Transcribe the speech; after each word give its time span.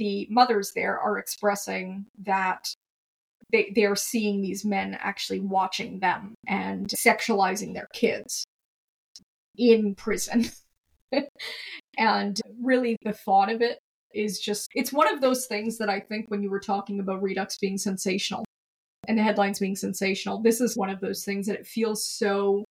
the 0.00 0.26
mothers 0.30 0.72
there 0.74 0.98
are 0.98 1.18
expressing 1.18 2.06
that 2.24 2.66
they 3.52 3.70
they 3.74 3.84
are 3.84 3.94
seeing 3.94 4.40
these 4.40 4.64
men 4.64 4.96
actually 4.98 5.40
watching 5.40 6.00
them 6.00 6.34
and 6.48 6.88
sexualizing 6.88 7.74
their 7.74 7.88
kids 7.92 8.44
in 9.56 9.94
prison. 9.94 10.50
and 11.98 12.40
really 12.62 12.96
the 13.02 13.12
thought 13.12 13.52
of 13.52 13.60
it 13.60 13.78
is 14.14 14.40
just 14.40 14.68
it's 14.74 14.92
one 14.92 15.12
of 15.12 15.20
those 15.20 15.46
things 15.46 15.76
that 15.78 15.90
I 15.90 16.00
think 16.00 16.26
when 16.28 16.42
you 16.42 16.50
were 16.50 16.60
talking 16.60 16.98
about 16.98 17.22
Reduxx 17.22 17.60
being 17.60 17.76
sensational 17.76 18.44
and 19.06 19.18
the 19.18 19.22
headlines 19.22 19.58
being 19.58 19.76
sensational, 19.76 20.40
this 20.40 20.62
is 20.62 20.78
one 20.78 20.88
of 20.88 21.00
those 21.00 21.24
things 21.24 21.46
that 21.46 21.58
it 21.58 21.66
feels 21.66 22.06
so 22.06 22.64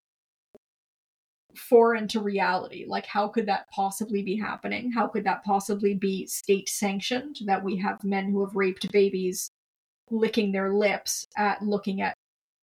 foreign 1.59 2.07
to 2.09 2.19
reality. 2.21 2.85
Like, 2.87 3.05
how 3.05 3.27
could 3.27 3.45
that 3.47 3.69
possibly 3.69 4.23
be 4.23 4.35
happening? 4.37 4.91
How 4.91 5.07
could 5.07 5.23
that 5.25 5.43
possibly 5.43 5.93
be 5.93 6.25
state 6.25 6.69
sanctioned 6.69 7.37
that 7.45 7.63
we 7.63 7.77
have 7.77 8.03
men 8.03 8.31
who 8.31 8.43
have 8.45 8.55
raped 8.55 8.91
babies 8.91 9.49
licking 10.09 10.51
their 10.51 10.73
lips 10.73 11.27
at 11.37 11.61
looking 11.61 12.01
at 12.01 12.15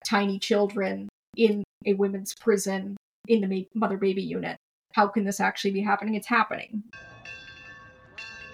tiny 0.05 0.39
children 0.39 1.09
in 1.37 1.63
a 1.85 1.95
women's 1.95 2.35
prison 2.35 2.97
in 3.29 3.49
the 3.49 3.69
mother 3.75 3.97
baby 3.97 4.23
unit? 4.23 4.57
How 4.93 5.07
can 5.07 5.25
this 5.25 5.41
actually 5.41 5.73
be 5.73 5.83
happening? 5.83 6.15
It's 6.15 6.27
happening. 6.27 6.83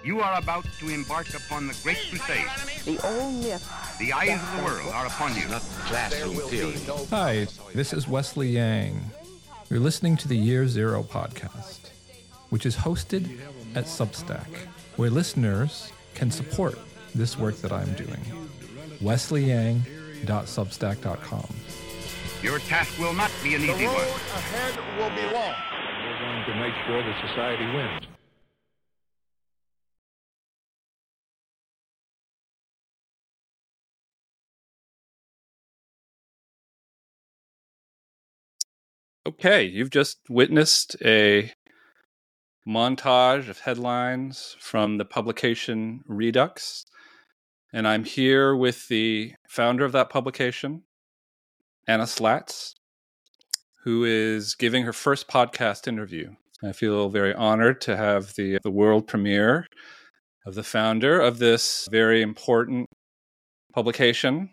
You 0.03 0.19
are 0.19 0.37
about 0.37 0.65
to 0.79 0.89
embark 0.89 1.33
upon 1.33 1.67
the 1.67 1.79
great 1.81 1.97
crusade. 2.09 2.45
The 2.83 2.99
old 3.07 3.35
myth. 3.35 3.97
The 3.99 4.11
eyes 4.11 4.41
of 4.41 4.57
the 4.57 4.63
world 4.65 4.91
are 4.93 5.05
upon 5.05 5.33
you. 5.35 5.47
Not 5.47 5.61
classroom 5.85 6.35
theory. 6.49 6.75
Hi, 7.09 7.47
this 7.73 7.93
is 7.93 8.05
Wesley 8.05 8.49
Yang. 8.49 8.99
You're 9.73 9.81
listening 9.81 10.15
to 10.17 10.27
the 10.27 10.37
Year 10.37 10.67
Zero 10.67 11.01
podcast, 11.01 11.89
which 12.51 12.67
is 12.67 12.75
hosted 12.75 13.39
at 13.73 13.85
Substack, 13.85 14.45
where 14.97 15.09
listeners 15.09 15.91
can 16.13 16.29
support 16.29 16.77
this 17.15 17.39
work 17.39 17.55
that 17.57 17.71
I'm 17.71 17.91
doing. 17.95 18.19
wesleyyang.substack.com. 19.01 21.55
Your 22.43 22.59
task 22.59 22.99
will 22.99 23.15
not 23.15 23.31
be 23.41 23.55
an 23.55 23.63
easy 23.63 23.71
one. 23.71 23.79
The 23.79 23.85
road 23.87 23.95
one. 23.95 24.05
ahead 24.37 24.77
will 24.99 25.09
be 25.09 25.23
long. 25.33 25.55
We're 26.05 26.19
going 26.19 26.45
to 26.45 26.53
make 26.53 26.75
sure 26.85 27.01
that 27.01 27.27
society 27.27 27.65
wins. 27.65 28.12
Okay, 39.25 39.63
you've 39.63 39.89
just 39.89 40.17
witnessed 40.29 40.97
a 41.01 41.53
montage 42.67 43.47
of 43.47 43.59
headlines 43.59 44.57
from 44.59 44.97
the 44.97 45.05
publication 45.05 46.01
Reduxx. 46.09 46.83
And 47.71 47.87
I'm 47.87 48.03
here 48.03 48.53
with 48.53 48.89
the 48.89 49.31
founder 49.47 49.85
of 49.85 49.93
that 49.93 50.09
publication, 50.09 50.83
Anna 51.87 52.03
Slatz, 52.03 52.73
who 53.85 54.03
is 54.03 54.55
giving 54.55 54.83
her 54.83 54.91
first 54.91 55.29
podcast 55.29 55.87
interview. 55.87 56.35
I 56.61 56.73
feel 56.73 57.07
very 57.07 57.33
honored 57.33 57.79
to 57.81 57.95
have 57.95 58.35
the, 58.35 58.59
the 58.61 58.71
world 58.71 59.07
premiere 59.07 59.67
of 60.45 60.55
the 60.55 60.63
founder 60.63 61.21
of 61.21 61.39
this 61.39 61.87
very 61.89 62.21
important 62.21 62.89
publication. 63.73 64.49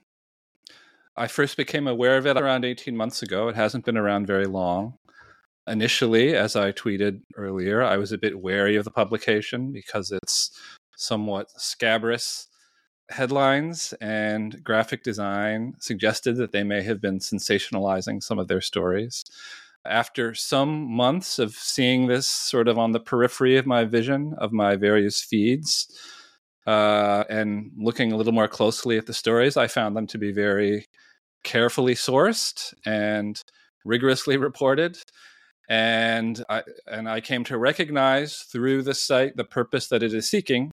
I 1.20 1.26
first 1.26 1.58
became 1.58 1.86
aware 1.86 2.16
of 2.16 2.26
it 2.26 2.38
around 2.38 2.64
18 2.64 2.96
months 2.96 3.22
ago. 3.22 3.48
It 3.48 3.54
hasn't 3.54 3.84
been 3.84 3.98
around 3.98 4.26
very 4.26 4.46
long. 4.46 4.94
Initially, 5.66 6.34
as 6.34 6.56
I 6.56 6.72
tweeted 6.72 7.20
earlier, 7.36 7.82
I 7.82 7.98
was 7.98 8.10
a 8.10 8.16
bit 8.16 8.40
wary 8.40 8.76
of 8.76 8.86
the 8.86 8.90
publication 8.90 9.70
because 9.70 10.10
it's 10.10 10.58
somewhat 10.96 11.50
scabrous 11.60 12.48
headlines 13.10 13.92
and 14.00 14.64
graphic 14.64 15.02
design 15.02 15.74
suggested 15.78 16.36
that 16.36 16.52
they 16.52 16.64
may 16.64 16.80
have 16.80 17.02
been 17.02 17.18
sensationalizing 17.18 18.22
some 18.22 18.38
of 18.38 18.48
their 18.48 18.62
stories. 18.62 19.22
After 19.84 20.34
some 20.34 20.90
months 20.90 21.38
of 21.38 21.52
seeing 21.52 22.06
this 22.06 22.26
sort 22.26 22.66
of 22.66 22.78
on 22.78 22.92
the 22.92 23.00
periphery 23.00 23.58
of 23.58 23.66
my 23.66 23.84
vision 23.84 24.34
of 24.38 24.52
my 24.52 24.74
various 24.74 25.20
feeds 25.20 25.86
uh, 26.66 27.24
and 27.28 27.72
looking 27.76 28.10
a 28.10 28.16
little 28.16 28.32
more 28.32 28.48
closely 28.48 28.96
at 28.96 29.04
the 29.04 29.12
stories, 29.12 29.58
I 29.58 29.66
found 29.66 29.94
them 29.94 30.06
to 30.06 30.16
be 30.16 30.32
very 30.32 30.86
carefully 31.44 31.94
sourced 31.94 32.74
and 32.84 33.40
rigorously 33.84 34.36
reported. 34.36 34.96
And 35.68 36.44
I, 36.48 36.62
and 36.86 37.08
I 37.08 37.20
came 37.20 37.44
to 37.44 37.58
recognize 37.58 38.38
through 38.50 38.82
the 38.82 38.94
site 38.94 39.36
the 39.36 39.44
purpose 39.44 39.88
that 39.88 40.02
it 40.02 40.12
is 40.12 40.28
seeking, 40.28 40.70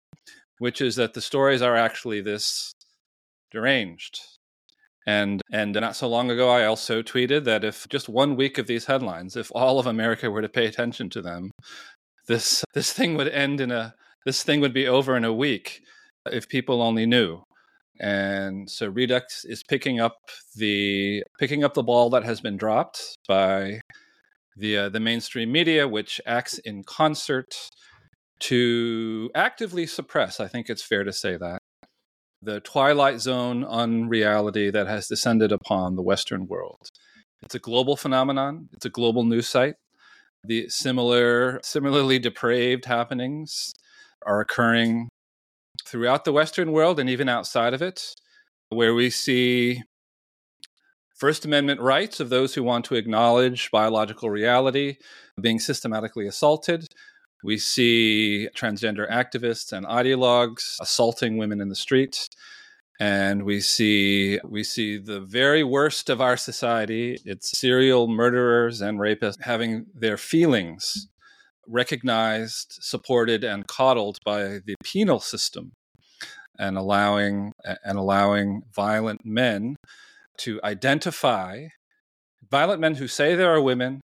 which 0.59 0.80
is 0.81 0.96
that 0.96 1.14
the 1.14 1.22
stories 1.22 1.62
are 1.62 1.75
actually 1.75 2.22
this 2.22 2.72
deranged. 3.52 4.20
And 5.08 5.42
and 5.52 5.74
not 5.74 5.96
so 5.96 6.08
long 6.08 6.31
ago, 6.31 6.50
I 6.50 6.66
also 6.66 7.04
tweeted 7.04 7.44
that 7.44 7.64
if 7.64 7.88
just 7.90 8.09
one 8.09 8.36
week 8.36 8.58
of 8.58 8.66
these 8.66 8.86
headlines, 8.86 9.36
if 9.36 9.52
all 9.54 9.80
of 9.80 9.86
America 9.86 10.31
were 10.31 10.42
to 10.42 10.50
pay 10.50 10.66
attention 10.66 11.09
to 11.12 11.22
them, 11.22 11.52
this 12.28 12.64
this 12.74 12.92
thing 12.92 13.16
would 13.16 13.28
end 13.30 13.62
in 13.62 13.72
a 13.72 13.94
this 14.25 14.42
thing 14.44 14.62
would 14.62 14.74
be 14.74 14.88
over 14.88 15.16
in 15.16 15.24
a 15.24 15.34
week 15.34 15.81
if 16.25 16.50
people 16.50 16.81
only 16.81 17.06
knew. 17.06 17.44
And 18.00 18.69
so 18.69 18.91
Reduxx 18.91 19.45
is 19.45 19.63
picking 19.63 20.00
up 20.00 20.17
the 20.56 21.23
picking 21.39 21.63
up 21.63 21.73
the 21.73 21.83
ball 21.83 22.09
that 22.09 22.23
has 22.23 22.41
been 22.41 22.57
dropped 22.57 23.17
by 23.28 23.81
the 24.57 24.78
uh, 24.78 24.89
the 24.89 25.00
mainstream 25.00 25.51
media, 25.51 25.88
which 25.88 26.19
acts 26.25 26.57
in 26.59 26.83
concert 26.83 27.56
to 28.39 29.29
actively 29.33 29.88
suppress. 29.88 30.39
I 30.39 30.47
think 30.47 30.69
it's 30.69 30.83
fair 30.83 31.03
to 31.03 31.13
say 31.13 31.38
that 31.38 31.59
the 32.41 32.59
twilight 32.59 33.19
zone 33.19 33.63
unreality 33.63 34.69
that 34.69 34.88
has 34.88 35.07
descended 35.07 35.51
upon 35.51 35.95
the 35.95 36.01
Western 36.01 36.47
world. 36.47 36.89
It's 37.41 37.56
a 37.56 37.59
global 37.59 37.95
phenomenon. 37.95 38.69
It's 38.73 38.85
a 38.85 38.89
global 38.89 39.23
news 39.23 39.50
site. 39.50 39.75
The 40.44 40.69
similar, 40.69 41.59
similarly 41.63 42.19
depraved 42.19 42.85
happenings 42.85 43.73
are 44.25 44.39
occurring 44.41 45.09
throughout 45.85 46.25
the 46.25 46.34
Western 46.34 46.72
world 46.72 47.00
and 47.00 47.09
even 47.09 47.29
outside 47.29 47.73
of 47.73 47.81
it, 47.81 48.16
where 48.69 48.94
we 48.94 49.09
see 49.09 49.84
First 51.16 51.46
Amendment 51.46 51.79
rights 51.79 52.19
of 52.19 52.29
those 52.29 52.53
who 52.56 52.63
want 52.63 52.85
to 52.85 52.96
acknowledge 52.96 53.72
biological 53.72 54.29
reality 54.29 54.97
being 55.40 55.59
systematically 55.59 56.28
assaulted. 56.28 56.88
We 57.44 57.57
see 57.57 58.50
transgender 58.56 59.09
activists 59.09 59.72
and 59.72 59.85
ideologues 59.85 60.75
assaulting 60.81 61.38
women 61.38 61.62
in 61.62 61.69
the 61.69 61.75
street. 61.75 62.28
And 63.00 63.44
we 63.44 63.62
see 63.62 64.40
we 64.44 64.63
see 64.63 64.97
the 64.97 65.19
very 65.19 65.63
worst 65.63 66.09
of 66.09 66.22
our 66.22 66.38
society. 66.38 67.19
It's 67.25 67.57
serial 67.57 68.07
murderers 68.07 68.81
and 68.81 69.00
rapists 69.00 69.41
having 69.41 69.85
their 69.94 70.18
feelings 70.18 71.07
recognized, 71.68 72.78
supported, 72.81 73.44
and 73.44 73.68
coddled 73.68 74.18
by 74.26 74.59
the 74.66 74.76
penal 74.84 75.20
system, 75.20 75.72
and 76.58 76.78
allowing 76.78 77.52
and 77.84 77.98
allowing 77.98 78.62
violent 78.74 79.26
men 79.26 79.75
to 80.38 80.59
identify 80.64 81.68
violent 82.50 82.80
men 82.80 82.96
who 82.96 83.08
say 83.08 83.36
there 83.36 83.54
are 83.54 83.62
women 83.62 84.02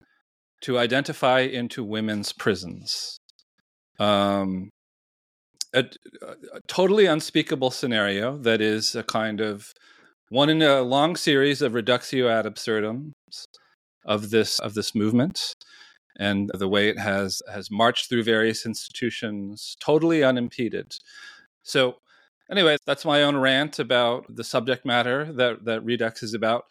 to 0.61 0.77
identify 0.77 1.41
into 1.41 1.83
women's 1.83 2.33
prisons. 2.33 3.17
Um, 3.99 4.69
a, 5.73 5.85
a 6.21 6.59
totally 6.67 7.05
unspeakable 7.05 7.71
scenario 7.71 8.37
that 8.39 8.61
is 8.61 8.95
a 8.95 9.03
kind 9.03 9.41
of 9.41 9.73
one 10.29 10.49
in 10.49 10.61
a 10.61 10.81
long 10.81 11.15
series 11.15 11.61
of 11.61 11.73
reductio 11.73 12.27
ad 12.29 12.45
absurdum 12.45 13.13
of 14.05 14.29
this 14.29 14.59
of 14.59 14.73
this 14.73 14.95
movement 14.95 15.53
and 16.17 16.49
the 16.53 16.67
way 16.67 16.89
it 16.89 16.99
has 16.99 17.41
has 17.51 17.69
marched 17.71 18.09
through 18.09 18.23
various 18.23 18.65
institutions 18.65 19.75
totally 19.79 20.23
unimpeded. 20.23 20.95
So 21.63 21.97
anyway, 22.49 22.77
that's 22.85 23.05
my 23.05 23.23
own 23.23 23.37
rant 23.37 23.79
about 23.79 24.25
the 24.33 24.43
subject 24.43 24.85
matter 24.85 25.31
that 25.33 25.65
that 25.65 25.85
Reduxx 25.85 26.23
is 26.23 26.33
about. 26.33 26.65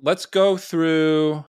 Let's 0.00 0.26
go 0.26 0.56
through 0.56 1.44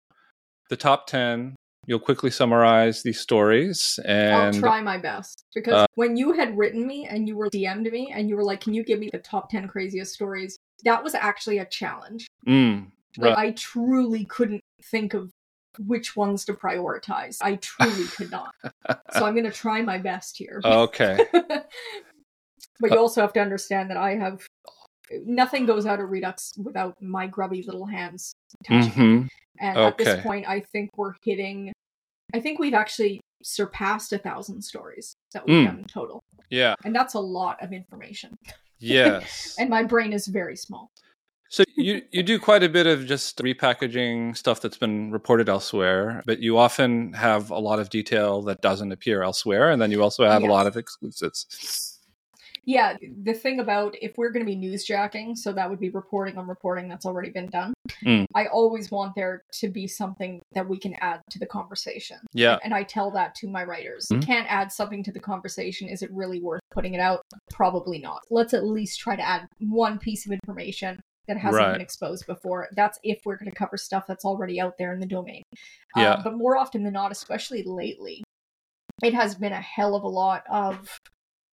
the 0.69 0.77
top 0.77 1.07
10 1.07 1.55
you'll 1.87 1.99
quickly 1.99 2.31
summarize 2.31 3.03
these 3.03 3.19
stories 3.19 3.99
and 4.05 4.55
I'll 4.55 4.61
try 4.61 4.81
my 4.81 4.97
best 4.97 5.45
because 5.53 5.73
uh, 5.73 5.85
when 5.95 6.17
you 6.17 6.33
had 6.33 6.57
written 6.57 6.85
me 6.85 7.07
and 7.07 7.27
you 7.27 7.35
were 7.35 7.49
DM'd 7.49 7.91
me 7.91 8.11
and 8.13 8.29
you 8.29 8.35
were 8.35 8.43
like, 8.43 8.61
"Can 8.61 8.73
you 8.73 8.83
give 8.83 8.99
me 8.99 9.09
the 9.11 9.19
top 9.19 9.49
ten 9.49 9.67
craziest 9.67 10.13
stories?" 10.13 10.57
That 10.83 11.03
was 11.03 11.15
actually 11.15 11.59
a 11.59 11.65
challenge. 11.65 12.27
Mm, 12.47 12.91
Like. 13.17 13.37
I 13.37 13.51
truly 13.51 14.25
couldn't 14.25 14.61
think 14.83 15.13
of 15.13 15.31
which 15.79 16.15
ones 16.15 16.45
to 16.45 16.53
prioritize. 16.53 17.37
I 17.41 17.55
truly 17.55 18.05
could 18.15 18.31
not. 18.31 18.53
So 19.13 19.25
I'm 19.25 19.33
going 19.33 19.45
to 19.45 19.51
try 19.51 19.81
my 19.81 19.97
best 19.97 20.37
here. 20.37 20.61
okay 20.63 21.25
but 22.79 22.91
you 22.91 22.97
also 22.97 23.21
have 23.21 23.33
to 23.33 23.39
understand 23.39 23.89
that 23.89 23.97
I 23.97 24.15
have 24.15 24.41
nothing 25.25 25.65
goes 25.65 25.85
out 25.85 25.99
of 25.99 26.09
Reduxx 26.09 26.57
without 26.57 26.95
my 27.01 27.27
grubby 27.27 27.61
little 27.63 27.85
hands 27.85 28.33
touching. 28.67 28.87
it. 28.89 28.93
hmm 28.93 29.21
And 29.59 29.77
at 29.77 29.97
this 29.97 30.21
point, 30.23 30.47
I 30.47 30.59
think 30.73 30.89
we're 30.97 31.13
hitting. 31.23 31.71
I 32.33 32.39
think 32.41 32.59
we've 32.59 32.73
actually 32.73 33.21
surpassed 33.43 34.11
a 34.13 34.17
thousand 34.17 34.61
stories 34.63 35.15
that 35.33 35.45
we've 35.45 35.57
Mm. 35.57 35.65
done 35.65 35.77
in 35.79 35.85
total. 35.85 36.21
Yeah. 36.49 36.75
And 36.83 36.93
that's 36.95 37.13
a 37.13 37.19
lot 37.19 37.61
of 37.63 37.71
information. 37.71 38.35
Yes. 38.79 39.55
And 39.59 39.69
my 39.69 39.83
brain 39.83 40.11
is 40.13 40.27
very 40.27 40.57
small. 40.57 40.89
So 41.55 41.63
you 41.77 42.01
you 42.11 42.21
do 42.21 42.37
quite 42.37 42.63
a 42.63 42.67
bit 42.67 42.85
of 42.85 43.05
just 43.05 43.37
repackaging 43.37 44.35
stuff 44.35 44.59
that's 44.59 44.77
been 44.77 45.09
reported 45.09 45.47
elsewhere, 45.47 46.21
but 46.25 46.39
you 46.39 46.57
often 46.57 47.13
have 47.13 47.49
a 47.49 47.59
lot 47.59 47.79
of 47.79 47.89
detail 47.89 48.41
that 48.41 48.61
doesn't 48.61 48.91
appear 48.91 49.23
elsewhere, 49.23 49.71
and 49.71 49.81
then 49.81 49.89
you 49.89 50.03
also 50.03 50.25
have 50.25 50.43
a 50.43 50.47
lot 50.47 50.67
of 50.67 50.75
exclusives. 50.75 51.97
Yeah, 52.65 52.97
the 53.23 53.33
thing 53.33 53.61
about 53.61 53.95
if 54.01 54.17
we're 54.17 54.31
going 54.31 54.45
to 54.45 54.51
be 54.51 54.57
newsjacking, 54.57 55.37
so 55.37 55.53
that 55.53 55.69
would 55.69 55.79
be 55.79 55.91
reporting 55.91 56.37
on 56.37 56.45
reporting 56.45 56.89
that's 56.89 57.05
already 57.05 57.29
been 57.29 57.47
done. 57.47 57.73
Mm. 58.03 58.25
I 58.35 58.47
always 58.47 58.91
want 58.91 59.15
there 59.15 59.43
to 59.53 59.69
be 59.69 59.87
something 59.87 60.41
that 60.55 60.67
we 60.67 60.77
can 60.77 60.95
add 60.95 61.21
to 61.29 61.39
the 61.39 61.45
conversation. 61.45 62.17
Yeah. 62.33 62.57
And 62.65 62.73
I 62.73 62.83
tell 62.83 63.11
that 63.11 63.33
to 63.35 63.47
my 63.47 63.63
writers. 63.63 64.07
Mhm. 64.11 64.25
Can't 64.25 64.51
add 64.51 64.73
something 64.73 65.03
to 65.03 65.11
the 65.13 65.21
conversation. 65.21 65.87
Is 65.87 66.01
it 66.01 66.11
really 66.11 66.41
worth 66.41 66.59
putting 66.71 66.95
it 66.95 66.99
out? 66.99 67.21
Probably 67.49 67.99
not. 67.99 68.23
Let's 68.29 68.53
at 68.53 68.65
least 68.65 68.99
try 68.99 69.15
to 69.15 69.23
add 69.25 69.47
one 69.59 69.99
piece 69.99 70.25
of 70.25 70.33
information 70.33 70.99
that 71.27 71.37
hasn't 71.37 71.63
Right. 71.63 71.71
been 71.73 71.81
exposed 71.81 72.25
before. 72.27 72.67
That's 72.73 72.99
if 73.03 73.21
we're 73.25 73.37
going 73.37 73.49
to 73.51 73.55
cover 73.55 73.77
stuff 73.77 74.05
that's 74.07 74.25
already 74.25 74.59
out 74.61 74.77
there 74.77 74.93
in 74.93 74.99
the 74.99 75.05
domain. 75.07 75.43
Uh, 75.95 76.01
Yeah. 76.01 76.21
but 76.23 76.33
more 76.35 76.57
often 76.57 76.83
than 76.83 76.93
not, 76.93 77.11
especially 77.11 77.63
lately, 77.63 78.23
it 79.03 79.13
has 79.13 79.35
been 79.35 79.51
a 79.53 79.61
hell 79.61 79.95
of 79.95 80.03
a 80.03 80.07
lot 80.07 80.43
of 80.49 80.97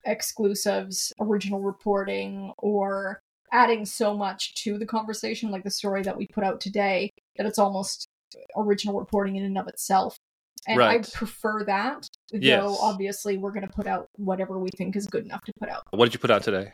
exclusives, 0.05 1.13
original 1.19 1.59
reporting, 1.61 2.53
or 2.57 3.19
adding 3.51 3.85
so 3.85 4.15
much 4.15 4.53
to 4.63 4.77
the 4.77 4.85
conversation, 4.85 5.51
like 5.51 5.63
the 5.63 5.69
story 5.71 6.01
that 6.03 6.17
we 6.17 6.27
put 6.27 6.43
out 6.43 6.59
today, 6.59 7.09
that 7.37 7.45
it's 7.45 7.59
almost 7.59 8.07
original 8.55 8.99
reporting 8.99 9.35
in 9.35 9.43
and 9.43 9.57
of 9.57 9.67
itself. 9.67 10.17
And 10.65 10.81
I 10.81 10.99
prefer 10.99 11.63
that, 11.65 12.07
though 12.31 12.39
Yes. 12.39 12.77
obviously 12.81 13.37
we're 13.37 13.51
going 13.51 13.67
to 13.67 13.73
put 13.73 13.85
out 13.85 14.07
whatever 14.15 14.57
we 14.59 14.69
think 14.77 14.95
is 14.95 15.07
good 15.07 15.25
enough 15.25 15.41
to 15.45 15.51
put 15.59 15.69
out. 15.69 15.83
What 15.91 16.05
did 16.05 16.13
you 16.13 16.19
put 16.19 16.31
out 16.31 16.41
today? 16.43 16.73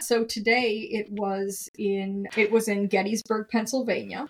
So 0.00 0.24
today 0.24 0.88
it 0.92 1.10
was 1.10 1.68
in 1.78 2.26
it 2.36 2.50
was 2.50 2.68
in 2.68 2.86
Gettysburg, 2.86 3.48
Pennsylvania. 3.50 4.28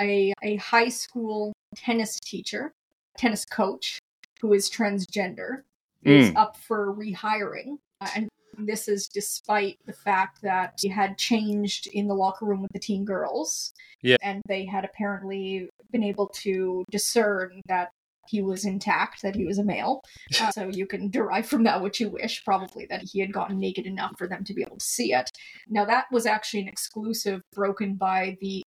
A 0.00 0.32
a 0.42 0.56
high 0.56 0.88
school 0.88 1.52
tennis 1.76 2.18
teacher, 2.20 2.72
tennis 3.16 3.44
coach 3.44 3.98
who 4.40 4.52
is 4.52 4.70
transgender 4.70 5.62
is 6.04 6.30
Mm. 6.30 6.36
up 6.36 6.56
for 6.56 6.94
rehiring. 6.94 7.78
Uh, 8.00 8.08
and 8.14 8.28
this 8.56 8.88
is 8.88 9.08
despite 9.08 9.78
the 9.86 9.92
fact 9.92 10.40
that 10.42 10.74
he 10.80 10.88
had 10.88 11.18
changed 11.18 11.88
in 11.88 12.06
the 12.06 12.14
locker 12.14 12.44
room 12.44 12.62
with 12.62 12.72
the 12.72 12.78
teen 12.78 13.04
girls. 13.04 13.72
Yeah. 14.02 14.16
And 14.22 14.42
they 14.46 14.64
had 14.64 14.84
apparently 14.84 15.68
been 15.90 16.04
able 16.04 16.28
to 16.28 16.84
discern 16.90 17.60
that 17.66 17.90
he 18.28 18.42
was 18.42 18.64
intact, 18.64 19.22
that 19.22 19.34
he 19.34 19.44
was 19.44 19.58
a 19.58 19.64
male. 19.64 20.02
Uh, 20.40 20.50
so 20.52 20.68
you 20.68 20.86
can 20.86 21.10
derive 21.10 21.46
from 21.46 21.64
that 21.64 21.80
what 21.80 21.98
you 21.98 22.08
wish, 22.10 22.44
probably 22.44 22.86
that 22.86 23.02
he 23.02 23.18
had 23.20 23.32
gotten 23.32 23.58
naked 23.58 23.86
enough 23.86 24.12
for 24.18 24.28
them 24.28 24.44
to 24.44 24.54
be 24.54 24.62
able 24.62 24.76
to 24.76 24.84
see 24.84 25.12
it. 25.12 25.30
Now, 25.68 25.84
that 25.86 26.04
was 26.12 26.26
actually 26.26 26.60
an 26.60 26.68
exclusive 26.68 27.40
broken 27.52 27.94
by 27.94 28.36
the 28.40 28.62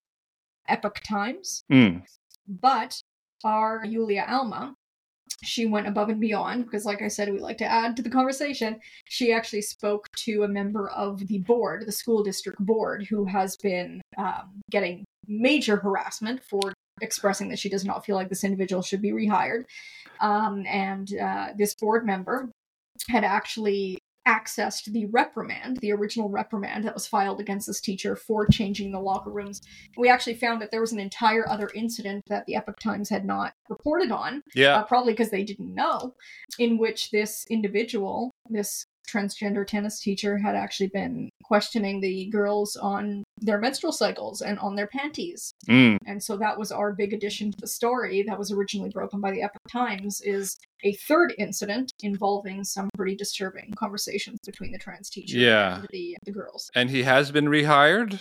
Epoch 0.67 0.99
Times, 1.07 1.63
Mm. 1.71 2.03
but 2.47 2.99
our 3.43 3.85
Yulia 3.85 4.25
Alma, 4.27 4.73
she 5.43 5.65
went 5.65 5.87
above 5.87 6.09
and 6.09 6.19
beyond 6.19 6.65
because, 6.65 6.85
like 6.85 7.01
I 7.01 7.07
said, 7.07 7.31
we 7.31 7.39
like 7.39 7.57
to 7.59 7.65
add 7.65 7.95
to 7.95 8.01
the 8.01 8.09
conversation. 8.09 8.79
She 9.05 9.31
actually 9.31 9.61
spoke 9.63 10.07
to 10.17 10.43
a 10.43 10.47
member 10.47 10.89
of 10.89 11.25
the 11.27 11.39
board, 11.39 11.85
the 11.85 11.91
school 11.91 12.21
district 12.23 12.59
board, 12.59 13.07
who 13.09 13.25
has 13.25 13.55
been 13.57 14.01
um, 14.17 14.61
getting 14.69 15.05
major 15.27 15.77
harassment 15.77 16.41
for 16.43 16.73
expressing 17.01 17.49
that 17.49 17.59
she 17.59 17.69
does 17.69 17.85
not 17.85 18.05
feel 18.05 18.15
like 18.15 18.29
this 18.29 18.43
individual 18.43 18.81
should 18.81 19.01
be 19.01 19.11
rehired. 19.11 19.63
Um, 20.19 20.65
and 20.67 21.11
uh, 21.17 21.47
this 21.57 21.75
board 21.75 22.05
member 22.05 22.49
had 23.09 23.23
actually 23.23 23.97
accessed 24.27 24.85
the 24.85 25.07
reprimand, 25.07 25.77
the 25.77 25.91
original 25.91 26.29
reprimand 26.29 26.83
that 26.83 26.93
was 26.93 27.07
filed 27.07 27.39
against 27.39 27.65
this 27.65 27.81
teacher 27.81 28.15
for 28.15 28.45
changing 28.45 28.91
the 28.91 28.99
locker 28.99 29.31
rooms. 29.31 29.61
We 29.97 30.09
actually 30.09 30.35
found 30.35 30.61
that 30.61 30.69
there 30.69 30.81
was 30.81 30.91
an 30.91 30.99
entire 30.99 31.49
other 31.49 31.71
incident 31.73 32.23
that 32.27 32.45
the 32.45 32.55
Epoch 32.55 32.79
Times 32.79 33.09
had 33.09 33.25
not 33.25 33.53
reported 33.67 34.11
on, 34.11 34.43
Yeah. 34.53 34.75
uh, 34.75 34.83
probably 34.83 35.13
because 35.13 35.31
they 35.31 35.43
didn't 35.43 35.73
know, 35.73 36.13
in 36.59 36.77
which 36.77 37.09
this 37.09 37.47
individual, 37.49 38.29
this 38.47 38.85
transgender 39.09 39.65
tennis 39.65 39.99
teacher, 39.99 40.37
had 40.37 40.55
actually 40.55 40.87
been 40.87 41.29
questioning 41.43 41.99
the 41.99 42.29
girls 42.29 42.75
on 42.75 43.23
their 43.39 43.59
menstrual 43.59 43.91
cycles 43.91 44.41
and 44.41 44.57
on 44.59 44.75
their 44.75 44.87
panties. 44.87 45.53
Mm. 45.67 45.97
And 46.05 46.23
so 46.23 46.37
that 46.37 46.57
was 46.57 46.71
our 46.71 46.93
big 46.93 47.13
addition 47.13 47.51
to 47.51 47.57
the 47.59 47.67
story 47.67 48.23
that 48.27 48.39
was 48.39 48.51
originally 48.51 48.89
broken 48.89 49.19
by 49.19 49.31
the 49.31 49.41
Epoch 49.41 49.61
Times 49.69 50.21
is 50.21 50.57
a 50.83 50.93
third 50.93 51.33
incident 51.37 51.91
involving 52.01 52.63
some 52.63 52.89
pretty 52.95 53.15
disturbing 53.15 53.73
conversations 53.77 54.39
between 54.45 54.71
the 54.71 54.77
trans 54.77 55.09
teacher 55.09 55.37
Yeah. 55.37 55.75
and 55.79 55.87
the, 55.91 56.15
the 56.25 56.31
girls. 56.31 56.69
And 56.75 56.89
he 56.89 57.03
has 57.03 57.31
been 57.31 57.45
rehired, 57.45 58.19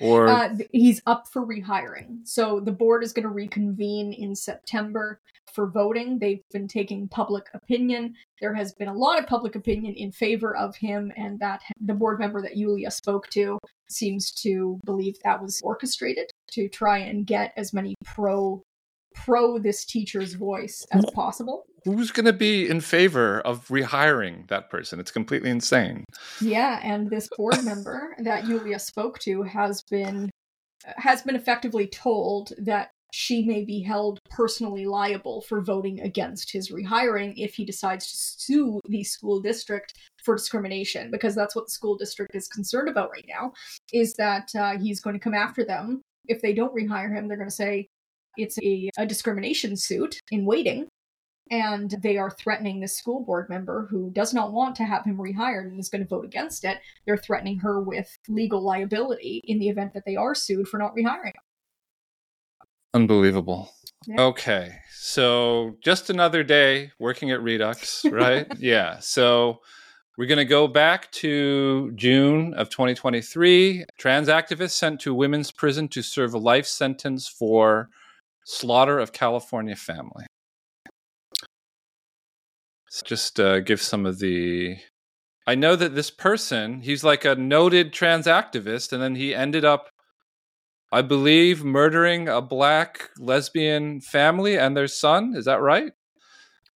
or 0.00 0.28
Uh, 0.28 0.56
he's 0.72 1.02
up 1.06 1.28
for 1.28 1.46
rehiring. 1.46 2.26
So 2.26 2.60
the 2.60 2.72
board 2.72 3.02
is 3.04 3.12
going 3.12 3.24
to 3.24 3.28
reconvene 3.28 4.12
in 4.12 4.34
September 4.34 5.20
for 5.52 5.70
voting. 5.70 6.18
They've 6.18 6.42
been 6.52 6.66
taking 6.66 7.08
public 7.08 7.46
opinion. 7.54 8.14
There 8.40 8.54
has 8.54 8.74
been 8.74 8.88
a 8.88 8.94
lot 8.94 9.18
of 9.18 9.26
public 9.26 9.54
opinion 9.54 9.94
in 9.94 10.10
favor 10.10 10.56
of 10.56 10.74
him, 10.76 11.12
and 11.16 11.38
that 11.40 11.62
the 11.80 11.94
board 11.94 12.18
member 12.18 12.42
that 12.42 12.56
Yulia 12.56 12.90
spoke 12.90 13.28
to 13.30 13.58
seems 13.88 14.32
to 14.42 14.80
believe 14.84 15.14
that 15.22 15.40
was 15.40 15.60
orchestrated 15.62 16.30
to 16.52 16.68
try 16.68 16.98
and 16.98 17.26
get 17.26 17.52
as 17.56 17.72
many 17.72 17.94
pro 18.04 18.62
pro 19.14 19.58
this 19.58 19.84
teacher's 19.84 20.34
voice 20.34 20.84
as 20.90 21.04
possible. 21.14 21.64
Who's 21.84 22.10
going 22.10 22.26
to 22.26 22.32
be 22.32 22.68
in 22.68 22.80
favor 22.80 23.40
of 23.40 23.68
rehiring 23.68 24.48
that 24.48 24.70
person? 24.70 25.00
It's 25.00 25.10
completely 25.10 25.50
insane. 25.50 26.04
Yeah, 26.40 26.80
and 26.82 27.10
this 27.10 27.28
board 27.36 27.64
member 27.64 28.14
that 28.18 28.46
Yulia 28.46 28.78
spoke 28.78 29.18
to 29.20 29.42
has 29.42 29.82
been 29.90 30.30
has 30.96 31.22
been 31.22 31.36
effectively 31.36 31.86
told 31.86 32.52
that 32.58 32.90
she 33.12 33.46
may 33.46 33.64
be 33.64 33.80
held 33.80 34.18
personally 34.28 34.86
liable 34.86 35.40
for 35.42 35.62
voting 35.62 36.00
against 36.00 36.50
his 36.50 36.70
rehiring 36.70 37.32
if 37.36 37.54
he 37.54 37.64
decides 37.64 38.10
to 38.10 38.16
sue 38.16 38.80
the 38.88 39.04
school 39.04 39.40
district 39.40 39.94
for 40.24 40.34
discrimination 40.34 41.12
because 41.12 41.32
that's 41.32 41.54
what 41.54 41.66
the 41.66 41.70
school 41.70 41.96
district 41.96 42.34
is 42.34 42.48
concerned 42.48 42.88
about 42.88 43.10
right 43.10 43.24
now 43.28 43.52
is 43.92 44.14
that 44.14 44.48
uh, 44.58 44.76
he's 44.78 45.00
going 45.00 45.14
to 45.14 45.20
come 45.20 45.32
after 45.32 45.64
them 45.64 46.02
if 46.26 46.42
they 46.42 46.52
don't 46.52 46.74
rehire 46.74 47.14
him 47.16 47.28
they're 47.28 47.36
going 47.36 47.48
to 47.48 47.54
say 47.54 47.86
it's 48.36 48.58
a, 48.58 48.90
a 48.98 49.06
discrimination 49.06 49.76
suit 49.76 50.18
in 50.32 50.44
waiting 50.44 50.88
and 51.50 51.90
they 52.02 52.16
are 52.16 52.30
threatening 52.30 52.80
this 52.80 52.96
school 52.96 53.24
board 53.24 53.48
member 53.48 53.86
who 53.90 54.10
does 54.10 54.32
not 54.32 54.52
want 54.52 54.74
to 54.76 54.84
have 54.84 55.04
him 55.04 55.18
rehired 55.18 55.66
and 55.66 55.78
is 55.78 55.88
going 55.88 56.02
to 56.02 56.08
vote 56.08 56.24
against 56.24 56.64
it. 56.64 56.78
They're 57.04 57.16
threatening 57.16 57.58
her 57.58 57.80
with 57.80 58.16
legal 58.28 58.62
liability 58.62 59.42
in 59.44 59.58
the 59.58 59.68
event 59.68 59.92
that 59.94 60.04
they 60.06 60.16
are 60.16 60.34
sued 60.34 60.68
for 60.68 60.78
not 60.78 60.94
rehiring 60.96 61.26
him. 61.26 61.42
Unbelievable. 62.94 63.70
Yeah. 64.06 64.20
Okay. 64.20 64.76
So 64.92 65.76
just 65.82 66.10
another 66.10 66.42
day 66.42 66.92
working 66.98 67.30
at 67.30 67.40
Reduxx, 67.40 68.10
right? 68.12 68.46
yeah. 68.58 68.98
So 69.00 69.60
we're 70.16 70.26
going 70.26 70.38
to 70.38 70.44
go 70.44 70.68
back 70.68 71.10
to 71.12 71.90
June 71.96 72.54
of 72.54 72.70
2023. 72.70 73.84
Trans 73.98 74.28
activists 74.28 74.72
sent 74.72 75.00
to 75.00 75.12
women's 75.12 75.50
prison 75.50 75.88
to 75.88 76.02
serve 76.02 76.34
a 76.34 76.38
life 76.38 76.66
sentence 76.66 77.26
for 77.26 77.90
slaughter 78.44 78.98
of 78.98 79.12
California 79.12 79.74
family. 79.74 80.26
Just 83.02 83.40
uh, 83.40 83.60
give 83.60 83.80
some 83.80 84.06
of 84.06 84.18
the. 84.18 84.76
I 85.46 85.54
know 85.54 85.76
that 85.76 85.94
this 85.94 86.10
person, 86.10 86.80
he's 86.80 87.04
like 87.04 87.24
a 87.24 87.34
noted 87.34 87.92
trans 87.92 88.26
activist, 88.26 88.92
and 88.92 89.02
then 89.02 89.14
he 89.14 89.34
ended 89.34 89.64
up 89.64 89.88
I 90.94 91.02
believe, 91.02 91.64
murdering 91.64 92.28
a 92.28 92.40
black 92.40 93.10
lesbian 93.18 94.00
family 94.00 94.56
and 94.56 94.76
their 94.76 94.86
son. 94.86 95.34
Is 95.34 95.44
that 95.46 95.60
right? 95.60 95.92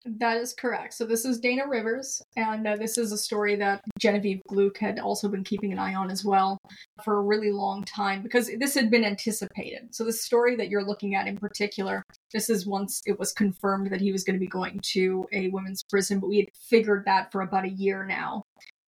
That 0.05 0.37
is 0.37 0.53
correct. 0.53 0.93
So 0.93 1.05
this 1.05 1.25
is 1.25 1.41
Dana 1.41 1.67
Rivers, 1.67 2.21
and 2.37 2.65
uh, 2.65 2.77
this 2.77 2.97
is 2.97 3.11
a 3.11 3.17
story 3.17 3.57
that 3.57 3.81
Genevieve 3.99 4.41
Gluck 4.47 4.77
had 4.77 4.97
also 4.97 5.27
been 5.27 5.43
keeping 5.43 5.73
an 5.73 5.79
eye 5.79 5.93
on 5.93 6.09
as 6.09 6.23
well 6.23 6.57
for 7.03 7.17
a 7.17 7.21
really 7.21 7.51
long 7.51 7.83
time 7.83 8.21
because 8.21 8.49
this 8.59 8.73
had 8.73 8.89
been 8.89 9.03
anticipated. 9.03 9.93
So 9.93 10.05
the 10.05 10.13
story 10.13 10.55
that 10.55 10.69
you're 10.69 10.85
looking 10.85 11.15
at 11.15 11.27
in 11.27 11.37
particular, 11.37 12.01
this 12.31 12.49
is 12.49 12.65
once 12.65 13.01
it 13.05 13.19
was 13.19 13.33
confirmed 13.33 13.91
that 13.91 13.99
he 13.99 14.13
was 14.13 14.23
going 14.23 14.35
to 14.35 14.39
be 14.39 14.47
going 14.47 14.79
to 14.93 15.27
a 15.33 15.49
women's 15.49 15.83
prison, 15.83 16.19
but 16.19 16.29
we 16.29 16.37
had 16.37 16.49
figured 16.69 17.03
that 17.05 17.29
for 17.33 17.41
about 17.41 17.65
a 17.65 17.69
year 17.69 18.05
now. 18.05 18.43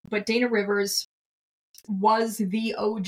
But 0.09 0.25
Dana 0.25 0.47
Rivers 0.47 1.05
was 1.89 2.37
the 2.37 2.73
OG 2.75 3.07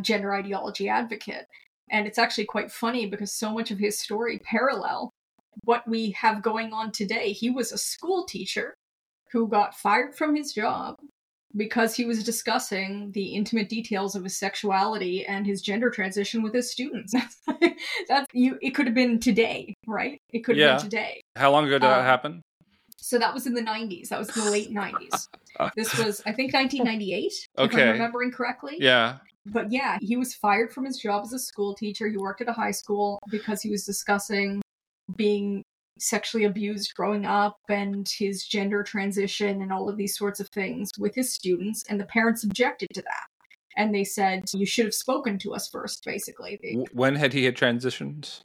gender 0.00 0.32
ideology 0.32 0.88
advocate. 0.88 1.46
And 1.90 2.06
it's 2.06 2.18
actually 2.18 2.46
quite 2.46 2.72
funny 2.72 3.04
because 3.06 3.32
so 3.32 3.52
much 3.52 3.70
of 3.70 3.78
his 3.78 3.98
story 3.98 4.38
parallel 4.38 5.12
what 5.62 5.86
we 5.88 6.10
have 6.12 6.42
going 6.42 6.72
on 6.72 6.92
today. 6.92 7.32
He 7.32 7.50
was 7.50 7.72
a 7.72 7.78
school 7.78 8.24
teacher 8.24 8.74
who 9.32 9.48
got 9.48 9.74
fired 9.76 10.16
from 10.16 10.34
his 10.36 10.52
job 10.52 10.96
because 11.56 11.94
he 11.94 12.04
was 12.04 12.24
discussing 12.24 13.12
the 13.12 13.26
intimate 13.34 13.68
details 13.68 14.14
of 14.16 14.24
his 14.24 14.36
sexuality 14.38 15.24
and 15.24 15.46
his 15.46 15.62
gender 15.62 15.88
transition 15.90 16.42
with 16.42 16.52
his 16.52 16.70
students. 16.70 17.14
That's 18.08 18.26
you. 18.32 18.58
It 18.60 18.70
could 18.70 18.86
have 18.86 18.94
been 18.94 19.20
today, 19.20 19.74
right? 19.86 20.18
It 20.32 20.40
could 20.40 20.56
have 20.56 20.60
Yeah. 20.66 20.76
been 20.76 20.90
today. 20.90 21.20
How 21.36 21.52
long 21.52 21.64
ago 21.64 21.74
did 21.74 21.82
that 21.82 22.00
Um, 22.00 22.04
happen? 22.04 22.42
So 22.96 23.18
that 23.18 23.34
was 23.34 23.46
in 23.46 23.54
the 23.54 23.60
90s. 23.62 24.08
That 24.08 24.18
was 24.18 24.36
in 24.36 24.42
the 24.42 24.50
late 24.50 24.70
90s. 24.70 25.28
This 25.76 25.94
was, 25.96 26.20
I 26.26 26.32
think, 26.32 26.52
1998, 26.52 27.26
if 27.26 27.46
Okay. 27.58 27.82
I'm 27.82 27.92
remembering 27.92 28.32
correctly. 28.32 28.76
Yeah. 28.80 29.18
But 29.46 29.70
yeah, 29.70 29.98
he 30.00 30.16
was 30.16 30.34
fired 30.34 30.72
from 30.72 30.84
his 30.84 30.98
job 30.98 31.22
as 31.24 31.32
a 31.32 31.38
school 31.38 31.74
teacher. 31.74 32.08
He 32.08 32.16
worked 32.16 32.40
at 32.40 32.48
a 32.48 32.52
high 32.52 32.72
school 32.72 33.20
because 33.30 33.62
he 33.62 33.70
was 33.70 33.84
discussing 33.84 34.62
being 35.16 35.62
sexually 35.98 36.44
abused 36.44 36.92
growing 36.94 37.24
up 37.24 37.56
and 37.68 38.08
his 38.18 38.44
gender 38.46 38.82
transition 38.82 39.62
and 39.62 39.72
all 39.72 39.88
of 39.88 39.96
these 39.96 40.16
sorts 40.16 40.40
of 40.40 40.48
things 40.48 40.90
with 40.98 41.14
his 41.14 41.32
students. 41.32 41.84
And 41.88 42.00
the 42.00 42.04
parents 42.06 42.42
objected 42.44 42.88
to 42.94 43.02
that. 43.02 43.26
And 43.76 43.94
they 43.94 44.04
said, 44.04 44.44
You 44.52 44.66
should 44.66 44.84
have 44.86 44.94
spoken 44.94 45.38
to 45.40 45.54
us 45.54 45.68
first, 45.68 46.04
basically. 46.04 46.58
When 46.92 47.16
had 47.16 47.32
he 47.32 47.44
had 47.44 47.56
transitioned? 47.56 48.40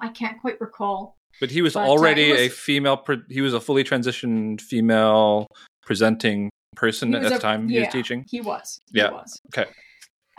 I 0.00 0.08
can't 0.08 0.40
quite 0.40 0.60
recall. 0.60 1.16
But 1.40 1.50
he 1.50 1.62
was 1.62 1.74
But, 1.74 1.86
uh, 1.86 1.90
already 1.90 2.30
it 2.30 2.40
a 2.40 2.48
female. 2.48 2.96
Pre- 2.96 3.22
he 3.28 3.40
was 3.40 3.54
a 3.54 3.60
fully 3.60 3.84
transitioned 3.84 4.60
female 4.60 5.46
presenting 5.82 6.50
person 6.76 7.14
at 7.14 7.22
the 7.22 7.38
time 7.38 7.68
he 7.68 7.80
was 7.80 7.88
teaching. 7.88 8.24
He 8.28 8.40
was. 8.40 8.80
He 8.92 8.98
Yeah. 8.98 9.10
was. 9.10 9.40
Okay. 9.48 9.70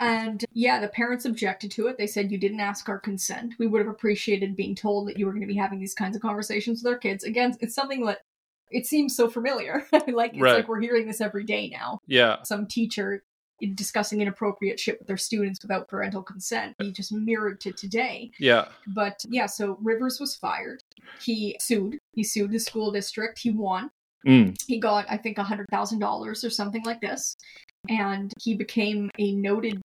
And 0.00 0.44
yeah, 0.52 0.80
the 0.80 0.88
parents 0.88 1.24
objected 1.26 1.70
to 1.72 1.86
it. 1.88 1.98
They 1.98 2.06
said 2.06 2.32
you 2.32 2.38
didn't 2.38 2.60
ask 2.60 2.88
our 2.88 2.98
consent. 2.98 3.54
We 3.58 3.66
would 3.66 3.80
have 3.80 3.88
appreciated 3.90 4.56
being 4.56 4.74
told 4.74 5.08
that 5.08 5.18
you 5.18 5.26
were 5.26 5.32
going 5.32 5.42
to 5.42 5.46
be 5.46 5.56
having 5.56 5.78
these 5.78 5.94
kinds 5.94 6.16
of 6.16 6.22
conversations 6.22 6.82
with 6.82 6.92
our 6.92 6.98
kids. 6.98 7.22
Again, 7.24 7.54
it's 7.60 7.74
something 7.74 8.04
that 8.06 8.20
it 8.70 8.86
seems 8.86 9.14
so 9.14 9.28
familiar. 9.28 9.86
like 10.08 10.32
it's 10.32 10.40
Right. 10.40 10.54
like 10.56 10.68
we're 10.68 10.80
hearing 10.80 11.06
this 11.06 11.20
every 11.20 11.44
day 11.44 11.68
now. 11.68 11.98
Yeah. 12.06 12.36
Some 12.44 12.66
teacher 12.66 13.22
discussing 13.74 14.22
inappropriate 14.22 14.80
shit 14.80 14.98
with 14.98 15.06
their 15.06 15.18
students 15.18 15.60
without 15.60 15.86
parental 15.86 16.22
consent. 16.22 16.74
He 16.80 16.92
just 16.92 17.12
mirrored 17.12 17.60
to 17.60 17.72
today. 17.72 18.30
Yeah. 18.38 18.68
But 18.86 19.22
yeah, 19.28 19.44
so 19.44 19.76
Rivers 19.82 20.18
was 20.18 20.34
fired. 20.34 20.82
He 21.22 21.56
sued. 21.60 21.98
He 22.14 22.24
sued 22.24 22.52
the 22.52 22.58
school 22.58 22.90
district. 22.90 23.38
He 23.38 23.50
won 23.50 23.90
Mm. 24.26 24.54
he 24.66 24.78
got 24.78 25.06
i 25.08 25.16
think 25.16 25.38
$100000 25.38 26.44
or 26.44 26.50
something 26.50 26.82
like 26.84 27.00
this 27.00 27.34
and 27.88 28.30
he 28.38 28.54
became 28.54 29.10
a 29.18 29.32
noted 29.32 29.80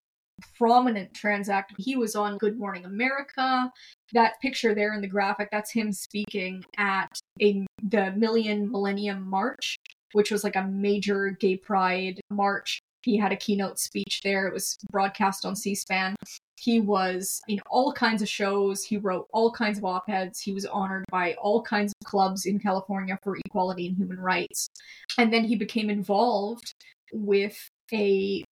prominent 0.57 1.13
trans 1.13 1.49
activist 1.49 1.75
he 1.77 1.95
was 1.95 2.15
on 2.15 2.37
good 2.37 2.57
morning 2.57 2.85
america 2.85 3.71
that 4.13 4.39
picture 4.41 4.75
there 4.75 4.93
in 4.93 5.01
the 5.01 5.07
graphic 5.07 5.49
that's 5.51 5.71
him 5.71 5.91
speaking 5.91 6.63
at 6.77 7.19
a 7.41 7.65
the 7.83 8.11
million 8.13 8.69
millennium 8.69 9.27
march 9.27 9.77
which 10.13 10.31
was 10.31 10.43
like 10.43 10.55
a 10.55 10.63
major 10.63 11.35
gay 11.39 11.55
pride 11.55 12.19
march 12.29 12.79
he 13.03 13.17
had 13.17 13.31
a 13.31 13.37
keynote 13.37 13.79
speech 13.79 14.21
there 14.23 14.47
it 14.47 14.53
was 14.53 14.77
broadcast 14.91 15.45
on 15.45 15.55
c-span 15.55 16.15
he 16.57 16.79
was 16.79 17.41
in 17.47 17.59
all 17.69 17.91
kinds 17.91 18.21
of 18.21 18.29
shows. 18.29 18.83
He 18.83 18.97
wrote 18.97 19.27
all 19.33 19.51
kinds 19.51 19.77
of 19.77 19.85
op 19.85 20.09
eds. 20.09 20.39
He 20.39 20.53
was 20.53 20.65
honored 20.65 21.05
by 21.11 21.33
all 21.33 21.61
kinds 21.61 21.91
of 21.91 22.07
clubs 22.07 22.45
in 22.45 22.59
California 22.59 23.19
for 23.23 23.37
equality 23.45 23.87
and 23.87 23.97
human 23.97 24.19
rights. 24.19 24.69
And 25.17 25.33
then 25.33 25.43
he 25.43 25.55
became 25.55 25.89
involved 25.89 26.73
with 27.13 27.69
a 27.93 28.43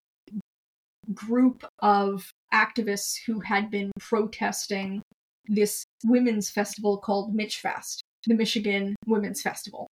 group 1.14 1.66
of 1.80 2.32
activists 2.54 3.16
who 3.26 3.40
had 3.40 3.70
been 3.70 3.92
protesting 4.00 5.02
this 5.48 5.86
women's 6.06 6.50
festival 6.50 6.98
called 6.98 7.36
Michfest, 7.36 8.00
the 8.28 8.34
Michigan 8.34 8.96
Women's 9.06 9.42
Festival. 9.42 9.88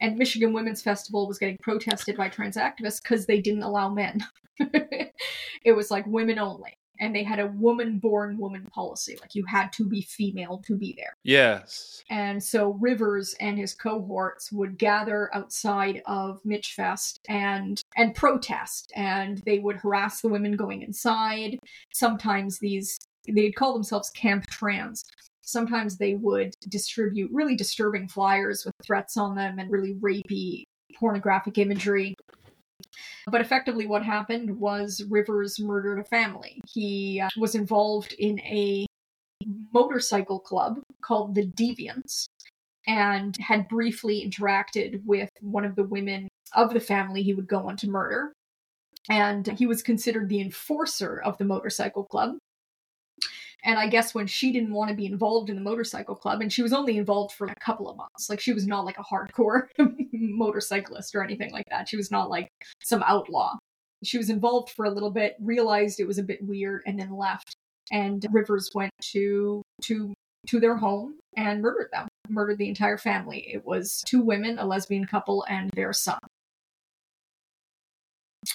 And 0.00 0.16
Michigan 0.16 0.52
Women's 0.52 0.82
Festival 0.82 1.28
was 1.28 1.38
getting 1.38 1.56
protested 1.62 2.16
by 2.16 2.28
trans 2.28 2.56
activists 2.56 3.00
because 3.02 3.26
they 3.26 3.40
didn't 3.40 3.62
allow 3.62 3.88
men. 3.88 4.24
it 4.58 5.76
was 5.76 5.90
like 5.90 6.06
women 6.06 6.38
only 6.38 6.74
and 7.00 7.14
they 7.14 7.22
had 7.22 7.38
a 7.38 7.46
woman 7.46 7.98
born 7.98 8.38
woman 8.38 8.66
policy 8.72 9.16
like 9.20 9.34
you 9.34 9.44
had 9.46 9.72
to 9.72 9.84
be 9.84 10.02
female 10.02 10.62
to 10.66 10.76
be 10.76 10.94
there. 10.96 11.14
Yes. 11.24 12.02
and 12.10 12.42
so 12.42 12.72
rivers 12.80 13.34
and 13.40 13.58
his 13.58 13.74
cohorts 13.74 14.50
would 14.52 14.78
gather 14.78 15.30
outside 15.34 16.02
of 16.06 16.42
Michfest 16.44 17.18
and 17.28 17.82
and 17.96 18.14
protest 18.14 18.92
and 18.94 19.38
they 19.46 19.58
would 19.58 19.76
harass 19.76 20.20
the 20.20 20.28
women 20.28 20.56
going 20.56 20.82
inside. 20.82 21.58
Sometimes 21.92 22.58
these 22.58 22.98
they'd 23.34 23.56
call 23.56 23.74
themselves 23.74 24.10
camp 24.10 24.46
trans. 24.46 25.04
Sometimes 25.42 25.96
they 25.96 26.14
would 26.14 26.54
distribute 26.68 27.30
really 27.32 27.56
disturbing 27.56 28.08
flyers 28.08 28.64
with 28.64 28.74
threats 28.84 29.16
on 29.16 29.34
them 29.34 29.58
and 29.58 29.70
really 29.70 29.94
rapey 29.94 30.64
pornographic 30.98 31.58
imagery 31.58 32.14
but 33.30 33.40
effectively, 33.40 33.86
what 33.86 34.04
happened 34.04 34.58
was 34.58 35.04
Rivers 35.08 35.58
murdered 35.60 35.98
a 35.98 36.04
family. 36.04 36.60
He 36.66 37.20
uh, 37.20 37.28
was 37.36 37.54
involved 37.54 38.14
in 38.18 38.40
a 38.40 38.86
motorcycle 39.72 40.40
club 40.40 40.80
called 41.02 41.34
the 41.34 41.46
Deviants 41.46 42.26
and 42.86 43.36
had 43.38 43.68
briefly 43.68 44.24
interacted 44.26 45.04
with 45.04 45.30
one 45.40 45.64
of 45.64 45.76
the 45.76 45.84
women 45.84 46.28
of 46.54 46.72
the 46.72 46.80
family 46.80 47.22
he 47.22 47.34
would 47.34 47.48
go 47.48 47.68
on 47.68 47.76
to 47.78 47.88
murder. 47.88 48.32
And 49.10 49.46
he 49.46 49.66
was 49.66 49.82
considered 49.82 50.28
the 50.28 50.40
enforcer 50.40 51.20
of 51.24 51.38
the 51.38 51.44
motorcycle 51.44 52.04
club. 52.04 52.36
And 53.64 53.78
I 53.78 53.88
guess 53.88 54.14
when 54.14 54.26
she 54.26 54.52
didn't 54.52 54.72
want 54.72 54.90
to 54.90 54.96
be 54.96 55.06
involved 55.06 55.50
in 55.50 55.56
the 55.56 55.62
motorcycle 55.62 56.14
club, 56.14 56.40
and 56.40 56.52
she 56.52 56.62
was 56.62 56.72
only 56.72 56.96
involved 56.96 57.34
for 57.34 57.46
a 57.46 57.54
couple 57.56 57.88
of 57.88 57.96
months, 57.96 58.30
like 58.30 58.40
she 58.40 58.52
was 58.52 58.66
not 58.66 58.84
like 58.84 58.98
a 58.98 59.02
hardcore 59.02 59.66
motorcyclist 60.12 61.14
or 61.14 61.24
anything 61.24 61.50
like 61.52 61.66
that. 61.70 61.88
She 61.88 61.96
was 61.96 62.10
not 62.10 62.30
like 62.30 62.48
some 62.82 63.02
outlaw. 63.04 63.56
She 64.04 64.16
was 64.16 64.30
involved 64.30 64.70
for 64.70 64.84
a 64.84 64.90
little 64.90 65.10
bit, 65.10 65.36
realized 65.40 65.98
it 65.98 66.06
was 66.06 66.18
a 66.18 66.22
bit 66.22 66.38
weird, 66.42 66.82
and 66.86 66.98
then 66.98 67.10
left. 67.10 67.56
And 67.90 68.24
Rivers 68.30 68.70
went 68.74 68.92
to 69.12 69.62
to 69.82 70.14
to 70.46 70.60
their 70.60 70.76
home 70.76 71.18
and 71.36 71.60
murdered 71.60 71.88
them, 71.92 72.06
murdered 72.28 72.58
the 72.58 72.68
entire 72.68 72.98
family. 72.98 73.48
It 73.52 73.64
was 73.66 74.02
two 74.06 74.22
women, 74.22 74.58
a 74.58 74.64
lesbian 74.64 75.04
couple, 75.04 75.44
and 75.48 75.70
their 75.70 75.92
son. 75.92 76.18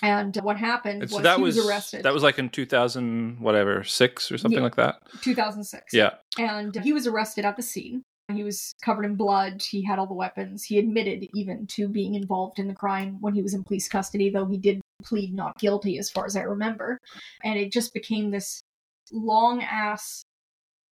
And 0.04 0.36
what 0.44 0.58
happened 0.58 1.02
And 1.02 1.12
was, 1.12 1.24
that 1.24 1.38
he 1.38 1.44
was, 1.44 1.56
was 1.56 1.66
arrested. 1.66 2.04
that 2.04 2.14
was 2.14 2.22
like 2.22 2.38
in 2.38 2.50
2000 2.50 3.40
whatever, 3.40 3.84
6 3.84 4.32
or 4.32 4.38
something 4.38 4.60
Yeah. 4.60 4.64
like 4.64 4.76
that. 4.76 4.98
2006. 5.22 5.94
Yeah. 5.94 6.12
And 6.38 6.76
he 6.84 6.94
was 6.94 7.08
arrested 7.08 7.46
at 7.46 7.56
the 7.56 7.64
scene. 7.64 8.04
He 8.32 8.44
was 8.44 8.74
covered 8.84 9.06
in 9.06 9.16
blood. 9.16 9.62
He 9.62 9.84
had 9.84 10.00
all 10.00 10.08
the 10.08 10.14
weapons. 10.14 10.64
He 10.64 10.78
admitted 10.78 11.28
even 11.34 11.68
to 11.68 11.88
being 11.88 12.16
involved 12.16 12.60
in 12.60 12.68
the 12.68 12.74
crime 12.74 13.18
when 13.22 13.34
he 13.34 13.42
was 13.42 13.54
in 13.54 13.64
police 13.64 13.88
custody, 13.88 14.30
though 14.30 14.46
he 14.46 14.58
did 14.58 14.82
plead 15.04 15.34
not 15.34 15.58
guilty, 15.58 15.98
as 15.98 16.10
far 16.10 16.26
as 16.26 16.36
I 16.36 16.42
remember. 16.42 17.00
And 17.44 17.58
it 17.58 17.72
just 17.72 17.94
became 17.94 18.32
this 18.32 18.62
long 19.12 19.62
ass 19.62 20.24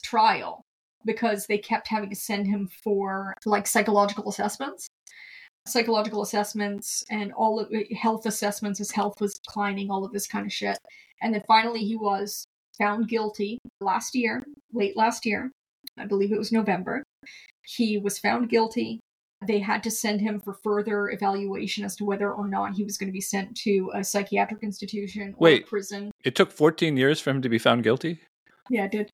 trial 0.04 0.62
because 1.06 1.48
they 1.48 1.58
kept 1.58 1.88
having 1.88 2.10
to 2.10 2.16
send 2.16 2.48
him 2.48 2.70
for 2.84 3.34
like 3.46 3.68
psychological 3.68 4.30
assessments. 4.30 4.88
Psychological 5.68 6.24
assessments 6.24 7.04
and 7.10 7.32
all 7.34 7.60
of 7.60 7.72
health 7.98 8.26
assessments. 8.26 8.80
His 8.80 8.92
health 8.92 9.22
was 9.22 9.36
declining, 9.36 9.92
all 9.92 10.04
of 10.04 10.12
this 10.12 10.28
kind 10.28 10.46
of 10.46 10.52
shit. 10.52 10.78
And 11.22 11.34
then 11.34 11.44
finally, 11.48 11.82
he 11.82 11.96
was 11.96 12.46
found 12.78 13.08
guilty 13.08 13.60
last 13.80 14.16
year, 14.16 14.44
late 14.74 14.98
last 14.98 15.26
year. 15.26 15.52
I 15.98 16.06
believe 16.06 16.32
it 16.32 16.38
was 16.38 16.52
November. 16.52 17.04
He 17.64 17.98
was 17.98 18.18
found 18.18 18.50
guilty. 18.50 19.00
They 19.46 19.60
had 19.60 19.84
to 19.84 19.92
send 19.92 20.22
him 20.22 20.40
for 20.40 20.54
further 20.64 21.10
evaluation 21.10 21.84
as 21.84 21.96
to 21.98 22.06
whether 22.06 22.32
or 22.32 22.48
not 22.48 22.74
he 22.74 22.84
was 22.84 22.98
going 22.98 23.10
to 23.10 23.14
be 23.14 23.22
sent 23.22 23.56
to 23.58 23.92
a 23.94 24.04
psychiatric 24.04 24.64
institution 24.64 25.34
or 25.38 25.44
Wait. 25.44 25.68
prison. 25.68 26.12
It 26.24 26.36
took 26.36 26.52
14 26.52 26.96
years 26.98 27.20
for 27.20 27.32
him 27.32 27.42
to 27.42 27.50
be 27.50 27.58
found 27.58 27.84
guilty. 27.84 28.20
Yeah, 28.70 28.86
it 28.86 28.92
did. 28.92 29.12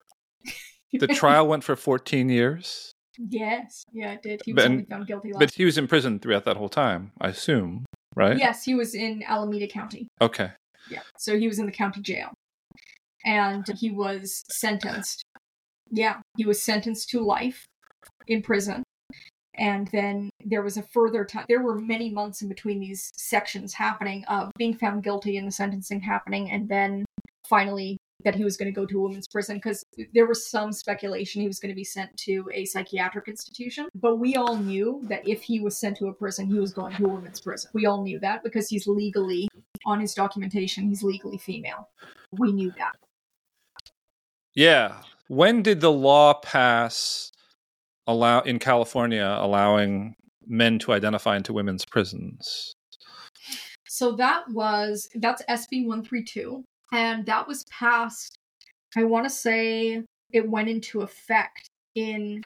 The 0.93 1.07
trial 1.07 1.47
went 1.47 1.63
for 1.63 1.75
14 1.75 2.29
years, 2.29 2.91
yes, 3.17 3.83
yeah, 3.91 4.13
it 4.13 4.21
did. 4.21 4.41
He 4.45 4.53
was 4.53 4.63
But- 4.63 4.71
only 4.71 4.85
found 4.85 5.07
guilty 5.07 5.33
last 5.33 5.39
but 5.39 5.51
he 5.53 5.65
was 5.65 5.77
in 5.77 5.87
prison 5.87 6.19
throughout 6.19 6.45
that 6.45 6.57
whole 6.57 6.69
time, 6.69 7.11
I 7.19 7.29
assume, 7.29 7.85
right? 8.15 8.37
Yes, 8.37 8.63
he 8.63 8.75
was 8.75 8.93
in 8.95 9.23
Alameda 9.23 9.67
County. 9.67 10.07
Okay. 10.21 10.51
Yeah. 10.89 11.01
So 11.17 11.37
he 11.37 11.47
was 11.47 11.59
in 11.59 11.65
the 11.65 11.71
county 11.71 12.01
jail. 12.01 12.33
And 13.25 13.67
he 13.77 13.91
was 13.91 14.43
sentenced. 14.49 15.23
Yeah, 15.89 16.21
he 16.37 16.45
was 16.45 16.61
sentenced 16.61 17.09
to 17.09 17.19
life 17.21 17.65
in 18.27 18.41
prison. 18.41 18.83
And 19.55 19.87
then 19.91 20.29
there 20.45 20.61
was 20.61 20.77
a 20.77 20.83
further 20.83 21.25
time. 21.25 21.45
There 21.49 21.61
were 21.63 21.75
many 21.75 22.09
months 22.11 22.41
in 22.41 22.47
between 22.47 22.79
these 22.79 23.11
sections 23.17 23.73
happening 23.73 24.23
of 24.25 24.51
being 24.57 24.75
found 24.77 25.03
guilty 25.03 25.35
and 25.35 25.47
the 25.47 25.51
sentencing 25.51 26.01
happening, 26.01 26.51
and 26.51 26.69
then 26.69 27.05
finally 27.49 27.97
that 28.23 28.35
he 28.35 28.43
was 28.43 28.57
going 28.57 28.71
to 28.71 28.75
go 28.75 28.85
to 28.85 28.97
a 28.99 29.01
women's 29.01 29.27
prison 29.27 29.57
because 29.57 29.83
there 30.13 30.25
was 30.25 30.49
some 30.49 30.71
speculation 30.71 31.41
he 31.41 31.47
was 31.47 31.59
going 31.59 31.69
to 31.69 31.75
be 31.75 31.83
sent 31.83 32.15
to 32.17 32.49
a 32.53 32.65
psychiatric 32.65 33.27
institution. 33.27 33.87
But 33.93 34.17
we 34.17 34.35
all 34.35 34.57
knew 34.57 35.03
that 35.07 35.27
if 35.27 35.43
he 35.43 35.59
was 35.59 35.77
sent 35.77 35.97
to 35.97 36.07
a 36.07 36.13
prison, 36.13 36.47
he 36.47 36.59
was 36.59 36.73
going 36.73 36.95
to 36.95 37.05
a 37.05 37.09
women's 37.09 37.39
prison. 37.39 37.69
We 37.73 37.85
all 37.85 38.03
knew 38.03 38.19
that 38.19 38.43
because 38.43 38.69
he's 38.69 38.87
legally 38.87 39.47
on 39.85 39.99
his 39.99 40.13
documentation, 40.13 40.87
he's 40.87 41.03
legally 41.03 41.37
female. 41.37 41.89
We 42.31 42.51
knew 42.51 42.71
that. 42.77 42.95
Yeah. 44.55 45.01
When 45.27 45.61
did 45.61 45.81
the 45.81 45.91
law 45.91 46.33
pass 46.33 47.31
allow 48.07 48.39
in 48.41 48.57
California 48.57 49.37
allowing 49.39 50.15
men 50.47 50.79
to 50.79 50.93
identify 50.93 51.37
into 51.37 51.53
women's 51.53 51.85
prisons? 51.85 52.73
So 53.87 54.13
that 54.13 54.49
was 54.49 55.09
that's 55.15 55.43
SB 55.49 55.85
132 55.85 56.63
and 56.91 57.25
that 57.25 57.47
was 57.47 57.63
passed 57.65 58.37
I 58.95 59.03
want 59.03 59.25
to 59.25 59.29
say 59.29 60.03
it 60.31 60.49
went 60.49 60.69
into 60.69 61.01
effect 61.01 61.69
in 61.95 62.43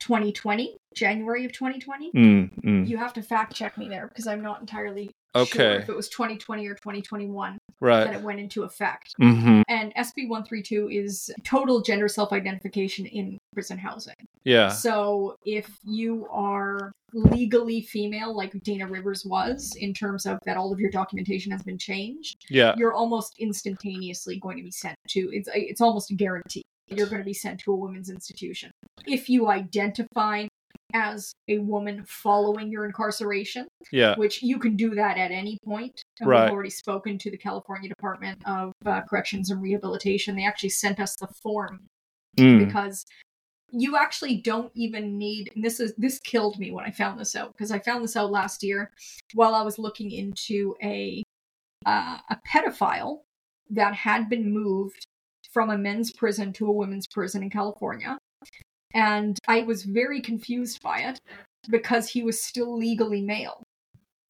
2020, 0.00 0.76
January 0.94 1.44
of 1.44 1.52
2020. 1.52 2.12
Mm, 2.12 2.50
mm. 2.62 2.88
You 2.88 2.96
have 2.96 3.12
to 3.14 3.22
fact 3.22 3.54
check 3.54 3.76
me 3.76 3.88
there 3.88 4.08
because 4.08 4.26
I'm 4.26 4.42
not 4.42 4.60
entirely 4.60 5.10
Okay. 5.34 5.52
sure 5.58 5.72
if 5.80 5.88
it 5.88 5.96
was 5.96 6.08
2020 6.08 6.66
or 6.66 6.74
2021 6.74 7.52
that 7.54 7.58
Right. 7.80 8.14
it 8.14 8.22
went 8.22 8.40
into 8.40 8.64
effect. 8.64 9.14
Mm-hmm. 9.20 9.62
And 9.68 9.94
SB 9.94 10.28
132 10.28 10.88
is 10.90 11.30
total 11.44 11.80
gender 11.80 12.08
self 12.08 12.32
identification 12.32 13.06
in 13.06 13.38
prison 13.52 13.78
housing. 13.78 14.14
Yeah. 14.44 14.68
So 14.70 15.36
if 15.44 15.68
you 15.84 16.26
are 16.30 16.92
legally 17.12 17.80
female, 17.82 18.36
like 18.36 18.52
Dana 18.62 18.86
Rivers 18.86 19.24
was, 19.24 19.74
in 19.78 19.94
terms 19.94 20.26
of 20.26 20.38
that 20.44 20.56
all 20.56 20.72
of 20.72 20.80
your 20.80 20.90
documentation 20.90 21.52
has 21.52 21.62
been 21.62 21.78
changed, 21.78 22.44
Yeah. 22.50 22.74
you're 22.76 22.94
almost 22.94 23.34
instantaneously 23.38 24.38
going 24.40 24.56
to 24.56 24.62
be 24.64 24.70
sent 24.70 24.96
to 25.10 25.30
it's 25.32 25.48
it's 25.54 25.80
almost 25.80 26.10
a 26.10 26.14
guarantee 26.14 26.64
you're 26.88 27.06
going 27.06 27.20
to 27.20 27.24
be 27.24 27.34
sent 27.34 27.60
to 27.60 27.70
a 27.72 27.76
women's 27.76 28.08
institution 28.08 28.70
if 29.06 29.28
you 29.28 29.48
identify 29.48 30.46
as 30.94 31.32
a 31.48 31.58
woman 31.58 32.04
following 32.06 32.70
your 32.70 32.84
incarceration 32.86 33.66
Yeah. 33.92 34.16
which 34.16 34.42
you 34.42 34.58
can 34.58 34.76
do 34.76 34.94
that 34.94 35.18
at 35.18 35.30
any 35.30 35.58
point 35.64 36.02
and 36.20 36.28
Right. 36.28 36.44
we've 36.44 36.52
already 36.52 36.70
spoken 36.70 37.18
to 37.18 37.30
the 37.30 37.36
california 37.38 37.88
department 37.88 38.42
of 38.46 38.72
uh, 38.86 39.02
corrections 39.02 39.50
and 39.50 39.60
rehabilitation 39.62 40.36
they 40.36 40.46
actually 40.46 40.70
sent 40.70 40.98
us 41.00 41.14
the 41.16 41.28
form 41.42 41.86
Mm. 42.38 42.66
because 42.66 43.04
you 43.70 43.96
actually 43.96 44.36
don't 44.36 44.70
even 44.74 45.18
need 45.18 45.50
and 45.54 45.62
this 45.64 45.78
is 45.80 45.92
this 45.98 46.18
killed 46.20 46.58
me 46.58 46.70
when 46.70 46.84
i 46.84 46.90
found 46.90 47.18
this 47.20 47.36
out 47.36 47.52
because 47.52 47.70
i 47.70 47.78
found 47.78 48.02
this 48.02 48.16
out 48.16 48.30
last 48.30 48.62
year 48.62 48.90
while 49.34 49.54
i 49.54 49.62
was 49.62 49.78
looking 49.78 50.10
into 50.10 50.74
a 50.82 51.22
uh, 51.86 52.18
a 52.30 52.36
pedophile 52.46 53.20
that 53.70 53.94
had 53.94 54.28
been 54.28 54.50
moved 54.52 55.06
from 55.52 55.68
a 55.70 55.76
men's 55.78 56.12
prison 56.12 56.52
to 56.52 56.66
a 56.66 56.72
women's 56.72 57.06
prison 57.06 57.42
in 57.42 57.50
california 57.50 58.16
and 58.94 59.38
i 59.48 59.62
was 59.62 59.84
very 59.84 60.20
confused 60.20 60.82
by 60.82 60.98
it 61.00 61.20
because 61.68 62.08
he 62.08 62.22
was 62.22 62.42
still 62.42 62.76
legally 62.76 63.20
male 63.22 63.62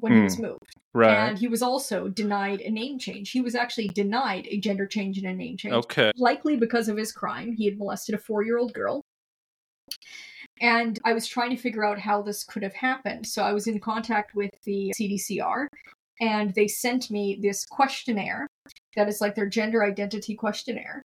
when 0.01 0.15
he 0.15 0.23
was 0.23 0.37
hmm. 0.37 0.43
moved 0.43 0.65
Right. 0.95 1.29
and 1.29 1.39
he 1.39 1.49
was 1.49 1.63
also 1.63 2.09
denied 2.09 2.61
a 2.61 2.71
name 2.71 2.99
change 2.99 3.31
he 3.31 3.41
was 3.41 3.55
actually 3.55 3.89
denied 3.89 4.47
a 4.51 4.59
gender 4.59 4.87
change 4.87 5.19
and 5.19 5.27
a 5.27 5.35
name 5.35 5.57
change 5.57 5.75
Okay. 5.75 6.13
likely 6.17 6.57
because 6.57 6.89
of 6.89 6.97
his 6.97 7.13
crime. 7.13 7.53
He 7.53 7.65
had 7.67 7.79
molested 7.79 8.15
a 8.15 8.19
four 8.19 8.43
year 8.43 8.59
old 8.59 8.73
girl. 8.73 9.03
And 10.61 10.99
I 11.05 11.13
was 11.13 11.27
trying 11.27 11.51
to 11.51 11.57
figure 11.57 11.85
out 11.85 11.99
how 12.01 12.23
this 12.23 12.43
could 12.45 12.63
have 12.63 12.75
happened. 12.75 13.27
So 13.27 13.43
I 13.43 13.53
was 13.53 13.67
in 13.67 13.79
contact 13.79 14.35
with 14.35 14.51
the 14.65 14.93
CDCR, 14.99 15.69
and 16.21 16.53
they 16.55 16.67
sent 16.67 17.11
me 17.11 17.39
this 17.41 17.65
questionnaire 17.65 18.49
that 18.97 19.09
is 19.09 19.21
like 19.21 19.37
their 19.37 19.49
gender 19.49 19.85
identity 19.85 20.35
questionnaire. 20.35 21.03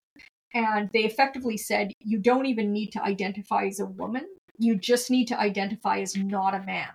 And 0.53 0.89
they 0.93 1.03
effectively 1.03 1.57
said, 1.57 1.91
you 1.99 2.19
don't 2.19 2.45
even 2.45 2.71
need 2.71 2.91
to 2.91 3.03
identify 3.03 3.65
as 3.65 3.79
a 3.79 3.85
woman, 3.85 4.27
you 4.59 4.75
just 4.75 5.09
need 5.09 5.25
to 5.25 5.39
identify 5.39 5.99
as 5.99 6.15
not 6.15 6.53
a 6.53 6.61
man. 6.63 6.89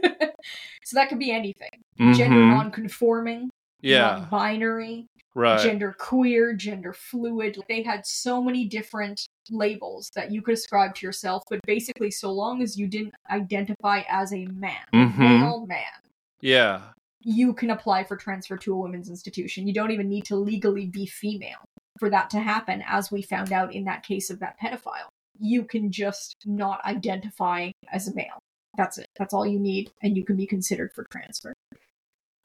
so 0.85 0.93
that 0.95 1.09
could 1.09 1.19
be 1.19 1.31
anything 1.31 1.71
gender 2.15 2.37
Mhm. 2.37 2.51
non-conforming, 2.57 3.51
Yeah. 3.81 4.19
non-binary, 4.19 5.07
Right. 5.35 5.61
gender 5.61 5.95
queer, 5.99 6.55
gender 6.55 6.93
fluid. 6.93 7.59
They 7.69 7.83
had 7.83 8.07
so 8.07 8.43
many 8.43 8.67
different 8.67 9.27
labels 9.51 10.11
that 10.15 10.31
you 10.31 10.41
could 10.43 10.55
ascribe 10.55 10.95
to 10.97 11.07
yourself, 11.07 11.43
but 11.51 11.61
basically, 11.67 12.11
so 12.11 12.31
long 12.33 12.63
as 12.63 12.79
you 12.79 12.87
didn't 12.87 13.15
identify 13.31 14.03
as 14.09 14.33
a 14.33 14.47
man, 14.47 14.85
Mhm. 14.95 15.19
male 15.19 15.67
man, 15.67 16.01
Yeah. 16.41 16.93
you 17.21 17.53
can 17.55 17.71
apply 17.71 18.05
for 18.05 18.17
transfer 18.17 18.57
to 18.59 18.73
a 18.73 18.77
women's 18.77 19.09
institution. 19.11 19.67
You 19.67 19.75
don't 19.75 19.91
even 19.91 20.09
need 20.09 20.25
to 20.27 20.37
legally 20.37 20.87
be 20.87 21.07
female 21.07 21.65
for 21.99 22.11
that 22.11 22.31
to 22.31 22.41
happen, 22.41 22.83
as 22.87 23.11
we 23.11 23.23
found 23.23 23.53
out 23.53 23.75
in 23.75 23.85
that 23.85 24.05
case 24.05 24.31
of 24.31 24.41
that 24.41 24.59
pedophile. 24.61 25.09
You 25.39 25.65
can 25.65 25.93
just 25.93 26.35
not 26.45 26.85
identify 26.85 27.71
as 27.93 28.09
a 28.09 28.15
male. 28.15 28.39
That's 28.77 28.99
it. 28.99 29.07
That's 29.19 29.35
all 29.35 29.47
you 29.47 29.59
need, 29.59 29.91
and 30.03 30.17
you 30.17 30.25
can 30.25 30.37
be 30.37 30.47
considered 30.47 30.93
for 30.95 31.07
transfer. 31.11 31.53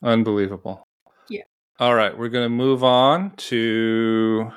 Unbelievable. 0.03 0.83
Yeah. 1.29 1.43
All 1.79 1.95
right, 1.95 2.17
we're 2.17 2.29
going 2.29 2.45
to 2.45 2.49
move 2.49 2.83
on 2.83 3.31
to. 3.31 4.51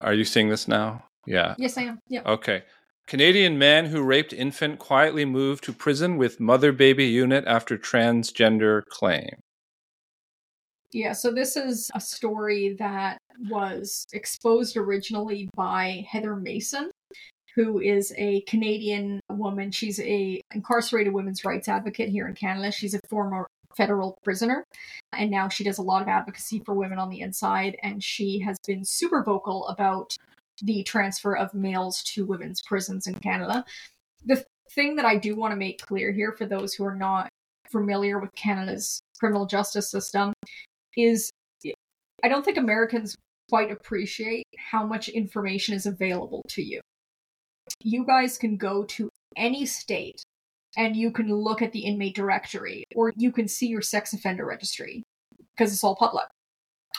Are 0.00 0.14
you 0.14 0.24
seeing 0.24 0.48
this 0.48 0.66
now? 0.66 1.04
Yeah. 1.26 1.54
Yes, 1.58 1.76
I 1.76 1.82
am. 1.82 1.98
Yeah. 2.08 2.22
Okay. 2.24 2.62
Canadian 3.06 3.58
man 3.58 3.86
who 3.86 4.02
raped 4.02 4.32
infant 4.32 4.78
quietly 4.78 5.24
moved 5.24 5.64
to 5.64 5.72
prison 5.72 6.16
with 6.16 6.40
mother 6.40 6.72
baby 6.72 7.06
unit 7.06 7.44
after 7.46 7.76
transgender 7.76 8.82
claim. 8.88 9.40
Yeah, 10.92 11.12
so 11.12 11.30
this 11.30 11.56
is 11.56 11.90
a 11.94 12.00
story 12.00 12.74
that 12.78 13.18
was 13.48 14.06
exposed 14.12 14.76
originally 14.76 15.48
by 15.54 16.04
Heather 16.08 16.34
Mason, 16.34 16.90
who 17.54 17.80
is 17.80 18.12
a 18.16 18.40
Canadian 18.42 19.20
woman. 19.30 19.70
She's 19.70 20.00
a 20.00 20.40
incarcerated 20.52 21.12
women's 21.12 21.44
rights 21.44 21.68
advocate 21.68 22.08
here 22.08 22.26
in 22.26 22.34
Canada. 22.34 22.72
She's 22.72 22.94
a 22.94 23.00
former 23.08 23.46
federal 23.76 24.18
prisoner, 24.24 24.64
and 25.12 25.30
now 25.30 25.48
she 25.48 25.62
does 25.62 25.78
a 25.78 25.82
lot 25.82 26.02
of 26.02 26.08
advocacy 26.08 26.60
for 26.66 26.74
women 26.74 26.98
on 26.98 27.08
the 27.08 27.20
inside. 27.20 27.76
And 27.84 28.02
she 28.02 28.40
has 28.40 28.58
been 28.66 28.84
super 28.84 29.22
vocal 29.22 29.68
about 29.68 30.16
the 30.60 30.82
transfer 30.82 31.36
of 31.36 31.54
males 31.54 32.02
to 32.02 32.26
women's 32.26 32.62
prisons 32.62 33.06
in 33.06 33.14
Canada. 33.14 33.64
The 34.24 34.44
thing 34.72 34.96
that 34.96 35.04
I 35.04 35.16
do 35.16 35.36
want 35.36 35.52
to 35.52 35.56
make 35.56 35.80
clear 35.80 36.10
here 36.12 36.34
for 36.36 36.46
those 36.46 36.74
who 36.74 36.84
are 36.84 36.96
not 36.96 37.28
familiar 37.70 38.18
with 38.18 38.34
Canada's 38.34 39.00
criminal 39.20 39.46
justice 39.46 39.88
system 39.88 40.32
is 40.96 41.30
I 42.22 42.28
don't 42.28 42.44
think 42.44 42.58
Americans 42.58 43.16
quite 43.48 43.70
appreciate 43.70 44.46
how 44.58 44.86
much 44.86 45.08
information 45.08 45.74
is 45.74 45.86
available 45.86 46.42
to 46.48 46.62
you. 46.62 46.80
You 47.82 48.04
guys 48.04 48.38
can 48.38 48.56
go 48.56 48.84
to 48.84 49.08
any 49.36 49.64
state 49.66 50.22
and 50.76 50.96
you 50.96 51.10
can 51.10 51.34
look 51.34 51.62
at 51.62 51.72
the 51.72 51.80
inmate 51.80 52.14
directory 52.14 52.84
or 52.94 53.12
you 53.16 53.32
can 53.32 53.48
see 53.48 53.66
your 53.66 53.82
sex 53.82 54.12
offender 54.12 54.44
registry 54.44 55.02
because 55.52 55.72
it's 55.72 55.82
all 55.82 55.96
public. 55.96 56.26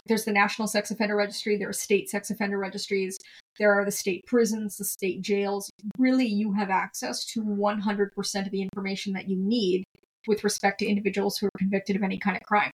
There's 0.08 0.25
the 0.25 0.32
National 0.32 0.67
Sex 0.67 0.89
Offender 0.89 1.15
Registry, 1.15 1.58
there 1.58 1.69
are 1.69 1.73
state 1.73 2.10
sex 2.10 2.32
offender 2.32 2.58
registries, 2.58 3.19
there 3.60 3.71
are 3.73 3.86
the 3.86 3.91
state 3.91 4.25
prisons, 4.25 4.77
the 4.77 4.86
state 4.86 5.21
jails. 5.21 5.69
Really, 5.97 6.25
you 6.25 6.54
have 6.54 6.71
access 6.71 7.23
to 7.25 7.43
100% 7.43 8.45
of 8.45 8.51
the 8.51 8.62
information 8.63 9.13
that 9.13 9.30
you 9.30 9.38
need 9.38 9.84
with 10.27 10.43
respect 10.43 10.80
to 10.80 10.88
individuals 10.88 11.38
who 11.38 11.47
are 11.47 11.60
convicted 11.60 11.95
of 11.95 12.04
any 12.04 12.17
kind 12.17 12.36
of 12.36 12.41
crime. 12.43 12.71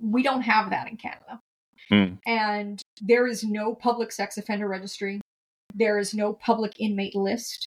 We 0.00 0.22
don't 0.22 0.42
have 0.42 0.70
that 0.70 0.88
in 0.88 0.96
Canada. 0.96 1.40
Hmm. 1.88 2.14
And 2.26 2.80
there 3.00 3.26
is 3.26 3.44
no 3.44 3.74
public 3.74 4.12
sex 4.12 4.38
offender 4.38 4.68
registry. 4.68 5.20
There 5.74 5.98
is 5.98 6.14
no 6.14 6.32
public 6.34 6.72
inmate 6.78 7.14
list. 7.14 7.66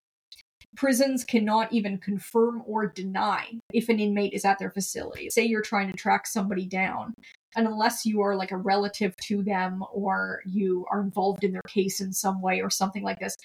Prisons 0.76 1.24
cannot 1.24 1.72
even 1.72 1.98
confirm 1.98 2.62
or 2.66 2.88
deny 2.88 3.48
if 3.74 3.88
an 3.88 4.00
inmate 4.00 4.34
is 4.34 4.46
at 4.46 4.60
their 4.60 4.72
facility. 4.72 5.30
Say 5.30 5.46
you're 5.46 5.62
trying 5.62 5.90
to 5.90 5.98
track 5.98 6.28
somebody 6.28 6.66
down, 6.66 7.14
and 7.56 7.66
unless 7.66 8.06
you 8.06 8.22
are 8.22 8.36
like 8.36 8.52
a 8.52 8.58
relative 8.58 9.16
to 9.28 9.42
them 9.42 9.84
or 9.94 10.42
you 10.46 10.86
are 10.92 11.02
involved 11.02 11.44
in 11.44 11.54
their 11.54 11.62
case 11.68 12.02
in 12.02 12.12
some 12.12 12.42
way 12.42 12.62
or 12.62 12.70
something 12.70 13.04
like 13.04 13.20
this, 13.20 13.38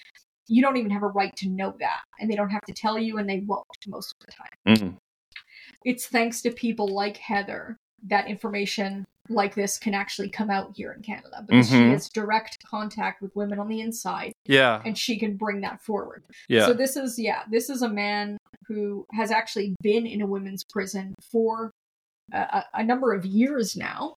you 0.47 0.61
don't 0.61 0.75
even 0.77 0.91
have 0.91 1.03
a 1.03 1.07
right 1.07 1.33
to 1.37 1.47
know 1.47 1.73
that. 1.79 2.01
And 2.19 2.29
they 2.29 2.35
don't 2.35 2.49
have 2.49 2.65
to 2.67 2.73
tell 2.73 2.99
you, 2.99 3.17
and 3.17 3.29
they 3.29 3.39
won't 3.39 3.65
most 3.87 4.13
of 4.19 4.25
the 4.25 4.31
time 4.31 4.47
Mm. 4.67 4.97
it's 5.85 6.07
thanks 6.07 6.41
to 6.41 6.51
people 6.51 6.87
like 6.87 7.17
Heather 7.17 7.77
that 8.07 8.27
information 8.27 9.05
like 9.29 9.55
this 9.55 9.77
can 9.77 9.93
actually 9.93 10.29
come 10.29 10.49
out 10.49 10.73
here 10.75 10.91
in 10.91 11.01
Canada 11.01 11.43
because 11.47 11.69
she 11.69 11.75
Mhm. 11.75 11.91
has 11.91 12.09
direct 12.09 12.57
contact 12.65 13.21
with 13.21 13.33
women 13.35 13.59
on 13.59 13.67
the 13.69 13.79
inside 13.79 14.33
Yeah. 14.45 14.81
and 14.83 14.97
she 14.97 15.17
can 15.17 15.37
bring 15.37 15.61
that 15.61 15.81
forward. 15.81 16.25
Yeah. 16.49 16.65
So 16.65 16.73
this 16.73 16.97
is 16.97 17.17
yeah, 17.19 17.43
this 17.49 17.69
is 17.69 17.81
a 17.81 17.87
man 17.89 18.37
who 18.67 19.05
has 19.13 19.31
actually 19.31 19.75
been 19.81 20.05
in 20.05 20.21
a 20.21 20.25
women's 20.25 20.63
prison 20.63 21.13
for 21.31 21.71
a, 22.33 22.37
a, 22.37 22.65
a 22.75 22.83
number 22.83 23.13
of 23.13 23.25
years 23.25 23.75
now. 23.77 24.15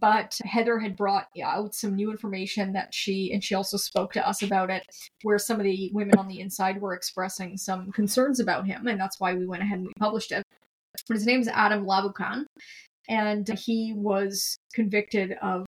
But 0.00 0.38
Heather 0.44 0.80
had 0.80 0.96
brought 0.96 1.28
out 1.44 1.74
some 1.74 1.94
new 1.94 2.10
information 2.10 2.72
that 2.72 2.92
she, 2.92 3.32
and 3.32 3.42
she 3.44 3.54
also 3.54 3.76
spoke 3.76 4.12
to 4.14 4.28
us 4.28 4.42
about 4.42 4.68
it, 4.68 4.82
where 5.22 5.38
some 5.38 5.60
of 5.60 5.64
the 5.64 5.90
women 5.92 6.18
on 6.18 6.26
the 6.26 6.40
inside 6.40 6.80
were 6.80 6.92
expressing 6.94 7.56
some 7.56 7.92
concerns 7.92 8.40
about 8.40 8.66
him, 8.66 8.88
and 8.88 8.98
that's 8.98 9.20
why 9.20 9.34
we 9.34 9.46
went 9.46 9.62
ahead 9.62 9.78
and 9.78 9.86
we 9.86 9.92
published 9.98 10.32
it. 10.32 10.42
But 11.06 11.14
his 11.14 11.26
name 11.26 11.40
is 11.40 11.46
Adam 11.46 11.84
Laboucan, 11.84 12.46
and 13.08 13.48
he 13.48 13.92
was 13.94 14.58
convicted 14.74 15.36
of 15.42 15.66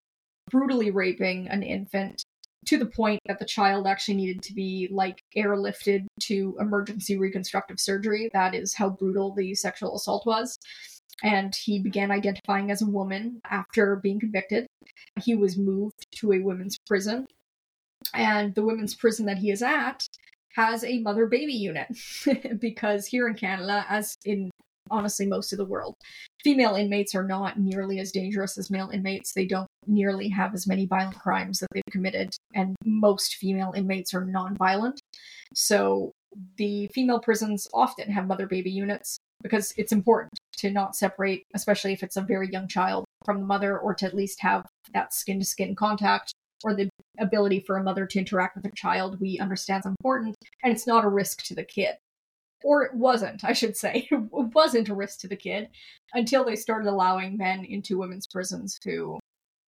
brutally 0.51 0.91
raping 0.91 1.49
an 1.49 1.63
infant 1.63 2.23
to 2.67 2.79
the 2.79 2.87
point 2.87 3.21
that 3.27 3.39
the 3.39 3.45
child 3.45 3.87
actually 3.87 4.15
needed 4.15 4.43
to 4.43 4.55
be 4.55 4.89
like 4.91 5.23
airlifted 5.37 6.07
to 6.21 6.57
emergency 6.61 7.17
reconstructive 7.17 7.81
surgery. 7.81 8.29
That 8.33 8.55
is 8.55 8.75
how 8.75 8.91
brutal 8.91 9.35
the 9.35 9.55
sexual 9.55 9.97
assault 9.97 10.27
was. 10.27 10.59
And 11.23 11.55
he 11.55 11.81
began 11.81 12.11
identifying 12.11 12.71
as 12.71 12.83
a 12.83 12.87
woman 12.87 13.41
after 13.51 13.97
being 13.97 14.21
convicted. 14.21 14.67
He 15.23 15.35
was 15.35 15.57
moved 15.57 16.07
to 16.17 16.33
a 16.33 16.41
women's 16.41 16.77
prison. 16.87 17.27
And 18.15 18.55
the 18.55 18.65
women's 18.65 18.95
prison 18.95 19.27
that 19.27 19.39
he 19.39 19.51
is 19.51 19.63
at 19.63 20.07
has 20.55 20.85
a 20.85 21.01
mother 21.01 21.27
baby 21.27 21.55
unit 21.55 21.89
because 22.61 23.07
here 23.07 23.29
in 23.29 23.35
Canada, 23.35 23.85
as 23.89 24.17
in 24.25 24.51
honestly 24.91 25.27
most 25.27 25.53
of 25.53 25.59
the 25.59 25.65
world. 25.65 25.95
Female 26.49 26.77
inmates 26.77 27.15
are 27.15 27.25
not 27.25 27.59
nearly 27.59 28.01
as 28.01 28.11
dangerous 28.11 28.57
as 28.57 28.71
male 28.71 28.89
inmates. 28.89 29.35
They 29.35 29.45
don't 29.45 29.69
nearly 29.87 30.31
have 30.31 30.55
as 30.55 30.67
many 30.67 30.87
violent 30.87 31.19
crimes 31.19 31.59
that 31.59 31.67
they've 31.75 31.83
committed, 31.91 32.35
and 32.55 32.75
most 32.87 33.35
female 33.35 33.75
inmates 33.77 34.15
are 34.15 34.25
non-violent. 34.25 34.99
So 35.53 36.13
the 36.57 36.87
female 36.95 37.21
prisons 37.21 37.69
often 37.75 38.11
have 38.11 38.27
mother 38.27 38.47
baby 38.47 38.71
units 38.71 39.19
because 39.43 39.75
it's 39.77 39.93
important 39.93 40.33
to 40.57 40.71
not 40.71 40.97
separate, 40.97 41.43
especially 41.55 41.93
if 41.93 42.03
it's 42.03 42.17
a 42.17 42.23
very 42.23 42.49
young 42.51 42.67
child, 42.67 43.05
from 43.27 43.41
the 43.41 43.47
mother, 43.47 43.79
or 43.79 43.93
to 43.97 44.07
at 44.07 44.17
least 44.17 44.41
have 44.41 44.65
that 44.95 45.13
skin 45.13 45.41
to 45.41 45.45
skin 45.45 45.75
contact 45.75 46.33
or 46.65 46.75
the 46.75 46.89
ability 47.21 47.61
for 47.61 47.77
a 47.77 47.85
mother 47.85 48.07
to 48.07 48.19
interact 48.19 48.57
with 48.57 48.65
her 48.65 48.73
child. 48.75 49.21
We 49.21 49.39
understand 49.39 49.83
is 49.83 49.91
important, 50.01 50.35
and 50.65 50.73
it's 50.73 50.87
not 50.87 51.05
a 51.05 51.11
risk 51.11 51.43
to 51.43 51.55
the 51.55 51.65
kid. 51.65 51.97
Or 52.65 52.83
it 52.83 52.95
wasn't, 52.95 53.45
I 53.45 53.53
should 53.53 53.77
say. 53.77 54.09
It 54.13 54.55
wasn't 54.55 54.89
a 54.89 54.95
risk 54.95 55.21
to 55.21 55.29
the 55.29 55.37
kid 55.37 55.69
until 56.15 56.45
they 56.45 56.57
started 56.57 56.89
allowing 56.89 57.37
men 57.37 57.65
into 57.65 57.99
women's 57.99 58.27
prisons 58.27 58.79
who 58.85 59.19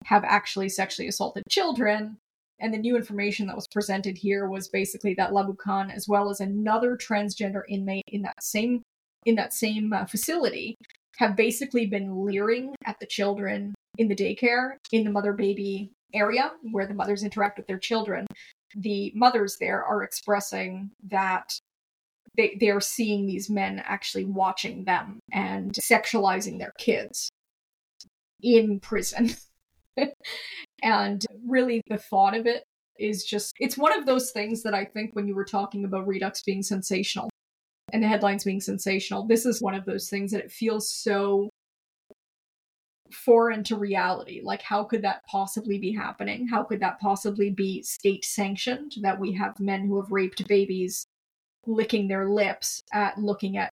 have 0.07 0.24
actually 0.24 0.68
sexually 0.68 1.09
assaulted 1.09 1.44
children 1.50 2.16
and 2.61 2.74
the 2.74 2.79
new 2.79 2.96
information 2.96 3.46
that 3.46 3.57
was 3.57 3.66
presented 3.68 4.18
here 4.18 4.48
was 4.48 4.68
basically 4.68 5.14
that 5.14 5.33
Laboucan, 5.33 5.92
as 5.94 6.07
well 6.07 6.31
as 6.31 6.40
another 6.40 6.96
transgender 6.96 7.62
inmate 7.68 8.05
in 8.09 8.22
that 8.22 8.42
same 8.42 8.83
in 9.26 9.35
that 9.35 9.53
same 9.53 9.92
uh, 9.92 10.07
facility, 10.07 10.76
have 11.18 11.37
basically 11.37 11.87
been 11.87 12.24
leering 12.24 12.74
at 12.87 12.98
the 13.00 13.07
children 13.07 13.74
in 13.98 14.09
the 14.09 14.14
daycare 14.14 14.76
in 14.92 15.05
the 15.05 15.11
mother 15.11 15.33
baby 15.33 15.90
area 16.14 16.53
where 16.72 16.87
the 16.87 16.94
mothers 16.94 17.22
interact 17.22 17.59
with 17.59 17.66
their 17.66 17.79
children. 17.79 18.26
The 18.74 19.12
mothers 19.14 19.57
there 19.61 19.85
are 19.85 20.03
expressing 20.03 20.90
that 21.09 21.59
they 22.37 22.57
they 22.61 22.71
are 22.71 22.81
seeing 22.81 23.27
these 23.27 23.51
men 23.51 23.83
actually 23.85 24.25
watching 24.25 24.85
them 24.85 25.19
and 25.33 25.73
sexualizing 25.73 26.59
their 26.59 26.73
kids 26.79 27.31
in 28.43 28.81
prison. 28.81 29.31
and 30.83 31.27
really 31.47 31.83
the 31.88 31.99
thought 31.99 32.37
of 32.37 32.47
it 32.47 32.64
is 32.99 33.25
just 33.25 33.53
it's 33.59 33.79
one 33.79 33.97
of 33.97 34.07
those 34.07 34.31
things 34.31 34.62
that 34.62 34.75
I 34.75 34.85
think 34.85 35.14
when 35.14 35.27
you 35.27 35.35
were 35.35 35.45
talking 35.45 35.85
about 35.85 36.07
Reduxx 36.07 36.45
being 36.45 36.62
sensational 36.62 37.31
and 37.93 38.03
the 38.03 38.09
headlines 38.09 38.45
being 38.45 38.61
sensational, 38.61 39.27
this 39.27 39.45
is 39.47 39.61
one 39.61 39.75
of 39.75 39.85
those 39.85 40.09
things 40.09 40.31
that 40.33 40.45
it 40.45 40.53
feels 40.53 40.93
so 40.93 41.51
foreign 43.12 43.64
to 43.64 43.77
reality. 43.77 44.40
Like, 44.43 44.62
how 44.62 44.85
could 44.85 45.03
that 45.03 45.25
possibly 45.27 45.79
be 45.79 45.93
happening? 45.93 46.47
How 46.47 46.62
could 46.62 46.81
that 46.81 47.01
possibly 47.01 47.51
be 47.51 47.83
state 47.83 48.25
sanctioned 48.25 48.93
that 49.03 49.19
we 49.19 49.33
have 49.33 49.59
men 49.59 49.87
who 49.87 50.01
have 50.01 50.12
raped 50.12 50.47
babies 50.47 51.07
licking 51.66 52.09
their 52.09 52.29
lips 52.29 52.83
at 52.92 53.18
looking 53.18 53.57
at 53.57 53.70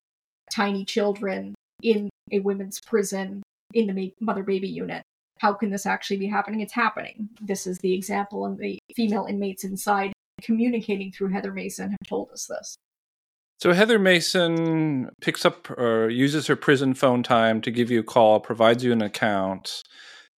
tiny 0.53 0.85
children 0.85 1.53
in 1.81 2.09
a 2.31 2.39
women's 2.39 2.79
prison 2.81 3.43
in 3.73 3.93
the 3.93 4.13
mother 4.19 4.43
baby 4.43 4.67
unit? 4.67 5.03
how 5.39 5.53
can 5.53 5.69
this 5.69 5.85
actually 5.85 6.17
be 6.17 6.27
happening? 6.27 6.61
It's 6.61 6.73
happening. 6.73 7.29
This 7.41 7.67
is 7.67 7.77
the 7.79 7.93
example, 7.93 8.45
and 8.45 8.57
the 8.57 8.79
female 8.95 9.25
inmates 9.25 9.63
inside 9.63 10.13
communicating 10.41 11.11
through 11.11 11.29
Heather 11.29 11.51
Mason 11.51 11.91
have 11.91 12.07
told 12.07 12.31
us 12.31 12.45
this. 12.45 12.75
So 13.59 13.73
Heather 13.73 13.97
Mason 13.97 15.09
picks 15.19 15.43
up 15.43 15.69
or 15.71 16.09
uses 16.09 16.45
her 16.45 16.55
prison 16.55 16.93
phone 16.93 17.23
time 17.23 17.59
to 17.61 17.71
give 17.71 17.89
you 17.89 18.01
a 18.01 18.03
call, 18.03 18.39
provides 18.39 18.83
you 18.83 18.91
an 18.91 19.01
account, 19.01 19.81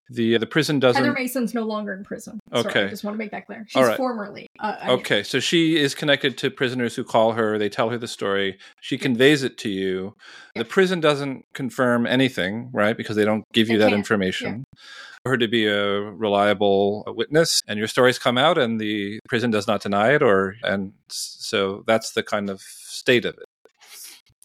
the 0.10 0.38
the 0.38 0.45
prison 0.45 0.80
doesn't. 0.80 1.02
Heather 1.02 1.13
Mason's 1.13 1.54
no 1.54 1.63
longer 1.63 1.93
in 1.93 2.04
prison. 2.04 2.39
Okay, 2.54 2.69
Sorry, 2.72 2.86
I 2.86 2.89
just 2.89 3.04
want 3.04 3.15
to 3.15 3.17
make 3.17 3.32
that 3.32 3.45
clear. 3.45 3.65
She's 3.67 3.95
formerly. 3.95 4.48
Uh, 4.60 4.78
okay, 4.89 5.24
so 5.24 5.39
she 5.39 5.78
is 5.78 5.93
connected 5.95 6.38
to 6.39 6.52
prisoners 6.52 6.95
who 6.95 7.04
call 7.04 7.34
her. 7.34 7.58
They 7.58 7.69
tell 7.69 7.89
her 7.89 7.98
the 7.98 8.08
story. 8.08 8.58
She 8.82 8.98
conveys 8.98 9.43
it 9.43 9.58
to 9.60 9.69
you. 9.69 10.15
The 10.56 10.65
prison 10.65 11.00
doesn't 11.00 11.45
confirm 11.54 12.06
anything, 12.06 12.69
right? 12.74 12.98
Because 12.98 13.15
they 13.15 13.26
don't 13.26 13.43
give 13.54 13.69
you 13.69 13.78
they 13.78 13.86
that 13.86 13.89
can't. 13.89 14.00
information. 14.00 14.63
Yeah. 14.74 14.80
For 15.24 15.32
her 15.32 15.38
to 15.38 15.48
be 15.48 15.65
a 15.65 16.02
reliable 16.02 17.04
witness, 17.08 17.62
and 17.67 17.78
your 17.78 17.89
stories 17.89 18.17
come 18.17 18.38
out, 18.38 18.58
and 18.58 18.80
the 18.80 19.19
prison 19.28 19.52
does 19.52 19.67
not 19.67 19.82
deny 19.82 20.13
it, 20.13 20.24
or 20.24 20.56
and 20.63 20.93
so 21.10 21.84
that's 21.86 22.12
the 22.12 22.24
kind 22.24 22.50
of 22.50 22.62
state 22.62 23.26
of 23.26 23.38
it. 23.38 23.45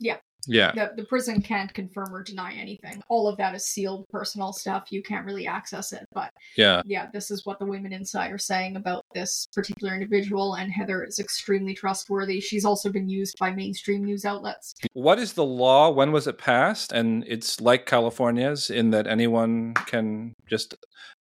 Yeah. 0.00 0.16
Yeah. 0.46 0.72
The, 0.72 0.92
the 0.96 1.04
prison 1.04 1.42
can't 1.42 1.72
confirm 1.72 2.14
or 2.14 2.22
deny 2.22 2.54
anything. 2.54 3.02
All 3.08 3.28
of 3.28 3.36
that 3.38 3.54
is 3.54 3.66
sealed 3.66 4.08
personal 4.08 4.52
stuff. 4.52 4.90
You 4.90 5.02
can't 5.02 5.26
really 5.26 5.46
access 5.46 5.92
it. 5.92 6.06
But 6.12 6.30
yeah, 6.56 6.82
yeah, 6.84 7.08
this 7.12 7.30
is 7.30 7.44
what 7.46 7.58
the 7.58 7.66
women 7.66 7.92
inside 7.92 8.30
are 8.32 8.38
saying 8.38 8.76
about 8.76 9.04
this 9.14 9.48
particular 9.54 9.94
individual. 9.94 10.54
And 10.54 10.72
Heather 10.72 11.04
is 11.04 11.18
extremely 11.18 11.74
trustworthy. 11.74 12.40
She's 12.40 12.64
also 12.64 12.90
been 12.90 13.08
used 13.08 13.36
by 13.38 13.50
mainstream 13.50 14.04
news 14.04 14.24
outlets. 14.24 14.74
What 14.92 15.18
is 15.18 15.32
the 15.32 15.44
law? 15.44 15.90
When 15.90 16.12
was 16.12 16.26
it 16.26 16.38
passed? 16.38 16.92
And 16.92 17.24
it's 17.26 17.60
like 17.60 17.86
California's 17.86 18.70
in 18.70 18.90
that 18.90 19.06
anyone 19.06 19.74
can 19.86 20.34
just 20.46 20.74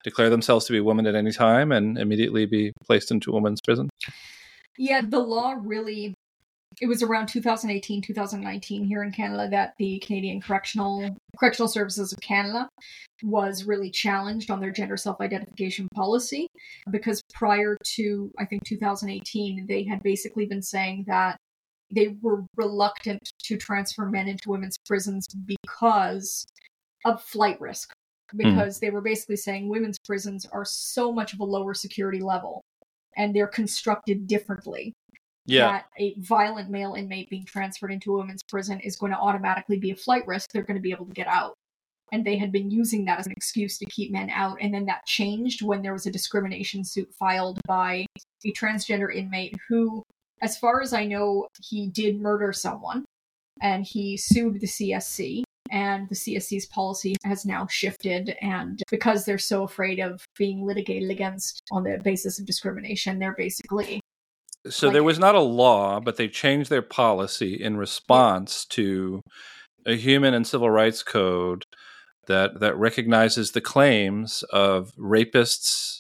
declare 0.04 0.30
themselves 0.30 0.66
to 0.66 0.74
be 0.74 0.80
a 0.80 0.84
woman 0.84 1.08
at 1.08 1.16
any 1.16 1.32
time 1.32 1.72
and 1.72 1.98
immediately 1.98 2.46
be 2.46 2.74
placed 2.86 3.12
into 3.12 3.32
a 3.32 3.34
woman's 3.34 3.62
prison. 3.62 3.90
Yeah, 4.78 5.02
the 5.08 5.20
law 5.20 5.56
really 5.62 6.13
it 6.82 6.88
was 6.88 7.04
around 7.04 7.28
2018 7.28 8.02
2019 8.02 8.84
here 8.84 9.04
in 9.04 9.12
canada 9.12 9.48
that 9.50 9.74
the 9.78 10.00
canadian 10.00 10.42
correctional 10.42 11.16
correctional 11.38 11.68
services 11.68 12.14
of 12.14 12.20
canada 12.22 12.68
was 13.24 13.66
really 13.66 13.90
challenged 13.90 14.52
on 14.52 14.60
their 14.60 14.72
gender 14.72 14.98
self-identification 14.98 15.88
policy 15.94 16.48
because 16.92 17.22
prior 17.34 17.78
to 17.84 18.32
i 18.40 18.46
think 18.46 18.64
2018 18.66 19.66
they 19.68 19.84
had 19.84 20.02
basically 20.04 20.46
been 20.46 20.62
saying 20.62 21.04
that 21.08 21.38
they 21.92 22.16
were 22.22 22.44
reluctant 22.56 23.22
to 23.44 23.58
transfer 23.58 24.06
men 24.06 24.28
into 24.28 24.50
women's 24.50 24.78
prisons 24.86 25.28
because 25.46 26.46
of 27.06 27.22
flight 27.22 27.60
risk 27.62 27.94
hmm. 28.32 28.38
because 28.38 28.78
mm. 28.78 28.80
they 28.82 28.90
were 28.90 29.02
basically 29.02 29.36
saying 29.36 29.70
women's 29.70 30.00
prisons 30.00 30.46
are 30.52 30.66
so 30.66 31.12
much 31.12 31.34
of 31.34 31.40
a 31.40 31.46
lower 31.46 31.74
security 31.74 32.22
level 32.22 32.62
and 33.16 33.36
they're 33.36 33.48
constructed 33.48 34.28
differently 34.28 34.94
yeah. 35.46 35.72
that 35.72 35.86
a 35.98 36.16
violent 36.20 36.70
male 36.70 36.94
inmate 36.94 37.30
being 37.30 37.46
transferred 37.46 37.92
into 37.92 38.14
a 38.14 38.18
women's 38.18 38.44
prison 38.44 38.80
is 38.80 38.96
going 38.96 39.12
to 39.12 39.18
automatically 39.18 39.78
be 39.78 39.92
a 39.92 39.96
flight 39.96 40.26
risk. 40.28 40.52
They're 40.52 40.64
going 40.64 40.78
to 40.78 40.82
be 40.82 40.92
able 40.92 41.06
to 41.06 41.14
get 41.14 41.28
out. 41.28 41.54
And 42.12 42.24
they 42.24 42.38
had 42.38 42.52
been 42.52 42.70
using 42.70 43.06
that 43.06 43.20
as 43.20 43.26
an 43.26 43.34
excuse 43.36 43.78
to 43.80 43.86
keep 43.86 44.12
men 44.12 44.30
out. 44.30 44.58
And 44.62 44.74
then 44.74 44.86
that 44.86 45.06
changed 45.06 45.64
when 45.64 45.82
there 45.82 45.94
was 45.94 46.06
a 46.06 46.12
discrimination 46.12 46.84
suit 46.84 47.10
filed 47.18 47.60
by 47.68 48.06
a 48.46 48.54
transgender 48.54 49.14
inmate 49.14 49.56
who, 49.68 50.04
as 50.42 50.58
far 50.58 50.82
as 50.82 50.94
I 50.94 51.06
know, 51.06 51.48
he 51.60 51.90
did 51.90 52.22
murder 52.22 52.54
someone 52.54 53.04
and 53.62 53.84
he 53.84 54.18
sued 54.18 54.60
the 54.60 54.68
CSC. 54.68 55.44
And 55.72 56.08
the 56.08 56.16
CSC's 56.16 56.68
policy 56.68 57.16
has 57.26 57.48
now 57.48 57.66
shifted. 57.66 58.36
And 58.42 58.80
because 58.92 59.26
they're 59.26 59.40
so 59.40 59.64
afraid 59.64 60.00
of 60.00 60.24
being 60.38 60.64
litigated 60.68 61.10
against 61.10 61.64
on 61.72 61.84
the 61.84 62.00
basis 62.04 62.38
of 62.38 62.46
discrimination, 62.46 63.18
they're 63.18 63.34
basically 63.36 64.00
so 64.70 64.88
like, 64.88 64.94
there 64.94 65.04
was 65.04 65.20
not 65.20 65.36
a 65.36 65.42
law, 65.42 66.00
but 66.00 66.18
they 66.18 66.28
changed 66.28 66.70
their 66.70 66.82
policy 66.82 67.54
in 67.54 67.78
response 67.78 68.66
to 68.66 69.22
a 69.86 69.96
human 69.96 70.34
and 70.34 70.48
civil 70.48 70.70
rights 70.70 71.04
code 71.04 71.66
that 72.28 72.60
that 72.62 72.78
recognizes 72.78 73.52
the 73.52 73.62
claims 73.62 74.44
of 74.52 74.92
rapists, 74.98 76.00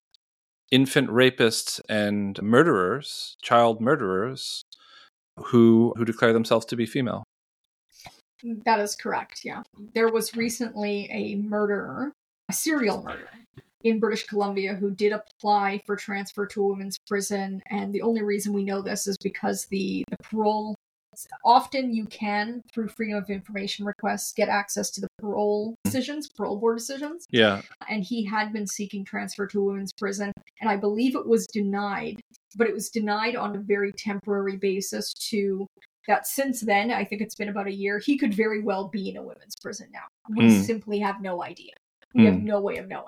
infant 0.71 1.09
rapists, 1.09 1.81
and 1.89 2.41
murderers, 2.41 3.35
child 3.41 3.81
murderers, 3.81 4.63
who 5.37 5.93
who 5.97 6.05
declare 6.05 6.33
themselves 6.33 6.65
to 6.67 6.75
be 6.75 6.85
female. 6.85 7.23
That 8.65 8.79
is 8.79 8.95
correct. 8.95 9.41
Yeah, 9.43 9.63
there 9.93 10.09
was 10.09 10.35
recently 10.35 11.09
a 11.11 11.35
murderer, 11.35 12.11
a 12.49 12.53
serial 12.53 13.03
murderer, 13.03 13.29
in 13.83 13.99
British 13.99 14.25
Columbia 14.25 14.75
who 14.75 14.91
did 14.91 15.11
apply 15.11 15.81
for 15.85 15.95
transfer 15.95 16.45
to 16.47 16.61
a 16.61 16.67
women's 16.67 16.97
prison. 17.07 17.61
And 17.69 17.93
the 17.93 18.01
only 18.01 18.23
reason 18.23 18.53
we 18.53 18.63
know 18.63 18.81
this 18.81 19.07
is 19.07 19.17
because 19.17 19.65
the, 19.65 20.03
the 20.09 20.17
parole 20.23 20.75
often 21.45 21.93
you 21.93 22.05
can 22.05 22.63
through 22.73 22.87
freedom 22.87 23.17
of 23.17 23.29
information 23.29 23.85
requests 23.85 24.33
get 24.33 24.49
access 24.49 24.89
to 24.89 24.99
the 24.99 25.07
parole 25.19 25.75
decisions 25.83 26.27
parole 26.27 26.57
board 26.57 26.77
decisions. 26.77 27.27
Yeah. 27.29 27.61
And 27.87 28.03
he 28.03 28.25
had 28.25 28.51
been 28.51 28.65
seeking 28.65 29.05
transfer 29.05 29.45
to 29.47 29.59
a 29.59 29.63
women's 29.63 29.93
prison. 29.93 30.31
And 30.59 30.69
i 30.69 30.77
believe 30.77 31.15
it 31.15 31.27
was 31.27 31.45
denied 31.47 32.21
but 32.55 32.67
it 32.67 32.73
was 32.73 32.89
denied 32.89 33.35
on 33.35 33.55
a 33.55 33.59
very 33.59 33.91
temporary 33.91 34.57
basis 34.57 35.13
to 35.13 35.67
that 36.07 36.25
since 36.25 36.61
then 36.61 36.89
i 36.89 37.03
think 37.03 37.21
it's 37.21 37.35
been 37.35 37.49
about 37.49 37.67
a 37.67 37.73
year 37.73 37.99
he 37.99 38.17
could 38.17 38.33
very 38.33 38.61
well 38.61 38.87
be 38.87 39.09
in 39.09 39.17
a 39.17 39.21
women's 39.21 39.55
prison 39.61 39.87
now. 39.91 40.05
We 40.29 40.45
mm. 40.45 40.63
simply 40.63 40.99
have 40.99 41.21
no 41.21 41.43
idea. 41.43 41.73
We 42.15 42.23
mm. 42.23 42.25
have 42.31 42.41
no 42.41 42.61
way 42.61 42.77
of 42.77 42.87
knowing 42.87 43.07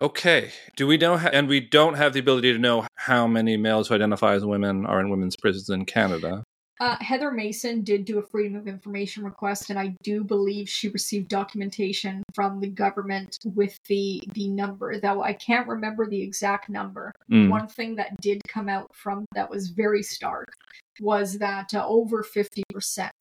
Okay. 0.00 0.50
Do 0.76 0.86
we 0.86 0.98
know, 0.98 1.14
and 1.16 1.48
we 1.48 1.60
don't 1.60 1.94
have 1.94 2.12
the 2.12 2.20
ability 2.20 2.52
to 2.52 2.58
know 2.58 2.86
how 2.96 3.26
many 3.26 3.56
males 3.56 3.88
who 3.88 3.94
identify 3.94 4.34
as 4.34 4.44
women 4.44 4.84
are 4.84 5.00
in 5.00 5.08
women's 5.08 5.36
prisons 5.36 5.70
in 5.70 5.86
Canada? 5.86 6.44
Uh, 6.78 6.96
Heather 7.00 7.30
Mason 7.30 7.82
did 7.82 8.04
do 8.04 8.18
a 8.18 8.22
Freedom 8.22 8.54
of 8.54 8.68
Information 8.68 9.24
request, 9.24 9.70
and 9.70 9.78
I 9.78 9.96
do 10.02 10.22
believe 10.22 10.68
she 10.68 10.88
received 10.88 11.28
documentation 11.28 12.22
from 12.34 12.60
the 12.60 12.68
government 12.68 13.38
with 13.44 13.78
the 13.88 14.22
the 14.34 14.48
number. 14.48 15.00
Though 15.00 15.22
I 15.22 15.32
can't 15.32 15.66
remember 15.66 16.06
the 16.06 16.20
exact 16.20 16.68
number. 16.68 17.12
Mm. 17.32 17.48
One 17.48 17.66
thing 17.66 17.96
that 17.96 18.20
did 18.20 18.42
come 18.46 18.68
out 18.68 18.94
from 18.94 19.24
that 19.34 19.48
was 19.48 19.70
very 19.70 20.02
stark 20.02 20.52
was 21.00 21.38
that 21.38 21.72
uh, 21.72 21.86
over 21.86 22.22
fifty 22.22 22.62
percent 22.70 23.14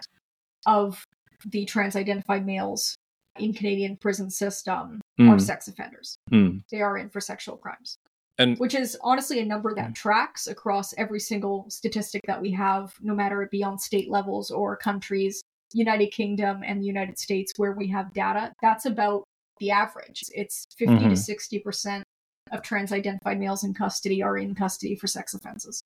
of 0.66 1.06
the 1.46 1.64
trans 1.64 1.96
identified 1.96 2.46
males 2.46 2.98
in 3.40 3.54
Canadian 3.54 3.96
prison 3.96 4.30
system 4.30 5.00
are 5.20 5.24
Mm. 5.38 5.42
sex 5.42 5.68
offenders. 5.68 6.18
Mm. 6.32 6.64
They 6.72 6.82
are 6.82 6.98
in 6.98 7.10
for 7.10 7.22
sexual 7.22 7.58
crimes. 7.58 7.98
And 8.38 8.58
Which 8.58 8.76
is 8.76 8.98
honestly 9.02 9.40
a 9.40 9.46
number 9.46 9.74
that 9.76 9.96
tracks 9.96 10.48
across 10.48 10.94
every 10.98 11.22
single 11.22 11.70
statistic 11.70 12.22
that 12.28 12.42
we 12.42 12.52
have, 12.52 12.94
no 13.02 13.16
matter 13.16 13.42
it 13.42 13.50
be 13.50 13.64
on 13.64 13.80
state 13.80 14.10
levels 14.10 14.52
or 14.52 14.76
countries, 14.76 15.42
United 15.74 16.08
Kingdom 16.08 16.62
and 16.66 16.82
the 16.82 16.86
United 16.86 17.18
States, 17.18 17.54
where 17.56 17.72
we 17.72 17.88
have 17.88 18.14
data. 18.14 18.54
That's 18.62 18.86
about 18.86 19.24
the 19.60 19.72
average. 19.72 20.24
It's 20.34 20.66
50 20.78 21.00
to 21.00 21.06
Mhm. 21.12 21.18
60% 21.18 22.04
of 22.52 22.62
trans 22.62 22.92
identified 22.92 23.40
males 23.40 23.64
in 23.64 23.74
custody 23.74 24.22
are 24.22 24.38
in 24.38 24.54
custody 24.54 24.96
for 24.96 25.08
sex 25.08 25.34
offenses. 25.34 25.82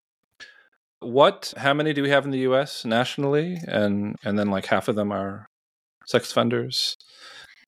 what? 1.01 1.53
How 1.55 1.73
many 1.73 1.93
do 1.93 2.03
we 2.03 2.09
have 2.09 2.25
in 2.25 2.31
the 2.31 2.39
U.S. 2.39 2.83
nationally? 2.83 3.57
And 3.67 4.15
and 4.23 4.37
then 4.37 4.49
like 4.49 4.65
half 4.65 4.87
of 4.89 4.95
them 4.95 5.11
are 5.13 5.47
sex 6.05 6.31
offenders. 6.31 6.97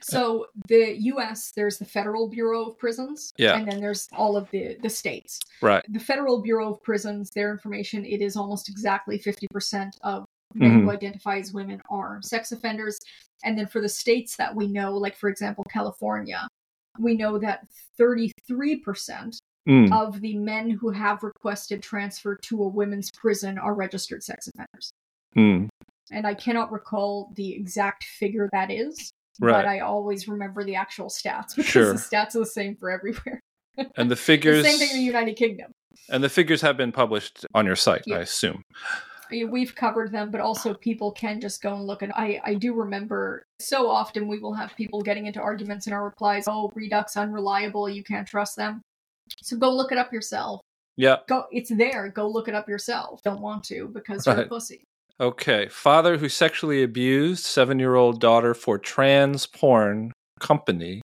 So 0.03 0.47
the 0.67 0.95
US, 1.13 1.51
there's 1.55 1.77
the 1.77 1.85
Federal 1.85 2.27
Bureau 2.29 2.65
of 2.65 2.77
Prisons, 2.77 3.31
Yeah. 3.37 3.55
and 3.57 3.67
then 3.67 3.79
there's 3.79 4.07
all 4.13 4.35
of 4.35 4.49
the 4.51 4.77
the 4.81 4.89
states. 4.89 5.39
Right. 5.61 5.83
The 5.89 5.99
Federal 5.99 6.41
Bureau 6.41 6.71
of 6.73 6.81
Prisons, 6.83 7.29
their 7.35 7.51
information, 7.51 8.05
it 8.05 8.21
is 8.21 8.35
almost 8.35 8.69
exactly 8.69 9.19
50% 9.19 9.91
of 10.03 10.25
men 10.53 10.81
who 10.81 10.91
identify 10.91 11.37
as 11.37 11.53
women 11.53 11.81
are 11.89 12.19
sex 12.21 12.51
offenders. 12.51 12.99
And 13.43 13.57
then 13.57 13.67
for 13.67 13.79
the 13.81 13.89
states 13.89 14.35
that 14.35 14.55
we 14.55 14.67
know, 14.67 14.97
like 14.97 15.15
for 15.15 15.29
example, 15.29 15.63
California, 15.71 16.47
we 16.99 17.15
know 17.15 17.37
that 17.39 17.67
33% 17.97 19.39
Mm. 19.67 19.91
of 19.93 20.21
the 20.21 20.35
men 20.39 20.71
who 20.71 20.89
have 20.89 21.21
requested 21.21 21.83
transfer 21.83 22.35
to 22.35 22.63
a 22.63 22.67
women's 22.67 23.11
prison 23.11 23.59
are 23.59 23.75
registered 23.75 24.23
sex 24.23 24.47
offenders. 24.47 24.91
Mm. 25.37 25.69
And 26.09 26.25
I 26.25 26.33
cannot 26.33 26.71
recall 26.71 27.31
the 27.35 27.53
exact 27.53 28.03
figure 28.03 28.49
that 28.53 28.71
is, 28.71 29.11
Right. 29.41 29.53
but 29.53 29.65
I 29.65 29.79
always 29.79 30.27
remember 30.27 30.63
the 30.63 30.75
actual 30.75 31.07
stats 31.09 31.55
because 31.55 31.71
Sure. 31.71 31.93
the 31.93 31.99
stats 31.99 32.35
are 32.35 32.39
the 32.39 32.45
same 32.45 32.75
for 32.75 32.89
everywhere. 32.91 33.39
And 33.95 34.11
the 34.11 34.15
figures 34.17 34.63
The 34.63 34.69
same 34.69 34.79
thing 34.79 34.89
in 34.91 34.97
the 34.97 35.03
United 35.03 35.35
Kingdom. 35.37 35.71
and 36.09 36.23
the 36.23 36.29
figures 36.29 36.61
have 36.61 36.75
been 36.77 36.91
published 36.91 37.45
on 37.55 37.65
your 37.65 37.75
site, 37.77 38.03
Yeah. 38.05 38.17
I 38.17 38.19
assume. 38.19 38.61
We've 39.49 39.73
covered 39.73 40.11
them, 40.11 40.29
but 40.29 40.41
also 40.41 40.73
people 40.73 41.13
can 41.13 41.39
just 41.39 41.61
go 41.61 41.73
and 41.73 41.85
look 41.87 42.01
And 42.01 42.11
I 42.13 42.41
I 42.43 42.53
do 42.55 42.73
remember 42.73 43.45
so 43.59 43.89
often 43.89 44.27
we 44.27 44.39
will 44.39 44.53
have 44.53 44.75
people 44.75 45.01
getting 45.01 45.25
into 45.25 45.39
arguments 45.39 45.87
in 45.87 45.93
our 45.93 46.03
replies. 46.03 46.49
Oh, 46.49 46.69
Reduxx 46.75 47.15
unreliable. 47.15 47.87
You 47.89 48.03
can't 48.03 48.27
trust 48.27 48.57
them. 48.57 48.81
So 49.41 49.55
go 49.55 49.71
look 49.73 49.93
it 49.93 49.97
up 49.97 50.11
yourself. 50.11 50.59
Yeah. 50.97 51.17
Go. 51.29 51.45
It's 51.53 51.69
there. 51.69 52.09
Go 52.09 52.27
look 52.27 52.49
it 52.49 52.55
up 52.55 52.67
yourself. 52.67 53.21
Don't 53.23 53.39
want 53.41 53.63
to 53.71 53.87
because 53.93 54.25
you're 54.27 54.41
a 54.41 54.47
pussy. 54.47 54.83
Okay. 55.21 55.67
Father 55.67 56.17
who 56.17 56.27
sexually 56.27 56.81
abused 56.81 57.45
seven-year-old 57.45 58.19
daughter 58.19 58.55
for 58.55 58.79
trans 58.79 59.45
porn 59.45 60.11
company, 60.39 61.03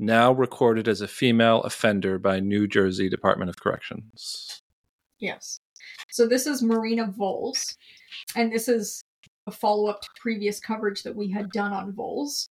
now 0.00 0.32
recorded 0.32 0.88
as 0.88 1.00
a 1.00 1.06
female 1.06 1.62
offender 1.62 2.18
by 2.18 2.40
New 2.40 2.66
Jersey 2.66 3.08
Department 3.08 3.48
of 3.48 3.60
Corrections. 3.60 4.60
Yes. 5.20 5.58
So 6.10 6.26
this 6.26 6.44
is 6.48 6.60
Marina 6.60 7.06
Voles, 7.06 7.76
and 8.34 8.52
this 8.52 8.68
is 8.68 9.00
a 9.46 9.52
follow 9.52 9.86
up 9.86 10.00
to 10.00 10.08
previous 10.16 10.58
coverage 10.58 11.04
that 11.04 11.14
we 11.14 11.30
had 11.30 11.50
done 11.50 11.72
on 11.72 11.92
Voles. 11.92 12.48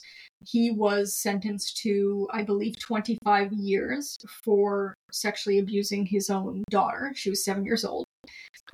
He 0.48 0.72
was 0.72 1.14
sentenced 1.14 1.76
to, 1.80 2.30
I 2.32 2.44
believe, 2.44 2.80
25 2.80 3.52
years 3.52 4.18
for 4.46 4.94
sexually 5.12 5.60
abusing 5.60 6.06
his 6.06 6.30
own 6.30 6.64
daughter. 6.70 7.12
She 7.16 7.30
was 7.30 7.44
seven 7.44 7.66
years 7.66 7.84
old. 7.84 8.06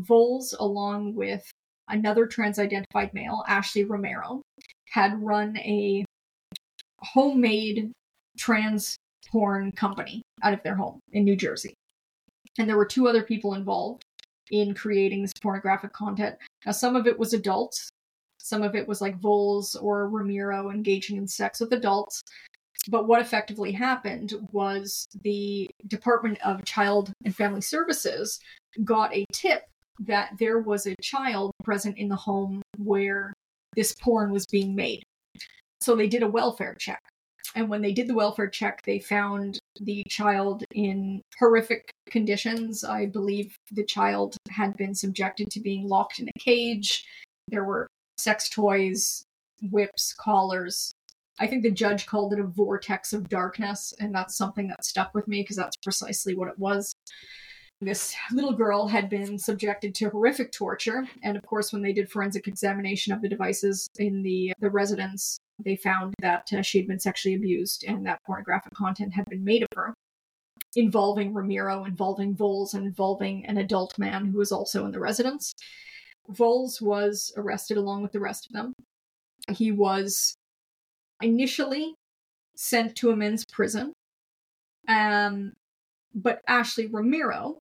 Voles, 0.02 0.54
along 0.60 1.16
with 1.16 1.52
another 1.92 2.26
trans 2.26 2.60
identified 2.60 3.14
male, 3.14 3.44
Ashley 3.48 3.84
Romero, 3.84 4.42
had 4.90 5.22
run 5.22 5.58
a 5.58 6.06
homemade 7.00 7.92
trans 8.38 8.98
porn 9.32 9.72
company 9.72 10.22
out 10.44 10.54
of 10.54 10.64
their 10.64 10.76
home 10.76 11.00
in 11.12 11.24
New 11.24 11.36
Jersey. 11.36 11.74
And 12.58 12.68
there 12.68 12.78
were 12.78 12.86
two 12.86 13.08
other 13.08 13.24
people 13.24 13.54
involved 13.54 14.04
in 14.52 14.74
creating 14.74 15.22
this 15.22 15.34
pornographic 15.42 15.94
content. 15.94 16.36
Now, 16.66 16.74
some 16.74 16.96
of 16.96 17.08
it 17.08 17.18
was 17.18 17.34
adults, 17.34 17.90
some 18.38 18.64
of 18.64 18.76
it 18.76 18.88
was 18.88 19.02
like 19.02 19.20
Voles 19.20 19.76
or 19.82 20.10
Ramiro 20.10 20.72
engaging 20.72 21.18
in 21.18 21.28
sex 21.28 21.60
with 21.60 21.72
adults. 21.74 22.22
But 22.90 23.08
what 23.08 23.22
effectively 23.22 23.72
happened 23.72 24.34
was 24.52 25.08
the 25.24 25.70
Department 25.88 26.40
of 26.44 26.66
Child 26.66 27.14
and 27.24 27.36
Family 27.36 27.62
Services 27.62 28.40
got 28.84 29.16
a 29.16 29.26
tip 29.32 29.64
that 30.00 30.32
there 30.40 30.60
was 30.60 30.88
a 30.88 30.96
child 31.02 31.52
present 31.64 31.98
in 31.98 32.10
the 32.10 32.16
home 32.16 32.62
where 32.78 33.34
this 33.76 33.94
porn 34.02 34.32
was 34.32 34.46
being 34.46 34.76
made. 34.76 35.04
So 35.82 35.96
they 35.96 36.08
did 36.08 36.24
a 36.24 36.28
welfare 36.28 36.76
check. 36.80 37.02
And 37.56 37.70
when 37.70 37.82
they 37.82 37.92
did 37.92 38.08
the 38.08 38.14
welfare 38.14 38.48
check, 38.48 38.82
they 38.84 39.00
found 39.00 39.60
the 39.80 40.04
child 40.08 40.64
in 40.74 41.22
horrific 41.38 41.92
conditions. 42.10 42.84
I 42.84 43.08
believe 43.08 43.56
the 43.72 43.84
child 43.84 44.38
had 44.50 44.78
been 44.78 44.96
subjected 44.96 45.50
to 45.52 45.60
being 45.60 45.88
locked 45.88 46.20
in 46.20 46.30
a 46.30 46.40
cage. 46.40 47.04
There 47.48 47.64
were 47.64 47.88
sex 48.18 48.50
toys, 48.50 49.24
whips, 49.62 50.14
collars. 50.14 50.94
I 51.40 51.48
think 51.48 51.64
the 51.64 51.72
judge 51.72 52.06
called 52.06 52.34
it 52.34 52.40
a 52.40 52.44
vortex 52.44 53.14
of 53.14 53.28
darkness, 53.28 53.94
and 54.00 54.14
that's 54.14 54.38
something 54.38 54.68
that 54.68 54.86
stuck 54.86 55.14
with 55.14 55.28
me 55.28 55.42
because 55.42 55.58
that's 55.58 55.78
precisely 55.78 56.36
what 56.36 56.50
it 56.50 56.60
was. 56.60 56.94
This 57.84 58.16
little 58.32 58.54
girl 58.54 58.88
had 58.88 59.10
been 59.10 59.40
subjected 59.40 59.96
to 59.96 60.12
horrific 60.12 60.52
torture, 60.52 61.08
and 61.24 61.36
of 61.36 61.44
course, 61.48 61.74
when 61.74 61.82
they 61.82 61.94
did 61.94 62.12
forensic 62.12 62.48
examination 62.48 63.12
of 63.12 63.24
the 63.24 63.30
devices 63.30 63.90
in 63.98 64.22
the 64.22 64.54
the 64.60 64.70
residence, 64.70 65.40
they 65.58 65.76
found 65.76 66.14
that 66.20 66.48
uh, 66.54 66.62
she 66.62 66.78
had 66.78 66.88
been 66.88 67.00
sexually 67.00 67.36
abused 67.36 67.84
and 67.88 68.06
that 68.06 68.22
pornographic 68.24 68.76
content 68.76 69.14
had 69.16 69.26
been 69.26 69.44
made 69.44 69.64
of 69.64 69.70
her, 69.76 69.96
involving 70.76 71.34
Ramiro, 71.34 71.84
involving 71.86 72.36
Voles, 72.36 72.76
and 72.76 72.86
involving 72.86 73.48
an 73.48 73.58
adult 73.58 73.98
man 73.98 74.28
who 74.28 74.38
was 74.38 74.52
also 74.52 74.86
in 74.86 74.92
the 74.92 75.00
residence. 75.00 75.52
Voles 76.30 76.84
was 76.84 77.34
arrested 77.36 77.78
along 77.78 78.04
with 78.04 78.12
the 78.12 78.20
rest 78.20 78.46
of 78.46 78.54
them. 78.54 78.74
He 79.50 79.72
was 79.72 80.36
initially 81.20 81.96
sent 82.56 82.96
to 82.98 83.10
a 83.10 83.16
men's 83.16 83.44
prison, 83.52 83.92
um, 84.88 85.54
but 86.14 86.42
Ashley 86.48 86.86
Ramiro 86.86 87.58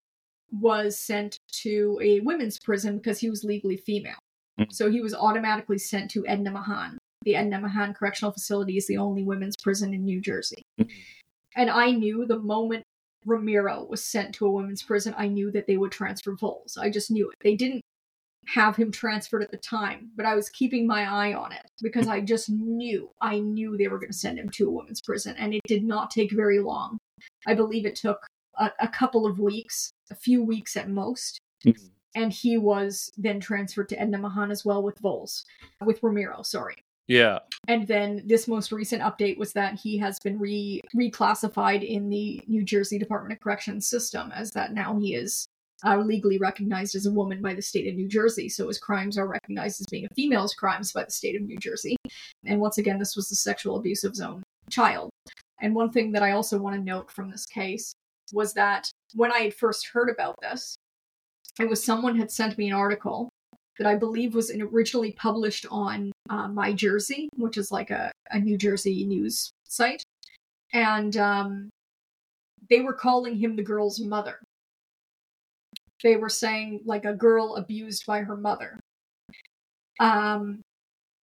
was 0.53 0.99
sent 0.99 1.39
to 1.63 1.99
a 2.03 2.21
women's 2.21 2.59
prison 2.59 2.99
because 2.99 3.21
he 3.21 3.31
was 3.31 3.45
legally 3.45 3.77
female. 3.77 4.19
Mm. 4.59 4.73
So 4.73 4.91
he 4.91 5.01
was 5.01 5.15
automatically 5.15 5.79
sent 5.79 6.11
to 6.13 6.27
Edna 6.27 6.51
Mahan. 6.51 6.99
The 7.23 7.37
Edna 7.37 7.61
Mahan 7.61 7.95
Correctional 7.95 8.33
Facility 8.33 8.77
is 8.77 8.87
the 8.87 8.97
only 8.97 9.23
women's 9.23 9.57
prison 9.63 9.93
in 9.93 10.05
New 10.05 10.21
Jersey. 10.21 10.63
And 11.57 11.69
I 11.69 11.91
knew 11.91 12.25
the 12.27 12.39
moment 12.39 12.85
Ramiro 13.27 13.85
was 13.85 14.03
sent 14.05 14.35
to 14.37 14.47
a 14.47 14.51
women's 14.51 14.83
prison, 14.83 15.15
I 15.17 15.29
knew 15.29 15.51
that 15.51 15.67
they 15.67 15.77
would 15.77 15.93
transfer 15.93 16.35
Voles. 16.35 16.79
I 16.79 16.91
just 16.91 17.11
knew 17.11 17.29
it. 17.29 17.37
They 17.43 17.55
didn't 17.55 17.83
have 18.47 18.77
him 18.77 18.91
transferred 18.91 19.43
at 19.43 19.51
the 19.51 19.59
time, 19.59 20.11
but 20.17 20.25
I 20.25 20.35
was 20.35 20.49
keeping 20.49 20.87
my 20.87 21.03
eye 21.03 21.35
on 21.35 21.53
it 21.53 21.67
because 21.83 22.09
I 22.09 22.21
just 22.21 22.49
knew, 22.49 23.11
I 23.21 23.39
knew 23.39 23.77
they 23.77 23.89
were 23.89 23.99
going 23.99 24.13
to 24.13 24.17
send 24.17 24.39
him 24.39 24.49
to 24.51 24.69
a 24.69 24.71
women's 24.71 25.03
prison. 25.03 25.37
And 25.39 25.55
it 25.55 25.61
did 25.67 25.85
not 25.85 26.11
take 26.11 26.33
very 26.33 26.61
long. 26.61 26.99
I 27.47 27.55
believe 27.55 27.85
it 27.85 27.97
took 27.97 28.27
a, 28.61 28.70
a 28.81 28.88
couple 28.88 29.27
of 29.27 29.40
weeks, 29.40 29.92
a 30.11 30.14
few 30.14 30.42
weeks 30.42 30.77
at 30.77 30.88
most. 30.88 31.40
Mhm. 31.66 31.90
And 32.14 32.33
he 32.33 32.59
was 32.59 33.11
then 33.16 33.40
transferred 33.40 33.88
to 33.90 34.01
Edna 34.01 34.18
Mahan 34.18 34.51
as 34.51 34.64
well 34.64 34.83
with 34.83 35.01
Voles, 35.01 35.44
with 35.85 36.03
Ramiro, 36.03 36.42
sorry. 36.42 36.77
Yeah. 37.07 37.40
And 37.66 37.88
then 37.88 38.23
this 38.27 38.46
most 38.46 38.70
recent 38.70 39.03
update 39.03 39.37
was 39.37 39.53
that 39.55 39.81
he 39.81 39.99
has 39.99 40.18
been 40.20 40.38
re 40.38 40.81
reclassified 40.94 41.85
in 41.87 42.09
the 42.09 42.40
New 42.46 42.62
Jersey 42.62 42.99
Department 42.99 43.33
of 43.33 43.40
Corrections 43.40 43.88
system 43.88 44.31
as 44.33 44.53
that 44.53 44.73
now 44.73 44.96
he 44.99 45.14
is 45.14 45.46
uh, 45.85 45.96
legally 45.96 46.38
recognized 46.38 46.94
as 46.94 47.07
a 47.07 47.11
woman 47.11 47.42
by 47.42 47.55
the 47.55 47.62
state 47.62 47.88
of 47.88 47.94
New 47.94 48.09
Jersey. 48.09 48.49
So 48.49 48.68
his 48.68 48.79
crimes 48.79 49.18
are 49.18 49.27
recognized 49.27 49.81
as 49.81 49.87
being 49.90 50.05
a 50.05 50.14
female's 50.14 50.55
crimes 50.55 50.92
by 50.92 51.05
the 51.05 51.11
state 51.11 51.37
of 51.37 51.42
New 51.42 51.59
Jersey. 51.59 51.96
And 52.44 52.61
once 52.61 52.79
again, 52.79 52.99
this 52.99 53.16
was 53.16 53.29
the 53.29 53.37
sexual 53.37 53.77
abuse 53.77 54.05
of 54.05 54.12
his 54.12 54.20
own 54.20 54.42
child. 54.68 55.11
And 55.61 55.75
one 55.75 55.90
thing 55.90 56.12
that 56.12 56.23
I 56.23 56.33
also 56.33 56.59
want 56.59 56.77
to 56.77 56.83
note 56.83 57.11
from 57.11 57.31
this 57.31 57.46
case 57.46 57.92
was 58.33 58.55
that 58.55 58.90
when 59.14 59.33
I 59.33 59.38
had 59.40 59.55
first 59.55 59.88
heard 59.88 60.09
about 60.11 60.37
this, 60.40 60.77
it 61.59 61.69
was 61.69 61.83
someone 61.83 62.16
had 62.16 62.31
sent 62.31 62.57
me 62.57 62.69
an 62.69 62.75
article 62.75 63.29
that 63.79 63.87
I 63.87 63.97
believe 63.97 64.35
was 64.35 64.51
originally 64.51 65.12
published 65.12 65.66
on 65.71 66.12
uh, 66.29 66.49
My 66.49 66.73
Jersey, 66.73 67.29
which 67.37 67.57
is 67.57 67.73
like 67.73 67.90
a, 67.90 68.12
a 68.31 68.38
New 68.38 68.59
Jersey 68.59 69.05
news 69.05 69.51
site. 69.64 70.03
And 70.73 71.16
um, 71.16 71.71
they 72.69 72.81
were 72.81 72.93
calling 72.93 73.37
him 73.37 73.57
the 73.57 73.62
girl's 73.62 74.01
mother. 74.01 74.38
They 76.03 76.16
were 76.16 76.29
saying, 76.29 76.83
like, 76.85 77.05
a 77.05 77.12
girl 77.12 77.57
abused 77.57 78.07
by 78.07 78.21
her 78.21 78.37
mother. 78.37 78.79
Um, 79.99 80.62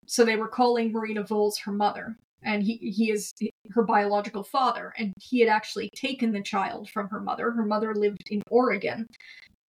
so 0.07 0.25
they 0.25 0.37
were 0.37 0.49
calling 0.49 0.92
Marina 0.92 1.23
Voles 1.23 1.61
her 1.61 1.73
mother. 1.73 2.16
And 2.47 2.63
he, 2.63 2.77
he 2.77 3.11
is 3.11 3.35
her 3.73 3.83
biological 3.83 4.45
father. 4.45 4.95
And 4.97 5.13
he 5.21 5.41
had 5.41 5.51
actually 5.51 5.91
taken 5.95 6.33
the 6.33 6.43
child 6.43 6.89
from 6.89 7.09
her 7.09 7.21
mother. 7.21 7.51
Her 7.51 7.67
mother 7.67 7.95
lived 7.95 8.23
in 8.31 8.41
Oregon 8.51 9.07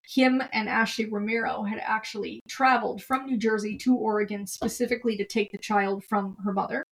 him 0.09 0.41
and 0.53 0.69
Ashley 0.69 1.05
Romero 1.05 1.63
had 1.63 1.79
actually 1.83 2.39
traveled 2.47 3.03
from 3.03 3.25
New 3.25 3.37
Jersey 3.37 3.77
to 3.79 3.95
Oregon 3.95 4.47
specifically 4.47 5.17
to 5.17 5.25
take 5.25 5.51
the 5.51 5.57
child 5.57 6.03
from 6.05 6.37
her 6.45 6.53
mother. 6.53 6.85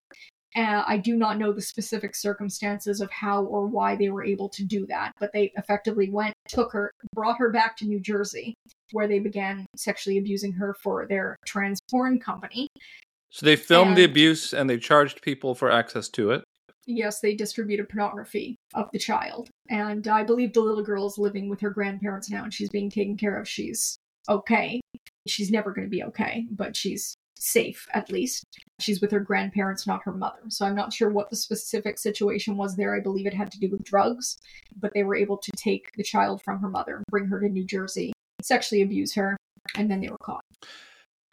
Uh, 0.56 0.84
I 0.88 0.98
do 0.98 1.16
not 1.18 1.38
know 1.38 1.52
the 1.52 1.62
specific 1.62 2.16
circumstances 2.16 3.02
of 3.02 3.12
how 3.12 3.44
or 3.44 3.68
why 3.68 3.96
they 3.96 4.10
were 4.10 4.24
able 4.24 4.48
to 4.50 4.64
do 4.64 4.86
that, 4.88 5.12
but 5.20 5.32
they 5.34 5.52
effectively 5.58 6.10
went, 6.10 6.34
took 6.48 6.72
her, 6.72 6.92
brought 7.14 7.40
her 7.40 7.52
back 7.52 7.76
to 7.78 7.86
New 7.86 8.00
Jersey, 8.00 8.54
where 8.92 9.08
they 9.08 9.20
began 9.20 9.66
sexually 9.76 10.18
abusing 10.18 10.54
her 10.54 10.74
for 10.74 11.06
their 11.08 11.36
trans 11.46 11.82
porn 11.92 12.20
company. 12.20 12.70
So 13.36 13.46
they 13.46 13.58
filmed 13.58 13.98
the 13.98 14.06
abuse 14.06 14.54
and 14.54 14.70
they 14.70 14.78
charged 14.78 15.22
people 15.22 15.56
for 15.56 15.70
access 15.70 16.08
to 16.12 16.32
it. 16.32 16.46
Yes, 16.88 17.20
they 17.20 17.36
distributed 17.36 17.90
pornography 17.90 18.56
of 18.74 18.88
the 18.94 18.98
child. 18.98 19.50
And 19.70 20.08
I 20.08 20.24
believe 20.24 20.54
the 20.54 20.62
little 20.62 20.86
girl 20.86 21.06
is 21.08 21.18
living 21.18 21.50
with 21.50 21.60
her 21.60 21.70
grandparents 21.70 22.30
now 22.30 22.46
and 22.46 22.54
she's 22.54 22.70
being 22.70 22.90
taken 22.90 23.18
care 23.18 23.38
of. 23.38 23.46
She's 23.46 23.98
okay. 24.30 24.80
She's 25.28 25.52
never 25.52 25.74
going 25.74 25.86
to 25.86 25.92
be 25.92 26.02
okay, 26.04 26.46
but 26.50 26.78
she's 26.78 27.18
safe 27.38 27.86
at 27.94 28.10
least. 28.10 28.46
She's 28.80 29.02
with 29.02 29.12
her 29.12 29.20
grandparents, 29.20 29.86
not 29.86 30.04
her 30.06 30.14
mother. 30.14 30.40
So 30.48 30.66
I'm 30.66 30.74
not 30.74 30.94
sure 30.94 31.10
what 31.10 31.30
the 31.30 31.36
specific 31.36 32.00
situation 32.00 32.56
was 32.56 32.78
there. 32.78 32.96
I 32.96 33.02
believe 33.02 33.28
it 33.28 33.34
had 33.34 33.52
to 33.52 33.60
do 33.60 33.70
with 33.70 33.84
drugs, 33.84 34.38
but 34.80 34.94
they 34.94 35.04
were 35.04 35.18
able 35.18 35.40
to 35.40 35.52
take 35.58 35.92
the 35.98 36.04
child 36.04 36.42
from 36.42 36.62
her 36.62 36.70
mother, 36.70 37.04
bring 37.12 37.26
her 37.26 37.42
to 37.42 37.50
New 37.50 37.66
Jersey, 37.66 38.14
sexually 38.42 38.82
abuse 38.82 39.14
her, 39.16 39.36
and 39.76 39.92
then 39.92 40.00
they 40.00 40.08
were 40.08 40.18
caught. 40.24 40.46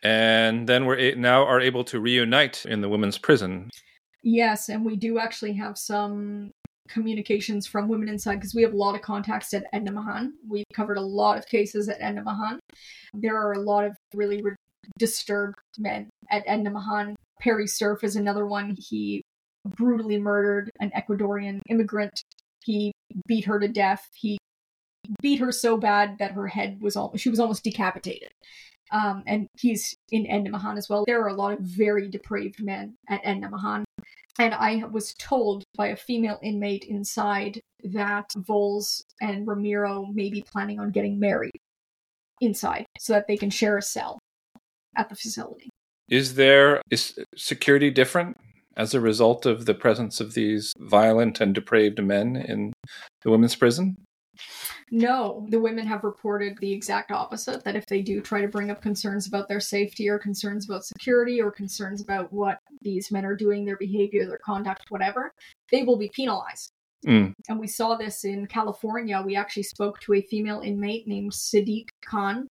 And 0.02 0.68
then 0.68 0.84
we're 0.84 1.14
now 1.14 1.44
are 1.44 1.60
able 1.60 1.84
to 1.84 2.00
reunite 2.00 2.66
in 2.66 2.80
the 2.80 2.88
women's 2.88 3.18
prison. 3.18 3.70
Yes, 4.22 4.68
and 4.68 4.84
we 4.84 4.96
do 4.96 5.18
actually 5.18 5.52
have 5.54 5.78
some 5.78 6.50
communications 6.88 7.66
from 7.66 7.88
women 7.88 8.08
inside 8.08 8.36
because 8.36 8.54
we 8.54 8.62
have 8.62 8.72
a 8.72 8.76
lot 8.76 8.94
of 8.94 9.02
contacts 9.02 9.54
at 9.54 9.64
Edna 9.72 9.92
Mahan. 9.92 10.34
We've 10.48 10.64
covered 10.74 10.98
a 10.98 11.02
lot 11.02 11.38
of 11.38 11.46
cases 11.46 11.88
at 11.88 12.00
Edna 12.00 12.22
Mahan. 12.22 12.58
There 13.14 13.36
are 13.36 13.52
a 13.52 13.60
lot 13.60 13.84
of 13.84 13.96
really 14.14 14.42
re- 14.42 14.54
disturbed 14.98 15.56
men 15.78 16.10
at 16.30 16.42
Edna 16.46 16.70
Mahan. 16.70 17.16
Perry 17.40 17.66
Surf 17.66 18.04
is 18.04 18.16
another 18.16 18.46
one. 18.46 18.76
He 18.78 19.22
brutally 19.76 20.18
murdered 20.18 20.70
an 20.80 20.90
Ecuadorian 20.96 21.60
immigrant. 21.68 22.22
He 22.64 22.92
beat 23.26 23.44
her 23.44 23.58
to 23.58 23.68
death. 23.68 24.06
He 24.14 24.38
beat 25.20 25.40
her 25.40 25.50
so 25.50 25.76
bad 25.76 26.18
that 26.18 26.32
her 26.32 26.46
head 26.46 26.78
was 26.80 26.94
all 26.96 27.12
she 27.16 27.30
was 27.30 27.40
almost 27.40 27.64
decapitated. 27.64 28.30
Um, 28.92 29.22
and 29.26 29.46
he's 29.58 29.96
in 30.10 30.26
Edna 30.26 30.50
Mahan 30.50 30.76
as 30.76 30.88
well. 30.88 31.04
There 31.06 31.22
are 31.22 31.28
a 31.28 31.34
lot 31.34 31.54
of 31.54 31.60
very 31.60 32.08
depraved 32.08 32.62
men 32.62 32.94
at 33.08 33.20
Edna 33.24 33.50
Mahan. 33.50 33.84
And 34.38 34.54
I 34.54 34.84
was 34.90 35.14
told 35.14 35.64
by 35.76 35.88
a 35.88 35.96
female 35.96 36.38
inmate 36.42 36.84
inside 36.84 37.60
that 37.84 38.30
Voles 38.36 39.02
and 39.20 39.46
Ramiro 39.46 40.06
may 40.12 40.30
be 40.30 40.42
planning 40.42 40.78
on 40.78 40.90
getting 40.90 41.18
married 41.18 41.52
inside 42.40 42.86
so 42.98 43.12
that 43.14 43.26
they 43.28 43.36
can 43.36 43.50
share 43.50 43.78
a 43.78 43.82
cell 43.82 44.18
at 44.96 45.08
the 45.08 45.14
facility. 45.14 45.68
Is 46.08 46.34
there 46.34 46.82
is 46.90 47.18
security 47.36 47.90
different 47.90 48.36
as 48.76 48.94
a 48.94 49.00
result 49.00 49.46
of 49.46 49.66
the 49.66 49.74
presence 49.74 50.20
of 50.20 50.34
these 50.34 50.72
violent 50.78 51.40
and 51.40 51.54
depraved 51.54 52.02
men 52.02 52.36
in 52.36 52.72
the 53.22 53.30
women's 53.30 53.56
prison? 53.56 53.96
No, 54.90 55.46
the 55.50 55.60
women 55.60 55.86
have 55.86 56.04
reported 56.04 56.58
the 56.58 56.72
exact 56.72 57.10
opposite 57.10 57.64
that 57.64 57.76
if 57.76 57.86
they 57.86 58.02
do 58.02 58.20
try 58.20 58.40
to 58.40 58.48
bring 58.48 58.70
up 58.70 58.82
concerns 58.82 59.26
about 59.26 59.48
their 59.48 59.60
safety 59.60 60.08
or 60.08 60.18
concerns 60.18 60.64
about 60.64 60.84
security 60.84 61.40
or 61.40 61.50
concerns 61.50 62.02
about 62.02 62.32
what 62.32 62.58
these 62.82 63.10
men 63.10 63.24
are 63.24 63.36
doing, 63.36 63.64
their 63.64 63.76
behavior, 63.76 64.26
their 64.26 64.40
conduct, 64.44 64.90
whatever, 64.90 65.32
they 65.70 65.82
will 65.82 65.96
be 65.96 66.10
penalized. 66.14 66.72
Mm. 67.06 67.32
And 67.48 67.58
we 67.58 67.66
saw 67.66 67.96
this 67.96 68.24
in 68.24 68.46
California. 68.46 69.22
We 69.24 69.36
actually 69.36 69.64
spoke 69.64 70.00
to 70.00 70.14
a 70.14 70.22
female 70.22 70.60
inmate 70.60 71.08
named 71.08 71.32
Sadiq 71.32 71.88
Khan, 72.04 72.46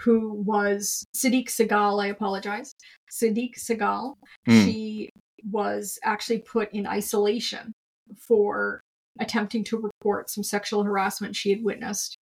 who 0.00 0.34
was 0.34 1.04
Sadiq 1.16 1.46
Segal, 1.48 2.02
I 2.02 2.08
apologize. 2.08 2.74
Sadiq 3.10 3.54
Segal. 3.58 4.14
Mm. 4.48 4.64
She 4.64 5.10
was 5.50 5.98
actually 6.04 6.40
put 6.40 6.72
in 6.72 6.86
isolation 6.86 7.72
for 8.18 8.80
attempting 9.18 9.64
to 9.64 9.78
report 9.78 10.30
some 10.30 10.44
sexual 10.44 10.84
harassment 10.84 11.36
she 11.36 11.50
had 11.50 11.62
witnessed 11.62 12.16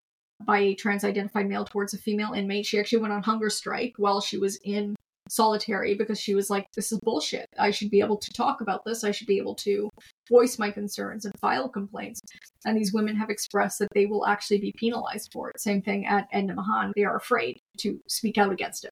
by 0.46 0.60
a 0.60 0.76
trans 0.76 1.04
identified 1.04 1.48
male 1.48 1.66
towards 1.66 1.94
a 1.94 1.98
female 1.98 2.34
inmate. 2.34 2.66
She 2.66 2.80
actually 2.80 3.00
went 3.00 3.14
on 3.14 3.24
hunger 3.24 3.50
strike 3.50 3.94
while 3.98 4.22
she 4.22 4.38
was 4.38 4.60
in 4.64 4.96
solitary 5.30 5.96
because 5.96 6.20
she 6.20 6.36
was 6.36 6.50
like, 6.50 6.68
This 6.76 6.92
is 6.92 7.00
bullshit. 7.00 7.48
I 7.58 7.72
should 7.72 7.90
be 7.90 8.00
able 8.00 8.18
to 8.18 8.34
talk 8.34 8.62
about 8.62 8.84
this. 8.86 9.04
I 9.04 9.12
should 9.12 9.28
be 9.28 9.38
able 9.38 9.56
to 9.56 9.90
voice 10.30 10.60
my 10.60 10.72
concerns 10.72 11.26
and 11.26 11.34
file 11.40 11.70
complaints. 11.70 12.22
And 12.66 12.78
these 12.78 12.94
women 12.94 13.16
have 13.16 13.30
expressed 13.30 13.80
that 13.80 13.90
they 13.94 14.06
will 14.06 14.26
actually 14.26 14.60
be 14.60 14.74
penalized 14.78 15.32
for 15.32 15.50
it. 15.50 15.60
Same 15.60 15.82
thing 15.82 16.06
at 16.06 16.28
Edna 16.32 16.56
Mahan. 16.56 16.94
They 16.96 17.04
are 17.04 17.16
afraid 17.16 17.60
to 17.80 18.00
speak 18.08 18.38
out 18.38 18.52
against 18.52 18.86
it. 18.86 18.92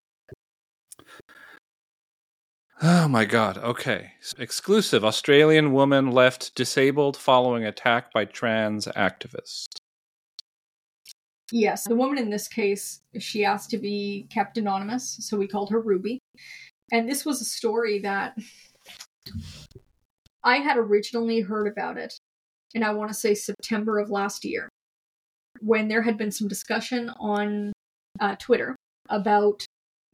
Oh 2.82 3.08
my 3.08 3.26
god. 3.26 3.58
Okay. 3.58 4.14
Exclusive 4.38 5.06
Australian 5.06 5.72
woman 5.74 6.12
left 6.12 6.56
disabled 6.56 7.16
following 7.16 7.64
attack 7.64 8.12
by 8.12 8.26
trans 8.26 8.88
activist. 8.88 9.78
Yes, 11.52 11.84
the 11.84 11.96
woman 11.96 12.18
in 12.18 12.30
this 12.30 12.48
case, 12.48 13.02
she 13.20 13.46
asked 13.46 13.70
to 13.72 13.78
be 13.78 14.28
kept 14.32 14.58
anonymous, 14.58 15.18
so 15.22 15.38
we 15.38 15.48
called 15.48 15.70
her 15.70 15.80
Ruby. 15.80 16.20
And 16.92 17.08
this 17.08 17.26
was 17.26 17.42
a 17.42 17.46
story 17.46 18.00
that 18.00 18.36
I 20.44 20.58
had 20.58 20.78
originally 20.78 21.42
heard 21.42 21.68
about 21.68 21.98
it, 21.98 22.18
and 22.74 22.84
I 22.84 22.94
want 22.94 23.12
to 23.12 23.14
say 23.14 23.36
September 23.36 24.00
of 24.00 24.10
last 24.10 24.44
year, 24.44 24.68
when 25.60 25.88
there 25.88 26.02
had 26.02 26.18
been 26.18 26.32
some 26.32 26.48
discussion 26.48 27.10
on 27.20 27.72
uh, 28.20 28.36
Twitter 28.40 28.76
about 29.10 29.66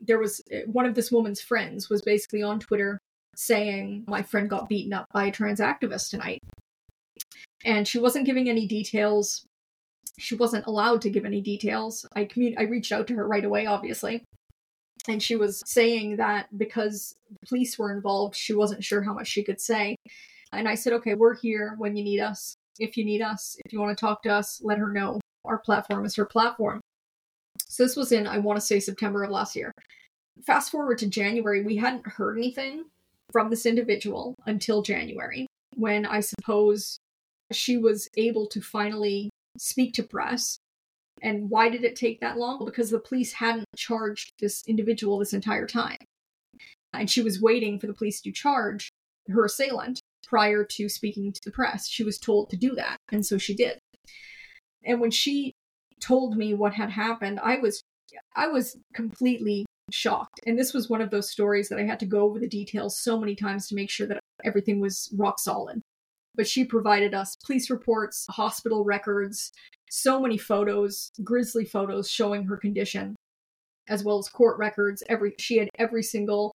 there 0.01 0.19
was 0.19 0.41
uh, 0.53 0.59
one 0.65 0.85
of 0.85 0.95
this 0.95 1.11
woman's 1.11 1.41
friends 1.41 1.89
was 1.89 2.01
basically 2.01 2.43
on 2.43 2.59
Twitter 2.59 2.99
saying, 3.35 4.05
My 4.07 4.21
friend 4.21 4.49
got 4.49 4.69
beaten 4.69 4.93
up 4.93 5.05
by 5.13 5.25
a 5.25 5.31
trans 5.31 5.59
activist 5.59 6.09
tonight. 6.09 6.39
And 7.65 7.87
she 7.87 7.99
wasn't 7.99 8.25
giving 8.25 8.49
any 8.49 8.67
details 8.67 9.45
she 10.19 10.35
wasn't 10.35 10.65
allowed 10.67 11.01
to 11.01 11.09
give 11.09 11.25
any 11.25 11.41
details. 11.41 12.05
I 12.13 12.25
commun- 12.25 12.55
I 12.57 12.63
reached 12.63 12.91
out 12.91 13.07
to 13.07 13.15
her 13.15 13.27
right 13.27 13.43
away, 13.43 13.65
obviously, 13.65 14.23
and 15.07 15.23
she 15.23 15.35
was 15.35 15.63
saying 15.65 16.17
that 16.17 16.47
because 16.57 17.15
the 17.29 17.47
police 17.47 17.79
were 17.79 17.93
involved, 17.93 18.35
she 18.35 18.53
wasn't 18.53 18.83
sure 18.83 19.01
how 19.01 19.13
much 19.13 19.27
she 19.27 19.43
could 19.43 19.61
say. 19.61 19.95
And 20.51 20.67
I 20.67 20.75
said, 20.75 20.93
"Okay, 20.93 21.15
we're 21.15 21.35
here 21.35 21.75
when 21.77 21.95
you 21.95 22.03
need 22.03 22.19
us. 22.19 22.55
If 22.79 22.97
you 22.97 23.05
need 23.05 23.21
us, 23.21 23.57
if 23.65 23.73
you 23.73 23.79
want 23.79 23.97
to 23.97 24.01
talk 24.01 24.21
to 24.23 24.29
us, 24.29 24.61
let 24.61 24.77
her 24.77 24.91
know. 24.91 25.19
Our 25.45 25.59
platform 25.59 26.05
is 26.05 26.15
her 26.15 26.25
platform." 26.25 26.81
So 27.69 27.83
this 27.83 27.95
was 27.95 28.11
in 28.11 28.27
I 28.27 28.39
want 28.39 28.59
to 28.59 28.65
say 28.65 28.79
September 28.79 29.23
of 29.23 29.31
last 29.31 29.55
year. 29.55 29.71
Fast 30.45 30.71
forward 30.71 30.97
to 30.99 31.07
January, 31.07 31.63
we 31.63 31.77
hadn't 31.77 32.07
heard 32.07 32.37
anything 32.37 32.85
from 33.31 33.49
this 33.49 33.65
individual 33.65 34.35
until 34.45 34.81
January, 34.81 35.45
when 35.75 36.05
I 36.05 36.21
suppose 36.21 36.97
she 37.51 37.77
was 37.77 38.09
able 38.17 38.47
to 38.47 38.61
finally 38.61 39.29
speak 39.57 39.93
to 39.93 40.03
press. 40.03 40.57
And 41.21 41.49
why 41.49 41.69
did 41.69 41.83
it 41.83 41.95
take 41.95 42.21
that 42.21 42.37
long? 42.37 42.63
Because 42.65 42.89
the 42.89 42.99
police 42.99 43.33
hadn't 43.33 43.65
charged 43.75 44.31
this 44.39 44.63
individual 44.67 45.19
this 45.19 45.33
entire 45.33 45.67
time. 45.67 45.97
And 46.93 47.09
she 47.09 47.21
was 47.21 47.41
waiting 47.41 47.79
for 47.79 47.87
the 47.87 47.93
police 47.93 48.21
to 48.21 48.31
charge 48.31 48.89
her 49.27 49.45
assailant 49.45 49.99
prior 50.25 50.63
to 50.63 50.89
speaking 50.89 51.33
to 51.33 51.41
the 51.43 51.51
press. 51.51 51.87
She 51.87 52.03
was 52.03 52.17
told 52.17 52.49
to 52.49 52.57
do 52.57 52.73
that, 52.75 52.97
and 53.11 53.25
so 53.25 53.37
she 53.37 53.53
did. 53.53 53.79
And 54.83 55.01
when 55.01 55.11
she 55.11 55.53
told 55.99 56.37
me 56.37 56.53
what 56.53 56.73
had 56.73 56.89
happened, 56.89 57.39
I 57.41 57.57
was 57.57 57.81
I 58.35 58.47
was 58.47 58.77
completely 58.93 59.65
shocked. 59.91 60.39
And 60.45 60.57
this 60.57 60.73
was 60.73 60.89
one 60.89 61.01
of 61.01 61.11
those 61.11 61.29
stories 61.29 61.69
that 61.69 61.79
I 61.79 61.83
had 61.83 61.99
to 61.99 62.05
go 62.05 62.21
over 62.21 62.39
the 62.39 62.47
details 62.47 62.99
so 62.99 63.19
many 63.19 63.35
times 63.35 63.67
to 63.67 63.75
make 63.75 63.89
sure 63.89 64.07
that 64.07 64.19
everything 64.43 64.79
was 64.79 65.13
rock 65.17 65.39
solid 65.39 65.81
but 66.39 66.47
she 66.47 66.63
provided 66.63 67.13
us 67.13 67.35
police 67.45 67.69
reports, 67.69 68.25
hospital 68.29 68.85
records, 68.85 69.51
so 69.89 70.21
many 70.21 70.37
photos, 70.37 71.11
grisly 71.21 71.65
photos 71.65 72.09
showing 72.09 72.45
her 72.45 72.55
condition, 72.55 73.13
as 73.89 74.05
well 74.05 74.19
as 74.19 74.29
court 74.29 74.57
records. 74.57 75.03
Every 75.09 75.35
she 75.37 75.57
had 75.57 75.67
every 75.77 76.01
single 76.01 76.53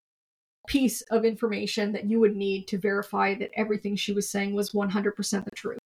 piece 0.68 1.02
of 1.10 1.26
information 1.26 1.92
that 1.92 2.08
you 2.08 2.18
would 2.18 2.34
need 2.34 2.66
to 2.68 2.78
verify 2.78 3.34
that 3.34 3.50
everything 3.54 3.94
she 3.94 4.14
was 4.14 4.30
saying 4.30 4.54
was 4.54 4.72
100% 4.72 5.44
the 5.44 5.50
truth. 5.54 5.78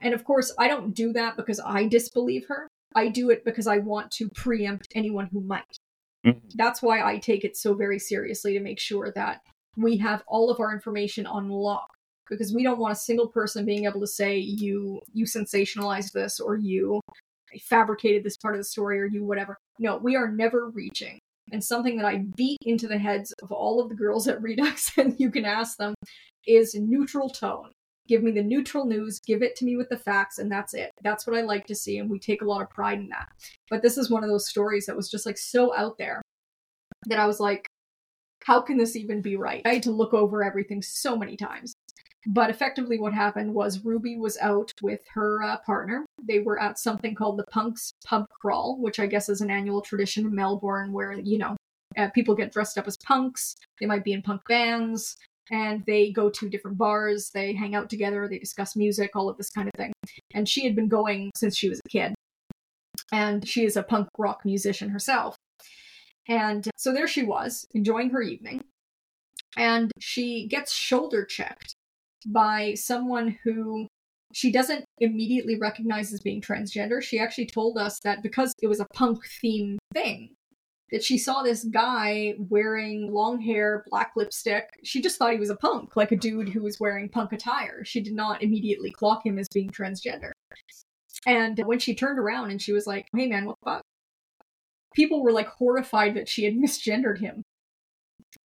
And 0.00 0.14
of 0.14 0.22
course, 0.22 0.54
I 0.56 0.68
don't 0.68 0.94
do 0.94 1.12
that 1.14 1.36
because 1.36 1.58
I 1.58 1.88
disbelieve 1.88 2.46
her. 2.46 2.68
I 2.94 3.08
do 3.08 3.30
it 3.30 3.44
because 3.44 3.66
I 3.66 3.78
want 3.78 4.10
to 4.12 4.28
preempt 4.30 4.88
anyone 4.94 5.28
who 5.32 5.40
might. 5.40 5.78
Mhm. 6.24 6.40
That's 6.54 6.82
why 6.82 7.02
I 7.02 7.18
take 7.18 7.44
it 7.44 7.56
so 7.56 7.74
very 7.74 7.98
seriously 7.98 8.54
to 8.54 8.60
make 8.60 8.80
sure 8.80 9.12
that 9.14 9.40
we 9.76 9.96
have 9.98 10.22
all 10.26 10.50
of 10.50 10.60
our 10.60 10.72
information 10.72 11.26
on 11.26 11.48
lock 11.48 11.88
because 12.28 12.54
we 12.54 12.62
don't 12.62 12.78
want 12.78 12.92
a 12.92 12.96
single 12.96 13.28
person 13.28 13.64
being 13.64 13.84
able 13.84 14.00
to 14.00 14.06
say 14.06 14.38
you 14.38 15.00
you 15.12 15.24
sensationalized 15.24 16.12
this 16.12 16.40
or 16.40 16.56
you 16.56 17.00
fabricated 17.60 18.24
this 18.24 18.36
part 18.36 18.54
of 18.54 18.60
the 18.60 18.64
story 18.64 19.00
or 19.00 19.06
you 19.06 19.24
whatever 19.24 19.56
no 19.78 19.96
we 19.96 20.16
are 20.16 20.30
never 20.30 20.70
reaching 20.70 21.18
and 21.52 21.62
something 21.62 21.96
that 21.96 22.06
i 22.06 22.24
beat 22.36 22.58
into 22.62 22.88
the 22.88 22.98
heads 22.98 23.32
of 23.42 23.52
all 23.52 23.80
of 23.80 23.88
the 23.88 23.94
girls 23.94 24.26
at 24.26 24.40
Reduxx 24.40 24.96
and 24.98 25.14
you 25.18 25.30
can 25.30 25.44
ask 25.44 25.76
them 25.76 25.94
is 26.46 26.74
neutral 26.74 27.28
tone 27.28 27.70
Give 28.06 28.22
me 28.22 28.32
the 28.32 28.42
neutral 28.42 28.84
news, 28.84 29.18
give 29.20 29.42
it 29.42 29.56
to 29.56 29.64
me 29.64 29.76
with 29.76 29.88
the 29.88 29.96
facts, 29.96 30.38
and 30.38 30.52
that's 30.52 30.74
it. 30.74 30.90
That's 31.02 31.26
what 31.26 31.36
I 31.36 31.40
like 31.40 31.66
to 31.66 31.74
see, 31.74 31.98
and 31.98 32.10
we 32.10 32.18
take 32.18 32.42
a 32.42 32.44
lot 32.44 32.62
of 32.62 32.70
pride 32.70 32.98
in 32.98 33.08
that. 33.08 33.28
But 33.70 33.82
this 33.82 33.96
is 33.96 34.10
one 34.10 34.22
of 34.22 34.30
those 34.30 34.48
stories 34.48 34.86
that 34.86 34.96
was 34.96 35.10
just 35.10 35.24
like 35.24 35.38
so 35.38 35.74
out 35.74 35.96
there 35.96 36.20
that 37.06 37.18
I 37.18 37.26
was 37.26 37.40
like, 37.40 37.66
how 38.44 38.60
can 38.60 38.76
this 38.76 38.94
even 38.94 39.22
be 39.22 39.36
right? 39.36 39.62
I 39.64 39.74
had 39.74 39.82
to 39.84 39.90
look 39.90 40.12
over 40.12 40.44
everything 40.44 40.82
so 40.82 41.16
many 41.16 41.36
times. 41.36 41.74
But 42.26 42.50
effectively, 42.50 42.98
what 42.98 43.12
happened 43.12 43.52
was 43.54 43.84
Ruby 43.84 44.16
was 44.16 44.38
out 44.38 44.70
with 44.82 45.00
her 45.12 45.42
uh, 45.42 45.58
partner. 45.58 46.06
They 46.22 46.40
were 46.40 46.60
at 46.60 46.78
something 46.78 47.14
called 47.14 47.38
the 47.38 47.44
Punks 47.50 47.92
Pub 48.04 48.26
Crawl, 48.40 48.78
which 48.80 48.98
I 48.98 49.06
guess 49.06 49.28
is 49.28 49.40
an 49.40 49.50
annual 49.50 49.82
tradition 49.82 50.26
in 50.26 50.34
Melbourne 50.34 50.92
where, 50.92 51.12
you 51.12 51.38
know, 51.38 51.56
uh, 51.96 52.08
people 52.10 52.34
get 52.34 52.52
dressed 52.52 52.78
up 52.78 52.86
as 52.86 52.96
punks. 52.96 53.56
They 53.78 53.86
might 53.86 54.04
be 54.04 54.12
in 54.12 54.22
punk 54.22 54.42
bands 54.48 55.16
and 55.50 55.84
they 55.86 56.10
go 56.10 56.30
to 56.30 56.48
different 56.48 56.78
bars. 56.78 57.30
They 57.32 57.54
hang 57.54 57.74
out 57.74 57.90
together. 57.90 58.26
They 58.28 58.38
discuss 58.38 58.76
music, 58.76 59.10
all 59.14 59.28
of 59.28 59.36
this 59.36 59.50
kind 59.50 59.68
of 59.68 59.74
thing. 59.78 59.92
And 60.32 60.48
she 60.48 60.64
had 60.64 60.74
been 60.74 60.88
going 60.88 61.30
since 61.36 61.56
she 61.56 61.68
was 61.68 61.80
a 61.84 61.88
kid. 61.88 62.14
And 63.12 63.46
she 63.46 63.64
is 63.64 63.76
a 63.76 63.82
punk 63.82 64.08
rock 64.18 64.40
musician 64.44 64.88
herself. 64.88 65.36
And 66.26 66.68
so 66.76 66.92
there 66.92 67.06
she 67.06 67.22
was, 67.22 67.66
enjoying 67.74 68.10
her 68.10 68.22
evening. 68.22 68.62
And 69.56 69.92
she 70.00 70.46
gets 70.46 70.72
shoulder 70.72 71.24
checked 71.24 71.74
by 72.26 72.74
someone 72.74 73.38
who 73.44 73.86
she 74.32 74.50
doesn't 74.50 74.84
immediately 74.98 75.56
recognize 75.60 76.12
as 76.12 76.20
being 76.20 76.40
transgender. 76.40 77.00
She 77.00 77.20
actually 77.20 77.46
told 77.46 77.78
us 77.78 78.00
that 78.00 78.22
because 78.22 78.52
it 78.60 78.66
was 78.66 78.80
a 78.80 78.86
punk 78.94 79.24
theme 79.40 79.78
thing, 79.92 80.33
that 80.94 81.02
she 81.02 81.18
saw 81.18 81.42
this 81.42 81.64
guy 81.64 82.34
wearing 82.38 83.12
long 83.12 83.40
hair, 83.40 83.84
black 83.90 84.12
lipstick. 84.14 84.68
She 84.84 85.02
just 85.02 85.18
thought 85.18 85.32
he 85.32 85.40
was 85.40 85.50
a 85.50 85.56
punk, 85.56 85.96
like 85.96 86.12
a 86.12 86.16
dude 86.16 86.50
who 86.50 86.62
was 86.62 86.78
wearing 86.78 87.08
punk 87.08 87.32
attire. 87.32 87.84
She 87.84 88.00
did 88.00 88.14
not 88.14 88.44
immediately 88.44 88.92
clock 88.92 89.26
him 89.26 89.36
as 89.36 89.48
being 89.52 89.70
transgender. 89.70 90.30
And 91.26 91.58
when 91.64 91.80
she 91.80 91.96
turned 91.96 92.20
around 92.20 92.52
and 92.52 92.62
she 92.62 92.72
was 92.72 92.86
like, 92.86 93.08
hey 93.12 93.26
man, 93.26 93.46
what 93.46 93.56
the 93.64 93.70
fuck? 93.72 93.82
People 94.94 95.24
were 95.24 95.32
like 95.32 95.48
horrified 95.48 96.14
that 96.14 96.28
she 96.28 96.44
had 96.44 96.54
misgendered 96.54 97.18
him. 97.18 97.42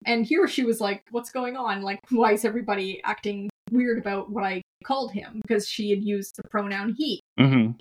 And 0.08 0.26
here 0.26 0.48
she 0.48 0.64
was 0.64 0.82
like, 0.82 1.04
what's 1.12 1.30
going 1.30 1.56
on? 1.56 1.84
Like, 1.84 2.00
why 2.10 2.32
is 2.32 2.46
everybody 2.46 3.00
acting 3.04 3.52
weird 3.70 4.00
about 4.00 4.32
what 4.32 4.44
I 4.44 4.64
called 4.84 5.12
him? 5.12 5.40
Because 5.44 5.68
she 5.68 5.92
had 5.92 6.02
used 6.02 6.36
the 6.36 6.50
pronoun 6.50 6.96
he. 6.98 7.22
Mm-hmm. 7.40 7.74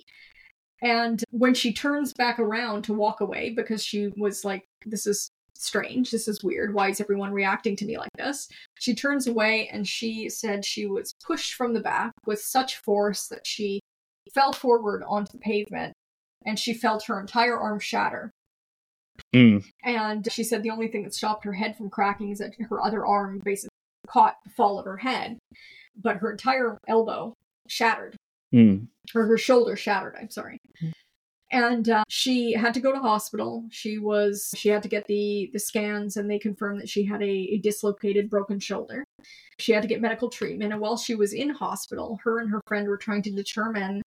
And 0.81 1.23
when 1.31 1.53
she 1.53 1.73
turns 1.73 2.13
back 2.13 2.39
around 2.39 2.83
to 2.83 2.93
walk 2.93 3.21
away, 3.21 3.51
because 3.55 3.83
she 3.83 4.11
was 4.17 4.45
like, 4.45 4.65
this 4.85 5.05
is 5.05 5.29
strange, 5.55 6.11
this 6.11 6.27
is 6.27 6.43
weird, 6.43 6.73
why 6.73 6.89
is 6.89 7.01
everyone 7.01 7.31
reacting 7.31 7.75
to 7.75 7.85
me 7.85 7.97
like 7.97 8.09
this? 8.17 8.47
She 8.79 8.95
turns 8.95 9.27
away 9.27 9.69
and 9.71 9.87
she 9.87 10.29
said 10.29 10.63
she 10.63 10.85
was 10.85 11.13
pushed 11.25 11.53
from 11.53 11.73
the 11.73 11.81
back 11.81 12.13
with 12.25 12.39
such 12.39 12.77
force 12.77 13.27
that 13.27 13.45
she 13.45 13.81
fell 14.33 14.53
forward 14.53 15.03
onto 15.05 15.33
the 15.33 15.39
pavement 15.39 15.93
and 16.45 16.57
she 16.57 16.73
felt 16.73 17.05
her 17.05 17.19
entire 17.19 17.57
arm 17.57 17.79
shatter. 17.79 18.31
Mm. 19.35 19.65
And 19.83 20.31
she 20.31 20.45
said 20.45 20.63
the 20.63 20.69
only 20.69 20.87
thing 20.87 21.03
that 21.03 21.13
stopped 21.13 21.43
her 21.43 21.53
head 21.53 21.75
from 21.75 21.89
cracking 21.89 22.31
is 22.31 22.39
that 22.39 22.53
her 22.69 22.81
other 22.81 23.05
arm 23.05 23.41
basically 23.43 23.69
caught 24.07 24.37
the 24.45 24.51
fall 24.51 24.79
of 24.79 24.85
her 24.85 24.97
head, 24.97 25.37
but 26.01 26.17
her 26.17 26.31
entire 26.31 26.77
elbow 26.87 27.33
shattered 27.67 28.15
Mm. 28.53 28.87
or 29.13 29.25
her 29.25 29.37
shoulder 29.37 29.75
shattered 29.75 30.15
i'm 30.19 30.29
sorry. 30.29 30.59
And 31.51 31.89
uh, 31.89 32.03
she 32.07 32.53
had 32.53 32.75
to 32.75 32.79
go 32.79 32.91
to 32.91 32.99
hospital. 32.99 33.65
She 33.71 33.97
was 33.97 34.53
she 34.55 34.69
had 34.69 34.83
to 34.83 34.89
get 34.89 35.07
the 35.07 35.49
the 35.51 35.59
scans 35.59 36.17
and 36.17 36.29
they 36.29 36.37
confirmed 36.37 36.79
that 36.79 36.89
she 36.89 37.03
had 37.03 37.23
a, 37.23 37.25
a 37.25 37.57
dislocated 37.57 38.29
broken 38.29 38.59
shoulder. 38.59 39.03
She 39.57 39.71
had 39.71 39.81
to 39.81 39.87
get 39.87 39.99
medical 39.99 40.29
treatment 40.29 40.73
and 40.73 40.81
while 40.81 40.95
she 40.95 41.15
was 41.15 41.33
in 41.33 41.49
hospital 41.49 42.19
her 42.23 42.39
and 42.39 42.51
her 42.51 42.61
friend 42.67 42.87
were 42.87 42.97
trying 42.97 43.23
to 43.23 43.31
determine 43.31 44.03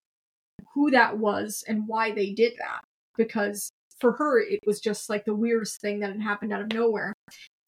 who 0.73 0.91
that 0.91 1.17
was 1.17 1.63
and 1.67 1.87
why 1.87 2.11
they 2.11 2.31
did 2.31 2.53
that 2.59 2.81
because 3.17 3.71
for 3.99 4.13
her 4.13 4.39
it 4.39 4.59
was 4.65 4.79
just 4.79 5.09
like 5.09 5.25
the 5.25 5.35
weirdest 5.35 5.81
thing 5.81 5.99
that 5.99 6.11
had 6.11 6.21
happened 6.21 6.53
out 6.53 6.61
of 6.61 6.71
nowhere 6.73 7.13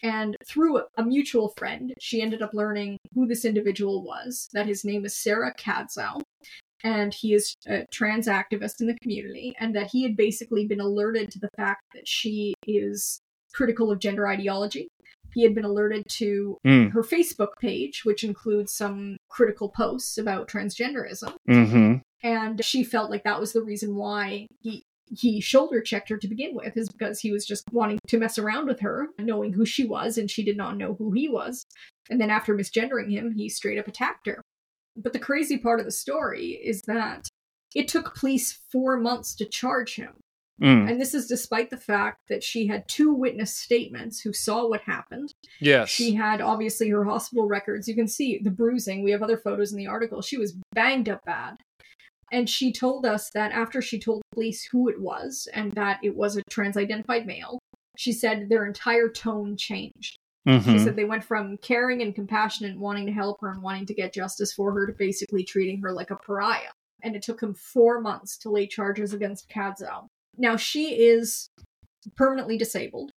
and 0.03 0.35
through 0.45 0.81
a 0.97 1.03
mutual 1.03 1.49
friend 1.57 1.93
she 1.99 2.21
ended 2.21 2.41
up 2.41 2.53
learning 2.53 2.97
who 3.15 3.25
this 3.25 3.45
individual 3.45 4.03
was 4.03 4.49
that 4.53 4.67
his 4.67 4.83
name 4.85 5.05
is 5.05 5.15
sarah 5.15 5.53
kadzow 5.57 6.21
and 6.83 7.13
he 7.13 7.33
is 7.33 7.55
a 7.65 7.85
trans 7.91 8.27
activist 8.27 8.81
in 8.81 8.87
the 8.87 8.97
community, 9.01 9.55
and 9.57 9.73
that 9.73 9.87
he 9.91 10.03
had 10.03 10.17
basically 10.17 10.67
been 10.67 10.81
alerted 10.81 11.31
to 11.31 11.39
the 11.39 11.47
fact 11.55 11.81
that 11.93 12.05
she 12.05 12.53
is 12.67 13.19
critical 13.53 13.89
of 13.89 13.99
gender 13.99 14.27
ideology. 14.27 14.89
He 15.33 15.43
had 15.43 15.55
been 15.55 15.63
alerted 15.63 16.03
to 16.19 16.57
Mm. 16.65 16.91
her 16.91 17.01
Facebook 17.01 17.53
page, 17.61 18.03
which 18.03 18.25
includes 18.25 18.73
some 18.73 19.15
critical 19.29 19.69
posts 19.69 20.17
about 20.17 20.49
transgenderism, 20.49 21.33
Mm-hmm. 21.49 21.93
and 22.21 22.65
she 22.65 22.83
felt 22.83 23.09
like 23.09 23.23
that 23.23 23.39
was 23.39 23.53
the 23.53 23.63
reason 23.63 23.95
why 23.95 24.47
he 24.59 24.83
he 25.11 25.41
shoulder 25.41 25.81
checked 25.81 26.09
her 26.09 26.17
to 26.17 26.27
begin 26.27 26.55
with 26.55 26.75
is 26.77 26.89
because 26.89 27.19
he 27.19 27.31
was 27.31 27.45
just 27.45 27.63
wanting 27.71 27.99
to 28.07 28.17
mess 28.17 28.37
around 28.37 28.67
with 28.67 28.79
her 28.79 29.07
knowing 29.19 29.53
who 29.53 29.65
she 29.65 29.85
was 29.85 30.17
and 30.17 30.31
she 30.31 30.43
did 30.43 30.57
not 30.57 30.77
know 30.77 30.95
who 30.95 31.11
he 31.11 31.27
was 31.27 31.65
and 32.09 32.19
then 32.19 32.29
after 32.29 32.55
misgendering 32.55 33.11
him 33.11 33.31
he 33.31 33.49
straight 33.49 33.77
up 33.77 33.87
attacked 33.87 34.25
her 34.25 34.41
but 34.95 35.13
the 35.13 35.19
crazy 35.19 35.57
part 35.57 35.79
of 35.79 35.85
the 35.85 35.91
story 35.91 36.59
is 36.63 36.81
that 36.83 37.27
it 37.75 37.87
took 37.87 38.15
police 38.15 38.59
four 38.71 38.97
months 38.97 39.35
to 39.35 39.45
charge 39.45 39.95
him. 39.95 40.13
Mm. 40.61 40.91
And 40.91 41.01
this 41.01 41.15
is 41.15 41.27
despite 41.27 41.71
the 41.71 41.77
fact 41.77 42.19
that 42.29 42.43
she 42.43 42.67
had 42.67 42.87
two 42.87 43.11
witness 43.11 43.55
statements 43.55 44.21
who 44.21 44.31
saw 44.31 44.67
what 44.67 44.81
happened. 44.81 45.33
Yes. 45.59 45.89
She 45.89 46.13
had 46.13 46.41
obviously 46.41 46.89
her 46.89 47.03
hospital 47.05 47.47
records. 47.47 47.87
You 47.87 47.95
can 47.95 48.07
see 48.07 48.39
the 48.41 48.51
bruising. 48.51 49.03
We 49.03 49.11
have 49.11 49.23
other 49.23 49.37
photos 49.37 49.71
in 49.71 49.79
the 49.79 49.87
article. 49.87 50.21
She 50.21 50.37
was 50.37 50.55
banged 50.73 51.09
up 51.09 51.25
bad. 51.25 51.57
And 52.33 52.49
she 52.49 52.73
told 52.73 53.05
us 53.05 53.29
that 53.35 53.51
after 53.51 53.79
she 53.79 53.99
told 53.99 54.23
police 54.33 54.63
who 54.65 54.89
it 54.89 54.99
was 54.99 55.47
and 55.53 55.71
that 55.73 55.99
it 56.01 56.15
was 56.15 56.35
a 56.35 56.41
trans 56.49 56.75
identified 56.75 57.27
male, 57.27 57.59
she 57.95 58.11
said 58.11 58.49
their 58.49 58.65
entire 58.65 59.07
tone 59.07 59.55
changed. 59.55 60.17
She 60.47 60.51
Mhm. 60.51 60.83
said 60.83 60.95
they 60.95 61.05
went 61.05 61.23
from 61.23 61.57
caring 61.59 62.01
and 62.01 62.15
compassionate 62.15 62.71
and 62.71 62.81
wanting 62.81 63.05
to 63.05 63.11
help 63.11 63.39
her 63.41 63.51
and 63.51 63.61
wanting 63.61 63.85
to 63.85 63.93
get 63.93 64.13
justice 64.13 64.51
for 64.51 64.73
her 64.73 64.87
to 64.87 64.93
basically 64.93 65.43
treating 65.43 65.79
her 65.81 65.93
like 65.93 66.09
a 66.09 66.15
pariah. 66.15 66.71
And 67.03 67.15
it 67.15 67.21
took 67.21 67.41
him 67.41 67.53
four 67.53 68.01
months 68.01 68.35
to 68.39 68.49
lay 68.49 68.65
charges 68.65 69.13
against 69.13 69.47
Kadzo. 69.47 70.07
Now 70.35 70.55
she 70.55 70.95
is 70.95 71.49
permanently 72.17 72.57
disabled. 72.57 73.11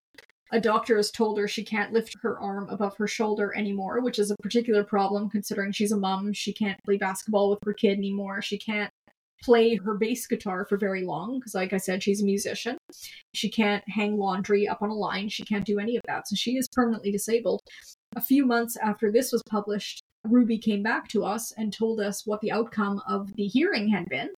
A 0.52 0.60
doctor 0.60 0.96
has 0.98 1.10
told 1.10 1.38
her 1.38 1.48
she 1.48 1.64
can't 1.64 1.92
lift 1.92 2.14
her 2.20 2.38
arm 2.38 2.68
above 2.68 2.98
her 2.98 3.08
shoulder 3.08 3.56
anymore, 3.56 4.00
which 4.02 4.18
is 4.18 4.30
a 4.30 4.36
particular 4.36 4.84
problem 4.84 5.30
considering 5.30 5.72
she's 5.72 5.90
a 5.90 5.96
mom. 5.96 6.34
She 6.34 6.52
can't 6.52 6.78
play 6.84 6.98
basketball 6.98 7.48
with 7.48 7.58
her 7.64 7.72
kid 7.72 7.96
anymore. 7.98 8.42
She 8.42 8.58
can't 8.58 8.92
play 9.42 9.76
her 9.76 9.94
bass 9.94 10.26
guitar 10.26 10.64
for 10.64 10.76
very 10.76 11.04
long 11.04 11.38
because, 11.38 11.54
like 11.54 11.72
I 11.72 11.78
said, 11.78 12.02
she's 12.02 12.22
a 12.22 12.24
musician. 12.24 12.76
She 13.34 13.50
can't 13.50 13.84
hang 13.88 14.16
laundry 14.16 14.66
up 14.66 14.82
on 14.82 14.90
a 14.90 14.94
line. 14.94 15.28
She 15.28 15.44
can't 15.44 15.64
do 15.64 15.78
any 15.78 15.96
of 15.96 16.02
that. 16.06 16.28
So 16.28 16.36
she 16.36 16.56
is 16.56 16.68
permanently 16.72 17.12
disabled. 17.12 17.60
A 18.16 18.20
few 18.20 18.46
months 18.46 18.76
after 18.76 19.12
this 19.12 19.32
was 19.32 19.42
published, 19.48 20.02
Ruby 20.24 20.58
came 20.58 20.82
back 20.82 21.08
to 21.08 21.24
us 21.24 21.52
and 21.52 21.72
told 21.72 22.00
us 22.00 22.26
what 22.26 22.40
the 22.40 22.52
outcome 22.52 23.00
of 23.08 23.34
the 23.36 23.46
hearing 23.46 23.88
had 23.88 24.08
been. 24.08 24.30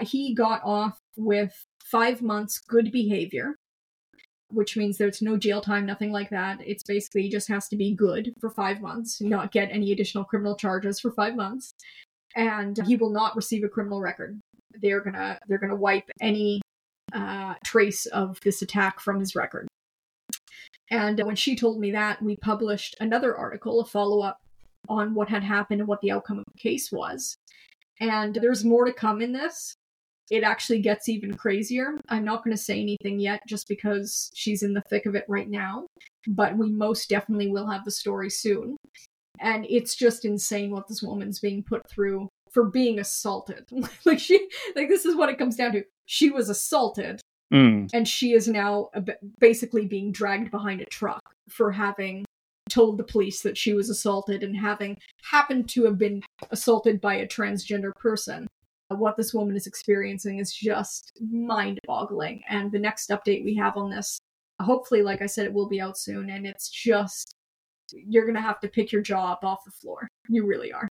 He 0.00 0.34
got 0.34 0.62
off 0.64 0.98
with 1.16 1.52
five 1.84 2.22
months 2.22 2.58
good 2.58 2.90
behavior, 2.92 3.54
which 4.50 4.76
means 4.76 4.96
there's 4.96 5.22
no 5.22 5.36
jail 5.36 5.60
time, 5.60 5.84
nothing 5.84 6.12
like 6.12 6.30
that. 6.30 6.58
It's 6.64 6.82
basically 6.82 7.28
just 7.28 7.48
has 7.48 7.68
to 7.68 7.76
be 7.76 7.94
good 7.94 8.32
for 8.40 8.50
five 8.50 8.80
months, 8.80 9.20
not 9.20 9.52
get 9.52 9.70
any 9.70 9.92
additional 9.92 10.24
criminal 10.24 10.56
charges 10.56 11.00
for 11.00 11.12
five 11.12 11.36
months, 11.36 11.72
and 12.38 12.78
he 12.86 12.96
will 12.96 13.10
not 13.10 13.36
receive 13.36 13.64
a 13.64 13.68
criminal 13.68 14.00
record. 14.00 14.40
They're 14.80 15.00
gonna 15.00 15.38
they're 15.48 15.58
gonna 15.58 15.76
wipe 15.76 16.08
any 16.22 16.62
uh, 17.12 17.54
trace 17.64 18.06
of 18.06 18.40
this 18.40 18.62
attack 18.62 19.00
from 19.00 19.18
his 19.18 19.34
record. 19.34 19.66
And 20.90 21.20
when 21.24 21.36
she 21.36 21.56
told 21.56 21.80
me 21.80 21.90
that, 21.90 22.22
we 22.22 22.36
published 22.36 22.96
another 23.00 23.36
article, 23.36 23.80
a 23.80 23.84
follow 23.84 24.20
up 24.20 24.38
on 24.88 25.14
what 25.14 25.28
had 25.28 25.42
happened 25.42 25.80
and 25.80 25.88
what 25.88 26.00
the 26.00 26.12
outcome 26.12 26.38
of 26.38 26.44
the 26.52 26.60
case 26.60 26.90
was. 26.92 27.36
And 28.00 28.34
there's 28.34 28.64
more 28.64 28.84
to 28.84 28.92
come 28.92 29.20
in 29.20 29.32
this. 29.32 29.74
It 30.30 30.44
actually 30.44 30.80
gets 30.80 31.08
even 31.08 31.36
crazier. 31.36 31.98
I'm 32.08 32.24
not 32.24 32.44
going 32.44 32.56
to 32.56 32.62
say 32.62 32.80
anything 32.80 33.18
yet 33.18 33.40
just 33.46 33.66
because 33.66 34.30
she's 34.34 34.62
in 34.62 34.74
the 34.74 34.82
thick 34.82 35.06
of 35.06 35.14
it 35.14 35.24
right 35.28 35.48
now, 35.48 35.86
but 36.26 36.56
we 36.56 36.70
most 36.70 37.08
definitely 37.08 37.48
will 37.48 37.66
have 37.66 37.84
the 37.84 37.90
story 37.90 38.30
soon. 38.30 38.76
And 39.40 39.66
it's 39.68 39.94
just 39.94 40.24
insane 40.24 40.70
what 40.70 40.88
this 40.88 41.02
woman's 41.02 41.40
being 41.40 41.62
put 41.62 41.88
through 41.88 42.28
for 42.50 42.64
being 42.64 42.98
assaulted. 42.98 43.68
like 44.04 44.18
she 44.18 44.48
like 44.76 44.88
this 44.88 45.04
is 45.04 45.16
what 45.16 45.28
it 45.28 45.38
comes 45.38 45.56
down 45.56 45.72
to. 45.72 45.84
She 46.06 46.30
was 46.30 46.48
assaulted 46.48 47.20
Mm. 47.52 47.88
and 47.94 48.06
she 48.06 48.32
is 48.32 48.46
now 48.46 48.90
basically 49.38 49.86
being 49.86 50.12
dragged 50.12 50.50
behind 50.50 50.82
a 50.82 50.86
truck 50.86 51.22
for 51.48 51.72
having 51.72 52.26
told 52.68 52.98
the 52.98 53.04
police 53.04 53.40
that 53.42 53.56
she 53.56 53.72
was 53.72 53.88
assaulted 53.88 54.42
and 54.42 54.54
having 54.54 54.98
happened 55.22 55.66
to 55.70 55.84
have 55.84 55.96
been 55.96 56.22
assaulted 56.50 57.00
by 57.00 57.14
a 57.14 57.26
transgender 57.26 57.94
person. 57.94 58.46
What 58.90 59.16
this 59.16 59.32
woman 59.32 59.56
is 59.56 59.66
experiencing 59.66 60.38
is 60.38 60.52
just 60.52 61.12
mind 61.20 61.78
boggling. 61.86 62.42
And 62.48 62.70
the 62.70 62.78
next 62.78 63.08
update 63.10 63.44
we 63.44 63.54
have 63.56 63.76
on 63.78 63.90
this, 63.90 64.18
hopefully, 64.60 65.02
like 65.02 65.22
I 65.22 65.26
said, 65.26 65.46
it 65.46 65.52
will 65.52 65.68
be 65.68 65.80
out 65.80 65.96
soon. 65.98 66.28
And 66.28 66.46
it's 66.46 66.68
just, 66.68 67.34
you're 67.92 68.24
going 68.24 68.34
to 68.34 68.40
have 68.40 68.60
to 68.60 68.68
pick 68.68 68.92
your 68.92 69.02
jaw 69.02 69.32
up 69.32 69.44
off 69.44 69.64
the 69.64 69.70
floor. 69.70 70.08
You 70.28 70.46
really 70.46 70.72
are. 70.72 70.88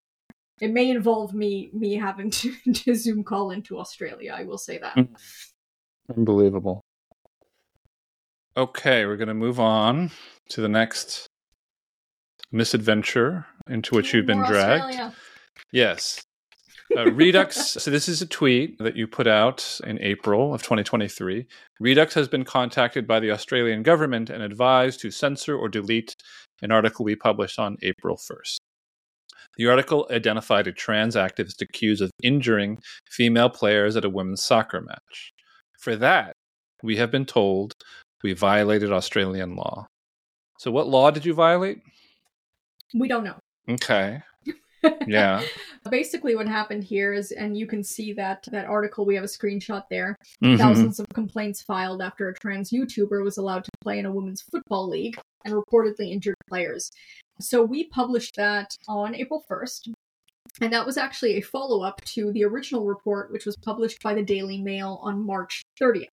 It 0.60 0.72
may 0.72 0.90
involve 0.90 1.34
me 1.34 1.70
me 1.72 1.94
having 1.94 2.30
to, 2.30 2.52
to 2.72 2.94
Zoom 2.94 3.24
call 3.24 3.50
into 3.50 3.78
Australia. 3.78 4.34
I 4.36 4.44
will 4.44 4.58
say 4.58 4.78
that. 4.78 4.96
Mm. 4.96 5.08
Unbelievable. 6.16 6.82
Okay, 8.56 9.06
we're 9.06 9.16
going 9.16 9.28
to 9.28 9.34
move 9.34 9.60
on 9.60 10.10
to 10.48 10.60
the 10.60 10.68
next 10.68 11.28
misadventure 12.50 13.46
into 13.68 13.94
which 13.94 14.12
you've 14.12 14.26
been 14.26 14.38
More 14.40 14.48
dragged. 14.48 14.84
Australia. 14.84 15.14
Yes. 15.72 16.22
Uh, 16.96 17.04
Reduxx. 17.04 17.52
so 17.80 17.90
this 17.90 18.08
is 18.08 18.22
a 18.22 18.26
tweet 18.26 18.78
that 18.78 18.96
you 18.96 19.06
put 19.06 19.26
out 19.26 19.80
in 19.84 20.00
April 20.00 20.54
of 20.54 20.62
2023. 20.62 21.46
Reduxx 21.82 22.14
has 22.14 22.28
been 22.28 22.44
contacted 22.44 23.06
by 23.06 23.20
the 23.20 23.30
Australian 23.30 23.82
government 23.82 24.30
and 24.30 24.42
advised 24.42 25.00
to 25.00 25.10
censor 25.10 25.56
or 25.56 25.68
delete 25.68 26.16
an 26.62 26.70
article 26.70 27.04
we 27.04 27.16
published 27.16 27.58
on 27.58 27.76
April 27.82 28.16
1st. 28.16 28.56
The 29.56 29.66
article 29.66 30.06
identified 30.10 30.66
a 30.66 30.72
trans 30.72 31.16
activist 31.16 31.60
accused 31.60 32.02
of 32.02 32.10
injuring 32.22 32.78
female 33.10 33.50
players 33.50 33.96
at 33.96 34.04
a 34.04 34.10
women's 34.10 34.42
soccer 34.42 34.80
match. 34.80 35.32
For 35.80 35.96
that, 35.96 36.32
we 36.82 36.96
have 36.96 37.10
been 37.10 37.26
told 37.26 37.72
we 38.22 38.32
violated 38.32 38.92
Australian 38.92 39.56
law. 39.56 39.86
So, 40.58 40.70
what 40.70 40.88
law 40.88 41.10
did 41.10 41.24
you 41.24 41.34
violate? 41.34 41.78
We 42.94 43.08
don't 43.08 43.24
know. 43.24 43.38
Okay. 43.68 44.22
Yeah. 45.06 45.42
Basically, 45.90 46.34
what 46.34 46.48
happened 46.48 46.84
here 46.84 47.12
is, 47.12 47.32
and 47.32 47.56
you 47.56 47.66
can 47.66 47.82
see 47.82 48.12
that 48.14 48.46
that 48.50 48.66
article. 48.66 49.06
We 49.06 49.14
have 49.14 49.24
a 49.24 49.28
screenshot 49.28 49.84
there. 49.90 50.16
Mhm. 50.42 50.58
Thousands 50.58 51.00
of 51.00 51.06
complaints 51.14 51.62
filed 51.62 52.02
after 52.02 52.28
a 52.28 52.34
trans 52.34 52.70
YouTuber 52.70 53.22
was 53.22 53.38
allowed 53.38 53.64
to 53.64 53.70
play 53.80 53.98
in 53.98 54.06
a 54.06 54.12
women's 54.12 54.42
football 54.42 54.88
league 54.88 55.18
and 55.44 55.54
reportedly 55.54 56.10
injured 56.10 56.36
players. 56.48 56.90
So 57.40 57.62
we 57.62 57.84
published 57.88 58.36
that 58.36 58.76
on 58.88 59.14
April 59.14 59.44
1st. 59.48 59.92
And 60.60 60.72
that 60.72 60.86
was 60.86 60.96
actually 60.96 61.36
a 61.36 61.40
follow 61.40 61.82
up 61.82 62.00
to 62.06 62.32
the 62.32 62.44
original 62.44 62.84
report, 62.84 63.30
which 63.30 63.46
was 63.46 63.56
published 63.56 64.02
by 64.02 64.14
the 64.14 64.22
Daily 64.22 64.60
Mail 64.60 64.98
on 65.02 65.24
March 65.24 65.62
30th. 65.80 66.08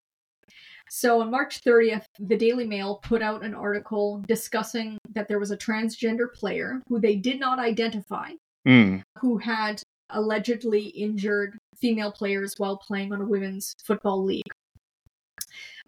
So 0.90 1.22
on 1.22 1.32
March 1.32 1.64
30th, 1.64 2.06
the 2.20 2.38
Daily 2.38 2.68
Mail 2.68 3.00
put 3.02 3.22
out 3.22 3.44
an 3.44 3.56
article 3.56 4.22
discussing 4.28 5.00
that 5.14 5.28
there 5.28 5.40
was 5.40 5.50
a 5.50 5.58
transgender 5.58 6.32
player 6.32 6.82
who 6.88 7.00
they 7.00 7.16
did 7.16 7.40
not 7.40 7.58
identify 7.58 8.32
Mm. 8.66 9.04
who 9.20 9.38
had 9.38 9.82
allegedly 10.10 10.88
injured 10.88 11.58
female 11.78 12.12
players 12.12 12.56
while 12.58 12.78
playing 12.78 13.14
on 13.14 13.22
a 13.22 13.26
women's 13.26 13.76
football 13.84 14.24
league. 14.24 14.44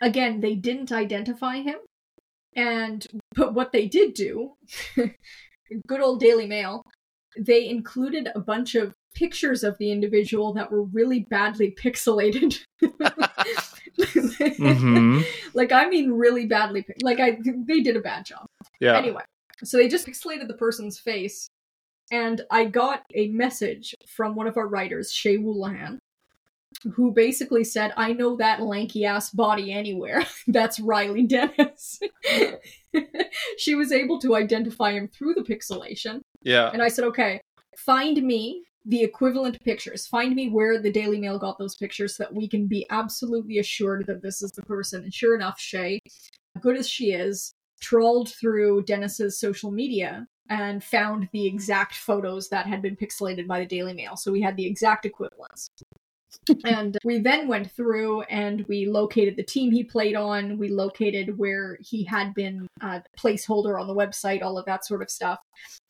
Again, 0.01 0.41
they 0.41 0.55
didn't 0.55 0.91
identify 0.91 1.57
him, 1.57 1.77
and 2.55 3.05
but 3.35 3.53
what 3.53 3.71
they 3.71 3.87
did 3.87 4.13
do, 4.13 4.53
good 5.87 6.01
old 6.01 6.19
Daily 6.19 6.45
Mail, 6.45 6.83
they 7.37 7.67
included 7.67 8.29
a 8.35 8.39
bunch 8.39 8.75
of 8.75 8.93
pictures 9.15 9.63
of 9.63 9.75
the 9.79 9.91
individual 9.91 10.53
that 10.53 10.71
were 10.71 10.83
really 10.83 11.21
badly 11.29 11.71
pixelated. 11.71 12.59
hmm 14.57 15.21
Like 15.53 15.71
I 15.71 15.89
mean, 15.89 16.11
really 16.11 16.45
badly. 16.45 16.85
Like 17.01 17.19
I, 17.19 17.39
they 17.67 17.81
did 17.81 17.95
a 17.95 18.01
bad 18.01 18.25
job. 18.25 18.45
Yeah. 18.79 18.97
Anyway, 18.97 19.23
so 19.63 19.77
they 19.77 19.87
just 19.87 20.05
pixelated 20.07 20.47
the 20.47 20.53
person's 20.53 20.99
face, 20.99 21.47
and 22.11 22.41
I 22.49 22.65
got 22.65 23.03
a 23.13 23.27
message 23.29 23.95
from 24.07 24.35
one 24.35 24.47
of 24.47 24.57
our 24.57 24.67
writers, 24.67 25.11
Shay 25.11 25.37
Woulahan, 25.37 25.99
who 26.93 27.11
basically 27.11 27.63
said, 27.63 27.93
I 27.97 28.13
know 28.13 28.37
that 28.37 28.61
lanky 28.61 29.05
ass 29.05 29.31
body 29.31 29.73
anywhere. 29.73 30.25
That's 30.47 30.79
Riley 30.79 31.23
Dennis. 31.23 31.99
she 33.57 33.75
was 33.75 33.91
able 33.91 34.19
to 34.19 34.35
identify 34.35 34.91
him 34.91 35.07
through 35.07 35.33
the 35.33 35.41
pixelation. 35.41 36.21
Yeah. 36.43 36.69
And 36.71 36.81
I 36.81 36.87
said, 36.87 37.05
okay, 37.05 37.41
find 37.75 38.21
me 38.21 38.63
the 38.85 39.03
equivalent 39.03 39.61
pictures. 39.63 40.07
Find 40.07 40.33
me 40.33 40.49
where 40.49 40.81
the 40.81 40.91
Daily 40.91 41.19
Mail 41.19 41.37
got 41.37 41.57
those 41.57 41.75
pictures 41.75 42.15
so 42.15 42.23
that 42.23 42.33
we 42.33 42.47
can 42.47 42.67
be 42.67 42.85
absolutely 42.89 43.57
assured 43.57 44.05
that 44.07 44.21
this 44.21 44.41
is 44.41 44.51
the 44.51 44.61
person. 44.61 45.03
And 45.03 45.13
sure 45.13 45.35
enough, 45.35 45.59
Shay, 45.59 45.99
good 46.61 46.77
as 46.77 46.87
she 46.87 47.11
is, 47.11 47.53
trawled 47.81 48.31
through 48.31 48.83
Dennis's 48.83 49.39
social 49.39 49.71
media 49.71 50.25
and 50.49 50.83
found 50.83 51.29
the 51.31 51.45
exact 51.45 51.95
photos 51.95 52.49
that 52.49 52.65
had 52.65 52.81
been 52.81 52.95
pixelated 52.95 53.47
by 53.47 53.59
the 53.59 53.65
Daily 53.65 53.93
Mail. 53.93 54.15
So 54.15 54.31
we 54.31 54.41
had 54.41 54.55
the 54.55 54.65
exact 54.65 55.05
equivalents. 55.05 55.69
and 56.65 56.97
we 57.03 57.19
then 57.19 57.47
went 57.47 57.71
through 57.71 58.21
and 58.23 58.65
we 58.67 58.85
located 58.85 59.35
the 59.35 59.43
team 59.43 59.71
he 59.71 59.83
played 59.83 60.15
on. 60.15 60.57
We 60.57 60.69
located 60.69 61.37
where 61.37 61.77
he 61.81 62.03
had 62.03 62.33
been 62.33 62.67
uh, 62.81 62.99
placeholder 63.17 63.79
on 63.79 63.87
the 63.87 63.95
website, 63.95 64.41
all 64.41 64.57
of 64.57 64.65
that 64.65 64.85
sort 64.85 65.01
of 65.01 65.09
stuff. 65.09 65.39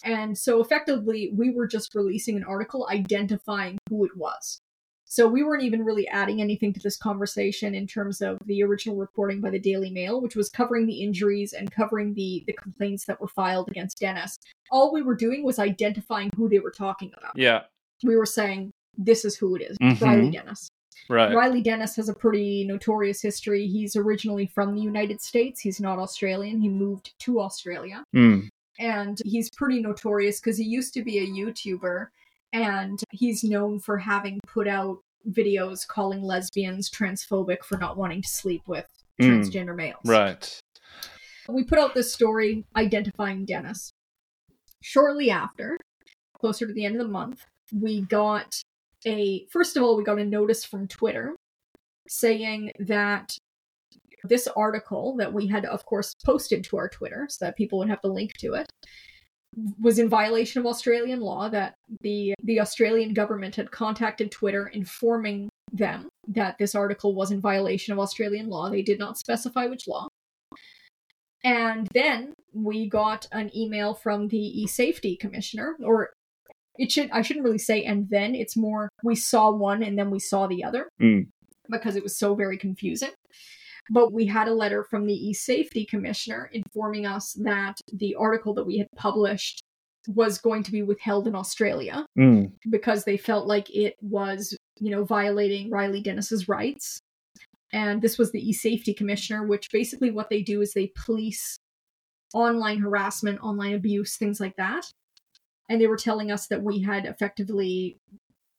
And 0.03 0.37
so 0.37 0.61
effectively, 0.61 1.31
we 1.35 1.51
were 1.51 1.67
just 1.67 1.95
releasing 1.95 2.37
an 2.37 2.43
article 2.43 2.87
identifying 2.91 3.77
who 3.89 4.05
it 4.05 4.15
was. 4.15 4.61
So 5.09 5.25
we 5.27 5.41
weren't 5.41 5.63
even 5.63 5.85
really 5.85 6.05
adding 6.09 6.41
anything 6.41 6.73
to 6.73 6.81
this 6.81 6.97
conversation 6.97 7.73
in 7.73 7.87
terms 7.87 8.21
of 8.21 8.37
the 8.45 8.61
original 8.61 8.97
reporting 8.97 9.39
by 9.39 9.49
the 9.49 9.59
Daily 9.59 9.89
Mail, 9.89 10.19
which 10.21 10.35
was 10.35 10.49
covering 10.49 10.85
the 10.85 11.01
injuries 11.01 11.53
and 11.53 11.71
covering 11.71 12.13
the, 12.13 12.43
the 12.45 12.53
complaints 12.53 13.05
that 13.05 13.19
were 13.21 13.29
filed 13.29 13.69
against 13.69 13.99
Dennis. 13.99 14.37
All 14.69 14.91
we 14.93 15.01
were 15.01 15.15
doing 15.15 15.43
was 15.45 15.59
identifying 15.59 16.29
who 16.35 16.49
they 16.49 16.59
were 16.59 16.71
talking 16.71 17.11
about. 17.17 17.31
Yeah. 17.37 17.61
We 18.03 18.17
were 18.17 18.25
saying, 18.25 18.71
this 18.97 19.23
is 19.23 19.37
who 19.37 19.55
it 19.55 19.61
is, 19.61 19.77
Mhm. 19.81 20.01
Riley 20.01 20.29
Dennis. 20.31 20.69
Right. 21.09 21.33
Riley 21.33 21.61
Dennis 21.61 21.95
has 21.95 22.09
a 22.09 22.13
pretty 22.13 22.65
notorious 22.65 23.21
history. 23.21 23.65
He's 23.65 23.95
originally 23.95 24.47
from 24.47 24.75
the 24.75 24.81
United 24.81 25.21
States. 25.21 25.61
He's 25.61 25.79
not 25.79 25.99
Australian. 25.99 26.59
He 26.59 26.67
moved 26.67 27.13
to 27.19 27.39
Australia 27.39 28.03
Mm. 28.13 28.49
and 28.77 29.21
he's 29.23 29.49
pretty 29.51 29.79
notorious 29.81 30.41
because 30.41 30.57
he 30.57 30.65
used 30.65 30.93
to 30.95 31.01
be 31.03 31.19
a 31.19 31.27
YouTuber 31.27 32.07
and 32.53 32.99
he's 33.11 33.43
known 33.43 33.79
for 33.79 33.97
having 33.97 34.39
put 34.47 34.67
out 34.67 34.99
videos 35.29 35.85
calling 35.87 36.21
lesbians 36.21 36.89
transphobic 36.89 37.63
for 37.63 37.77
not 37.77 37.97
wanting 37.97 38.21
to 38.21 38.27
sleep 38.29 38.61
with 38.67 38.87
Mm. 39.19 39.41
transgender 39.41 39.75
males. 39.75 39.99
Right. 40.05 40.59
We 41.49 41.63
put 41.63 41.79
out 41.79 41.95
this 41.95 42.13
story 42.13 42.65
identifying 42.75 43.45
Dennis. 43.45 43.91
Shortly 44.81 45.31
after, 45.31 45.77
closer 46.39 46.67
to 46.67 46.73
the 46.73 46.85
end 46.85 46.95
of 46.95 47.01
the 47.01 47.11
month, 47.11 47.43
we 47.73 48.01
got 48.01 48.61
a 49.05 49.45
first 49.47 49.75
of 49.75 49.83
all, 49.83 49.97
we 49.97 50.03
got 50.03 50.19
a 50.19 50.25
notice 50.25 50.63
from 50.63 50.87
Twitter 50.87 51.35
saying 52.07 52.71
that 52.79 53.35
this 54.23 54.47
article 54.55 55.15
that 55.17 55.33
we 55.33 55.47
had, 55.47 55.65
of 55.65 55.85
course, 55.85 56.13
posted 56.25 56.63
to 56.65 56.77
our 56.77 56.89
Twitter 56.89 57.27
so 57.29 57.45
that 57.45 57.55
people 57.57 57.79
would 57.79 57.89
have 57.89 58.01
the 58.01 58.09
link 58.09 58.33
to 58.39 58.53
it 58.53 58.67
was 59.79 59.97
in 59.99 60.07
violation 60.09 60.59
of 60.59 60.65
Australian 60.65 61.19
law 61.19 61.49
that 61.49 61.73
the 62.01 62.33
the 62.43 62.59
Australian 62.59 63.13
government 63.13 63.55
had 63.55 63.71
contacted 63.71 64.31
Twitter 64.31 64.67
informing 64.67 65.49
them 65.71 66.07
that 66.27 66.57
this 66.57 66.75
article 66.75 67.15
was 67.15 67.31
in 67.31 67.41
violation 67.41 67.93
of 67.93 67.99
Australian 67.99 68.49
law. 68.49 68.69
They 68.69 68.81
did 68.81 68.99
not 68.99 69.17
specify 69.17 69.65
which 69.65 69.87
law. 69.87 70.07
And 71.43 71.87
then 71.93 72.33
we 72.53 72.89
got 72.89 73.27
an 73.31 73.55
email 73.55 73.93
from 73.93 74.27
the 74.27 74.61
e-safety 74.61 75.15
commissioner 75.15 75.75
or 75.83 76.11
it 76.77 76.91
should 76.91 77.09
I 77.11 77.21
shouldn't 77.21 77.45
really 77.45 77.57
say 77.57 77.83
and 77.83 78.09
then 78.09 78.35
it's 78.35 78.57
more 78.57 78.89
we 79.03 79.15
saw 79.15 79.51
one 79.51 79.81
and 79.83 79.97
then 79.97 80.09
we 80.11 80.19
saw 80.19 80.47
the 80.47 80.63
other 80.63 80.89
Mm. 81.01 81.27
because 81.69 81.95
it 81.95 82.03
was 82.03 82.17
so 82.17 82.35
very 82.35 82.57
confusing. 82.57 83.11
But 83.89 84.11
we 84.11 84.25
had 84.25 84.47
a 84.47 84.53
letter 84.53 84.83
from 84.83 85.05
the 85.05 85.29
e-safety 85.29 85.85
commissioner 85.85 86.49
informing 86.53 87.05
us 87.05 87.33
that 87.33 87.79
the 87.93 88.15
article 88.15 88.53
that 88.55 88.65
we 88.65 88.77
had 88.77 88.87
published 88.95 89.63
was 90.07 90.37
going 90.37 90.63
to 90.63 90.71
be 90.71 90.83
withheld 90.83 91.27
in 91.27 91.35
Australia 91.35 92.05
Mm. 92.17 92.51
because 92.69 93.03
they 93.03 93.17
felt 93.17 93.45
like 93.47 93.69
it 93.75 93.95
was, 94.01 94.57
you 94.79 94.89
know, 94.89 95.03
violating 95.03 95.69
Riley 95.69 96.01
Dennis's 96.01 96.47
rights. 96.47 97.01
And 97.73 98.01
this 98.01 98.17
was 98.17 98.31
the 98.31 98.49
e-safety 98.49 98.93
commissioner, 98.93 99.45
which 99.45 99.69
basically 99.71 100.11
what 100.11 100.29
they 100.29 100.41
do 100.41 100.61
is 100.61 100.73
they 100.73 100.91
police 100.95 101.59
online 102.33 102.79
harassment, 102.79 103.39
online 103.41 103.73
abuse, 103.73 104.15
things 104.17 104.39
like 104.39 104.55
that. 104.55 104.85
And 105.69 105.81
they 105.81 105.87
were 105.87 105.97
telling 105.97 106.31
us 106.31 106.47
that 106.47 106.63
we 106.63 106.81
had 106.81 107.05
effectively 107.05 107.97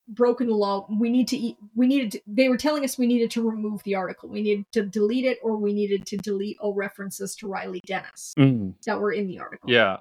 broken 0.09 0.47
the 0.47 0.55
law. 0.55 0.87
We 0.89 1.09
need 1.09 1.27
to 1.29 1.37
eat, 1.37 1.57
we 1.75 1.87
needed 1.87 2.11
to, 2.13 2.21
they 2.27 2.49
were 2.49 2.57
telling 2.57 2.83
us 2.83 2.97
we 2.97 3.07
needed 3.07 3.31
to 3.31 3.47
remove 3.47 3.83
the 3.83 3.95
article. 3.95 4.29
We 4.29 4.41
needed 4.41 4.65
to 4.73 4.83
delete 4.83 5.25
it 5.25 5.39
or 5.43 5.55
we 5.55 5.73
needed 5.73 6.05
to 6.07 6.17
delete 6.17 6.57
all 6.59 6.73
references 6.73 7.35
to 7.37 7.47
Riley 7.47 7.81
Dennis 7.85 8.33
Mm. 8.37 8.73
that 8.85 8.99
were 8.99 9.11
in 9.11 9.27
the 9.27 9.39
article. 9.39 9.69
Yeah. 9.69 9.97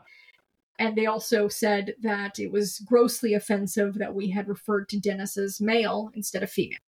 And 0.79 0.97
they 0.97 1.07
also 1.07 1.49
said 1.49 1.95
that 2.03 2.39
it 2.39 2.53
was 2.53 2.79
grossly 2.81 3.35
offensive 3.35 3.95
that 3.95 4.15
we 4.15 4.31
had 4.31 4.49
referred 4.49 4.89
to 4.91 5.01
Dennis 5.01 5.37
as 5.37 5.61
male 5.61 6.11
instead 6.15 6.43
of 6.43 6.51
female. 6.51 6.79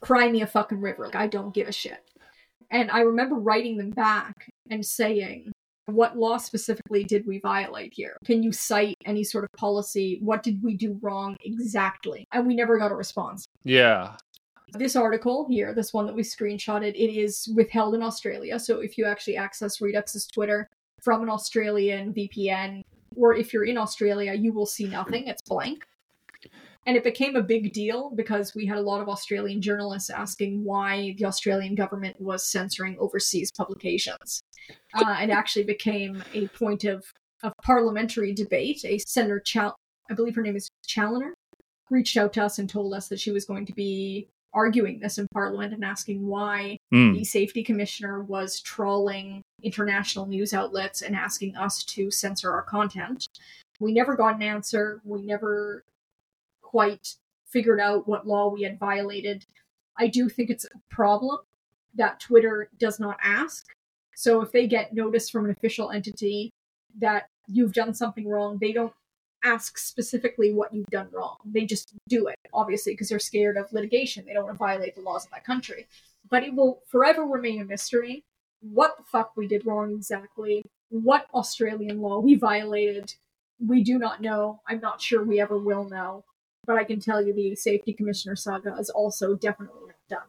Cry 0.00 0.30
me 0.30 0.42
a 0.42 0.46
fucking 0.46 0.80
river. 0.80 1.06
Like, 1.06 1.16
I 1.16 1.26
don't 1.26 1.54
give 1.54 1.66
a 1.66 1.72
shit. 1.72 2.04
And 2.70 2.90
I 2.90 3.00
remember 3.00 3.36
writing 3.36 3.78
them 3.78 3.90
back 3.90 4.50
and 4.68 4.84
saying, 4.84 5.52
what 5.86 6.16
law 6.16 6.36
specifically 6.36 7.04
did 7.04 7.26
we 7.26 7.40
violate 7.40 7.92
here? 7.94 8.16
Can 8.24 8.42
you 8.42 8.52
cite 8.52 8.96
any 9.04 9.24
sort 9.24 9.44
of 9.44 9.50
policy? 9.52 10.18
What 10.22 10.42
did 10.42 10.62
we 10.62 10.76
do 10.76 10.98
wrong 11.02 11.36
exactly? 11.44 12.26
And 12.32 12.46
we 12.46 12.54
never 12.54 12.78
got 12.78 12.92
a 12.92 12.94
response. 12.94 13.46
Yeah. 13.64 14.16
This 14.72 14.96
article 14.96 15.46
here, 15.48 15.74
this 15.74 15.92
one 15.92 16.06
that 16.06 16.14
we 16.14 16.22
screenshotted, 16.22 16.94
it 16.94 17.16
is 17.16 17.48
withheld 17.54 17.94
in 17.94 18.02
Australia. 18.02 18.58
So 18.58 18.80
if 18.80 18.96
you 18.98 19.04
actually 19.04 19.36
access 19.36 19.78
Reduxx's 19.78 20.26
Twitter 20.26 20.68
from 21.02 21.22
an 21.22 21.28
Australian 21.28 22.12
VPN, 22.14 22.82
or 23.14 23.34
if 23.34 23.52
you're 23.52 23.64
in 23.64 23.78
Australia, 23.78 24.32
you 24.32 24.52
will 24.52 24.66
see 24.66 24.86
nothing. 24.86 25.28
It's 25.28 25.42
blank. 25.42 25.84
And 26.86 26.96
it 26.96 27.04
became 27.04 27.34
a 27.36 27.42
big 27.42 27.72
deal 27.72 28.10
because 28.14 28.54
we 28.54 28.66
had 28.66 28.76
a 28.78 28.82
lot 28.82 29.00
of 29.00 29.08
Australian 29.08 29.62
journalists 29.62 30.10
asking 30.10 30.62
why 30.64 31.14
the 31.18 31.24
Australian 31.24 31.74
government 31.74 32.20
was 32.20 32.50
censoring 32.50 32.96
overseas 32.98 33.50
publications. 33.56 34.42
Uh, 34.94 35.16
it 35.22 35.30
actually 35.30 35.64
became 35.64 36.22
a 36.34 36.46
point 36.48 36.84
of, 36.84 37.04
of 37.42 37.52
parliamentary 37.62 38.34
debate. 38.34 38.84
A 38.84 38.98
Senator, 38.98 39.40
Chal- 39.40 39.76
I 40.10 40.14
believe 40.14 40.34
her 40.34 40.42
name 40.42 40.56
is 40.56 40.68
Challoner, 40.86 41.32
reached 41.90 42.16
out 42.16 42.32
to 42.34 42.44
us 42.44 42.58
and 42.58 42.68
told 42.68 42.92
us 42.92 43.08
that 43.08 43.20
she 43.20 43.30
was 43.30 43.44
going 43.46 43.64
to 43.66 43.72
be 43.72 44.28
arguing 44.52 45.00
this 45.00 45.18
in 45.18 45.26
Parliament 45.32 45.72
and 45.74 45.84
asking 45.84 46.24
why 46.26 46.76
Mm. 46.92 47.14
the 47.14 47.24
safety 47.24 47.64
commissioner 47.64 48.22
was 48.22 48.60
trawling 48.60 49.42
international 49.62 50.26
news 50.26 50.54
outlets 50.54 51.02
and 51.02 51.16
asking 51.16 51.56
us 51.56 51.82
to 51.82 52.10
censor 52.10 52.52
our 52.52 52.62
content. 52.62 53.26
We 53.80 53.92
never 53.92 54.14
got 54.16 54.36
an 54.36 54.42
answer. 54.42 55.00
We 55.04 55.22
never 55.22 55.82
quite 56.74 57.14
figured 57.46 57.78
out 57.78 58.08
what 58.08 58.26
law 58.26 58.48
we 58.48 58.62
had 58.62 58.80
violated. 58.80 59.44
I 59.96 60.08
do 60.08 60.28
think 60.28 60.50
it's 60.50 60.64
a 60.64 60.80
problem 60.90 61.38
that 61.94 62.18
Twitter 62.18 62.68
does 62.76 62.98
not 62.98 63.16
ask. 63.22 63.64
So 64.16 64.40
if 64.40 64.50
they 64.50 64.66
get 64.66 64.92
notice 64.92 65.30
from 65.30 65.44
an 65.44 65.52
official 65.52 65.92
entity 65.92 66.50
that 66.98 67.28
you've 67.46 67.74
done 67.74 67.94
something 67.94 68.28
wrong, 68.28 68.58
they 68.60 68.72
don't 68.72 68.92
ask 69.44 69.78
specifically 69.78 70.52
what 70.52 70.74
you've 70.74 70.90
done 70.90 71.06
wrong. 71.12 71.36
They 71.44 71.64
just 71.64 71.94
do 72.08 72.26
it, 72.26 72.36
obviously, 72.52 72.94
because 72.94 73.08
they're 73.08 73.20
scared 73.20 73.56
of 73.56 73.72
litigation. 73.72 74.24
They 74.26 74.32
don't 74.32 74.46
want 74.46 74.56
to 74.56 74.58
violate 74.58 74.96
the 74.96 75.02
laws 75.02 75.26
of 75.26 75.30
that 75.30 75.44
country. 75.44 75.86
But 76.28 76.42
it 76.42 76.56
will 76.56 76.80
forever 76.88 77.22
remain 77.22 77.60
a 77.60 77.64
mystery 77.64 78.24
what 78.72 78.96
the 78.96 79.04
fuck 79.04 79.32
we 79.36 79.46
did 79.46 79.64
wrong 79.64 79.92
exactly, 79.92 80.64
what 80.88 81.26
Australian 81.34 82.00
law 82.00 82.18
we 82.18 82.34
violated. 82.34 83.14
We 83.64 83.84
do 83.84 83.96
not 83.96 84.20
know. 84.20 84.60
I'm 84.66 84.80
not 84.80 85.00
sure 85.00 85.22
we 85.22 85.40
ever 85.40 85.56
will 85.56 85.88
know. 85.88 86.24
But 86.66 86.76
I 86.76 86.84
can 86.84 87.00
tell 87.00 87.24
you 87.24 87.32
the 87.34 87.54
safety 87.54 87.92
commissioner 87.92 88.36
saga 88.36 88.76
is 88.78 88.90
also 88.90 89.34
definitely 89.34 89.80
not 89.86 89.96
done. 90.08 90.28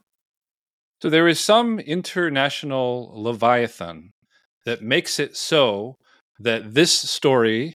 So 1.01 1.09
there 1.09 1.27
is 1.27 1.39
some 1.39 1.79
international 1.79 3.11
leviathan 3.13 4.13
that 4.65 4.81
makes 4.81 5.19
it 5.19 5.37
so 5.37 5.97
that 6.39 6.73
this 6.73 6.91
story 6.91 7.73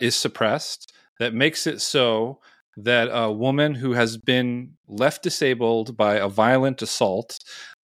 is 0.00 0.16
suppressed, 0.16 0.92
that 1.18 1.34
makes 1.34 1.66
it 1.66 1.80
so 1.80 2.40
that 2.76 3.08
a 3.12 3.30
woman 3.30 3.74
who 3.74 3.92
has 3.92 4.16
been 4.16 4.72
left 4.88 5.22
disabled 5.22 5.96
by 5.96 6.16
a 6.16 6.28
violent 6.28 6.80
assault 6.82 7.38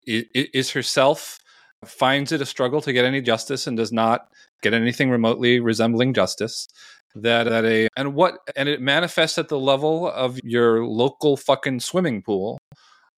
is 0.06 0.72
herself 0.72 1.40
finds 1.86 2.32
it 2.32 2.42
a 2.42 2.46
struggle 2.46 2.82
to 2.82 2.94
get 2.94 3.06
any 3.06 3.22
justice 3.22 3.68
and 3.68 3.78
does 3.78 3.92
not 3.92 4.30
get 4.62 4.74
anything 4.74 5.10
remotely 5.10 5.60
resembling 5.60 6.14
justice 6.14 6.68
that 7.16 7.48
at 7.48 7.66
a 7.66 7.88
and 7.98 8.14
what 8.14 8.40
and 8.56 8.70
it 8.70 8.82
manifests 8.82 9.38
at 9.38 9.48
the 9.48 9.60
level 9.60 10.10
of 10.10 10.40
your 10.44 10.86
local 10.86 11.36
fucking 11.36 11.80
swimming 11.80 12.22
pool 12.22 12.58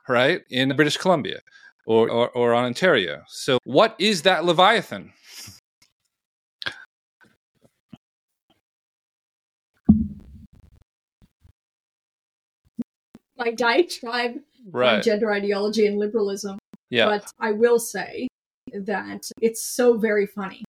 right 0.08 0.42
in 0.50 0.76
british 0.76 0.98
columbia 0.98 1.40
or, 1.86 2.10
or 2.10 2.30
or 2.30 2.54
on 2.54 2.66
ontario. 2.66 3.24
So 3.28 3.58
what 3.64 3.96
is 4.00 4.22
that 4.24 4.46
leviathan? 4.46 5.12
My 13.38 13.52
diatribe 13.52 14.36
on 14.36 14.42
right. 14.72 15.04
gender 15.04 15.32
ideology 15.32 15.88
and 15.88 15.98
liberalism 15.98 16.60
yeah. 16.90 17.06
But 17.06 17.32
I 17.40 17.52
will 17.52 17.80
say 17.80 18.28
that 18.74 19.30
it's 19.42 19.64
so 19.64 19.98
very 19.98 20.26
funny 20.26 20.64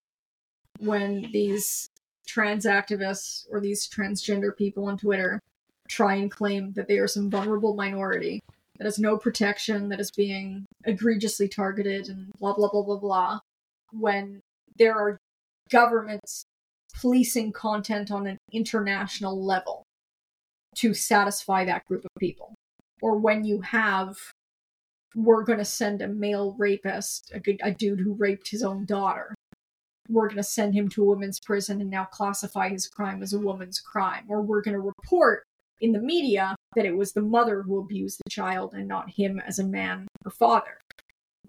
when 0.79 1.31
these 1.33 1.89
trans 2.31 2.65
activists 2.65 3.45
or 3.51 3.61
these 3.61 3.89
transgender 3.89 4.57
people 4.57 4.87
on 4.87 4.97
Twitter 4.97 5.41
try 5.89 6.15
and 6.15 6.31
claim 6.31 6.73
that 6.75 6.87
they 6.87 6.99
are 6.99 7.09
some 7.09 7.29
vulnerable 7.29 7.75
minority 7.75 8.41
that 8.79 8.85
has 8.85 8.99
no 8.99 9.17
protection, 9.17 9.89
that 9.89 10.01
is 10.01 10.11
being 10.11 10.65
egregiously 10.85 11.49
targeted, 11.49 12.09
and 12.09 12.31
blah, 12.39 12.55
blah, 12.55 12.71
blah, 12.71 12.83
blah, 12.83 12.97
blah, 12.97 13.39
when 13.93 14.41
there 14.79 14.95
are 14.95 15.19
governments 15.69 16.45
policing 17.01 17.53
content 17.53 18.11
on 18.11 18.27
an 18.27 18.39
international 18.53 19.45
level 19.45 19.83
to 20.77 20.95
satisfy 20.95 21.65
that 21.65 21.85
group 21.87 22.05
of 22.05 22.11
people. 22.19 22.55
Or 23.03 23.19
when 23.19 23.45
you 23.45 23.61
have 23.63 24.17
we're 25.15 25.43
going 25.43 25.59
to 25.59 25.65
send 25.65 26.03
a 26.03 26.09
male 26.09 26.55
rapist, 26.59 27.33
a, 27.35 27.59
a 27.63 27.73
dude 27.73 28.01
who 28.01 28.15
raped 28.15 28.49
his 28.49 28.63
own 28.63 28.85
daughter. 28.85 29.35
We're 30.11 30.27
going 30.27 30.39
to 30.39 30.43
send 30.43 30.75
him 30.75 30.89
to 30.91 31.03
a 31.03 31.07
women's 31.07 31.39
prison 31.39 31.81
and 31.81 31.89
now 31.89 32.05
classify 32.05 32.69
his 32.69 32.89
crime 32.89 33.23
as 33.23 33.33
a 33.33 33.39
woman's 33.39 33.81
crime. 33.81 34.25
Or 34.29 34.43
we're 34.43 34.63
going 34.63 34.75
to 34.75 34.81
report 34.81 35.45
in 35.81 35.93
the 35.93 36.01
media 36.01 36.57
that 36.75 36.85
it 36.85 36.97
was 36.97 37.13
the 37.13 37.23
mother 37.23 37.63
who 37.63 37.79
abused 37.79 38.19
the 38.19 38.31
child 38.31 38.75
and 38.75 38.89
not 38.89 39.11
him 39.11 39.41
as 39.47 39.59
a 39.59 39.65
man 39.65 40.09
or 40.25 40.31
father. 40.31 40.79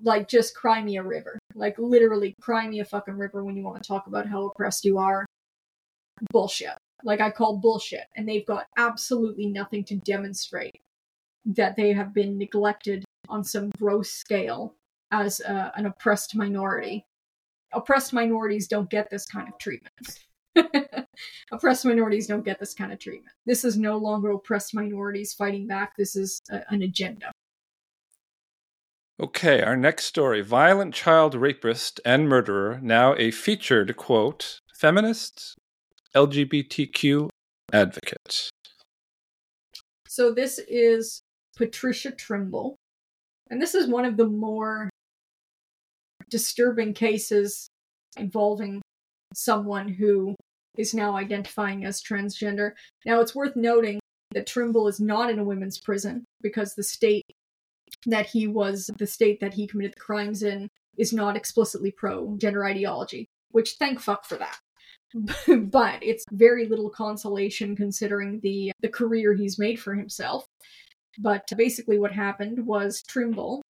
Like, 0.04 0.28
just 0.28 0.56
cry 0.56 0.82
me 0.82 0.98
a 0.98 1.04
river. 1.04 1.38
Like, 1.54 1.78
literally, 1.78 2.34
cry 2.42 2.68
me 2.68 2.80
a 2.80 2.86
fucking 2.86 3.18
river 3.18 3.44
when 3.44 3.56
you 3.56 3.64
want 3.64 3.82
to 3.82 3.88
talk 3.88 4.08
about 4.08 4.28
how 4.28 4.46
oppressed 4.46 4.86
you 4.86 4.98
are. 4.98 5.26
Bullshit. 6.32 6.78
Like, 7.04 7.22
I 7.22 7.30
call 7.32 7.58
bullshit. 7.58 8.06
And 8.16 8.28
they've 8.28 8.46
got 8.46 8.68
absolutely 8.78 9.48
nothing 9.48 9.84
to 9.86 9.96
demonstrate 9.98 10.82
that 11.46 11.76
they 11.76 11.94
have 11.94 12.14
been 12.14 12.38
neglected 12.38 13.04
on 13.30 13.44
some 13.44 13.72
gross 13.78 14.12
scale 14.12 14.76
as 15.12 15.42
uh, 15.42 15.72
an 15.76 15.86
oppressed 15.86 16.36
minority. 16.36 17.06
Oppressed 17.74 18.14
minorities 18.14 18.68
don't 18.68 18.90
get 18.90 19.10
this 19.10 19.26
kind 19.26 19.48
of 19.48 19.58
treatment. 19.58 20.20
oppressed 21.52 21.86
minorities 21.86 22.28
don't 22.28 22.44
get 22.44 22.60
this 22.60 22.74
kind 22.74 22.92
of 22.92 23.00
treatment. 23.00 23.34
This 23.46 23.64
is 23.64 23.78
no 23.78 23.98
longer 23.98 24.32
oppressed 24.32 24.74
minorities 24.74 25.34
fighting 25.34 25.68
back. 25.68 25.94
This 25.98 26.16
is 26.16 26.42
a, 26.52 26.62
an 26.70 26.82
agenda. 26.82 27.32
Okay, 29.22 29.62
our 29.62 29.78
next 29.78 30.06
story 30.06 30.42
violent 30.42 30.94
child 30.94 31.36
rapist 31.36 32.00
and 32.04 32.28
murderer, 32.28 32.80
now 32.82 33.16
a 33.18 33.30
featured 33.32 33.96
quote, 33.96 34.60
feminist, 34.74 35.56
LGBTQ 36.16 37.30
advocate. 37.72 38.50
So 40.08 40.34
this 40.34 40.60
is 40.68 41.22
Patricia 41.56 42.12
Trimble. 42.12 42.76
And 43.50 43.62
this 43.62 43.76
is 43.76 43.88
one 43.88 44.06
of 44.06 44.18
the 44.18 44.28
more 44.28 44.90
disturbing 46.32 46.94
cases 46.94 47.68
involving 48.18 48.82
someone 49.34 49.88
who 49.88 50.36
is 50.78 50.94
now 50.94 51.16
identifying 51.16 51.86
as 51.86 52.02
transgender. 52.02 52.72
Now, 53.06 53.20
it's 53.20 53.36
worth 53.36 53.56
noting 53.56 54.00
that 54.34 54.48
Trimble 54.48 54.88
is 54.88 55.00
not 55.00 55.30
in 55.30 55.40
a 55.40 55.44
women's 55.44 55.80
prison 55.80 56.24
because 56.42 56.74
the 56.74 56.84
state 56.84 57.26
that 58.06 58.26
he 58.26 58.48
was, 58.48 58.90
the 58.98 59.08
state 59.08 59.40
that 59.42 59.54
he 59.54 59.68
committed 59.68 59.94
the 59.94 60.00
crimes 60.00 60.44
in, 60.44 60.70
is 60.98 61.14
not 61.14 61.36
explicitly 61.36 61.92
pro 61.92 62.36
gender 62.38 62.66
ideology, 62.66 63.28
which 63.52 63.76
thank 63.80 64.00
fuck 64.00 64.26
for 64.26 64.38
that. 64.38 64.58
but 65.70 66.02
it's 66.02 66.24
very 66.32 66.68
little 66.68 66.90
consolation 66.90 67.76
considering 67.76 68.40
the 68.42 68.72
the 68.82 68.88
career 68.88 69.34
he's 69.34 69.60
made 69.60 69.80
for 69.80 69.94
himself. 69.94 70.46
But 71.20 71.44
basically, 71.58 72.00
what 72.00 72.14
happened 72.14 72.66
was 72.66 73.04
Trimble, 73.08 73.62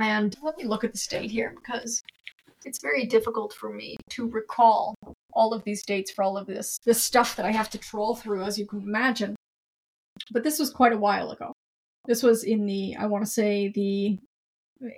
and 0.00 0.36
let 0.42 0.56
me 0.56 0.64
look 0.64 0.84
at 0.84 0.92
the 0.92 0.98
state 0.98 1.30
here 1.30 1.54
because 1.56 2.02
it's 2.64 2.80
very 2.80 3.06
difficult 3.06 3.52
for 3.52 3.72
me 3.72 3.96
to 4.10 4.28
recall 4.28 4.94
all 5.32 5.52
of 5.52 5.62
these 5.64 5.84
dates 5.84 6.10
for 6.10 6.22
all 6.22 6.36
of 6.36 6.46
this 6.46 6.78
this 6.84 7.02
stuff 7.02 7.36
that 7.36 7.46
I 7.46 7.52
have 7.52 7.70
to 7.70 7.78
troll 7.78 8.16
through, 8.16 8.42
as 8.42 8.58
you 8.58 8.66
can 8.66 8.80
imagine. 8.80 9.36
But 10.32 10.42
this 10.42 10.58
was 10.58 10.70
quite 10.70 10.92
a 10.92 10.98
while 10.98 11.30
ago. 11.30 11.52
This 12.06 12.22
was 12.22 12.44
in 12.44 12.66
the 12.66 12.96
I 12.98 13.06
want 13.06 13.24
to 13.24 13.30
say 13.30 13.68
the 13.68 14.18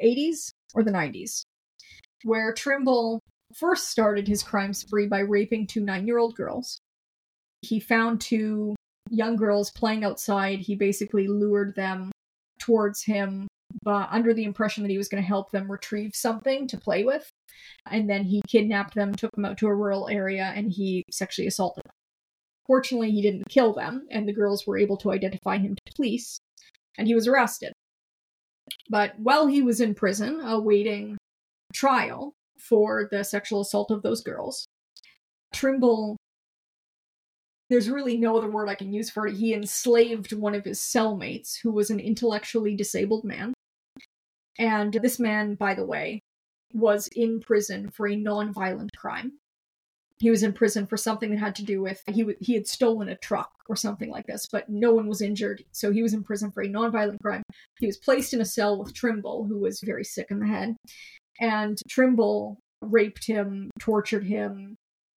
80s 0.03 0.51
or 0.74 0.82
the 0.82 0.91
90s, 0.91 1.43
where 2.24 2.53
Trimble 2.53 3.20
first 3.55 3.89
started 3.89 4.28
his 4.28 4.43
crime 4.43 4.74
spree 4.74 5.07
by 5.07 5.20
raping 5.20 5.66
two 5.66 5.80
nine 5.80 6.07
year 6.07 6.18
old 6.18 6.34
girls. 6.34 6.78
He 7.62 7.80
found 7.80 8.20
two 8.20 8.76
young 9.11 9.36
girls 9.36 9.70
playing 9.70 10.05
outside. 10.05 10.61
He 10.61 10.76
basically 10.76 11.26
lured 11.26 11.74
them 11.74 12.12
towards 12.61 13.03
him 13.03 13.47
but 13.83 14.09
under 14.11 14.35
the 14.35 14.45
impression 14.45 14.83
that 14.83 14.91
he 14.91 14.99
was 14.99 15.09
going 15.09 15.23
to 15.23 15.27
help 15.27 15.51
them 15.51 15.71
retrieve 15.71 16.12
something 16.14 16.66
to 16.69 16.79
play 16.79 17.05
with. 17.05 17.31
And 17.91 18.09
then 18.09 18.25
he 18.25 18.43
kidnapped 18.49 18.95
them, 18.95 19.14
took 19.14 19.33
them 19.33 19.45
out 19.45 19.59
to 19.59 19.66
a 19.66 19.75
rural 19.75 20.09
area, 20.09 20.53
and 20.55 20.71
he 20.71 21.05
sexually 21.11 21.47
assaulted 21.47 21.85
them. 21.85 21.93
Fortunately, 22.66 23.11
he 23.11 23.23
didn't 23.23 23.49
kill 23.49 23.73
them, 23.73 24.07
and 24.11 24.29
the 24.29 24.33
girls 24.33 24.66
were 24.66 24.79
able 24.79 24.97
to 24.99 25.11
identify 25.11 25.59
him 25.59 25.75
to 25.75 25.93
police, 25.95 26.39
and 26.99 27.09
he 27.09 27.14
was 27.14 27.27
arrested. 27.27 27.73
But 28.91 29.19
while 29.19 29.47
he 29.47 29.62
was 29.62 29.81
in 29.81 29.95
prison, 29.95 30.41
awaiting 30.41 31.16
trial 31.73 32.35
for 32.59 33.09
the 33.11 33.25
sexual 33.25 33.62
assault 33.62 33.91
of 33.91 34.03
those 34.03 34.23
girls, 34.23 34.66
Trimble 35.55 36.16
there's 37.71 37.91
really 37.91 38.16
no 38.16 38.37
other 38.37 38.51
word 38.51 38.69
I 38.69 38.75
can 38.75 38.93
use 38.93 39.11
for 39.11 39.27
it. 39.27 39.37
He 39.37 39.53
enslaved 39.53 40.33
one 40.33 40.55
of 40.55 40.64
his 40.64 40.81
cellmates, 40.81 41.59
who 41.62 41.71
was 41.71 41.91
an 41.91 42.01
intellectually 42.01 42.75
disabled 42.75 43.25
man. 43.25 43.53
And 44.59 44.93
this 44.93 45.19
man, 45.19 45.55
by 45.55 45.75
the 45.75 45.87
way, 45.87 46.21
was 46.73 47.09
in 47.15 47.41
prison 47.41 47.91
for 47.91 48.09
a 48.09 48.17
non-violent 48.17 48.91
crime. 48.97 49.33
He 50.19 50.31
was 50.31 50.43
in 50.43 50.53
prison 50.53 50.87
for 50.87 50.97
something 50.97 51.31
that 51.31 51.39
had 51.39 51.55
to 51.57 51.65
do 51.65 51.81
with 51.81 52.03
he 52.07 52.23
w- 52.23 52.39
he 52.41 52.55
had 52.55 52.67
stolen 52.67 53.09
a 53.09 53.17
truck 53.17 53.53
or 53.69 53.77
something 53.77 54.11
like 54.11 54.27
this, 54.27 54.47
but 54.51 54.69
no 54.69 54.93
one 54.93 55.07
was 55.07 55.23
injured, 55.23 55.63
so 55.71 55.93
he 55.93 56.03
was 56.03 56.13
in 56.13 56.25
prison 56.25 56.51
for 56.51 56.63
a 56.63 56.69
nonviolent 56.69 57.21
crime. 57.23 57.43
He 57.79 57.87
was 57.87 57.99
placed 57.99 58.35
in 58.35 58.41
a 58.41 58.45
cell 58.45 58.79
with 58.79 58.95
Trimble, 58.95 59.45
who 59.45 59.59
was 59.61 59.81
very 59.81 60.05
sick 60.05 60.27
in 60.31 60.41
the 60.41 60.47
head, 60.47 60.77
and 61.41 61.79
Trimble 61.89 62.59
raped 62.83 63.27
him, 63.27 63.71
tortured 63.79 64.25
him, 64.25 64.75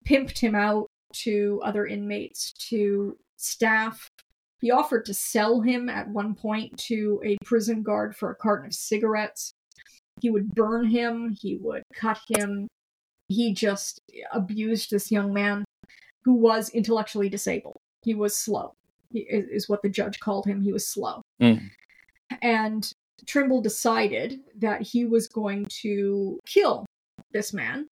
pimped 0.08 0.38
him 0.38 0.54
out 0.54 0.88
to 1.14 1.60
other 1.64 1.88
inmates, 1.88 2.54
to 2.70 3.18
staff. 3.38 4.08
He 4.62 4.70
offered 4.70 5.06
to 5.06 5.14
sell 5.14 5.62
him 5.62 5.90
at 5.90 6.08
one 6.08 6.36
point 6.36 6.78
to 6.88 7.20
a 7.26 7.38
prison 7.44 7.82
guard 7.82 8.16
for 8.16 8.30
a 8.30 8.36
carton 8.36 8.68
of 8.68 8.74
cigarettes. 8.74 9.54
He 10.22 10.30
would 10.30 10.54
burn 10.54 10.86
him, 10.86 11.36
he 11.40 11.58
would 11.58 11.84
cut 11.96 12.20
him. 12.28 12.68
He 13.28 13.54
just 13.54 14.00
abused 14.32 14.92
this 14.92 15.12
young 15.12 15.34
man 15.34 15.66
who 16.24 16.34
was 16.34 16.70
intellectually 16.70 17.30
disabled. 17.30 17.78
He 18.04 18.14
was 18.14 18.38
slow, 18.38 18.74
he- 19.12 19.22
is 19.22 19.48
is 19.50 19.70
what 19.70 19.82
the 19.82 19.90
judge 19.90 20.20
called 20.20 20.46
him. 20.46 20.62
He 20.62 20.72
was 20.72 20.88
slow. 20.88 21.24
Mm. 21.42 21.70
And 22.42 22.92
Trimble 23.26 23.62
decided 23.62 24.42
that 24.60 24.82
he 24.82 25.06
was 25.06 25.28
going 25.28 25.66
to 25.82 26.40
kill 26.46 26.86
this 27.32 27.54
man 27.54 27.88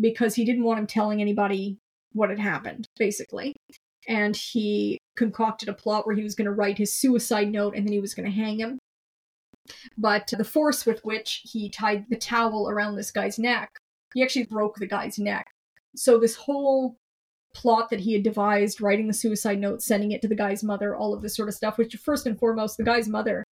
because 0.00 0.34
he 0.34 0.44
didn't 0.44 0.64
want 0.64 0.78
him 0.78 0.86
telling 0.86 1.20
anybody 1.20 1.78
what 2.12 2.30
had 2.30 2.38
happened, 2.38 2.86
basically. 2.96 3.54
And 4.08 4.36
he 4.36 4.98
concocted 5.16 5.68
a 5.68 5.74
plot 5.74 6.06
where 6.06 6.16
he 6.16 6.22
was 6.22 6.34
going 6.34 6.46
to 6.46 6.52
write 6.52 6.78
his 6.78 6.94
suicide 6.94 7.50
note 7.50 7.74
and 7.74 7.86
then 7.86 7.92
he 7.92 8.00
was 8.00 8.14
going 8.14 8.26
to 8.26 8.36
hang 8.36 8.58
him. 8.58 8.78
But 9.96 10.32
the 10.36 10.44
force 10.44 10.84
with 10.86 11.04
which 11.04 11.42
he 11.44 11.68
tied 11.68 12.06
the 12.08 12.16
towel 12.16 12.68
around 12.68 12.96
this 12.96 13.10
guy's 13.10 13.38
neck, 13.38 13.70
he 14.14 14.22
actually 14.22 14.46
broke 14.46 14.76
the 14.76 14.86
guy's 14.86 15.18
neck. 15.18 15.46
So 15.94 16.18
this 16.18 16.34
whole 16.34 16.96
plot 17.54 17.90
that 17.90 18.00
he 18.00 18.14
had 18.14 18.22
devised, 18.22 18.80
writing 18.80 19.06
the 19.06 19.14
suicide 19.14 19.60
note, 19.60 19.82
sending 19.82 20.12
it 20.12 20.22
to 20.22 20.28
the 20.28 20.34
guy's 20.34 20.64
mother, 20.64 20.96
all 20.96 21.14
of 21.14 21.22
this 21.22 21.36
sort 21.36 21.48
of 21.48 21.54
stuff, 21.54 21.78
which 21.78 21.94
first 21.96 22.26
and 22.26 22.38
foremost, 22.38 22.76
the 22.76 22.84
guy's 22.84 23.08
mother 23.08 23.44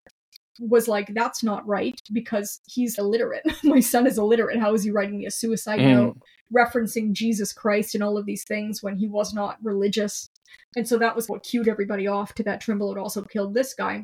was 0.59 0.87
like, 0.87 1.13
that's 1.13 1.41
not 1.43 1.65
right 1.67 1.99
because 2.11 2.59
he's 2.67 2.97
illiterate. 2.97 3.43
My 3.63 3.79
son 3.79 4.05
is 4.07 4.17
illiterate. 4.17 4.59
How 4.59 4.73
is 4.73 4.83
he 4.83 4.91
writing 4.91 5.17
me 5.17 5.25
a 5.25 5.31
suicide 5.31 5.79
Mm. 5.79 5.93
note 5.95 6.17
referencing 6.53 7.11
Jesus 7.13 7.53
Christ 7.53 7.93
and 7.95 8.03
all 8.03 8.17
of 8.17 8.25
these 8.25 8.43
things 8.43 8.81
when 8.83 8.97
he 8.97 9.07
was 9.07 9.33
not 9.33 9.57
religious? 9.63 10.27
And 10.75 10.87
so 10.87 10.97
that 10.97 11.15
was 11.15 11.27
what 11.29 11.43
cued 11.43 11.67
everybody 11.67 12.07
off 12.07 12.33
to 12.35 12.43
that 12.43 12.59
Trimble 12.61 12.93
had 12.93 12.99
also 12.99 13.21
killed 13.23 13.53
this 13.53 13.73
guy. 13.73 14.03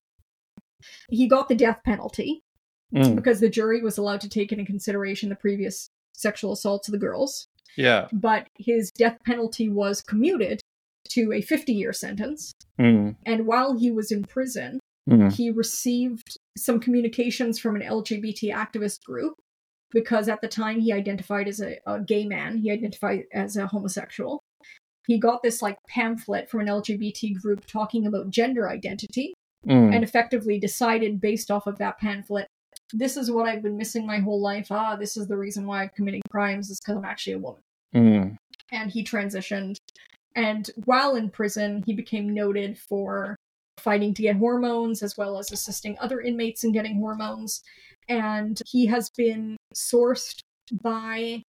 He 1.10 1.28
got 1.28 1.48
the 1.50 1.56
death 1.56 1.82
penalty 1.84 2.42
Mm. 2.94 3.16
because 3.16 3.40
the 3.40 3.50
jury 3.50 3.82
was 3.82 3.98
allowed 3.98 4.22
to 4.22 4.30
take 4.30 4.52
into 4.52 4.64
consideration 4.64 5.28
the 5.30 5.36
previous 5.36 5.90
sexual 6.14 6.54
assaults 6.54 6.88
of 6.88 6.92
the 6.92 7.00
girls 7.00 7.48
Yeah. 7.76 8.08
but 8.14 8.48
his 8.58 8.92
death 8.92 9.18
penalty 9.26 9.68
was 9.68 10.02
commuted 10.02 10.62
to 11.10 11.34
a 11.34 11.42
50 11.42 11.74
year 11.74 11.92
sentence. 11.92 12.54
Mm. 12.80 13.16
And 13.26 13.48
while 13.48 13.76
he 13.78 13.92
was 13.92 14.12
in 14.12 14.24
prison, 14.24 14.80
Mm. 15.10 15.34
he 15.34 15.50
received 15.52 16.38
some 16.58 16.80
communications 16.80 17.60
from 17.60 17.76
an 17.76 17.82
LGBT 17.82 18.54
activist 18.54 19.04
group 19.04 19.34
because 19.92 20.28
at 20.28 20.42
the 20.42 20.48
time 20.48 20.80
he 20.80 20.92
identified 20.92 21.48
as 21.48 21.62
a, 21.62 21.78
a 21.86 22.00
gay 22.02 22.26
man, 22.26 22.58
he 22.58 22.72
identified 22.72 23.24
as 23.34 23.56
a 23.58 23.68
homosexual. 23.68 24.42
He 25.08 25.20
got 25.20 25.44
this 25.44 25.62
like 25.62 25.78
pamphlet 25.88 26.50
from 26.50 26.62
an 26.62 26.68
LGBT 26.68 27.40
group 27.42 27.66
talking 27.66 28.08
about 28.08 28.30
gender 28.30 28.70
identity 28.70 29.34
Mm. 29.68 29.96
and 29.96 30.04
effectively 30.04 30.60
decided 30.60 31.20
based 31.20 31.50
off 31.50 31.66
of 31.66 31.80
that 31.80 31.98
pamphlet 31.98 32.46
this 32.94 33.18
is 33.18 33.32
what 33.32 33.48
I've 33.48 33.64
been 33.64 33.78
missing 33.78 34.06
my 34.06 34.20
whole 34.20 34.40
life. 34.40 34.68
Ah, 34.70 34.96
this 34.96 35.18
is 35.18 35.28
the 35.28 35.38
reason 35.38 35.66
why 35.66 35.82
I'm 35.82 35.90
committing 35.96 36.22
crimes, 36.30 36.70
is 36.70 36.80
because 36.80 36.98
I'm 36.98 37.06
actually 37.06 37.34
a 37.34 37.40
woman 37.40 37.62
Mm. 37.96 38.38
and 38.72 38.92
he 38.92 39.04
transitioned. 39.04 39.78
And 40.36 40.70
while 40.84 41.16
in 41.16 41.30
prison, 41.32 41.82
he 41.86 41.94
became 41.94 42.32
noted 42.34 42.78
for 42.78 43.36
fighting 43.78 44.14
to 44.14 44.22
get 44.22 44.38
hormones 44.38 45.04
as 45.04 45.18
well 45.18 45.38
as 45.38 45.52
assisting 45.52 45.98
other 46.00 46.22
inmates 46.22 46.64
in 46.64 46.72
getting 46.72 46.98
hormones. 46.98 47.62
And 48.08 48.62
he 48.68 48.86
has 48.88 49.10
been 49.10 49.58
sourced 49.74 50.40
by 50.72 51.44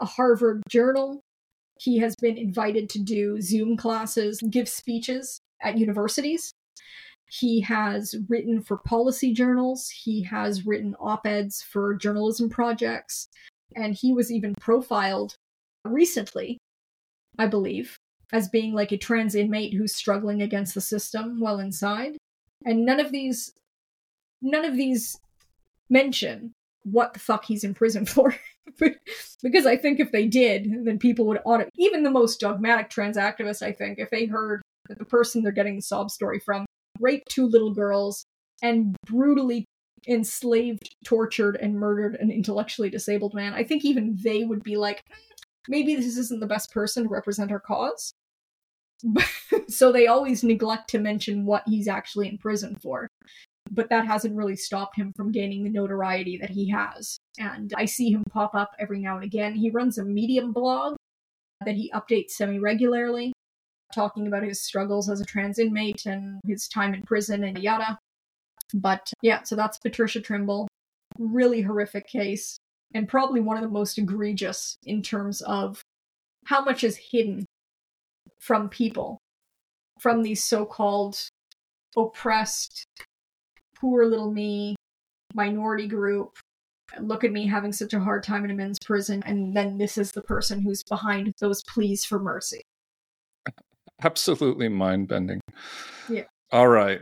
a 0.00 0.04
Harvard 0.04 0.62
journal. 0.68 1.20
He 1.78 1.98
has 1.98 2.14
been 2.16 2.38
invited 2.38 2.88
to 2.90 2.98
do 2.98 3.40
Zoom 3.40 3.76
classes, 3.76 4.40
give 4.48 4.68
speeches 4.68 5.40
at 5.60 5.78
universities. 5.78 6.52
He 7.28 7.60
has 7.62 8.14
written 8.28 8.60
for 8.60 8.76
policy 8.76 9.32
journals. 9.32 9.88
He 9.88 10.22
has 10.24 10.66
written 10.66 10.94
op 11.00 11.26
eds 11.26 11.62
for 11.62 11.94
journalism 11.94 12.50
projects. 12.50 13.28
And 13.74 13.94
he 13.94 14.12
was 14.12 14.30
even 14.30 14.54
profiled 14.60 15.34
recently, 15.84 16.58
I 17.38 17.46
believe, 17.46 17.96
as 18.32 18.48
being 18.48 18.72
like 18.72 18.92
a 18.92 18.96
trans 18.96 19.34
inmate 19.34 19.74
who's 19.74 19.94
struggling 19.94 20.42
against 20.42 20.74
the 20.74 20.80
system 20.80 21.38
while 21.38 21.58
inside. 21.58 22.16
And 22.64 22.84
none 22.84 23.00
of 23.00 23.12
these 23.12 23.52
none 24.40 24.64
of 24.64 24.76
these 24.76 25.18
mention 25.88 26.52
what 26.84 27.12
the 27.12 27.20
fuck 27.20 27.44
he's 27.44 27.64
in 27.64 27.74
prison 27.74 28.04
for. 28.06 28.34
because 29.42 29.66
I 29.66 29.76
think 29.76 30.00
if 30.00 30.12
they 30.12 30.26
did, 30.26 30.84
then 30.84 30.98
people 30.98 31.26
would 31.26 31.40
auto 31.44 31.68
even 31.76 32.02
the 32.02 32.10
most 32.10 32.40
dogmatic 32.40 32.90
trans 32.90 33.16
activists, 33.16 33.62
I 33.62 33.72
think, 33.72 33.98
if 33.98 34.10
they 34.10 34.26
heard 34.26 34.62
that 34.88 34.98
the 34.98 35.04
person 35.04 35.42
they're 35.42 35.52
getting 35.52 35.76
the 35.76 35.82
sob 35.82 36.10
story 36.10 36.40
from 36.40 36.64
raped 37.00 37.28
two 37.28 37.46
little 37.46 37.74
girls 37.74 38.24
and 38.62 38.96
brutally 39.06 39.64
enslaved, 40.08 40.94
tortured, 41.04 41.56
and 41.56 41.78
murdered 41.78 42.16
an 42.16 42.30
intellectually 42.30 42.90
disabled 42.90 43.34
man, 43.34 43.52
I 43.54 43.64
think 43.64 43.84
even 43.84 44.18
they 44.22 44.44
would 44.44 44.62
be 44.62 44.76
like, 44.76 45.02
hmm, 45.08 45.34
maybe 45.68 45.94
this 45.94 46.16
isn't 46.16 46.40
the 46.40 46.46
best 46.46 46.72
person 46.72 47.04
to 47.04 47.08
represent 47.08 47.52
our 47.52 47.60
cause. 47.60 48.12
so 49.68 49.92
they 49.92 50.06
always 50.06 50.44
neglect 50.44 50.90
to 50.90 50.98
mention 50.98 51.46
what 51.46 51.62
he's 51.66 51.88
actually 51.88 52.28
in 52.28 52.38
prison 52.38 52.76
for. 52.82 53.08
But 53.70 53.88
that 53.90 54.06
hasn't 54.06 54.36
really 54.36 54.56
stopped 54.56 54.96
him 54.96 55.12
from 55.16 55.32
gaining 55.32 55.64
the 55.64 55.70
notoriety 55.70 56.36
that 56.38 56.50
he 56.50 56.68
has. 56.70 57.16
And 57.38 57.72
I 57.76 57.86
see 57.86 58.10
him 58.10 58.24
pop 58.30 58.54
up 58.54 58.72
every 58.78 58.98
now 58.98 59.16
and 59.16 59.24
again. 59.24 59.54
He 59.54 59.70
runs 59.70 59.98
a 59.98 60.04
Medium 60.04 60.52
blog 60.52 60.96
that 61.64 61.76
he 61.76 61.90
updates 61.94 62.30
semi 62.30 62.58
regularly, 62.58 63.32
talking 63.94 64.26
about 64.26 64.42
his 64.42 64.62
struggles 64.62 65.08
as 65.08 65.20
a 65.20 65.24
trans 65.24 65.58
inmate 65.58 66.06
and 66.06 66.40
his 66.46 66.68
time 66.68 66.92
in 66.92 67.02
prison 67.02 67.44
and 67.44 67.58
yada. 67.58 67.98
But 68.74 69.12
yeah, 69.22 69.42
so 69.42 69.54
that's 69.54 69.78
Patricia 69.78 70.20
Trimble. 70.20 70.68
Really 71.18 71.62
horrific 71.62 72.08
case, 72.08 72.56
and 72.94 73.08
probably 73.08 73.40
one 73.40 73.56
of 73.56 73.62
the 73.62 73.68
most 73.68 73.98
egregious 73.98 74.76
in 74.84 75.02
terms 75.02 75.42
of 75.42 75.82
how 76.46 76.64
much 76.64 76.82
is 76.82 76.96
hidden 76.96 77.44
from 78.42 78.68
people, 78.68 79.18
from 80.00 80.22
these 80.22 80.44
so 80.44 80.66
called 80.66 81.16
oppressed, 81.96 82.84
poor 83.76 84.04
little 84.04 84.32
me, 84.32 84.74
minority 85.34 85.86
group. 85.86 86.36
Look 87.00 87.24
at 87.24 87.32
me 87.32 87.46
having 87.46 87.72
such 87.72 87.94
a 87.94 88.00
hard 88.00 88.22
time 88.22 88.44
in 88.44 88.50
a 88.50 88.54
men's 88.54 88.78
prison, 88.84 89.22
and 89.24 89.56
then 89.56 89.78
this 89.78 89.96
is 89.96 90.10
the 90.10 90.22
person 90.22 90.60
who's 90.60 90.82
behind 90.82 91.32
those 91.40 91.62
pleas 91.62 92.04
for 92.04 92.18
mercy. 92.18 92.62
Absolutely 94.02 94.68
mind 94.68 95.08
bending. 95.08 95.40
Yeah. 96.08 96.24
All 96.50 96.68
right. 96.68 97.00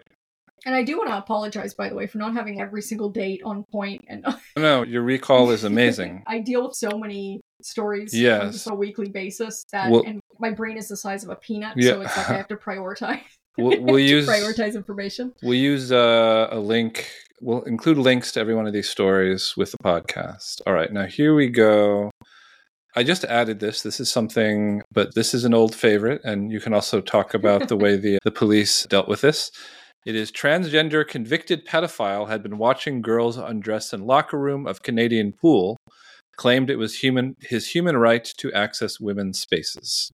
And 0.67 0.75
I 0.75 0.83
do 0.83 0.99
want 0.99 1.09
to 1.09 1.17
apologize, 1.17 1.73
by 1.73 1.89
the 1.89 1.95
way, 1.95 2.07
for 2.07 2.19
not 2.19 2.35
having 2.35 2.61
every 2.61 2.83
single 2.83 3.09
date 3.09 3.41
on 3.45 3.65
point. 3.73 4.05
And 4.09 4.27
No, 4.57 4.83
your 4.85 5.03
recall 5.03 5.51
is 5.51 5.65
amazing. 5.65 6.23
I 6.27 6.41
deal 6.41 6.69
with 6.69 6.77
so 6.77 6.99
many 6.99 7.40
stories 7.65 8.15
on 8.15 8.21
Yes. 8.21 8.53
just 8.53 8.71
a 8.71 8.75
weekly 8.75 9.09
basis 9.09 9.65
that, 9.73 9.91
Well- 9.91 10.05
and 10.07 10.21
my 10.39 10.51
brain 10.51 10.77
is 10.77 10.89
the 10.89 10.97
size 10.97 11.23
of 11.25 11.31
a 11.31 11.37
peanut, 11.37 11.75
Yeah. 11.77 11.93
so 11.93 12.01
it's 12.03 12.17
like 12.17 12.31
I 12.31 12.35
have 12.35 12.49
to 12.49 12.57
prioritize. 12.69 13.21
We'll, 13.59 13.81
we'll 13.83 13.97
to 13.97 14.03
use 14.03 14.29
prioritize 14.29 14.75
information. 14.75 15.33
we'll 15.43 15.55
use 15.55 15.93
uh, 15.93 16.49
a 16.51 16.59
link. 16.59 17.11
We'll 17.43 17.63
include 17.63 17.99
links 17.99 18.33
to 18.33 18.41
every 18.41 18.55
one 18.55 18.67
of 18.67 18.73
these 18.73 18.89
stories 18.89 19.55
with 19.57 19.71
the 19.73 19.79
podcast. 19.85 20.61
All 20.67 20.73
right, 20.75 20.93
now 20.93 21.07
here 21.07 21.35
we 21.35 21.49
go. 21.49 22.11
I 22.97 23.03
just 23.05 23.25
added 23.25 23.61
this. 23.61 23.83
This 23.83 24.01
is 24.01 24.11
something, 24.11 24.83
but 24.93 25.15
this 25.15 25.33
is 25.33 25.45
an 25.45 25.55
old 25.55 25.75
favorite, 25.75 26.21
and 26.25 26.51
you 26.51 26.61
can 26.61 26.75
also 26.75 27.01
talk 27.01 27.35
about 27.41 27.69
the 27.69 27.77
way 27.77 27.97
the 27.97 28.19
the 28.25 28.31
police 28.31 28.85
dealt 28.91 29.09
with 29.09 29.21
this. 29.21 29.51
It 30.07 30.17
is 30.17 30.33
transgender 30.33 31.07
convicted 31.07 31.67
pedophile 31.67 32.29
had 32.29 32.43
been 32.43 32.57
watching 32.57 33.03
girls 33.03 33.37
undress 33.37 33.93
in 33.93 34.07
locker 34.07 34.39
room 34.39 34.67
of 34.67 34.83
Canadian 34.83 35.33
pool, 35.33 35.77
claimed 36.41 36.71
it 36.71 36.83
was 36.85 37.03
human 37.05 37.37
his 37.55 37.65
human 37.75 37.97
right 37.97 38.27
to 38.39 38.53
access 38.65 38.99
women's 38.99 39.39
spaces. 39.41 40.11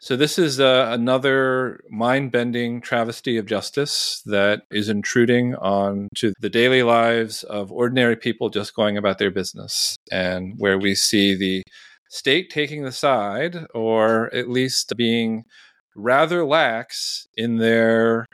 So 0.00 0.16
this 0.16 0.38
is 0.38 0.60
uh, 0.60 0.86
another 0.90 1.80
mind-bending 1.90 2.82
travesty 2.82 3.36
of 3.36 3.46
justice 3.46 4.22
that 4.26 4.62
is 4.70 4.88
intruding 4.88 5.56
on 5.56 6.08
to 6.20 6.32
the 6.40 6.50
daily 6.60 6.84
lives 6.84 7.42
of 7.42 7.72
ordinary 7.72 8.16
people 8.16 8.48
just 8.48 8.76
going 8.76 8.96
about 8.96 9.18
their 9.18 9.32
business, 9.32 9.96
and 10.12 10.54
where 10.56 10.78
we 10.78 10.94
see 10.94 11.34
the 11.34 11.62
state 12.10 12.48
taking 12.50 12.84
the 12.84 12.92
side, 12.92 13.66
or 13.74 14.32
at 14.34 14.48
least 14.48 14.92
being 14.96 15.44
rather 15.96 16.44
lax 16.44 17.26
in 17.36 17.58
their 17.58 18.24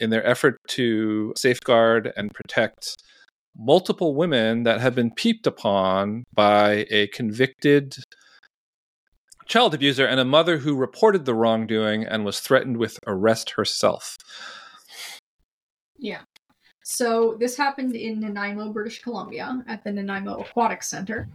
in 0.00 0.10
their 0.10 0.26
effort 0.26 0.56
to 0.68 1.32
safeguard 1.36 2.12
and 2.16 2.34
protect 2.34 2.96
multiple 3.56 4.14
women 4.14 4.62
that 4.62 4.80
have 4.80 4.94
been 4.94 5.10
peeped 5.10 5.46
upon 5.46 6.24
by 6.32 6.86
a 6.90 7.08
convicted 7.08 7.96
child 9.46 9.74
abuser 9.74 10.06
and 10.06 10.20
a 10.20 10.24
mother 10.24 10.58
who 10.58 10.76
reported 10.76 11.24
the 11.24 11.34
wrongdoing 11.34 12.04
and 12.04 12.24
was 12.24 12.40
threatened 12.40 12.76
with 12.76 12.98
arrest 13.06 13.50
herself. 13.50 14.16
Yeah. 15.98 16.20
So 16.84 17.36
this 17.38 17.56
happened 17.56 17.96
in 17.96 18.20
Nanaimo, 18.20 18.72
British 18.72 19.02
Columbia, 19.02 19.62
at 19.66 19.84
the 19.84 19.92
Nanaimo 19.92 20.40
Aquatic 20.40 20.82
Center, 20.82 21.28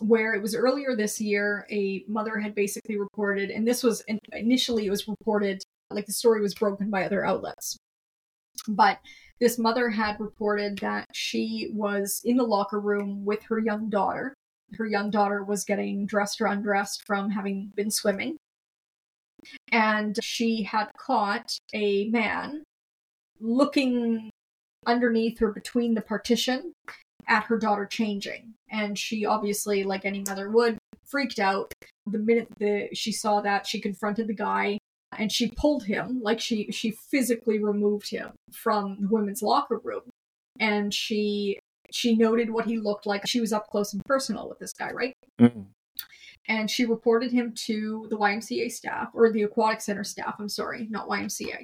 where 0.00 0.34
it 0.34 0.40
was 0.40 0.54
earlier 0.54 0.94
this 0.96 1.20
year. 1.20 1.66
A 1.70 2.04
mother 2.08 2.38
had 2.38 2.54
basically 2.54 2.98
reported, 2.98 3.50
and 3.50 3.66
this 3.66 3.82
was 3.82 4.04
initially 4.32 4.86
it 4.86 4.90
was 4.90 5.06
reported 5.08 5.62
like 5.90 6.06
the 6.06 6.12
story 6.12 6.40
was 6.40 6.54
broken 6.54 6.90
by 6.90 7.04
other 7.04 7.24
outlets, 7.24 7.76
but 8.68 8.98
this 9.40 9.58
mother 9.58 9.90
had 9.90 10.20
reported 10.20 10.78
that 10.78 11.06
she 11.12 11.70
was 11.72 12.20
in 12.24 12.36
the 12.36 12.44
locker 12.44 12.80
room 12.80 13.24
with 13.24 13.42
her 13.44 13.58
young 13.58 13.90
daughter. 13.90 14.34
Her 14.74 14.86
young 14.86 15.10
daughter 15.10 15.42
was 15.42 15.64
getting 15.64 16.06
dressed 16.06 16.40
or 16.40 16.46
undressed 16.46 17.04
from 17.06 17.30
having 17.30 17.72
been 17.74 17.90
swimming. 17.90 18.36
And 19.70 20.18
she 20.22 20.62
had 20.62 20.90
caught 20.96 21.58
a 21.74 22.08
man 22.08 22.62
looking 23.40 24.30
underneath 24.86 25.42
or 25.42 25.52
between 25.52 25.94
the 25.94 26.00
partition 26.00 26.72
at 27.26 27.44
her 27.44 27.58
daughter 27.58 27.86
changing. 27.86 28.54
And 28.70 28.98
she 28.98 29.26
obviously, 29.26 29.84
like 29.84 30.04
any 30.04 30.22
mother 30.26 30.50
would, 30.50 30.78
freaked 31.04 31.38
out. 31.38 31.72
The 32.06 32.18
minute 32.18 32.48
the 32.58 32.88
she 32.92 33.12
saw 33.12 33.40
that, 33.40 33.66
she 33.66 33.80
confronted 33.80 34.28
the 34.28 34.34
guy 34.34 34.78
and 35.18 35.30
she 35.32 35.50
pulled 35.56 35.84
him, 35.84 36.20
like 36.22 36.40
she 36.40 36.70
she 36.70 36.92
physically 37.10 37.62
removed 37.62 38.10
him 38.10 38.32
from 38.52 38.98
the 39.00 39.08
women's 39.08 39.42
locker 39.42 39.80
room. 39.82 40.02
And 40.60 40.92
she 40.92 41.58
she 41.90 42.16
noted 42.16 42.50
what 42.50 42.66
he 42.66 42.78
looked 42.78 43.06
like. 43.06 43.26
She 43.26 43.40
was 43.40 43.52
up 43.52 43.68
close 43.68 43.92
and 43.92 44.02
personal 44.04 44.48
with 44.48 44.58
this 44.58 44.72
guy, 44.72 44.90
right? 44.90 45.14
Mm. 45.40 45.66
And 46.46 46.70
she 46.70 46.84
reported 46.84 47.32
him 47.32 47.52
to 47.66 48.06
the 48.10 48.16
YMCA 48.16 48.70
staff, 48.70 49.08
or 49.14 49.32
the 49.32 49.42
Aquatic 49.42 49.80
Center 49.80 50.04
staff, 50.04 50.34
I'm 50.38 50.48
sorry, 50.48 50.86
not 50.90 51.08
YMCA. 51.08 51.62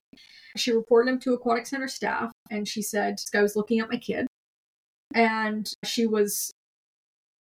She 0.56 0.72
reported 0.72 1.10
him 1.10 1.18
to 1.20 1.34
Aquatic 1.34 1.66
Center 1.66 1.88
staff, 1.88 2.32
and 2.50 2.66
she 2.66 2.80
said, 2.80 3.14
This 3.14 3.28
guy 3.30 3.42
was 3.42 3.56
looking 3.56 3.80
at 3.80 3.90
my 3.90 3.98
kid. 3.98 4.26
And 5.14 5.70
she 5.84 6.06
was 6.06 6.50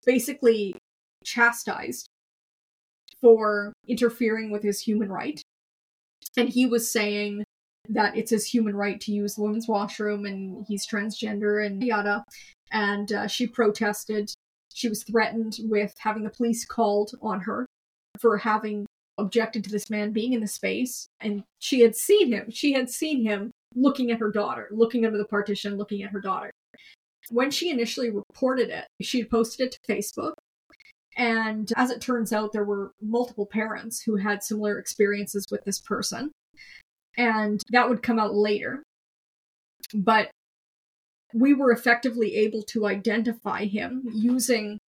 basically 0.05 0.75
chastised 1.23 2.07
for 3.21 3.73
interfering 3.87 4.51
with 4.51 4.63
his 4.63 4.81
human 4.81 5.11
right. 5.11 5.41
And 6.37 6.49
he 6.49 6.65
was 6.65 6.91
saying 6.91 7.43
that 7.89 8.15
it's 8.15 8.31
his 8.31 8.45
human 8.45 8.75
right 8.75 8.99
to 9.01 9.11
use 9.11 9.35
the 9.35 9.41
women's 9.41 9.67
washroom 9.67 10.25
and 10.25 10.65
he's 10.67 10.87
transgender 10.87 11.65
and 11.65 11.83
yada. 11.83 12.23
And 12.71 13.11
uh, 13.11 13.27
she 13.27 13.47
protested. 13.47 14.31
She 14.73 14.87
was 14.87 15.03
threatened 15.03 15.57
with 15.63 15.93
having 15.97 16.23
the 16.23 16.29
police 16.29 16.65
called 16.65 17.11
on 17.21 17.41
her 17.41 17.65
for 18.19 18.37
having 18.37 18.85
objected 19.17 19.63
to 19.63 19.71
this 19.71 19.89
man 19.89 20.11
being 20.11 20.33
in 20.33 20.41
the 20.41 20.47
space. 20.47 21.07
And 21.19 21.43
she 21.59 21.81
had 21.81 21.95
seen 21.95 22.31
him. 22.31 22.51
She 22.51 22.73
had 22.73 22.89
seen 22.89 23.23
him 23.23 23.51
looking 23.75 24.11
at 24.11 24.19
her 24.19 24.31
daughter, 24.31 24.67
looking 24.71 25.05
under 25.05 25.17
the 25.17 25.25
partition, 25.25 25.77
looking 25.77 26.03
at 26.03 26.11
her 26.11 26.21
daughter. 26.21 26.51
When 27.29 27.51
she 27.51 27.69
initially 27.69 28.09
reported 28.09 28.69
it, 28.69 28.85
she 29.01 29.23
posted 29.23 29.67
it 29.67 29.71
to 29.73 29.93
Facebook. 29.93 30.33
And 31.19 31.69
as 31.75 31.91
it 31.91 31.99
turns 31.99 32.31
out, 32.31 32.53
there 32.53 32.63
were 32.63 32.93
multiple 33.01 33.45
parents 33.45 34.01
who 34.01 34.15
had 34.15 34.41
similar 34.41 34.79
experiences 34.79 35.45
with 35.51 35.65
this 35.65 35.77
person. 35.77 36.31
And 37.17 37.61
that 37.71 37.89
would 37.89 38.01
come 38.01 38.17
out 38.17 38.33
later. 38.33 38.83
But 39.93 40.31
we 41.33 41.53
were 41.53 41.73
effectively 41.73 42.37
able 42.37 42.63
to 42.63 42.87
identify 42.87 43.65
him 43.65 44.03
using 44.13 44.79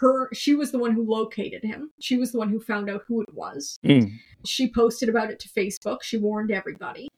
her. 0.00 0.28
She 0.34 0.54
was 0.54 0.70
the 0.70 0.78
one 0.78 0.92
who 0.92 1.10
located 1.10 1.64
him, 1.64 1.92
she 1.98 2.18
was 2.18 2.30
the 2.30 2.38
one 2.38 2.50
who 2.50 2.60
found 2.60 2.90
out 2.90 3.04
who 3.08 3.22
it 3.22 3.32
was. 3.32 3.78
Mm. 3.82 4.12
She 4.44 4.70
posted 4.70 5.08
about 5.08 5.30
it 5.30 5.40
to 5.40 5.48
Facebook, 5.48 6.02
she 6.02 6.18
warned 6.18 6.50
everybody. 6.50 7.08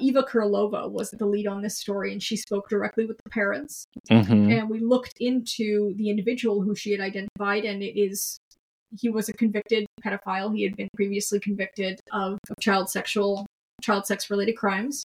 Eva 0.00 0.22
Kurilova 0.22 0.90
was 0.90 1.10
the 1.10 1.26
lead 1.26 1.46
on 1.46 1.62
this 1.62 1.78
story, 1.78 2.12
and 2.12 2.22
she 2.22 2.36
spoke 2.36 2.68
directly 2.68 3.06
with 3.06 3.16
the 3.22 3.30
parents. 3.30 3.86
hmm 4.10 4.50
And 4.50 4.68
we 4.68 4.80
looked 4.80 5.14
into 5.20 5.94
the 5.96 6.10
individual 6.10 6.62
who 6.62 6.74
she 6.74 6.90
had 6.92 7.00
identified, 7.00 7.64
and 7.64 7.82
it 7.82 7.98
is 7.98 8.38
he 9.00 9.08
was 9.08 9.28
a 9.28 9.32
convicted 9.32 9.86
pedophile. 10.04 10.54
He 10.54 10.62
had 10.62 10.76
been 10.76 10.88
previously 10.94 11.40
convicted 11.40 12.00
of, 12.12 12.38
of 12.48 12.56
child 12.60 12.88
sexual, 12.88 13.46
child 13.82 14.06
sex 14.06 14.30
related 14.30 14.56
crimes. 14.56 15.04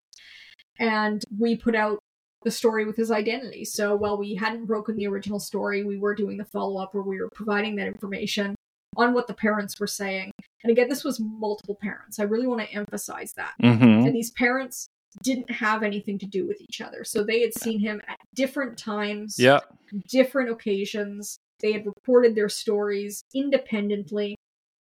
And 0.78 1.24
we 1.38 1.56
put 1.56 1.74
out 1.74 1.98
the 2.44 2.50
story 2.50 2.84
with 2.84 2.96
his 2.96 3.10
identity. 3.10 3.64
So 3.64 3.96
while 3.96 4.16
we 4.16 4.34
hadn't 4.34 4.66
broken 4.66 4.96
the 4.96 5.08
original 5.08 5.40
story, 5.40 5.84
we 5.84 5.98
were 5.98 6.14
doing 6.14 6.36
the 6.36 6.44
follow 6.44 6.80
up 6.80 6.94
where 6.94 7.02
we 7.02 7.20
were 7.20 7.30
providing 7.34 7.76
that 7.76 7.88
information 7.88 8.54
on 8.96 9.14
what 9.14 9.26
the 9.26 9.34
parents 9.34 9.78
were 9.78 9.86
saying. 9.86 10.32
And 10.62 10.70
again, 10.70 10.88
this 10.88 11.04
was 11.04 11.20
multiple 11.20 11.76
parents. 11.80 12.18
I 12.18 12.24
really 12.24 12.46
want 12.46 12.60
to 12.60 12.72
emphasize 12.74 13.32
that. 13.34 13.52
hmm 13.60 14.04
And 14.06 14.14
these 14.14 14.32
parents 14.32 14.88
didn't 15.22 15.50
have 15.50 15.82
anything 15.82 16.18
to 16.18 16.26
do 16.26 16.46
with 16.46 16.60
each 16.60 16.80
other. 16.80 17.04
So 17.04 17.22
they 17.22 17.40
had 17.40 17.54
seen 17.54 17.80
him 17.80 18.00
at 18.08 18.18
different 18.34 18.76
times, 18.78 19.38
Yeah. 19.38 19.60
different 20.08 20.50
occasions. 20.50 21.38
They 21.60 21.72
had 21.72 21.86
reported 21.86 22.34
their 22.34 22.48
stories 22.48 23.22
independently. 23.34 24.36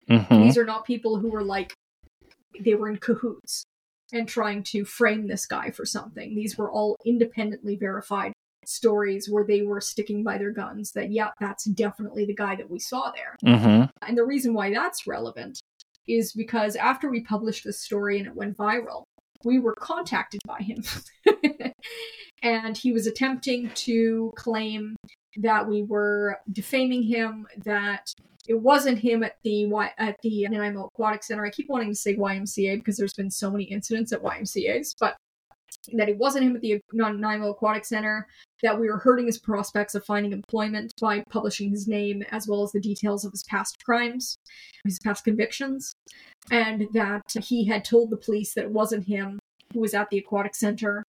hmm 0.10 0.43
These 0.43 0.58
are 0.58 0.66
not 0.66 0.86
people 0.86 1.20
who 1.20 1.30
were 1.30 1.43
like, 1.43 1.74
they 2.60 2.76
were 2.76 2.89
in 2.89 2.97
cahoots 2.97 3.64
and 4.14 4.28
trying 4.28 4.64
to 4.64 4.86
frame 4.86 5.28
this 5.28 5.45
guy 5.45 5.70
for 5.70 5.86
something. 5.86 6.34
These 6.36 6.58
were 6.58 6.72
all 6.72 6.95
independently 7.05 7.76
verified 7.76 8.34
stories 8.68 9.30
where 9.30 9.43
they 9.45 9.61
were 9.61 9.82
sticking 9.82 10.24
by 10.24 10.38
their 10.38 10.51
guns 10.51 10.91
that, 10.91 11.11
yeah, 11.11 11.30
that's 11.39 11.65
definitely 11.65 12.26
the 12.26 12.36
guy 12.36 12.55
that 12.55 12.70
we 12.70 12.80
saw 12.80 13.11
there. 13.11 13.36
hmm 13.43 13.84
And 14.05 14.18
the 14.18 14.26
reason 14.26 14.53
why 14.53 14.74
that's 14.74 15.07
relevant 15.07 15.59
is 16.07 16.34
because 16.34 16.76
after 16.76 17.09
we 17.09 17.22
published 17.22 17.63
this 17.63 17.80
story 17.80 18.18
and 18.20 18.28
it 18.28 18.36
went 18.36 18.57
viral, 18.57 19.03
we 19.43 19.59
were 19.59 19.76
contacted 19.76 20.41
by 20.45 20.59
him. 20.59 20.84
and 22.43 22.78
he 22.78 22.91
was 22.91 23.07
attempting 23.07 23.70
to 23.76 24.32
claim 24.36 24.95
that 25.38 25.68
we 25.68 25.84
were 25.84 26.39
defaming 26.51 27.03
him, 27.03 27.47
that 27.63 28.11
it 28.47 28.59
wasn't 28.59 28.97
him 28.99 29.24
at 29.24 29.36
the 29.43 29.65
y- 29.65 29.91
at 29.97 30.15
the 30.24 30.47
Nanaimo 30.47 30.86
Aquatic 30.86 31.24
Center. 31.24 31.45
I 31.45 31.49
keep 31.49 31.70
wanting 31.70 31.89
to 31.89 31.95
say 31.95 32.15
YMCA 32.15 32.78
because 32.78 32.97
there's 32.97 33.13
been 33.13 33.30
so 33.30 33.51
many 33.51 33.65
incidents 33.65 34.11
at 34.11 34.24
YMCA's, 34.24 34.95
but 34.99 35.15
that 35.94 36.10
it 36.10 36.18
wasn't 36.18 36.46
him 36.46 36.56
at 36.56 36.62
the 36.62 36.82
Nanaimo 36.94 37.52
Aquatic 37.52 37.86
Center, 37.86 38.28
that 38.64 38.80
we 38.80 38.90
were 38.90 38.98
hurting 38.98 39.26
his 39.26 39.38
prospects 39.38 39.96
of 39.96 40.06
finding 40.06 40.32
employment 40.32 40.94
by 41.00 41.24
publishing 41.30 41.70
his 41.70 41.88
name 41.88 42.24
as 42.32 42.48
well 42.48 42.64
as 42.64 42.72
the 42.72 42.80
details 42.80 43.24
of 43.24 43.32
his 43.32 43.44
past 43.44 43.84
crimes, 43.84 44.38
his 44.84 45.00
past 45.00 45.24
convictions, 45.24 45.94
and 46.52 46.88
that 46.94 47.24
he 47.44 47.66
had 47.66 47.86
told 47.86 48.10
the 48.10 48.18
police 48.18 48.54
that 48.54 48.66
it 48.66 48.72
wasn't 48.72 49.06
him 49.06 49.40
who 49.74 49.80
was 49.82 49.94
at 49.94 50.10
the 50.10 50.18
aquatic 50.18 50.56
center, 50.56 51.04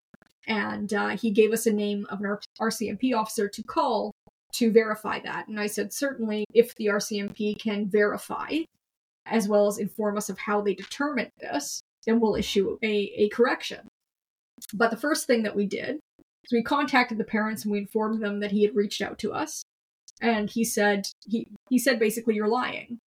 and 0.47 0.93
uh, 0.93 1.09
he 1.09 1.31
gave 1.31 1.51
us 1.51 1.65
a 1.65 1.73
name 1.73 2.05
of 2.09 2.21
an 2.21 2.37
RCMP 2.59 3.15
officer 3.15 3.47
to 3.47 3.63
call 3.63 4.11
to 4.53 4.71
verify 4.71 5.19
that. 5.19 5.47
And 5.47 5.59
I 5.59 5.67
said, 5.67 5.93
certainly, 5.93 6.45
if 6.53 6.73
the 6.75 6.87
RCMP 6.87 7.59
can 7.59 7.89
verify, 7.89 8.59
as 9.25 9.47
well 9.47 9.67
as 9.67 9.77
inform 9.77 10.17
us 10.17 10.29
of 10.29 10.37
how 10.37 10.61
they 10.61 10.73
determined 10.73 11.31
this, 11.39 11.81
then 12.05 12.19
we'll 12.19 12.35
issue 12.35 12.77
a, 12.81 13.11
a 13.15 13.29
correction. 13.29 13.87
But 14.73 14.91
the 14.91 14.97
first 14.97 15.27
thing 15.27 15.43
that 15.43 15.55
we 15.55 15.65
did 15.65 15.99
is 16.43 16.51
we 16.51 16.63
contacted 16.63 17.17
the 17.17 17.23
parents 17.23 17.63
and 17.63 17.71
we 17.71 17.79
informed 17.79 18.21
them 18.21 18.39
that 18.39 18.51
he 18.51 18.63
had 18.63 18.75
reached 18.75 19.01
out 19.01 19.17
to 19.19 19.33
us. 19.33 19.63
And 20.21 20.49
he 20.49 20.63
said 20.63 21.07
he 21.25 21.47
he 21.69 21.77
said 21.77 21.99
basically 21.99 22.35
you're 22.35 22.47
lying. 22.47 22.99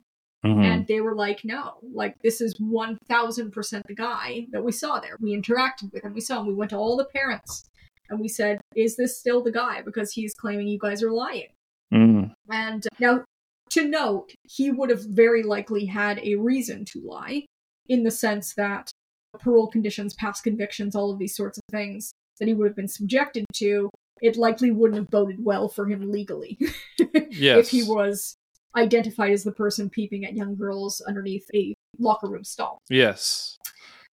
hmm 0.45 0.63
And 0.63 0.87
they 0.87 1.01
were 1.01 1.15
like, 1.15 1.45
no, 1.45 1.79
like 1.93 2.17
this 2.23 2.41
is 2.41 2.55
1000% 2.61 3.83
the 3.87 3.95
guy 3.95 4.47
that 4.53 4.65
we 4.65 4.73
saw 4.73 5.01
there. 5.01 5.17
We 5.21 5.37
interacted 5.37 5.93
with 5.93 6.05
him, 6.05 6.15
we 6.15 6.21
saw 6.21 6.41
him, 6.41 6.47
we 6.47 6.55
went 6.55 6.71
to 6.71 6.77
all 6.77 6.97
the 6.97 7.05
parents 7.05 7.65
and 8.11 8.21
we 8.21 8.29
said, 8.29 8.61
is 8.75 8.97
this 8.97 9.19
still 9.19 9.43
the 9.43 9.53
guy? 9.53 9.83
Because 9.83 10.13
he's 10.13 10.35
claiming 10.35 10.67
you 10.69 10.79
guys 10.79 11.03
are 11.03 11.13
lying. 11.13 11.49
mm 11.95 12.33
And 12.51 12.87
now, 12.99 13.25
to 13.71 13.85
note, 13.85 14.35
he 14.43 14.71
would 14.71 14.91
have 14.91 15.05
very 15.05 15.45
likely 15.45 15.87
had 15.87 16.19
a 16.19 16.35
reason 16.35 16.85
to 16.87 17.01
lie 17.01 17.47
in 17.89 18.03
the 18.03 18.11
sense 18.11 18.55
that 18.55 18.91
parole 19.39 19.69
conditions, 19.69 20.15
past 20.15 20.45
convictions, 20.45 20.97
all 20.97 21.11
of 21.11 21.19
these 21.19 21.37
sorts 21.37 21.59
of 21.59 21.65
things 21.71 22.13
that 22.39 22.49
he 22.49 22.55
would 22.55 22.67
have 22.67 22.77
been 22.77 22.89
subjected 22.89 23.45
to, 23.55 23.91
it 24.23 24.37
likely 24.37 24.71
wouldn't 24.71 24.99
have 24.99 25.11
boded 25.11 25.45
well 25.45 25.69
for 25.69 25.87
him 25.87 26.11
legally. 26.11 26.59
Yes. 27.31 27.59
If 27.59 27.69
he 27.69 27.83
was 27.83 28.37
identified 28.77 29.33
as 29.33 29.45
the 29.45 29.53
person 29.53 29.91
peeping 29.91 30.25
at 30.25 30.35
young 30.35 30.57
girls 30.57 31.01
underneath 31.01 31.47
a 31.55 31.75
locker 31.99 32.29
room 32.29 32.45
stall. 32.45 32.79
Yes. 32.89 33.59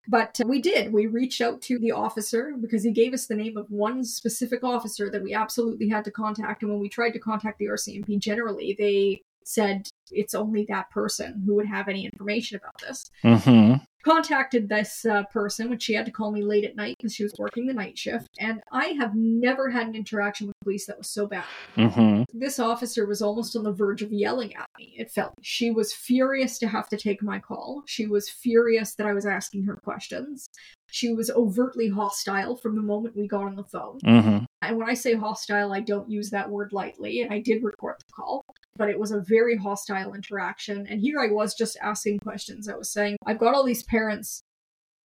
But 0.09 0.41
uh, 0.41 0.47
we 0.47 0.61
did. 0.61 0.93
We 0.93 1.07
reached 1.07 1.41
out 1.41 1.61
to 1.63 1.79
the 1.79 1.93
officer 1.93 2.55
because 2.61 2.85
he 2.85 2.93
gave 2.93 3.13
us 3.13 3.27
the 3.27 3.35
name 3.35 3.57
of 3.57 3.71
one 3.71 4.05
specific 4.05 4.63
officer 4.63 5.11
that 5.11 5.23
we 5.23 5.35
absolutely 5.35 5.89
had 5.89 6.05
to 6.05 6.11
contact. 6.11 6.63
And 6.63 6.71
when 6.71 6.81
we 6.81 6.89
tried 6.89 7.11
to 7.11 7.19
contact 7.19 7.59
the 7.59 7.67
RCMP 7.67 8.19
generally, 8.19 8.77
they 8.79 9.23
said 9.45 9.89
it's 10.11 10.35
only 10.35 10.65
that 10.69 10.91
person 10.91 11.43
who 11.45 11.55
would 11.57 11.67
have 11.67 11.89
any 11.89 12.05
information 12.05 12.57
about 12.57 12.81
this. 12.81 13.11
Mm-hmm. 13.25 13.83
Contacted 14.05 14.69
this 14.69 15.05
uh, 15.05 15.25
person 15.33 15.69
when 15.69 15.81
she 15.81 15.93
had 15.93 16.07
to 16.07 16.13
call 16.13 16.31
me 16.31 16.41
late 16.41 16.63
at 16.63 16.77
night 16.77 16.95
because 16.97 17.13
she 17.13 17.25
was 17.25 17.35
working 17.41 17.67
the 17.67 17.75
night 17.75 17.99
shift, 17.99 18.29
and 18.39 18.61
I 18.71 18.95
have 19.01 19.17
never 19.17 19.69
had 19.69 19.89
an 19.89 19.97
interaction 19.97 20.47
with 20.47 20.55
police 20.63 20.87
that 20.87 20.99
was 20.99 21.11
so 21.11 21.27
bad. 21.27 21.43
Mm-hmm. 21.77 22.23
This 22.33 22.61
officer 22.61 23.05
was 23.05 23.21
almost 23.21 23.57
on 23.57 23.65
the 23.65 23.73
verge 23.73 24.03
of 24.03 24.13
yelling 24.13 24.55
at 24.55 24.69
me. 24.79 24.95
It 24.97 25.11
felt 25.11 25.35
she 25.43 25.73
was 25.73 25.93
furious 25.93 26.57
to 26.61 26.69
have 26.69 26.89
to 26.91 26.97
take 26.97 27.21
my 27.21 27.41
call. 27.41 27.83
She 27.87 28.07
was 28.07 28.31
furious 28.31 28.95
that 28.95 29.09
I 29.09 29.13
was 29.13 29.27
asking 29.27 29.65
her 29.65 29.75
questions. 29.75 30.47
She 30.89 31.13
was 31.13 31.29
overtly 31.31 31.89
hostile 31.89 32.55
from 32.55 32.77
the 32.77 32.83
moment 32.83 33.17
we 33.17 33.27
got 33.27 33.43
on 33.43 33.57
the 33.57 33.65
phone. 33.65 33.99
Mm-hmm. 34.05 34.45
And 34.63 34.77
when 34.77 34.89
I 34.89 34.95
say 34.95 35.15
hostile, 35.15 35.73
I 35.73 35.81
don't 35.81 36.09
use 36.09 36.31
that 36.31 36.49
word 36.49 36.73
lightly, 36.73 37.23
and 37.23 37.33
I 37.33 37.41
did 37.41 37.65
record 37.65 37.97
the 37.99 38.13
call, 38.15 38.45
but 38.77 38.89
it 38.89 38.99
was 38.99 39.13
a 39.13 39.25
very 39.27 39.57
hostile 39.57 40.15
interaction. 40.15 40.87
And 40.89 41.01
here 41.01 41.21
I 41.21 41.29
was 41.29 41.55
just 41.55 41.77
asking 41.83 42.21
questions. 42.21 42.69
I 42.69 42.77
was 42.77 42.91
saying, 42.91 43.17
I've 43.27 43.39
got 43.39 43.55
all 43.55 43.65
these 43.65 43.85
parents 43.85 44.43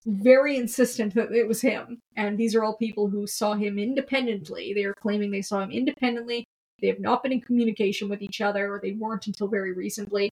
very 0.06 0.58
insistent 0.58 1.14
that 1.14 1.32
it 1.32 1.48
was 1.48 1.62
him. 1.62 2.00
And 2.16 2.38
these 2.38 2.56
are 2.56 2.64
all 2.64 2.76
people 2.78 3.10
who 3.10 3.28
saw 3.28 3.54
him 3.54 3.78
independently. 3.78 4.74
They 4.74 4.84
are 4.84 4.96
claiming 5.02 5.32
they 5.32 5.42
saw 5.42 5.62
him 5.62 5.72
independently. 5.72 6.46
They 6.82 6.88
have 6.88 7.00
not 7.00 7.22
been 7.22 7.32
in 7.32 7.42
communication 7.42 8.10
with 8.10 8.22
each 8.22 8.42
other, 8.42 8.74
or 8.74 8.80
they 8.82 8.94
weren't 8.94 9.28
until 9.28 9.48
very 9.48 9.74
recently, 9.74 10.32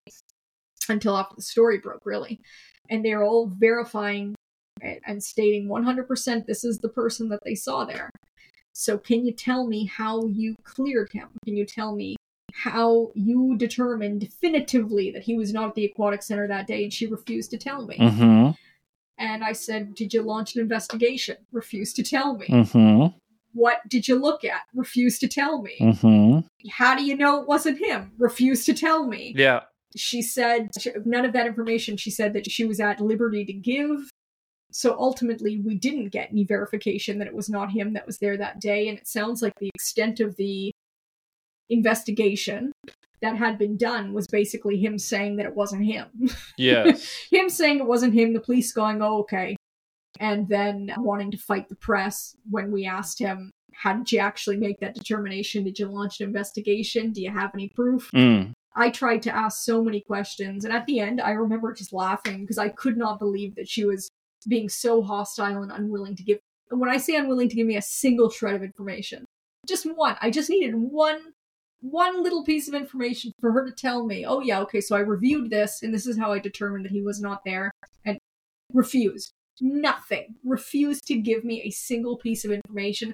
until 0.89 1.15
after 1.15 1.35
the 1.35 1.43
story 1.43 1.77
broke, 1.77 2.01
really. 2.05 2.39
And 2.89 3.05
they're 3.05 3.23
all 3.23 3.51
verifying 3.55 4.33
and 4.81 5.21
stating 5.21 5.67
100% 5.67 6.45
this 6.45 6.63
is 6.63 6.79
the 6.79 6.89
person 6.89 7.29
that 7.29 7.41
they 7.43 7.53
saw 7.53 7.85
there. 7.85 8.09
So, 8.73 8.97
can 8.97 9.25
you 9.25 9.33
tell 9.33 9.67
me 9.67 9.85
how 9.85 10.25
you 10.25 10.55
cleared 10.63 11.09
him? 11.11 11.29
Can 11.43 11.55
you 11.55 11.65
tell 11.65 11.95
me 11.95 12.15
how 12.63 13.11
you 13.15 13.55
determined 13.57 14.21
definitively 14.21 15.11
that 15.11 15.23
he 15.23 15.37
was 15.37 15.53
not 15.53 15.69
at 15.69 15.75
the 15.75 15.85
aquatic 15.85 16.23
center 16.23 16.47
that 16.47 16.67
day? 16.67 16.83
And 16.83 16.93
she 16.93 17.07
refused 17.07 17.51
to 17.51 17.57
tell 17.57 17.85
me. 17.85 17.97
Mm-hmm. 17.97 18.51
And 19.17 19.43
I 19.43 19.53
said, 19.53 19.95
Did 19.95 20.13
you 20.13 20.21
launch 20.21 20.55
an 20.55 20.61
investigation? 20.61 21.37
Refused 21.51 21.95
to 21.97 22.03
tell 22.03 22.37
me. 22.37 22.47
Mm-hmm. 22.47 23.17
What 23.53 23.79
did 23.87 24.07
you 24.07 24.15
look 24.15 24.45
at? 24.45 24.61
Refused 24.73 25.21
to 25.21 25.27
tell 25.27 25.61
me. 25.61 25.75
Mm-hmm. 25.79 26.69
How 26.69 26.95
do 26.95 27.03
you 27.03 27.15
know 27.15 27.41
it 27.41 27.47
wasn't 27.47 27.79
him? 27.79 28.11
Refused 28.17 28.65
to 28.67 28.73
tell 28.73 29.07
me. 29.07 29.33
Yeah. 29.35 29.61
She 29.95 30.21
said 30.21 30.69
none 31.05 31.25
of 31.25 31.33
that 31.33 31.47
information. 31.47 31.97
She 31.97 32.11
said 32.11 32.33
that 32.33 32.49
she 32.49 32.65
was 32.65 32.79
at 32.79 33.01
liberty 33.01 33.43
to 33.45 33.53
give. 33.53 34.09
So 34.71 34.95
ultimately, 34.99 35.57
we 35.57 35.75
didn't 35.75 36.09
get 36.09 36.29
any 36.29 36.43
verification 36.43 37.17
that 37.17 37.27
it 37.27 37.33
was 37.33 37.49
not 37.49 37.71
him 37.71 37.93
that 37.93 38.05
was 38.05 38.19
there 38.19 38.37
that 38.37 38.61
day. 38.61 38.87
And 38.87 38.99
it 38.99 39.07
sounds 39.07 39.41
like 39.41 39.53
the 39.59 39.71
extent 39.73 40.19
of 40.19 40.35
the 40.35 40.71
investigation 41.69 42.71
that 43.21 43.35
had 43.35 43.57
been 43.57 43.77
done 43.77 44.13
was 44.13 44.27
basically 44.27 44.77
him 44.77 44.97
saying 44.97 45.37
that 45.37 45.45
it 45.45 45.55
wasn't 45.55 45.85
him. 45.85 46.07
Yes. 46.57 47.27
him 47.31 47.49
saying 47.49 47.79
it 47.79 47.85
wasn't 47.85 48.13
him, 48.13 48.33
the 48.33 48.39
police 48.39 48.71
going, 48.71 49.01
oh, 49.01 49.19
okay. 49.19 49.55
And 50.19 50.47
then 50.47 50.91
wanting 50.97 51.31
to 51.31 51.37
fight 51.37 51.69
the 51.69 51.75
press 51.75 52.35
when 52.49 52.71
we 52.71 52.85
asked 52.85 53.19
him, 53.19 53.51
how 53.73 53.93
did 53.93 54.11
you 54.11 54.19
actually 54.19 54.57
make 54.57 54.79
that 54.79 54.95
determination? 54.95 55.63
Did 55.63 55.79
you 55.79 55.87
launch 55.87 56.19
an 56.19 56.27
investigation? 56.27 57.11
Do 57.11 57.21
you 57.21 57.31
have 57.31 57.51
any 57.53 57.69
proof? 57.69 58.09
mm. 58.13 58.51
I 58.75 58.89
tried 58.89 59.21
to 59.23 59.35
ask 59.35 59.63
so 59.63 59.83
many 59.83 60.01
questions. 60.01 60.63
And 60.63 60.73
at 60.73 60.85
the 60.85 60.99
end, 60.99 61.19
I 61.19 61.31
remember 61.31 61.73
just 61.73 61.91
laughing 61.91 62.41
because 62.41 62.57
I 62.57 62.69
could 62.69 62.97
not 62.97 63.19
believe 63.19 63.55
that 63.55 63.67
she 63.67 63.83
was 63.83 64.09
being 64.47 64.69
so 64.69 65.01
hostile 65.01 65.63
and 65.63 65.71
unwilling 65.71 66.15
to 66.15 66.23
give. 66.23 66.39
And 66.71 66.79
when 66.79 66.89
I 66.89 66.97
say 66.97 67.15
unwilling 67.15 67.49
to 67.49 67.55
give 67.55 67.67
me 67.67 67.77
a 67.77 67.81
single 67.81 68.29
shred 68.29 68.55
of 68.55 68.63
information, 68.63 69.25
just 69.67 69.85
one. 69.85 70.15
I 70.21 70.29
just 70.29 70.49
needed 70.49 70.75
one 70.75 71.33
one 71.81 72.23
little 72.23 72.43
piece 72.43 72.67
of 72.67 72.73
information 72.73 73.31
for 73.39 73.51
her 73.51 73.65
to 73.65 73.71
tell 73.71 74.05
me, 74.05 74.25
oh 74.25 74.41
yeah, 74.41 74.59
okay, 74.61 74.81
so 74.81 74.95
I 74.95 74.99
reviewed 74.99 75.49
this 75.49 75.81
and 75.81 75.93
this 75.93 76.05
is 76.07 76.17
how 76.17 76.31
I 76.31 76.39
determined 76.39 76.85
that 76.85 76.91
he 76.91 77.01
was 77.01 77.21
not 77.21 77.41
there 77.45 77.71
and 78.05 78.17
refused. 78.73 79.31
Nothing. 79.61 80.35
Refused 80.43 81.05
to 81.07 81.15
give 81.15 81.43
me 81.43 81.61
a 81.63 81.69
single 81.69 82.17
piece 82.17 82.45
of 82.45 82.51
information. 82.51 83.13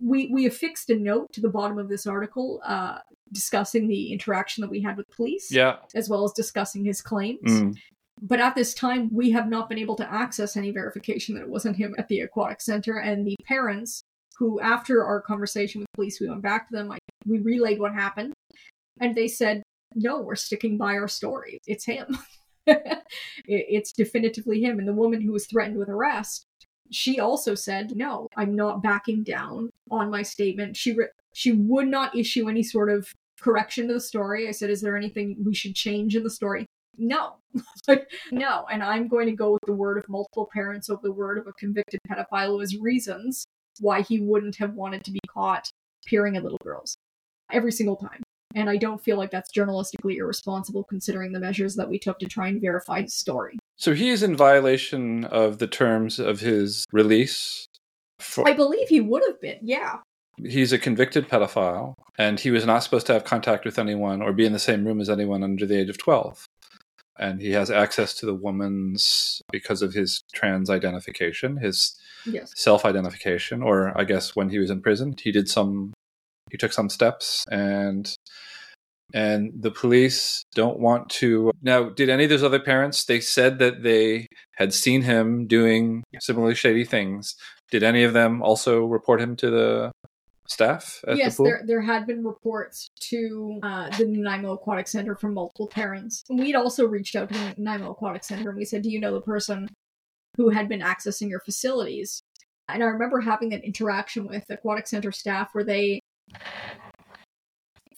We 0.00 0.28
we 0.32 0.46
affixed 0.46 0.90
a 0.90 0.96
note 0.96 1.32
to 1.32 1.40
the 1.40 1.48
bottom 1.48 1.78
of 1.78 1.88
this 1.88 2.06
article 2.06 2.60
uh, 2.64 2.98
discussing 3.32 3.88
the 3.88 4.12
interaction 4.12 4.62
that 4.62 4.70
we 4.70 4.80
had 4.80 4.96
with 4.96 5.06
police, 5.10 5.50
Yeah. 5.50 5.76
as 5.94 6.08
well 6.08 6.24
as 6.24 6.32
discussing 6.32 6.84
his 6.84 7.00
claims. 7.02 7.40
Mm. 7.50 7.76
But 8.22 8.40
at 8.40 8.54
this 8.54 8.74
time, 8.74 9.10
we 9.12 9.30
have 9.32 9.48
not 9.48 9.68
been 9.68 9.78
able 9.78 9.96
to 9.96 10.10
access 10.10 10.56
any 10.56 10.70
verification 10.70 11.34
that 11.34 11.42
it 11.42 11.48
wasn't 11.48 11.76
him 11.76 11.94
at 11.98 12.08
the 12.08 12.20
aquatic 12.20 12.60
center. 12.60 12.98
And 12.98 13.26
the 13.26 13.36
parents, 13.44 14.02
who 14.38 14.60
after 14.60 15.04
our 15.04 15.20
conversation 15.20 15.80
with 15.80 15.88
police, 15.94 16.20
we 16.20 16.28
went 16.28 16.42
back 16.42 16.68
to 16.68 16.76
them, 16.76 16.92
I, 16.92 16.98
we 17.26 17.38
relayed 17.38 17.78
what 17.80 17.94
happened, 17.94 18.32
and 19.00 19.14
they 19.14 19.28
said, 19.28 19.62
"No, 19.94 20.20
we're 20.20 20.36
sticking 20.36 20.76
by 20.76 20.94
our 20.94 21.08
story. 21.08 21.60
It's 21.66 21.84
him. 21.84 22.18
it's 23.46 23.92
definitively 23.92 24.62
him." 24.62 24.78
And 24.78 24.88
the 24.88 24.92
woman 24.92 25.20
who 25.20 25.32
was 25.32 25.46
threatened 25.46 25.78
with 25.78 25.88
arrest, 25.88 26.46
she 26.90 27.20
also 27.20 27.54
said, 27.54 27.96
"No, 27.96 28.28
I'm 28.36 28.54
not 28.54 28.82
backing 28.82 29.22
down 29.22 29.70
on 29.90 30.10
my 30.10 30.22
statement." 30.22 30.76
She 30.76 30.92
re- 30.94 31.08
she 31.34 31.52
would 31.52 31.88
not 31.88 32.16
issue 32.16 32.48
any 32.48 32.62
sort 32.62 32.90
of 32.90 33.08
correction 33.40 33.88
to 33.88 33.94
the 33.94 34.00
story. 34.00 34.48
I 34.48 34.52
said, 34.52 34.70
"Is 34.70 34.80
there 34.80 34.96
anything 34.96 35.36
we 35.44 35.54
should 35.54 35.74
change 35.74 36.16
in 36.16 36.24
the 36.24 36.30
story?" 36.30 36.66
No, 36.96 37.36
no. 38.30 38.66
And 38.70 38.82
I'm 38.82 39.08
going 39.08 39.26
to 39.26 39.32
go 39.32 39.52
with 39.52 39.62
the 39.66 39.72
word 39.72 39.98
of 39.98 40.08
multiple 40.08 40.48
parents 40.52 40.88
over 40.88 41.00
the 41.02 41.12
word 41.12 41.38
of 41.38 41.46
a 41.46 41.52
convicted 41.54 42.00
pedophile 42.08 42.60
has 42.60 42.76
reasons 42.76 43.46
why 43.80 44.02
he 44.02 44.20
wouldn't 44.20 44.56
have 44.56 44.74
wanted 44.74 45.04
to 45.04 45.10
be 45.10 45.20
caught 45.28 45.68
peering 46.06 46.36
at 46.36 46.44
little 46.44 46.60
girls 46.62 46.96
every 47.54 47.72
single 47.72 47.96
time. 47.96 48.22
And 48.54 48.70
I 48.70 48.76
don't 48.76 49.02
feel 49.02 49.16
like 49.16 49.30
that's 49.30 49.50
journalistically 49.50 50.16
irresponsible 50.16 50.84
considering 50.84 51.32
the 51.32 51.40
measures 51.40 51.74
that 51.74 51.88
we 51.88 51.98
took 51.98 52.18
to 52.20 52.26
try 52.26 52.48
and 52.48 52.60
verify 52.60 53.02
his 53.02 53.14
story. 53.14 53.58
So 53.76 53.94
he 53.94 54.10
is 54.10 54.22
in 54.22 54.36
violation 54.36 55.24
of 55.24 55.58
the 55.58 55.66
terms 55.66 56.20
of 56.20 56.40
his 56.40 56.84
release. 56.92 57.66
For, 58.20 58.48
I 58.48 58.52
believe 58.52 58.88
he 58.88 59.00
would 59.00 59.22
have 59.26 59.40
been, 59.40 59.58
yeah. 59.62 59.96
he's 60.36 60.72
a 60.72 60.78
convicted 60.78 61.28
pedophile, 61.28 61.94
and 62.16 62.38
he 62.38 62.52
was 62.52 62.64
not 62.64 62.84
supposed 62.84 63.06
to 63.08 63.12
have 63.12 63.24
contact 63.24 63.64
with 63.64 63.76
anyone 63.78 64.22
or 64.22 64.32
be 64.32 64.46
in 64.46 64.52
the 64.52 64.60
same 64.60 64.84
room 64.84 65.00
as 65.00 65.10
anyone 65.10 65.42
under 65.42 65.66
the 65.66 65.78
age 65.78 65.88
of 65.88 65.98
12. 65.98 66.46
And 67.18 67.40
he 67.40 67.50
has 67.52 67.70
access 67.70 68.14
to 68.14 68.26
the 68.26 68.34
woman's 68.34 69.42
because 69.50 69.82
of 69.82 69.94
his 69.94 70.22
trans 70.32 70.70
identification, 70.70 71.56
his 71.56 71.96
Yes. 72.26 72.52
self 72.56 72.84
identification, 72.84 73.62
or 73.62 73.92
I 73.98 74.04
guess 74.04 74.34
when 74.34 74.48
he 74.48 74.58
was 74.58 74.70
in 74.70 74.80
prison, 74.80 75.14
he 75.20 75.30
did 75.32 75.48
some, 75.48 75.92
he 76.50 76.58
took 76.58 76.72
some 76.72 76.88
steps, 76.88 77.44
and 77.50 78.16
and 79.12 79.52
the 79.60 79.70
police 79.70 80.44
don't 80.54 80.78
want 80.78 81.08
to. 81.08 81.52
Now, 81.62 81.88
did 81.88 82.08
any 82.08 82.24
of 82.24 82.30
those 82.30 82.42
other 82.42 82.60
parents? 82.60 83.04
They 83.04 83.20
said 83.20 83.58
that 83.58 83.82
they 83.82 84.26
had 84.56 84.74
seen 84.74 85.02
him 85.02 85.46
doing 85.46 86.02
similarly 86.20 86.54
shady 86.54 86.84
things. 86.84 87.36
Did 87.70 87.82
any 87.82 88.04
of 88.04 88.12
them 88.12 88.42
also 88.42 88.84
report 88.84 89.20
him 89.20 89.36
to 89.36 89.50
the 89.50 89.92
staff 90.48 91.00
at 91.06 91.16
yes, 91.16 91.32
the 91.32 91.36
pool? 91.38 91.46
there 91.46 91.62
there 91.66 91.80
had 91.80 92.06
been 92.06 92.24
reports 92.24 92.88
to 93.00 93.58
uh, 93.62 93.90
the 93.96 94.06
Nanaimo 94.06 94.52
Aquatic 94.52 94.88
Center 94.88 95.14
from 95.14 95.34
multiple 95.34 95.68
parents. 95.68 96.24
And 96.28 96.38
we'd 96.38 96.54
also 96.54 96.86
reached 96.86 97.16
out 97.16 97.28
to 97.28 97.34
the 97.34 97.54
Nanaimo 97.56 97.92
Aquatic 97.92 98.24
Center 98.24 98.50
and 98.50 98.58
we 98.58 98.64
said, 98.64 98.82
"Do 98.82 98.90
you 98.90 99.00
know 99.00 99.14
the 99.14 99.20
person 99.20 99.68
who 100.36 100.50
had 100.50 100.68
been 100.68 100.80
accessing 100.80 101.28
your 101.28 101.40
facilities?" 101.40 102.22
And 102.68 102.82
I 102.82 102.86
remember 102.86 103.20
having 103.20 103.52
an 103.52 103.60
interaction 103.60 104.26
with 104.26 104.44
Aquatic 104.48 104.86
Center 104.86 105.12
staff 105.12 105.50
where 105.52 105.64
they, 105.64 106.00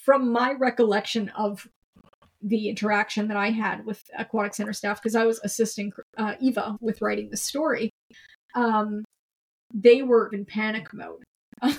from 0.06 0.30
my 0.30 0.52
recollection 0.52 1.30
of 1.30 1.66
the 2.40 2.68
interaction 2.68 3.26
that 3.28 3.36
I 3.36 3.50
had 3.50 3.84
with 3.84 4.04
Aquatic 4.16 4.54
Center 4.54 4.72
staff, 4.72 5.02
because 5.02 5.16
I 5.16 5.24
was 5.24 5.40
assisting 5.42 5.92
uh, 6.16 6.34
Eva 6.40 6.76
with 6.80 7.02
writing 7.02 7.28
the 7.30 7.36
story, 7.36 7.90
um, 8.54 9.04
they 9.74 10.02
were 10.02 10.28
in 10.32 10.44
panic 10.44 10.94
mode. 10.94 11.22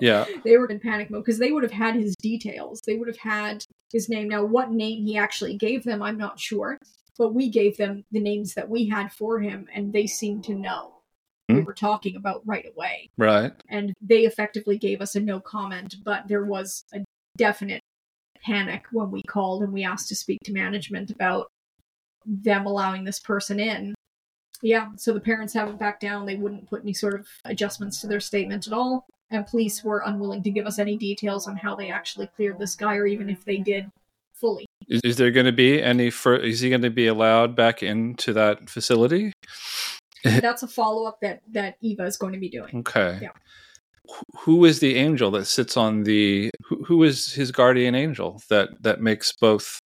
yeah, 0.00 0.26
they 0.44 0.58
were 0.58 0.66
in 0.66 0.80
panic 0.80 1.10
mode 1.10 1.24
because 1.24 1.38
they 1.38 1.52
would 1.52 1.62
have 1.62 1.72
had 1.72 1.94
his 1.94 2.14
details. 2.16 2.80
They 2.86 2.96
would 2.96 3.08
have 3.08 3.18
had 3.18 3.64
his 3.90 4.08
name. 4.08 4.28
Now, 4.28 4.44
what 4.44 4.72
name 4.72 5.06
he 5.06 5.16
actually 5.16 5.56
gave 5.56 5.84
them, 5.84 6.02
I'm 6.02 6.18
not 6.18 6.38
sure, 6.38 6.76
but 7.16 7.32
we 7.32 7.48
gave 7.48 7.76
them 7.76 8.04
the 8.10 8.20
names 8.20 8.54
that 8.54 8.68
we 8.68 8.88
had 8.88 9.12
for 9.12 9.40
him, 9.40 9.66
and 9.72 9.92
they 9.92 10.06
seemed 10.06 10.44
to 10.44 10.54
know 10.54 10.95
we 11.48 11.56
Hmm. 11.56 11.64
were 11.64 11.74
talking 11.74 12.16
about 12.16 12.42
right 12.46 12.66
away. 12.74 13.08
right. 13.16 13.52
And 13.68 13.92
they 14.00 14.20
effectively 14.24 14.78
gave 14.78 15.00
us 15.00 15.14
a 15.16 15.20
no 15.20 15.40
comment, 15.40 15.96
but 16.04 16.26
there 16.28 16.44
was 16.44 16.84
a 16.92 17.04
definite 17.36 17.80
panic 18.44 18.84
when 18.92 19.10
we 19.10 19.22
called 19.22 19.62
and 19.62 19.72
we 19.72 19.84
asked 19.84 20.08
to 20.08 20.16
speak 20.16 20.38
to 20.44 20.52
management 20.52 21.10
about 21.10 21.48
them 22.24 22.66
allowing 22.66 23.04
this 23.04 23.20
person 23.20 23.60
in. 23.60 23.94
Yeah, 24.62 24.88
so 24.96 25.12
the 25.12 25.20
parents 25.20 25.52
haven't 25.52 25.78
backed 25.78 26.00
down. 26.00 26.26
They 26.26 26.36
wouldn't 26.36 26.68
put 26.68 26.82
any 26.82 26.94
sort 26.94 27.14
of 27.14 27.26
adjustments 27.44 28.00
to 28.00 28.06
their 28.06 28.20
statement 28.20 28.66
at 28.66 28.72
all. 28.72 29.06
And 29.30 29.46
police 29.46 29.84
were 29.84 30.02
unwilling 30.06 30.42
to 30.44 30.50
give 30.50 30.66
us 30.66 30.78
any 30.78 30.96
details 30.96 31.46
on 31.46 31.56
how 31.56 31.74
they 31.76 31.90
actually 31.90 32.28
cleared 32.28 32.58
this 32.58 32.74
guy, 32.74 32.96
or 32.96 33.06
even 33.06 33.28
if 33.28 33.44
they 33.44 33.58
did 33.58 33.90
fully. 34.32 34.64
Is, 34.88 35.00
is 35.02 35.16
there 35.16 35.30
going 35.32 35.46
to 35.46 35.52
be 35.52 35.82
any? 35.82 36.10
Fur- 36.10 36.36
is 36.36 36.60
he 36.60 36.70
going 36.70 36.82
to 36.82 36.90
be 36.90 37.08
allowed 37.08 37.54
back 37.56 37.82
into 37.82 38.32
that 38.34 38.70
facility? 38.70 39.32
That's 40.40 40.62
a 40.62 40.68
follow 40.68 41.06
up 41.06 41.20
that 41.20 41.42
that 41.52 41.76
Eva 41.80 42.04
is 42.04 42.16
going 42.16 42.32
to 42.32 42.38
be 42.38 42.48
doing. 42.48 42.78
Okay. 42.78 43.18
Yeah. 43.22 43.30
Who 44.40 44.64
is 44.64 44.78
the 44.80 44.96
angel 44.96 45.30
that 45.32 45.46
sits 45.46 45.76
on 45.76 46.04
the? 46.04 46.50
Who, 46.64 46.84
who 46.84 47.02
is 47.02 47.32
his 47.32 47.50
guardian 47.50 47.94
angel 47.94 48.40
that 48.48 48.70
that 48.82 49.00
makes 49.00 49.32
both 49.32 49.80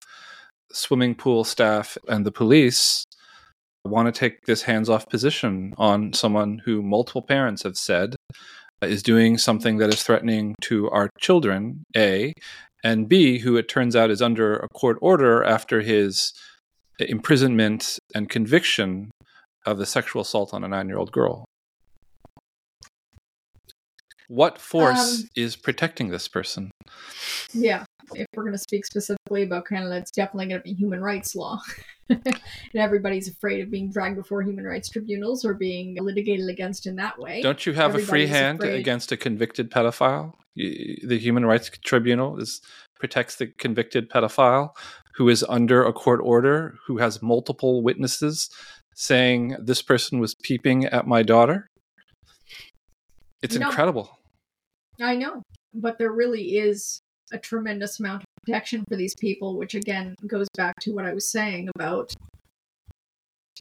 swimming 0.72 1.14
pool 1.14 1.44
staff 1.44 1.98
and 2.08 2.24
the 2.24 2.32
police 2.32 3.04
want 3.84 4.12
to 4.12 4.18
take 4.18 4.44
this 4.44 4.62
hands 4.62 4.88
off 4.88 5.08
position 5.08 5.74
on 5.78 6.12
someone 6.12 6.60
who 6.64 6.82
multiple 6.82 7.22
parents 7.22 7.62
have 7.62 7.76
said 7.76 8.14
is 8.82 9.02
doing 9.02 9.38
something 9.38 9.78
that 9.78 9.92
is 9.92 10.02
threatening 10.02 10.54
to 10.62 10.88
our 10.90 11.10
children, 11.18 11.84
A, 11.96 12.32
and 12.82 13.08
B, 13.08 13.38
who 13.38 13.56
it 13.56 13.68
turns 13.68 13.94
out 13.94 14.10
is 14.10 14.22
under 14.22 14.56
a 14.56 14.68
court 14.68 14.98
order 15.00 15.44
after 15.44 15.80
his 15.80 16.32
imprisonment 16.98 17.98
and 18.14 18.28
conviction 18.28 19.10
of 19.66 19.78
the 19.78 19.86
sexual 19.86 20.22
assault 20.22 20.54
on 20.54 20.64
a 20.64 20.68
nine 20.68 20.88
year 20.88 20.98
old 20.98 21.12
girl. 21.12 21.44
What 24.28 24.58
force 24.58 25.22
Um, 25.22 25.28
is 25.34 25.56
protecting 25.56 26.10
this 26.10 26.28
person? 26.28 26.70
Yeah, 27.52 27.84
if 28.14 28.26
we're 28.34 28.44
going 28.44 28.54
to 28.54 28.58
speak 28.58 28.86
specifically 28.86 29.42
about 29.42 29.66
Canada, 29.66 29.96
it's 29.96 30.12
definitely 30.12 30.46
going 30.46 30.60
to 30.60 30.64
be 30.64 30.72
human 30.72 31.00
rights 31.00 31.34
law. 31.34 31.60
and 32.08 32.40
everybody's 32.76 33.28
afraid 33.28 33.60
of 33.60 33.70
being 33.70 33.90
dragged 33.90 34.16
before 34.16 34.42
human 34.42 34.64
rights 34.64 34.88
tribunals 34.88 35.44
or 35.44 35.54
being 35.54 35.96
litigated 36.00 36.48
against 36.48 36.86
in 36.86 36.96
that 36.96 37.18
way. 37.18 37.42
Don't 37.42 37.66
you 37.66 37.72
have 37.72 37.96
a 37.96 37.98
free 37.98 38.26
hand 38.26 38.60
afraid. 38.60 38.78
against 38.78 39.10
a 39.10 39.16
convicted 39.16 39.70
pedophile? 39.70 40.32
The 40.56 41.18
Human 41.18 41.46
Rights 41.46 41.70
Tribunal 41.84 42.38
is 42.38 42.60
protects 42.98 43.36
the 43.36 43.46
convicted 43.46 44.10
pedophile 44.10 44.70
who 45.14 45.28
is 45.28 45.44
under 45.48 45.84
a 45.84 45.92
court 45.92 46.20
order, 46.22 46.74
who 46.86 46.98
has 46.98 47.22
multiple 47.22 47.82
witnesses 47.82 48.48
saying 49.00 49.56
this 49.58 49.80
person 49.80 50.20
was 50.20 50.34
peeping 50.42 50.84
at 50.84 51.06
my 51.06 51.22
daughter. 51.22 51.66
It's 53.42 53.56
No. 53.56 53.68
incredible. 53.68 54.18
I 55.00 55.16
know, 55.16 55.42
but 55.72 55.96
there 55.98 56.12
really 56.12 56.58
is 56.58 57.00
a 57.32 57.38
tremendous 57.38 57.98
amount 57.98 58.22
of 58.22 58.26
protection 58.44 58.84
for 58.86 58.96
these 58.96 59.14
people, 59.14 59.56
which 59.56 59.74
again 59.74 60.14
goes 60.26 60.48
back 60.54 60.74
to 60.80 60.92
what 60.92 61.06
I 61.06 61.14
was 61.14 61.30
saying 61.30 61.70
about 61.74 62.12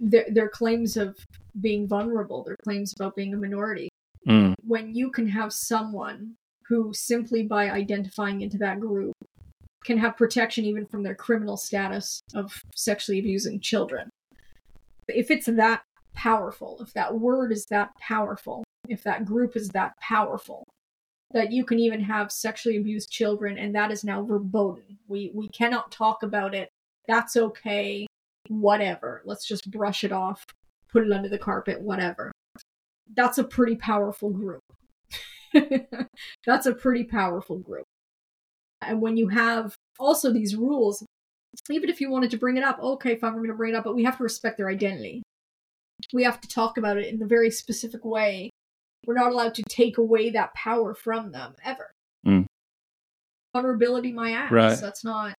their, 0.01 0.25
their 0.29 0.49
claims 0.49 0.97
of 0.97 1.17
being 1.61 1.87
vulnerable, 1.87 2.43
their 2.43 2.57
claims 2.65 2.93
about 2.93 3.15
being 3.15 3.33
a 3.33 3.37
minority. 3.37 3.87
Mm. 4.27 4.55
When 4.65 4.93
you 4.93 5.09
can 5.09 5.27
have 5.29 5.53
someone 5.53 6.35
who 6.67 6.93
simply 6.93 7.43
by 7.43 7.69
identifying 7.69 8.41
into 8.41 8.57
that 8.57 8.81
group 8.81 9.13
can 9.85 9.97
have 9.97 10.17
protection 10.17 10.65
even 10.65 10.85
from 10.85 11.03
their 11.03 11.15
criminal 11.15 11.55
status 11.55 12.21
of 12.35 12.61
sexually 12.75 13.19
abusing 13.19 13.61
children. 13.61 14.09
If 15.09 15.31
it's 15.31 15.47
that 15.47 15.83
powerful, 16.13 16.77
if 16.81 16.93
that 16.93 17.17
word 17.17 17.51
is 17.51 17.65
that 17.67 17.91
powerful, 17.99 18.63
if 18.87 19.03
that 19.03 19.25
group 19.25 19.55
is 19.55 19.69
that 19.69 19.93
powerful, 20.01 20.63
that 21.31 21.51
you 21.51 21.63
can 21.63 21.79
even 21.79 22.01
have 22.01 22.31
sexually 22.31 22.77
abused 22.77 23.11
children 23.11 23.57
and 23.57 23.75
that 23.75 23.91
is 23.91 24.03
now 24.03 24.23
verboten. 24.23 24.97
We 25.07 25.31
we 25.33 25.47
cannot 25.49 25.91
talk 25.91 26.23
about 26.23 26.55
it. 26.55 26.69
That's 27.07 27.35
okay. 27.37 28.07
Whatever. 28.47 29.21
Let's 29.25 29.47
just 29.47 29.69
brush 29.69 30.03
it 30.03 30.11
off, 30.11 30.43
put 30.91 31.05
it 31.05 31.11
under 31.11 31.29
the 31.29 31.37
carpet, 31.37 31.81
whatever. 31.81 32.31
That's 33.15 33.37
a 33.37 33.43
pretty 33.43 33.75
powerful 33.75 34.31
group. 34.31 34.61
That's 36.45 36.65
a 36.65 36.73
pretty 36.73 37.03
powerful 37.03 37.57
group. 37.59 37.85
And 38.81 39.01
when 39.01 39.17
you 39.17 39.27
have 39.29 39.75
also 39.99 40.31
these 40.31 40.55
rules, 40.55 41.03
even 41.69 41.89
if 41.89 42.01
you 42.01 42.09
wanted 42.09 42.31
to 42.31 42.37
bring 42.37 42.57
it 42.57 42.63
up, 42.63 42.79
okay, 42.79 43.15
fine, 43.15 43.33
we're 43.33 43.39
going 43.39 43.49
to 43.51 43.55
bring 43.55 43.73
it 43.73 43.77
up, 43.77 43.83
but 43.83 43.95
we 43.95 44.03
have 44.03 44.17
to 44.17 44.23
respect 44.23 44.57
their 44.57 44.69
identity. 44.69 45.21
We 46.13 46.23
have 46.23 46.39
to 46.41 46.47
talk 46.47 46.77
about 46.77 46.97
it 46.97 47.13
in 47.13 47.21
a 47.21 47.25
very 47.25 47.51
specific 47.51 48.05
way. 48.05 48.49
We're 49.05 49.15
not 49.15 49.31
allowed 49.31 49.55
to 49.55 49.63
take 49.69 49.97
away 49.97 50.29
that 50.31 50.53
power 50.53 50.93
from 50.93 51.31
them 51.31 51.55
ever. 51.63 51.91
Mm. 52.25 52.45
Vulnerability, 53.53 54.11
my 54.11 54.31
ass. 54.31 54.51
Right. 54.51 54.79
That's 54.79 55.03
not. 55.03 55.33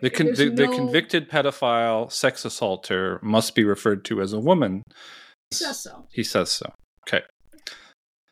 The, 0.00 0.10
con- 0.10 0.26
There's 0.26 0.38
the, 0.38 0.50
the 0.50 0.68
convicted 0.68 1.30
pedophile 1.30 2.10
sex 2.10 2.44
assaulter 2.44 3.20
must 3.22 3.54
be 3.54 3.64
referred 3.64 4.04
to 4.06 4.20
as 4.20 4.32
a 4.32 4.40
woman. 4.40 4.82
He 5.50 5.56
says 5.56 5.80
so. 5.80 6.06
He 6.10 6.24
says 6.24 6.50
so. 6.50 6.72
Okay. 7.06 7.22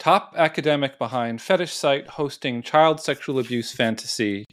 Top 0.00 0.32
academic 0.34 0.98
behind 0.98 1.42
fetish 1.42 1.74
site 1.74 2.08
hosting 2.08 2.62
child 2.62 3.02
sexual 3.02 3.38
abuse 3.38 3.70
fantasy, 3.72 4.46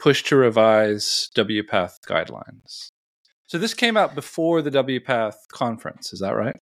push 0.00 0.22
to 0.24 0.34
revise 0.34 1.28
WPATH 1.36 1.98
guidelines. 2.08 2.88
So 3.46 3.58
this 3.58 3.74
came 3.74 3.98
out 3.98 4.14
before 4.14 4.62
the 4.62 4.70
WPATH 4.70 5.34
conference, 5.52 6.14
is 6.14 6.20
that 6.20 6.34
right? 6.34 6.56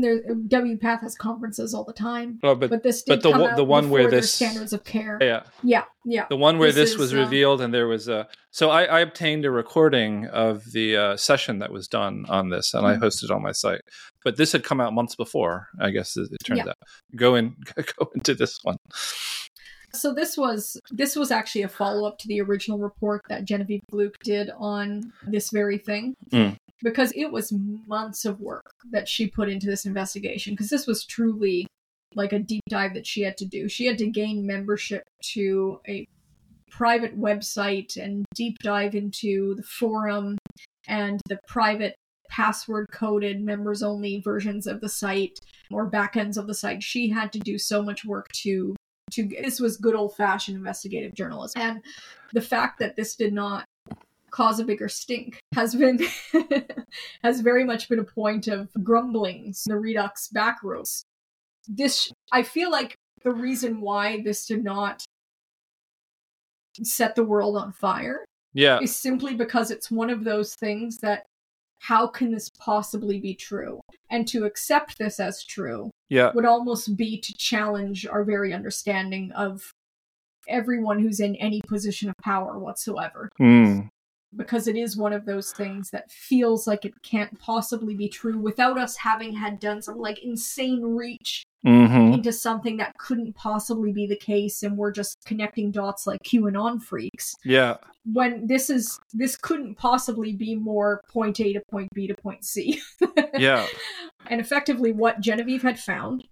There, 0.00 0.22
WPATH 0.34 1.00
has 1.02 1.14
conferences 1.16 1.74
all 1.74 1.84
the 1.84 1.92
time, 1.92 2.38
Oh, 2.42 2.54
but, 2.54 2.70
but 2.70 2.82
this 2.82 3.02
did 3.02 3.12
but 3.12 3.22
the 3.22 3.32
come 3.32 3.40
one- 3.40 3.50
out 3.50 3.56
the 3.56 3.64
one 3.64 3.90
where 3.90 4.10
this- 4.10 4.32
standards 4.32 4.72
of 4.72 4.84
care. 4.84 5.18
yeah, 5.20 5.42
Yeah, 5.62 5.84
yeah. 6.04 6.26
the 6.28 6.36
one 6.36 6.58
where 6.58 6.72
This 6.72 6.90
this, 6.90 6.98
was 6.98 7.12
is, 7.12 7.18
uh, 7.18 7.22
revealed 7.22 7.60
and 7.60 7.72
there 7.72 7.86
was 7.88 8.08
a. 8.08 8.28
So 8.50 8.70
I, 8.70 8.84
I 8.84 9.00
obtained 9.00 9.44
a 9.44 9.50
recording 9.50 10.26
of 10.26 10.64
the 10.72 10.96
uh, 10.96 11.16
session 11.16 11.58
that 11.60 11.72
was 11.72 11.88
done 11.88 12.24
on 12.28 12.48
this, 12.50 12.74
and 12.74 12.86
I 12.86 12.96
Mhm. 12.96 13.00
hosted 13.02 13.24
it 13.24 13.30
on 13.30 13.42
my 13.42 13.52
site. 13.52 13.80
But 14.24 14.36
this 14.36 14.52
had 14.52 14.64
come 14.64 14.80
out 14.80 14.92
months 14.92 15.14
before. 15.14 15.68
I 15.80 15.90
guess 15.90 16.16
it, 16.16 16.28
it 16.32 16.44
turns 16.44 16.58
Yeah. 16.58 16.68
out. 16.70 16.76
Go 17.16 17.34
in, 17.36 17.54
go 17.98 18.10
into 18.14 18.34
this 18.34 18.58
one. 18.62 18.76
So 19.92 20.14
this 20.14 20.36
was 20.36 20.80
this 20.92 21.16
was 21.16 21.30
actually 21.32 21.62
a 21.62 21.68
follow 21.68 22.06
up 22.06 22.16
to 22.18 22.28
the 22.28 22.40
original 22.40 22.78
report 22.78 23.22
that 23.28 23.44
Genevieve 23.44 23.82
Gluck 23.90 24.18
did 24.22 24.50
on 24.56 25.12
this 25.26 25.50
very 25.50 25.78
thing. 25.78 26.14
Mm. 26.30 26.56
Because 26.82 27.12
it 27.14 27.30
was 27.30 27.52
months 27.86 28.24
of 28.24 28.40
work 28.40 28.72
that 28.90 29.08
she 29.08 29.26
put 29.26 29.50
into 29.50 29.66
this 29.66 29.84
investigation 29.84 30.54
because 30.54 30.70
this 30.70 30.86
was 30.86 31.04
truly 31.04 31.66
like 32.14 32.32
a 32.32 32.38
deep 32.38 32.62
dive 32.68 32.94
that 32.94 33.06
she 33.06 33.22
had 33.22 33.36
to 33.38 33.44
do. 33.44 33.68
She 33.68 33.86
had 33.86 33.98
to 33.98 34.06
gain 34.06 34.46
membership 34.46 35.04
to 35.34 35.80
a 35.86 36.06
private 36.70 37.18
website 37.20 37.96
and 37.96 38.24
deep 38.34 38.56
dive 38.62 38.94
into 38.94 39.54
the 39.56 39.62
forum 39.62 40.38
and 40.88 41.20
the 41.28 41.38
private 41.46 41.94
password 42.30 42.86
coded 42.92 43.42
members 43.42 43.82
only 43.82 44.20
versions 44.20 44.66
of 44.66 44.80
the 44.80 44.88
site 44.88 45.38
or 45.70 45.90
backends 45.90 46.38
of 46.38 46.46
the 46.46 46.54
site. 46.54 46.82
She 46.82 47.10
had 47.10 47.32
to 47.32 47.38
do 47.40 47.58
so 47.58 47.82
much 47.82 48.04
work 48.04 48.28
to 48.42 48.74
to 49.12 49.28
this 49.42 49.58
was 49.58 49.76
good 49.76 49.96
old 49.96 50.14
fashioned 50.16 50.56
investigative 50.56 51.14
journalism. 51.14 51.60
And 51.60 51.82
the 52.32 52.40
fact 52.40 52.78
that 52.78 52.94
this 52.94 53.16
did 53.16 53.32
not 53.32 53.64
cause 54.30 54.60
a 54.60 54.64
bigger 54.64 54.88
stink 54.88 55.38
has 55.54 55.74
been 55.74 56.00
has 57.22 57.40
very 57.40 57.64
much 57.64 57.88
been 57.88 57.98
a 57.98 58.04
point 58.04 58.48
of 58.48 58.68
grumblings 58.82 59.64
in 59.68 59.74
the 59.74 59.80
Reduxx 59.80 60.32
backroads. 60.32 61.02
This 61.68 62.10
I 62.32 62.42
feel 62.42 62.70
like 62.70 62.94
the 63.22 63.32
reason 63.32 63.80
why 63.80 64.22
this 64.22 64.46
did 64.46 64.64
not 64.64 65.04
set 66.82 67.14
the 67.14 67.24
world 67.24 67.56
on 67.56 67.72
fire 67.72 68.24
Yeah, 68.54 68.80
is 68.80 68.94
simply 68.94 69.34
because 69.34 69.70
it's 69.70 69.90
one 69.90 70.10
of 70.10 70.24
those 70.24 70.54
things 70.54 70.98
that 70.98 71.24
how 71.80 72.06
can 72.06 72.30
this 72.30 72.50
possibly 72.58 73.18
be 73.20 73.34
true? 73.34 73.80
And 74.10 74.28
to 74.28 74.44
accept 74.44 74.98
this 74.98 75.18
as 75.18 75.44
true 75.44 75.90
yeah, 76.08 76.30
would 76.34 76.44
almost 76.44 76.96
be 76.96 77.20
to 77.20 77.34
challenge 77.38 78.06
our 78.06 78.24
very 78.24 78.52
understanding 78.52 79.32
of 79.32 79.72
everyone 80.48 81.00
who's 81.00 81.20
in 81.20 81.36
any 81.36 81.60
position 81.66 82.08
of 82.08 82.14
power 82.22 82.58
whatsoever. 82.58 83.30
Mm. 83.40 83.88
Because 84.36 84.68
it 84.68 84.76
is 84.76 84.96
one 84.96 85.12
of 85.12 85.26
those 85.26 85.52
things 85.52 85.90
that 85.90 86.10
feels 86.10 86.66
like 86.66 86.84
it 86.84 86.94
can't 87.02 87.36
possibly 87.40 87.94
be 87.94 88.08
true 88.08 88.38
without 88.38 88.78
us 88.78 88.96
having 88.96 89.32
had 89.32 89.58
done 89.58 89.82
some 89.82 89.98
like 89.98 90.22
insane 90.22 90.82
reach 90.82 91.42
hmm 91.62 92.12
into 92.14 92.32
something 92.32 92.78
that 92.78 92.96
couldn't 92.96 93.34
possibly 93.36 93.92
be 93.92 94.06
the 94.06 94.16
case 94.16 94.62
and 94.62 94.78
we're 94.78 94.90
just 94.90 95.18
connecting 95.26 95.70
dots 95.70 96.06
like 96.06 96.18
QAnon 96.22 96.80
freaks 96.80 97.34
yeah, 97.44 97.76
when 98.04 98.46
this 98.46 98.70
is 98.70 98.98
this 99.12 99.36
couldn't 99.36 99.76
possibly 99.76 100.32
be 100.32 100.54
more 100.54 101.02
point 101.08 101.40
A 101.40 101.52
to 101.52 101.60
point 101.70 101.88
B 101.94 102.06
to 102.06 102.14
point 102.14 102.44
C. 102.44 102.80
yeah. 103.38 103.66
and 104.28 104.40
effectively 104.40 104.92
what 104.92 105.20
Genevieve 105.20 105.62
had 105.62 105.78
found 105.78 106.24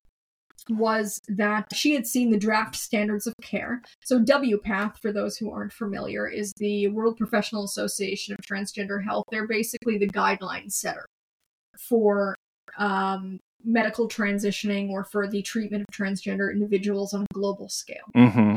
was 0.70 1.20
that 1.28 1.66
she 1.72 1.94
had 1.94 2.06
seen 2.06 2.30
the 2.30 2.38
draft 2.38 2.76
standards 2.76 3.26
of 3.26 3.34
care. 3.42 3.82
So 4.04 4.20
WPATH, 4.20 4.98
for 4.98 5.12
those 5.12 5.36
who 5.36 5.50
aren't 5.50 5.72
familiar, 5.72 6.28
is 6.28 6.52
the 6.56 6.88
World 6.88 7.16
Professional 7.16 7.64
Association 7.64 8.34
of 8.34 8.44
Transgender 8.44 9.02
Health. 9.02 9.24
They're 9.30 9.46
basically 9.46 9.98
the 9.98 10.08
guideline 10.08 10.70
setter 10.70 11.06
for 11.78 12.34
um, 12.78 13.38
medical 13.64 14.08
transitioning 14.08 14.90
or 14.90 15.04
for 15.04 15.26
the 15.26 15.42
treatment 15.42 15.84
of 15.88 15.94
transgender 15.94 16.52
individuals 16.52 17.14
on 17.14 17.22
a 17.22 17.34
global 17.34 17.68
scale. 17.68 18.04
hmm 18.14 18.56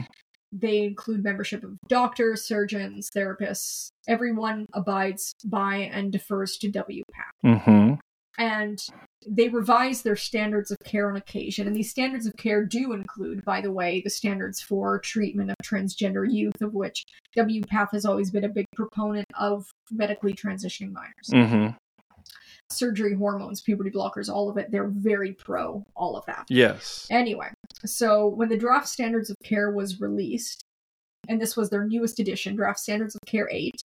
They 0.52 0.84
include 0.84 1.24
membership 1.24 1.64
of 1.64 1.78
doctors, 1.88 2.44
surgeons, 2.44 3.10
therapists. 3.16 3.90
Everyone 4.08 4.66
abides 4.74 5.34
by 5.46 5.90
and 5.94 6.12
defers 6.12 6.58
to 6.58 6.72
WPATH. 6.72 7.64
hmm 7.64 7.94
And 8.38 8.80
they 9.28 9.50
revise 9.50 10.02
their 10.02 10.16
standards 10.16 10.72
of 10.72 10.78
care 10.84 11.10
on 11.10 11.18
occasion. 11.18 11.68
And 11.68 11.76
these 11.76 11.92
standards 11.92 12.26
of 12.26 12.36
care 12.38 12.66
do 12.66 12.94
include, 12.94 13.44
by 13.46 13.62
the 13.62 13.72
way, 13.72 14.02
the 14.02 14.10
standards 14.10 14.62
for 14.62 15.00
treatment 15.00 15.52
of 15.52 15.56
transgender 15.64 16.26
youth, 16.32 16.62
of 16.62 16.74
which 16.74 17.04
WPATH 17.38 17.92
has 17.92 18.06
always 18.06 18.32
been 18.32 18.46
a 18.46 18.50
big 18.50 18.66
proponent 18.76 19.28
of 19.40 19.66
medically 19.92 20.34
transitioning 20.34 20.92
minors. 20.92 21.30
hmm 21.50 21.68
Surgery, 22.72 23.14
hormones, 23.14 23.60
puberty 23.60 23.92
blockers, 23.92 24.34
all 24.34 24.50
of 24.50 24.58
it. 24.58 24.72
They're 24.72 24.88
very 24.88 25.34
pro 25.34 25.84
all 25.94 26.16
of 26.16 26.26
that. 26.28 26.46
Yes. 26.48 27.06
Anyway, 27.12 27.50
so 27.86 28.28
when 28.28 28.48
the 28.48 28.58
draft 28.58 28.88
standards 28.88 29.30
of 29.30 29.36
care 29.44 29.72
was 29.72 30.00
released, 30.00 30.64
and 31.28 31.42
this 31.42 31.58
was 31.58 31.70
their 31.70 31.86
newest 31.86 32.20
edition, 32.20 32.56
Draft 32.56 32.80
Standards 32.80 33.16
of 33.16 33.22
Care 33.28 33.50
8, 33.52 33.76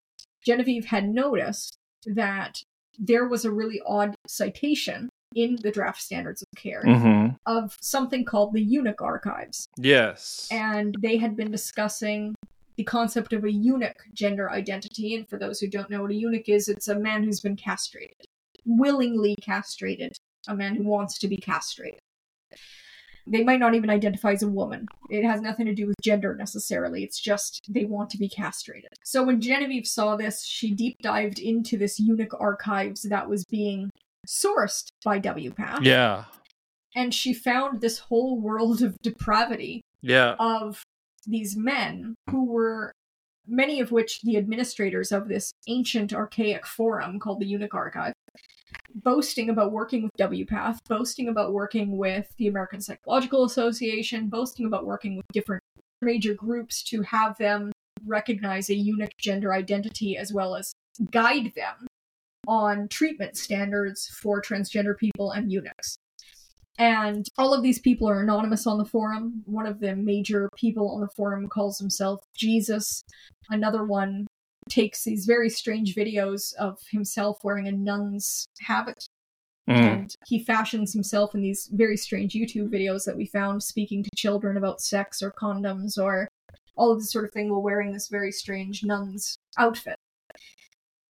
Genevieve 0.44 0.84
had 0.86 1.08
noticed 1.08 1.76
that 2.06 2.62
there 2.98 3.26
was 3.26 3.44
a 3.44 3.50
really 3.50 3.80
odd 3.86 4.14
citation 4.26 5.08
in 5.34 5.58
the 5.62 5.70
draft 5.70 6.00
standards 6.00 6.42
of 6.42 6.48
care 6.56 6.82
Mm-hmm. 6.86 7.34
of 7.46 7.76
something 7.80 8.24
called 8.24 8.54
the 8.54 8.62
eunuch 8.62 9.02
archives. 9.02 9.68
Yes. 9.76 10.48
And 10.50 10.96
they 11.00 11.16
had 11.18 11.36
been 11.36 11.50
discussing 11.50 12.34
the 12.76 12.84
concept 12.84 13.32
of 13.32 13.44
a 13.44 13.50
eunuch 13.50 13.96
gender 14.12 14.50
identity. 14.50 15.14
And 15.14 15.28
for 15.28 15.38
those 15.38 15.60
who 15.60 15.68
don't 15.68 15.90
know 15.90 16.02
what 16.02 16.10
a 16.10 16.14
eunuch 16.14 16.48
is, 16.48 16.68
it's 16.68 16.88
a 16.88 16.94
man 16.94 17.22
who's 17.22 17.40
been 17.40 17.56
castrated, 17.56 18.16
willingly 18.64 19.34
castrated, 19.42 20.16
a 20.48 20.54
man 20.54 20.74
who 20.74 20.84
wants 20.84 21.18
to 21.18 21.28
be 21.28 21.36
castrated. 21.36 22.00
They 23.26 23.42
might 23.42 23.60
not 23.60 23.74
even 23.74 23.90
identify 23.90 24.32
as 24.32 24.42
a 24.42 24.48
woman. 24.48 24.86
It 25.10 25.24
has 25.24 25.40
nothing 25.40 25.66
to 25.66 25.74
do 25.74 25.86
with 25.86 25.96
gender 26.02 26.34
necessarily. 26.36 27.02
It's 27.02 27.20
just 27.20 27.60
they 27.68 27.84
want 27.84 28.10
to 28.10 28.18
be 28.18 28.28
castrated. 28.28 28.90
So 29.04 29.24
when 29.24 29.40
Genevieve 29.40 29.86
saw 29.86 30.16
this, 30.16 30.44
she 30.44 30.72
deep 30.72 30.96
dived 31.02 31.38
into 31.38 31.76
this 31.76 31.98
eunuch 31.98 32.32
archives 32.38 33.02
that 33.02 33.28
was 33.28 33.44
being 33.44 33.90
sourced 34.28 34.88
by 35.04 35.18
WPATH. 35.20 35.82
yeah. 35.84 36.24
And 36.94 37.12
she 37.12 37.34
found 37.34 37.80
this 37.80 37.98
whole 37.98 38.40
world 38.40 38.80
of 38.82 38.96
depravity 39.02 39.82
Yeah. 40.00 40.34
of 40.38 40.82
these 41.26 41.56
men 41.56 42.14
who 42.30 42.46
were 42.46 42.92
many 43.46 43.80
of 43.80 43.92
which 43.92 44.22
the 44.22 44.36
administrators 44.36 45.12
of 45.12 45.28
this 45.28 45.52
ancient 45.68 46.12
archaic 46.12 46.66
forum 46.66 47.18
called 47.20 47.38
the 47.40 47.46
Eunuch 47.46 47.74
Archive 47.74 48.12
boasting 49.04 49.50
about 49.50 49.72
working 49.72 50.04
with 50.04 50.12
WPATH, 50.18 50.78
boasting 50.88 51.28
about 51.28 51.52
working 51.52 51.96
with 51.96 52.26
the 52.38 52.48
American 52.48 52.80
Psychological 52.80 53.44
Association, 53.44 54.28
boasting 54.28 54.66
about 54.66 54.86
working 54.86 55.16
with 55.16 55.26
different 55.32 55.62
major 56.00 56.34
groups 56.34 56.82
to 56.84 57.02
have 57.02 57.36
them 57.38 57.72
recognize 58.04 58.70
a 58.70 58.74
eunuch 58.74 59.16
gender 59.18 59.52
identity 59.52 60.16
as 60.16 60.32
well 60.32 60.54
as 60.54 60.72
guide 61.10 61.52
them 61.56 61.86
on 62.46 62.88
treatment 62.88 63.36
standards 63.36 64.06
for 64.08 64.40
transgender 64.40 64.96
people 64.96 65.32
and 65.32 65.50
eunuchs. 65.50 65.98
And 66.78 67.26
all 67.38 67.54
of 67.54 67.62
these 67.62 67.80
people 67.80 68.08
are 68.08 68.20
anonymous 68.20 68.66
on 68.66 68.78
the 68.78 68.84
forum. 68.84 69.42
One 69.46 69.66
of 69.66 69.80
the 69.80 69.96
major 69.96 70.48
people 70.56 70.90
on 70.94 71.00
the 71.00 71.08
forum 71.16 71.48
calls 71.48 71.78
himself 71.78 72.20
Jesus. 72.36 73.02
Another 73.48 73.84
one 73.84 74.26
takes 74.68 75.04
these 75.04 75.26
very 75.26 75.48
strange 75.48 75.94
videos 75.94 76.54
of 76.54 76.78
himself 76.90 77.38
wearing 77.44 77.68
a 77.68 77.72
nun's 77.72 78.46
habit. 78.60 79.06
Mm. 79.68 79.74
And 79.74 80.14
he 80.26 80.44
fashions 80.44 80.92
himself 80.92 81.34
in 81.34 81.40
these 81.40 81.68
very 81.72 81.96
strange 81.96 82.34
YouTube 82.34 82.68
videos 82.68 83.04
that 83.04 83.16
we 83.16 83.26
found 83.26 83.62
speaking 83.62 84.02
to 84.02 84.10
children 84.16 84.56
about 84.56 84.80
sex 84.80 85.22
or 85.22 85.32
condoms 85.32 85.98
or 85.98 86.28
all 86.76 86.92
of 86.92 87.00
this 87.00 87.10
sort 87.10 87.24
of 87.24 87.32
thing 87.32 87.50
while 87.50 87.62
wearing 87.62 87.92
this 87.92 88.08
very 88.08 88.30
strange 88.30 88.84
nun's 88.84 89.38
outfit. 89.58 89.96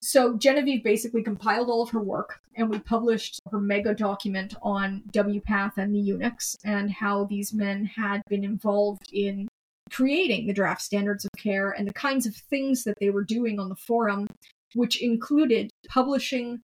So 0.00 0.36
Genevieve 0.36 0.84
basically 0.84 1.22
compiled 1.22 1.68
all 1.68 1.82
of 1.82 1.90
her 1.90 2.00
work, 2.00 2.38
and 2.54 2.70
we 2.70 2.78
published 2.78 3.40
her 3.50 3.60
mega 3.60 3.92
document 3.92 4.54
on 4.62 5.02
WPATH 5.10 5.78
and 5.78 5.92
the 5.92 5.98
eunuchs 5.98 6.56
and 6.64 6.90
how 6.90 7.24
these 7.24 7.52
men 7.52 7.84
had 7.84 8.22
been 8.28 8.44
involved 8.44 9.10
in 9.12 9.48
creating 9.90 10.46
the 10.46 10.52
draft 10.52 10.82
standards 10.82 11.24
of 11.24 11.30
care 11.38 11.70
and 11.70 11.86
the 11.86 11.92
kinds 11.92 12.26
of 12.26 12.34
things 12.34 12.84
that 12.84 12.96
they 13.00 13.10
were 13.10 13.24
doing 13.24 13.58
on 13.58 13.68
the 13.68 13.76
forum, 13.76 14.26
which 14.74 15.00
included 15.02 15.70
publishing 15.88 16.60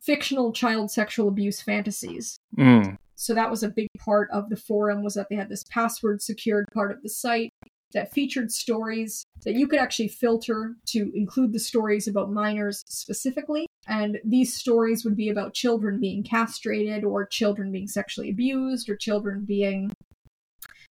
fictional 0.00 0.52
child 0.52 0.90
sexual 0.90 1.28
abuse 1.28 1.60
fantasies. 1.60 2.36
Mm. 2.58 2.96
So 3.14 3.34
that 3.34 3.50
was 3.50 3.62
a 3.62 3.68
big 3.68 3.88
part 3.98 4.28
of 4.32 4.48
the 4.48 4.56
forum 4.56 5.02
was 5.02 5.14
that 5.14 5.28
they 5.30 5.36
had 5.36 5.48
this 5.48 5.64
password 5.70 6.20
secured 6.20 6.64
part 6.74 6.90
of 6.90 7.02
the 7.02 7.08
site 7.08 7.50
that 7.92 8.12
featured 8.12 8.50
stories 8.50 9.24
that 9.44 9.54
you 9.54 9.68
could 9.68 9.78
actually 9.78 10.08
filter 10.08 10.74
to 10.86 11.12
include 11.14 11.52
the 11.52 11.58
stories 11.58 12.08
about 12.08 12.32
minors 12.32 12.82
specifically. 12.86 13.66
And 13.86 14.18
these 14.24 14.54
stories 14.54 15.04
would 15.04 15.16
be 15.16 15.28
about 15.28 15.54
children 15.54 16.00
being 16.00 16.22
castrated 16.22 17.04
or 17.04 17.26
children 17.26 17.70
being 17.70 17.88
sexually 17.88 18.30
abused 18.30 18.88
or 18.88 18.96
children 18.96 19.44
being 19.44 19.92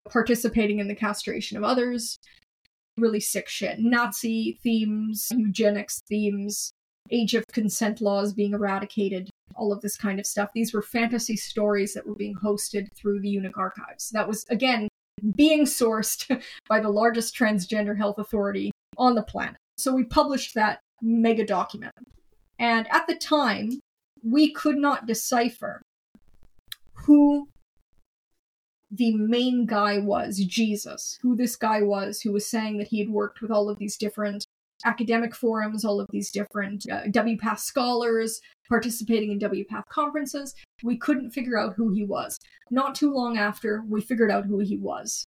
participating 0.08 0.78
in 0.78 0.88
the 0.88 0.94
castration 0.94 1.56
of 1.56 1.64
others. 1.64 2.18
Really 2.96 3.20
sick 3.20 3.48
shit. 3.48 3.78
Nazi 3.78 4.58
themes, 4.62 5.28
eugenics 5.30 6.02
themes, 6.08 6.72
age 7.10 7.34
of 7.34 7.46
consent 7.52 8.00
laws 8.00 8.32
being 8.32 8.52
eradicated, 8.52 9.30
all 9.54 9.72
of 9.72 9.80
this 9.80 9.96
kind 9.96 10.18
of 10.18 10.26
stuff. 10.26 10.50
These 10.54 10.72
were 10.72 10.82
fantasy 10.82 11.36
stories 11.36 11.94
that 11.94 12.06
were 12.06 12.14
being 12.14 12.34
hosted 12.34 12.92
through 12.94 13.20
the 13.20 13.28
Eunuch 13.28 13.56
archives. 13.56 14.10
That 14.10 14.28
was, 14.28 14.44
again, 14.50 14.88
being 15.36 15.64
sourced 15.64 16.42
by 16.68 16.80
the 16.80 16.90
largest 16.90 17.36
transgender 17.36 17.96
health 17.96 18.18
authority 18.18 18.70
on 18.96 19.14
the 19.14 19.22
planet. 19.22 19.56
So 19.78 19.94
we 19.94 20.04
published 20.04 20.54
that 20.54 20.80
mega 21.02 21.44
document. 21.44 21.94
And 22.58 22.86
at 22.92 23.06
the 23.06 23.16
time, 23.16 23.80
we 24.22 24.52
could 24.52 24.76
not 24.76 25.06
decipher 25.06 25.80
who 26.92 27.48
the 28.90 29.14
main 29.16 29.66
guy 29.66 29.98
was, 29.98 30.38
Jesus, 30.38 31.18
who 31.22 31.36
this 31.36 31.56
guy 31.56 31.82
was 31.82 32.20
who 32.20 32.32
was 32.32 32.48
saying 32.48 32.78
that 32.78 32.88
he 32.88 32.98
had 32.98 33.08
worked 33.08 33.40
with 33.40 33.50
all 33.50 33.68
of 33.68 33.78
these 33.78 33.96
different 33.96 34.46
academic 34.84 35.34
forums, 35.34 35.84
all 35.84 36.00
of 36.00 36.08
these 36.10 36.30
different 36.30 36.86
uh, 36.90 37.02
WPATH 37.04 37.58
scholars 37.58 38.40
participating 38.68 39.30
in 39.30 39.38
WPATH 39.38 39.86
conferences. 39.90 40.54
We 40.82 40.96
couldn't 40.96 41.32
figure 41.32 41.58
out 41.58 41.74
who 41.76 41.92
he 41.92 42.04
was. 42.04 42.38
Not 42.70 42.94
too 42.94 43.12
long 43.12 43.36
after, 43.36 43.82
we 43.88 44.00
figured 44.00 44.30
out 44.30 44.46
who 44.46 44.58
he 44.60 44.76
was. 44.76 45.24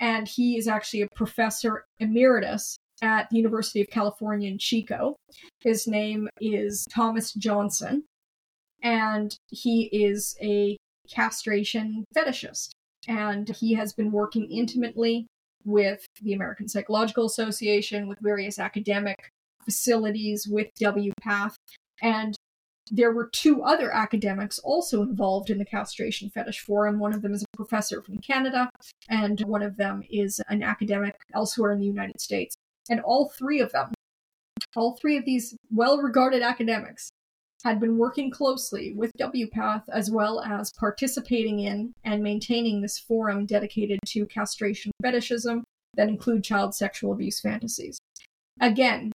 And 0.00 0.28
he 0.28 0.56
is 0.56 0.68
actually 0.68 1.02
a 1.02 1.08
professor 1.14 1.84
emeritus 2.00 2.76
at 3.02 3.28
the 3.30 3.36
University 3.36 3.80
of 3.80 3.88
California 3.88 4.50
in 4.50 4.58
Chico. 4.58 5.16
His 5.60 5.86
name 5.86 6.28
is 6.40 6.86
Thomas 6.92 7.32
Johnson, 7.32 8.04
and 8.82 9.36
he 9.48 9.84
is 9.92 10.36
a 10.42 10.76
castration 11.08 12.04
fetishist. 12.16 12.70
And 13.08 13.48
he 13.48 13.74
has 13.74 13.92
been 13.92 14.10
working 14.10 14.50
intimately 14.50 15.26
with 15.64 16.06
the 16.22 16.32
American 16.32 16.68
Psychological 16.68 17.26
Association, 17.26 18.08
with 18.08 18.18
various 18.20 18.58
academic 18.58 19.30
facilities, 19.64 20.46
with 20.48 20.68
WPATH, 20.80 21.56
and 22.02 22.36
there 22.90 23.12
were 23.12 23.28
two 23.32 23.62
other 23.62 23.92
academics 23.92 24.58
also 24.60 25.02
involved 25.02 25.50
in 25.50 25.58
the 25.58 25.64
castration 25.64 26.30
fetish 26.30 26.60
forum. 26.60 26.98
One 26.98 27.12
of 27.12 27.22
them 27.22 27.34
is 27.34 27.42
a 27.42 27.56
professor 27.56 28.00
from 28.00 28.18
Canada, 28.18 28.70
and 29.08 29.40
one 29.40 29.62
of 29.62 29.76
them 29.76 30.02
is 30.08 30.40
an 30.48 30.62
academic 30.62 31.16
elsewhere 31.34 31.72
in 31.72 31.80
the 31.80 31.86
United 31.86 32.20
States. 32.20 32.56
And 32.88 33.00
all 33.00 33.32
three 33.36 33.60
of 33.60 33.72
them, 33.72 33.92
all 34.76 34.96
three 34.96 35.16
of 35.16 35.24
these 35.24 35.56
well 35.70 35.98
regarded 35.98 36.42
academics, 36.42 37.10
had 37.64 37.80
been 37.80 37.98
working 37.98 38.30
closely 38.30 38.92
with 38.94 39.12
WPATH 39.18 39.82
as 39.92 40.10
well 40.10 40.40
as 40.40 40.72
participating 40.78 41.60
in 41.60 41.92
and 42.04 42.22
maintaining 42.22 42.80
this 42.80 42.98
forum 42.98 43.46
dedicated 43.46 43.98
to 44.06 44.26
castration 44.26 44.92
fetishism 45.02 45.64
that 45.94 46.08
include 46.08 46.44
child 46.44 46.74
sexual 46.74 47.12
abuse 47.12 47.40
fantasies. 47.40 47.98
Again, 48.60 49.12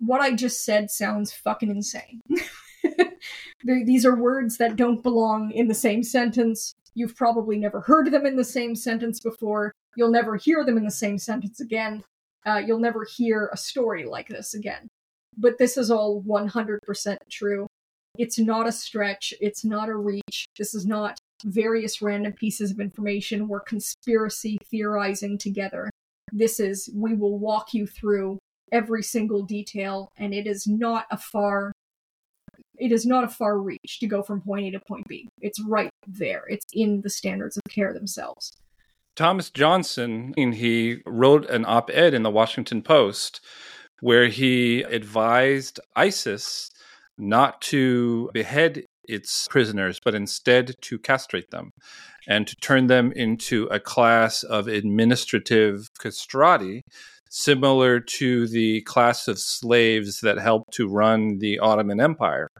what 0.00 0.20
I 0.20 0.32
just 0.32 0.64
said 0.64 0.90
sounds 0.90 1.32
fucking 1.32 1.70
insane. 1.70 2.20
These 3.64 4.06
are 4.06 4.16
words 4.16 4.56
that 4.56 4.76
don't 4.76 5.02
belong 5.02 5.50
in 5.52 5.68
the 5.68 5.74
same 5.74 6.02
sentence. 6.02 6.74
You've 6.94 7.16
probably 7.16 7.58
never 7.58 7.80
heard 7.80 8.10
them 8.10 8.26
in 8.26 8.36
the 8.36 8.44
same 8.44 8.74
sentence 8.74 9.20
before. 9.20 9.72
You'll 9.96 10.10
never 10.10 10.36
hear 10.36 10.64
them 10.64 10.78
in 10.78 10.84
the 10.84 10.90
same 10.90 11.18
sentence 11.18 11.60
again. 11.60 12.02
Uh, 12.46 12.62
you'll 12.64 12.80
never 12.80 13.04
hear 13.04 13.50
a 13.52 13.56
story 13.56 14.04
like 14.04 14.28
this 14.28 14.54
again. 14.54 14.88
But 15.40 15.56
this 15.58 15.76
is 15.78 15.90
all 15.90 16.22
100% 16.22 17.16
true. 17.30 17.66
It's 18.18 18.38
not 18.38 18.68
a 18.68 18.72
stretch. 18.72 19.32
It's 19.40 19.64
not 19.64 19.88
a 19.88 19.96
reach. 19.96 20.46
This 20.58 20.74
is 20.74 20.84
not 20.84 21.18
various 21.44 22.02
random 22.02 22.34
pieces 22.34 22.70
of 22.70 22.78
information 22.78 23.48
we're 23.48 23.60
conspiracy 23.60 24.58
theorizing 24.70 25.38
together. 25.38 25.88
This 26.30 26.60
is, 26.60 26.90
we 26.94 27.14
will 27.14 27.38
walk 27.38 27.72
you 27.72 27.86
through 27.86 28.38
every 28.70 29.02
single 29.02 29.42
detail, 29.42 30.12
and 30.18 30.34
it 30.34 30.46
is 30.46 30.66
not 30.66 31.06
a 31.10 31.16
far 31.16 31.72
it 32.78 32.92
is 32.92 33.04
not 33.04 33.24
a 33.24 33.28
far 33.28 33.58
reach 33.58 33.98
to 34.00 34.06
go 34.06 34.22
from 34.22 34.40
point 34.40 34.66
A 34.66 34.70
to 34.70 34.80
point 34.80 35.06
B. 35.06 35.28
It's 35.42 35.62
right 35.62 35.90
there. 36.06 36.44
It's 36.48 36.64
in 36.72 37.02
the 37.02 37.10
standards 37.10 37.58
of 37.58 37.62
care 37.70 37.92
themselves. 37.92 38.52
Thomas 39.14 39.50
Johnson, 39.50 40.32
he 40.34 41.02
wrote 41.04 41.48
an 41.50 41.66
op 41.66 41.90
ed 41.92 42.14
in 42.14 42.22
the 42.22 42.30
Washington 42.30 42.80
Post 42.80 43.42
where 44.00 44.28
he 44.28 44.82
advised 44.82 45.80
ISIS 45.96 46.70
not 47.18 47.60
to 47.60 48.30
behead 48.32 48.84
its 49.04 49.48
prisoners, 49.48 50.00
but 50.02 50.14
instead 50.14 50.74
to 50.80 50.98
castrate 50.98 51.50
them 51.50 51.72
and 52.28 52.46
to 52.46 52.56
turn 52.56 52.86
them 52.86 53.12
into 53.12 53.64
a 53.66 53.80
class 53.80 54.42
of 54.42 54.68
administrative 54.68 55.90
castrati, 55.98 56.84
similar 57.28 58.00
to 58.00 58.46
the 58.48 58.80
class 58.82 59.28
of 59.28 59.38
slaves 59.38 60.20
that 60.20 60.38
helped 60.38 60.72
to 60.74 60.88
run 60.88 61.38
the 61.38 61.58
Ottoman 61.58 62.00
Empire. 62.00 62.50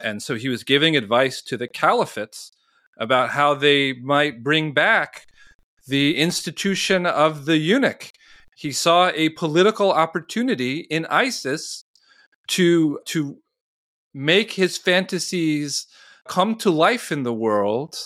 And 0.00 0.22
so 0.22 0.34
he 0.34 0.48
was 0.48 0.64
giving 0.64 0.96
advice 0.96 1.42
to 1.42 1.56
the 1.56 1.68
caliphates 1.68 2.50
about 2.98 3.30
how 3.30 3.54
they 3.54 3.94
might 3.94 4.42
bring 4.42 4.72
back 4.72 5.26
the 5.86 6.16
institution 6.16 7.06
of 7.06 7.46
the 7.46 7.56
eunuch. 7.56 8.12
He 8.58 8.72
saw 8.72 9.10
a 9.14 9.28
political 9.30 9.92
opportunity 9.92 10.80
in 10.90 11.06
ISIS 11.06 11.84
to 12.48 12.98
to 13.06 13.38
make 14.12 14.52
his 14.52 14.76
fantasies 14.76 15.86
come 16.26 16.56
to 16.56 16.70
life 16.70 17.12
in 17.12 17.22
the 17.22 17.32
world 17.32 17.96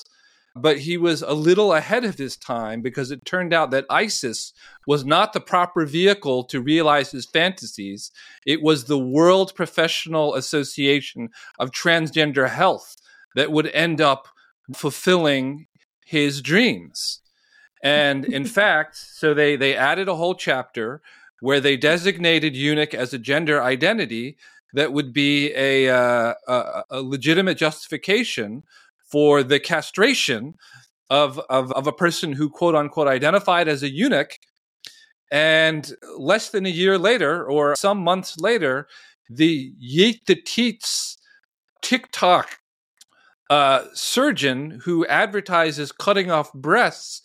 but 0.55 0.81
he 0.81 0.99
was 0.99 1.23
a 1.23 1.33
little 1.33 1.73
ahead 1.73 2.05
of 2.05 2.19
his 2.19 2.37
time 2.37 2.83
because 2.83 3.11
it 3.11 3.25
turned 3.25 3.55
out 3.55 3.71
that 3.71 3.87
ISIS 3.89 4.53
was 4.87 5.05
not 5.05 5.33
the 5.33 5.41
proper 5.41 5.87
vehicle 5.87 6.45
to 6.45 6.61
realize 6.61 7.11
his 7.11 7.25
fantasies. 7.25 8.11
It 8.47 8.63
was 8.63 8.85
the 8.85 8.99
World 8.99 9.55
Professional 9.55 10.35
Association 10.35 11.31
of 11.59 11.71
Transgender 11.71 12.51
Health 12.51 12.97
that 13.35 13.51
would 13.51 13.69
end 13.69 14.01
up 14.01 14.29
fulfilling 14.75 15.67
his 16.05 16.43
dreams. 16.43 17.22
And 17.83 18.25
in 18.33 18.45
fact, 18.45 18.97
so 18.97 19.35
they, 19.35 19.57
they 19.57 19.77
added 19.77 20.09
a 20.09 20.15
whole 20.15 20.35
chapter 20.35 21.03
where 21.41 21.61
they 21.61 21.77
designated 21.77 22.57
eunuch 22.57 22.95
as 22.95 23.13
a 23.13 23.19
gender 23.19 23.63
identity 23.63 24.37
that 24.75 24.93
would 24.93 25.13
be 25.13 25.53
a, 25.55 25.89
uh, 25.89 26.35
a, 26.47 26.85
a 26.91 27.03
legitimate 27.03 27.59
justification 27.59 28.63
for 29.11 29.43
the 29.43 29.61
castration 29.61 30.55
of, 31.11 31.39
of, 31.51 31.71
of 31.73 31.87
a 31.87 31.93
person 31.93 32.33
who 32.33 32.49
quote 32.49 32.75
unquote 32.75 33.09
identified 33.09 33.69
as 33.69 33.83
a 33.83 33.91
eunuch. 33.91 34.39
And 35.31 35.93
less 36.17 36.51
than 36.51 36.65
a 36.65 36.71
year 36.71 36.99
later, 36.99 37.45
or 37.45 37.75
some 37.75 37.99
months 37.99 38.39
later, 38.39 38.87
the 39.29 39.73
Yeet 39.83 40.27
the 40.27 40.37
Teats 40.37 41.19
TikTok 41.81 42.59
uh, 43.51 43.85
surgeon 43.93 44.81
who 44.85 45.07
advertises 45.07 45.93
cutting 45.93 46.31
off 46.31 46.53
breasts 46.53 47.23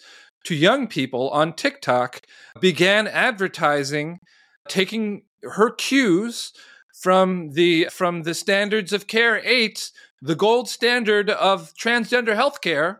to 0.48 0.56
young 0.56 0.88
people 0.88 1.30
on 1.32 1.52
TikTok 1.52 2.22
began 2.62 3.06
advertising, 3.06 4.22
taking 4.70 5.24
her 5.44 5.72
cues 5.72 6.54
from 6.94 7.52
the 7.52 7.90
from 7.92 8.24
the 8.24 8.34
standards 8.34 8.94
of 8.94 9.08
care 9.08 9.42
eight 9.44 9.92
the 10.22 10.36
gold 10.36 10.70
standard 10.70 11.30
of 11.30 11.74
transgender 11.74 12.34
healthcare 12.34 13.00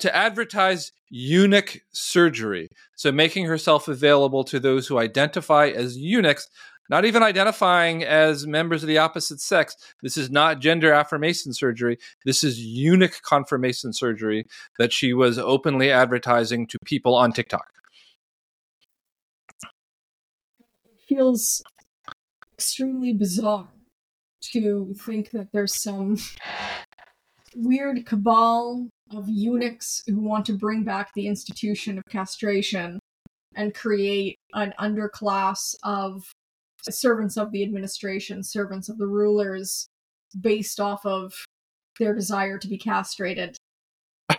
to 0.00 0.16
advertise 0.16 0.92
eunuch 1.10 1.82
surgery. 1.92 2.70
So 2.96 3.12
making 3.12 3.44
herself 3.44 3.86
available 3.86 4.42
to 4.44 4.58
those 4.58 4.86
who 4.86 4.98
identify 4.98 5.66
as 5.68 5.98
eunuchs, 5.98 6.48
not 6.88 7.04
even 7.04 7.22
identifying 7.22 8.02
as 8.02 8.46
members 8.46 8.82
of 8.82 8.88
the 8.88 8.98
opposite 8.98 9.40
sex. 9.40 9.76
This 10.02 10.16
is 10.16 10.30
not 10.30 10.60
gender 10.60 10.92
affirmation 10.92 11.52
surgery. 11.52 11.98
This 12.24 12.42
is 12.42 12.60
eunuch 12.60 13.20
confirmation 13.22 13.92
surgery 13.92 14.46
that 14.78 14.92
she 14.92 15.12
was 15.12 15.38
openly 15.38 15.90
advertising 15.90 16.66
to 16.68 16.78
people 16.84 17.14
on 17.14 17.32
TikTok. 17.32 17.66
feels 21.08 21.62
extremely 22.54 23.12
bizarre 23.12 23.68
to 24.40 24.94
think 25.04 25.30
that 25.30 25.48
there's 25.52 25.80
some 25.82 26.16
weird 27.56 28.04
cabal 28.06 28.88
of 29.10 29.24
eunuchs 29.28 30.02
who 30.06 30.20
want 30.20 30.44
to 30.46 30.52
bring 30.52 30.84
back 30.84 31.10
the 31.14 31.26
institution 31.26 31.98
of 31.98 32.04
castration 32.10 32.98
and 33.56 33.74
create 33.74 34.36
an 34.52 34.72
underclass 34.78 35.74
of 35.82 36.22
servants 36.82 37.36
of 37.36 37.52
the 37.52 37.62
administration, 37.62 38.42
servants 38.42 38.88
of 38.88 38.98
the 38.98 39.06
rulers, 39.06 39.88
based 40.40 40.80
off 40.80 41.04
of 41.04 41.34
their 41.98 42.14
desire 42.14 42.58
to 42.58 42.68
be 42.68 42.78
castrated. 42.78 43.56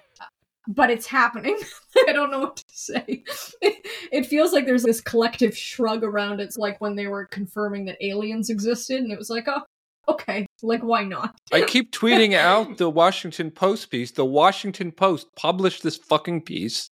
But 0.72 0.92
it's 0.92 1.08
happening. 1.08 1.58
I 2.08 2.14
don't 2.14 2.30
know 2.30 2.42
what 2.42 2.58
to 2.58 2.64
say. 2.70 3.24
It 4.12 4.26
feels 4.26 4.54
like 4.54 4.66
there's 4.66 4.84
this 4.84 5.02
collective 5.02 5.56
shrug 5.56 6.04
around 6.04 6.40
it. 6.40 6.44
It's 6.44 6.58
like 6.58 6.82
when 6.82 6.96
they 6.96 7.08
were 7.08 7.26
confirming 7.26 7.86
that 7.86 8.04
aliens 8.04 8.50
existed, 8.50 9.02
and 9.02 9.12
it 9.12 9.18
was 9.18 9.30
like, 9.30 9.48
oh, 9.48 9.62
okay, 10.08 10.48
like 10.64 10.82
why 10.82 11.04
not? 11.04 11.36
I 11.54 11.62
keep 11.62 11.92
tweeting 11.92 12.34
out 12.34 12.78
the 12.78 12.90
Washington 12.90 13.52
Post 13.52 13.92
piece. 13.92 14.12
The 14.12 14.26
Washington 14.26 14.92
Post 14.92 15.28
published 15.36 15.84
this 15.84 15.98
fucking 15.98 16.42
piece 16.42 16.90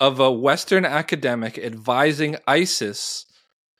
of 0.00 0.20
a 0.20 0.30
Western 0.30 0.84
academic 0.84 1.58
advising 1.58 2.36
ISIS 2.46 3.26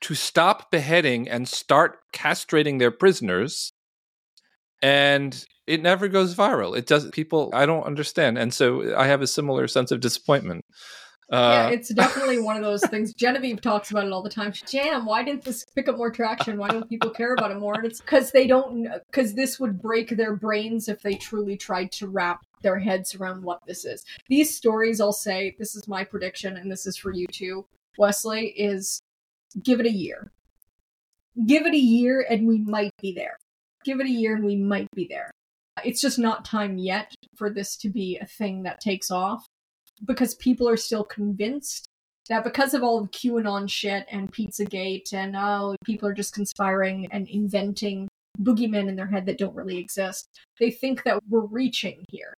to 0.03 0.15
stop 0.15 0.69
beheading 0.69 1.29
and 1.29 1.47
start 1.47 1.99
castrating 2.13 2.77
their 2.79 2.91
prisoners. 2.91 3.71
And 4.81 5.45
it 5.65 5.81
never 5.81 6.09
goes 6.09 6.35
viral. 6.35 6.77
It 6.77 6.87
does 6.87 7.09
people 7.11 7.49
I 7.53 7.65
don't 7.65 7.83
understand. 7.83 8.37
And 8.37 8.53
so 8.53 8.95
I 8.97 9.07
have 9.07 9.21
a 9.21 9.27
similar 9.27 9.67
sense 9.67 9.91
of 9.91 10.01
disappointment. 10.01 10.65
yeah, 11.31 11.67
Uh, 11.67 11.69
it's 11.69 11.87
definitely 11.93 12.39
one 12.41 12.57
of 12.57 12.63
those 12.63 12.83
things. 12.87 13.13
Genevieve 13.17 13.61
talks 13.61 13.91
about 13.91 14.05
it 14.05 14.11
all 14.11 14.21
the 14.21 14.29
time. 14.29 14.51
Jam, 14.67 15.05
why 15.05 15.23
didn't 15.23 15.45
this 15.45 15.63
pick 15.73 15.87
up 15.87 15.95
more 15.95 16.11
traction? 16.11 16.57
Why 16.57 16.67
don't 16.67 16.89
people 16.89 17.09
care 17.11 17.33
about 17.33 17.51
it 17.51 17.59
more? 17.59 17.75
And 17.75 17.85
it's 17.85 18.01
because 18.01 18.31
they 18.31 18.45
don't, 18.45 18.89
because 19.09 19.33
this 19.33 19.57
would 19.57 19.81
break 19.81 20.09
their 20.09 20.35
brains 20.35 20.89
if 20.89 21.01
they 21.01 21.15
truly 21.15 21.55
tried 21.55 21.93
to 21.93 22.07
wrap 22.07 22.41
their 22.61 22.77
heads 22.77 23.15
around 23.15 23.41
what 23.41 23.61
this 23.65 23.85
is. 23.85 24.03
These 24.27 24.53
stories, 24.53 24.99
I'll 24.99 25.13
say, 25.13 25.55
this 25.57 25.77
is 25.77 25.87
my 25.87 26.03
prediction, 26.03 26.57
and 26.57 26.69
this 26.69 26.85
is 26.85 26.97
for 26.97 27.13
you 27.13 27.25
too, 27.27 27.65
Wesley, 27.97 28.47
is 28.47 29.01
give 29.61 29.79
it 29.79 29.85
a 29.85 29.91
year. 29.91 30.31
Give 31.47 31.65
it 31.65 31.73
a 31.73 31.77
year, 31.77 32.25
and 32.29 32.47
we 32.47 32.59
might 32.59 32.91
be 33.01 33.13
there. 33.13 33.37
Give 33.83 33.99
it 33.99 34.05
a 34.05 34.11
year, 34.11 34.35
and 34.35 34.45
we 34.45 34.55
might 34.55 34.87
be 34.95 35.07
there. 35.09 35.31
It's 35.83 36.01
just 36.01 36.19
not 36.19 36.45
time 36.45 36.77
yet 36.77 37.13
for 37.35 37.49
this 37.49 37.75
to 37.77 37.89
be 37.89 38.17
a 38.21 38.25
thing 38.25 38.63
that 38.63 38.79
takes 38.79 39.09
off 39.09 39.45
because 40.05 40.35
people 40.35 40.69
are 40.69 40.77
still 40.77 41.03
convinced 41.03 41.87
that 42.29 42.43
because 42.43 42.73
of 42.73 42.83
all 42.83 43.01
the 43.01 43.09
QAnon 43.09 43.69
shit 43.69 44.05
and 44.09 44.31
Pizzagate 44.31 45.13
and 45.13 45.35
oh, 45.35 45.75
people 45.83 46.07
are 46.07 46.13
just 46.13 46.33
conspiring 46.33 47.07
and 47.11 47.27
inventing 47.27 48.07
boogeymen 48.39 48.87
in 48.87 48.95
their 48.95 49.07
head 49.07 49.25
that 49.25 49.37
don't 49.37 49.55
really 49.55 49.77
exist, 49.77 50.27
they 50.59 50.71
think 50.71 51.03
that 51.03 51.19
we're 51.29 51.45
reaching 51.45 52.05
here. 52.09 52.33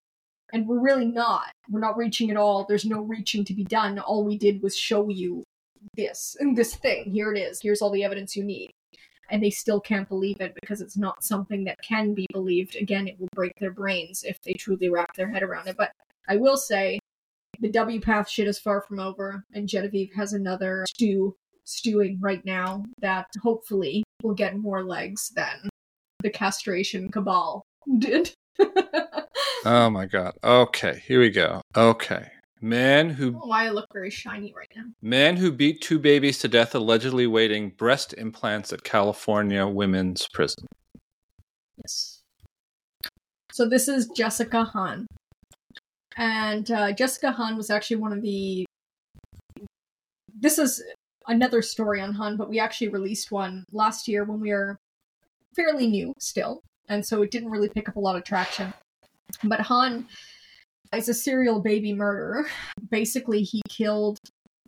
And 0.54 0.68
we're 0.68 0.80
really 0.80 1.06
not. 1.06 1.52
We're 1.70 1.80
not 1.80 1.98
reaching 1.98 2.32
at 2.32 2.38
all. 2.38 2.66
There's 2.68 2.86
no 2.86 3.02
reaching 3.02 3.44
to 3.46 3.54
be 3.54 3.64
done. 3.64 4.00
All 4.00 4.24
we 4.24 4.38
did 4.38 4.62
was 4.62 4.78
show 4.78 5.10
you 5.10 5.44
this 5.96 6.36
and 6.40 6.58
this 6.58 6.76
thing. 6.76 7.12
Here 7.12 7.34
it 7.34 7.40
is. 7.40 7.62
Here's 7.62 7.82
all 7.82 7.92
the 7.92 8.04
evidence 8.04 8.36
you 8.36 8.44
need. 8.44 8.72
And 9.32 9.42
they 9.42 9.50
still 9.50 9.80
can't 9.80 10.08
believe 10.08 10.40
it 10.40 10.54
because 10.62 10.82
it's 10.82 10.98
not 10.98 11.24
something 11.24 11.64
that 11.64 11.82
can 11.82 12.14
be 12.14 12.28
believed. 12.32 12.76
Again, 12.76 13.08
it 13.08 13.20
will 13.20 13.30
break 13.34 13.54
their 13.60 13.72
brains 13.72 14.24
if 14.24 14.40
they 14.42 14.54
truly 14.54 14.90
wrap 14.90 15.16
their 15.16 15.30
head 15.30 15.42
around 15.42 15.68
it. 15.68 15.78
But 15.78 15.92
I 16.28 16.36
will 16.36 16.58
say, 16.58 17.00
the 17.60 17.72
WPATH 17.72 18.28
shit 18.28 18.48
is 18.48 18.60
far 18.60 18.82
from 18.82 19.00
over, 19.00 19.44
and 19.54 19.68
Genevieve 19.68 20.14
has 20.16 20.34
another 20.34 20.86
stew 20.88 21.36
stewing 21.64 22.20
right 22.22 22.44
now 22.46 22.84
that 23.00 23.28
hopefully 23.42 24.04
will 24.22 24.36
get 24.36 24.58
more 24.58 24.84
legs 24.84 25.32
than 25.36 25.70
the 26.22 26.30
castration 26.30 27.12
cabal 27.12 27.64
did. 27.98 28.32
oh 29.66 29.90
my 29.90 30.06
god. 30.06 30.34
Okay, 30.44 31.02
here 31.06 31.20
we 31.20 31.30
go. 31.30 31.62
Okay. 31.76 32.32
Man 32.66 33.12
who 33.12 33.34
Why 33.34 33.68
I 33.68 33.70
look 33.70 33.86
very 33.94 34.10
shiny 34.10 34.52
right 34.58 34.72
now. 34.76 34.86
man 35.00 35.38
who 35.38 35.52
beat 35.52 35.82
two 35.82 36.00
babies 36.00 36.40
to 36.40 36.48
death 36.48 36.74
allegedly 36.74 37.28
waiting 37.28 37.70
breast 37.70 38.16
implants 38.18 38.74
at 38.74 38.84
California 38.84 39.68
women's 39.68 40.28
prison. 40.34 40.66
Yes. 41.78 42.24
So 43.52 43.70
this 43.70 43.88
is 43.88 44.08
Jessica 44.16 44.64
Hahn. 44.64 45.06
And 46.18 46.72
uh, 46.72 46.92
Jessica 46.94 47.32
Hahn 47.32 47.56
was 47.56 47.70
actually 47.70 47.98
one 47.98 48.12
of 48.12 48.24
the. 48.24 48.66
This 50.34 50.58
is 50.58 50.82
another 51.28 51.62
story 51.62 52.02
on 52.02 52.16
Hahn, 52.16 52.36
but 52.36 52.50
we 52.50 52.60
actually 52.60 52.88
released 52.88 53.32
one 53.32 53.64
last 53.74 54.08
year 54.08 54.24
when 54.24 54.40
we 54.40 54.50
were 54.50 54.76
fairly 55.56 55.86
new 55.86 56.14
still. 56.20 56.62
And 56.90 57.06
so 57.06 57.22
it 57.22 57.30
didn't 57.30 57.52
really 57.52 57.70
pick 57.70 57.88
up 57.88 57.96
a 57.96 58.00
lot 58.00 58.16
of 58.16 58.24
traction. 58.24 58.74
But 59.44 59.60
Hahn 59.60 60.08
is 60.94 61.10
a 61.10 61.14
serial 61.14 61.60
baby 61.60 61.94
murderer. 61.94 62.46
Basically, 62.90 63.42
he 63.42 63.62
killed 63.70 64.20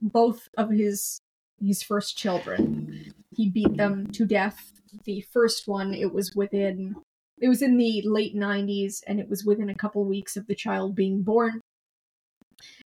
both 0.01 0.47
of 0.57 0.69
his 0.69 1.19
his 1.63 1.81
first 1.81 2.17
children. 2.17 3.13
He 3.35 3.49
beat 3.49 3.77
them 3.77 4.07
to 4.11 4.25
death. 4.25 4.71
The 5.05 5.25
first 5.33 5.67
one, 5.67 5.93
it 5.93 6.13
was 6.13 6.33
within 6.35 6.95
it 7.39 7.49
was 7.49 7.61
in 7.61 7.77
the 7.77 8.01
late 8.05 8.35
90s 8.35 9.01
and 9.05 9.19
it 9.19 9.29
was 9.29 9.45
within 9.45 9.69
a 9.69 9.75
couple 9.75 10.03
weeks 10.05 10.37
of 10.37 10.47
the 10.47 10.55
child 10.55 10.95
being 10.95 11.21
born 11.21 11.61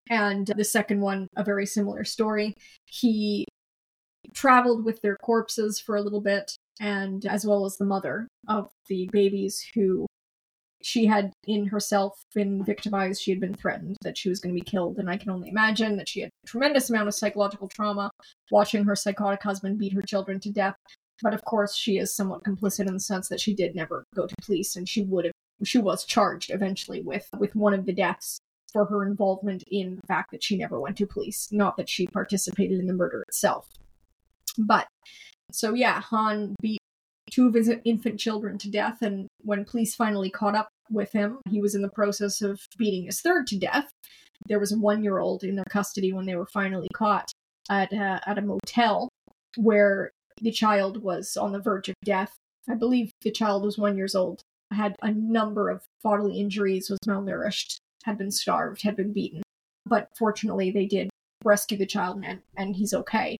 and 0.10 0.48
the 0.48 0.64
second 0.64 1.00
one 1.00 1.28
a 1.38 1.44
very 1.44 1.66
similar 1.66 2.04
story 2.04 2.54
he 2.86 3.46
traveled 4.34 4.84
with 4.84 5.02
their 5.02 5.16
corpses 5.18 5.80
for 5.80 5.96
a 5.96 6.02
little 6.02 6.22
bit 6.22 6.56
and 6.80 7.26
as 7.26 7.46
well 7.46 7.66
as 7.66 7.78
the 7.78 7.86
mother 7.86 8.28
of 8.48 8.70
the 8.88 9.10
babies 9.12 9.66
who 9.74 10.06
she 10.86 11.06
had 11.06 11.32
in 11.48 11.66
herself 11.68 12.14
been 12.34 12.64
victimized 12.64 13.22
she 13.22 13.32
had 13.32 13.40
been 13.40 13.54
threatened 13.54 13.98
that 14.02 14.18
she 14.18 14.30
was 14.30 14.40
going 14.40 14.54
to 14.54 14.60
be 14.60 14.70
killed 14.70 14.98
and 14.98 15.10
i 15.10 15.18
can 15.18 15.30
only 15.30 15.50
imagine 15.50 15.98
that 15.98 16.10
she 16.10 16.22
had 16.22 16.30
a 16.44 16.48
tremendous 16.48 16.90
amount 16.90 17.08
of 17.08 17.14
psychological 17.14 17.68
trauma 17.68 18.10
watching 18.52 18.84
her 18.84 18.96
psychotic 18.96 19.42
husband 19.42 19.78
beat 19.78 19.94
her 19.94 20.02
children 20.02 20.40
to 20.40 20.52
death 20.52 20.76
but 21.22 21.34
of 21.34 21.44
course, 21.46 21.76
she 21.76 21.98
is 21.98 22.16
somewhat 22.16 22.44
complicit 22.44 22.88
in 22.88 22.94
the 22.94 23.00
sense 23.00 23.30
that 23.30 23.40
she 23.40 23.54
did 23.54 23.76
never 23.76 24.06
go 24.16 24.26
to 24.26 24.36
police, 24.44 24.76
and 24.76 24.88
she 24.88 25.04
would 25.04 25.26
have. 25.26 25.34
She 25.64 25.78
was 25.78 26.06
charged 26.06 26.50
eventually 26.50 27.02
with 27.02 27.30
with 27.38 27.56
one 27.56 27.74
of 27.74 27.86
the 27.86 27.94
deaths 27.94 28.40
for 28.74 28.86
her 28.86 29.06
involvement 29.06 29.64
in 29.70 29.98
the 29.98 30.08
fact 30.08 30.32
that 30.32 30.44
she 30.44 30.58
never 30.58 30.80
went 30.80 30.98
to 30.98 31.06
police, 31.06 31.50
not 31.52 31.78
that 31.78 31.90
she 31.90 32.08
participated 32.08 32.80
in 32.80 32.88
the 32.88 32.94
murder 32.94 33.22
itself. 33.28 33.70
But 34.58 34.88
so 35.52 35.74
yeah, 35.74 36.02
Hahn 36.02 36.56
beat 36.62 36.81
two 37.32 37.48
of 37.48 37.54
his 37.54 37.72
infant 37.86 38.20
children 38.20 38.58
to 38.60 38.70
death. 38.70 39.02
And 39.02 39.28
when 39.42 39.66
police 39.66 39.96
finally 39.96 40.30
caught 40.30 40.56
up 40.56 40.70
with 40.90 41.12
him, 41.12 41.40
he 41.50 41.62
was 41.62 41.74
in 41.74 41.82
the 41.82 41.90
process 41.90 42.42
of 42.42 42.62
beating 42.78 43.06
his 43.06 43.22
third 43.22 43.48
to 43.48 43.58
death. 43.58 43.90
There 44.48 44.60
was 44.60 44.72
a 44.72 44.78
one 44.78 45.04
year 45.04 45.20
old 45.20 45.44
in 45.44 45.56
their 45.56 45.66
custody 45.70 46.14
when 46.14 46.26
they 46.26 46.36
were 46.36 46.48
finally 46.48 46.88
caught 46.94 47.32
at, 47.70 47.92
uh, 47.94 48.20
at 48.26 48.38
a 48.38 48.42
motel 48.42 49.10
where 49.56 50.12
the 50.42 50.52
child 50.52 51.02
was 51.02 51.38
on 51.38 51.52
the 51.52 51.60
verge 51.60 51.90
of 51.90 51.96
death. 52.04 52.36
I 52.70 52.76
believe 52.76 53.12
the 53.22 53.32
child 53.32 53.64
was 53.64 53.78
one 53.78 53.98
years 53.98 54.16
old, 54.16 54.42
had 54.72 54.96
a 55.02 55.12
number 55.12 55.70
of 55.70 55.84
bodily 56.04 56.40
injuries, 56.40 56.90
was 56.90 57.00
malnourished, 57.08 57.78
had 58.04 58.18
been 58.18 58.32
starved, 58.32 58.82
had 58.82 58.96
been 58.96 59.14
beaten. 59.14 59.42
But 59.86 60.10
fortunately, 60.18 60.72
they 60.72 60.86
did 60.86 61.10
rescue 61.44 61.78
the 61.78 61.86
child 61.86 62.22
and, 62.24 62.42
and 62.56 62.76
he's 62.76 62.94
okay. 62.94 63.38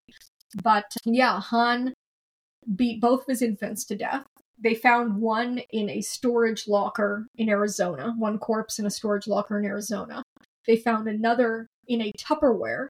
But 0.64 0.92
yeah, 1.06 1.40
Hahn 1.40 1.94
beat 2.76 3.02
both 3.02 3.22
of 3.22 3.28
his 3.28 3.42
infants 3.42 3.86
to 3.86 3.96
death. 3.96 4.26
They 4.60 4.76
found 4.76 5.20
one 5.20 5.62
in 5.72 5.90
a 5.90 6.02
storage 6.02 6.68
locker 6.68 7.28
in 7.36 7.50
Arizona, 7.50 8.14
one 8.18 8.38
corpse 8.38 8.78
in 8.78 8.86
a 8.86 8.92
storage 8.92 9.28
locker 9.28 9.58
in 9.58 9.66
Arizona. 9.66 10.24
They 10.68 10.76
found 10.76 11.08
another 11.08 11.68
in 11.88 12.02
a 12.02 12.12
Tupperware 12.14 12.88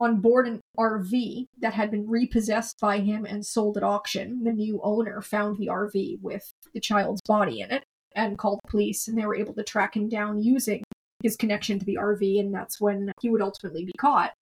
on 0.00 0.20
board 0.20 0.48
an 0.48 0.60
RV 0.78 1.44
that 1.58 1.74
had 1.74 1.90
been 1.90 2.08
repossessed 2.08 2.80
by 2.80 2.98
him 2.98 3.24
and 3.24 3.44
sold 3.44 3.76
at 3.76 3.82
auction. 3.82 4.42
The 4.42 4.52
new 4.52 4.80
owner 4.82 5.20
found 5.20 5.58
the 5.58 5.68
RV 5.68 6.20
with 6.22 6.50
the 6.72 6.80
child's 6.80 7.20
body 7.26 7.60
in 7.60 7.70
it 7.70 7.84
and 8.16 8.38
called 8.38 8.60
police, 8.66 9.06
and 9.06 9.16
they 9.16 9.26
were 9.26 9.36
able 9.36 9.54
to 9.54 9.62
track 9.62 9.94
him 9.94 10.08
down 10.08 10.42
using 10.42 10.82
his 11.22 11.36
connection 11.36 11.78
to 11.78 11.84
the 11.84 11.98
RV, 12.00 12.40
and 12.40 12.52
that's 12.52 12.80
when 12.80 13.12
he 13.20 13.28
would 13.28 13.42
ultimately 13.42 13.84
be 13.84 13.92
caught. 13.98 14.32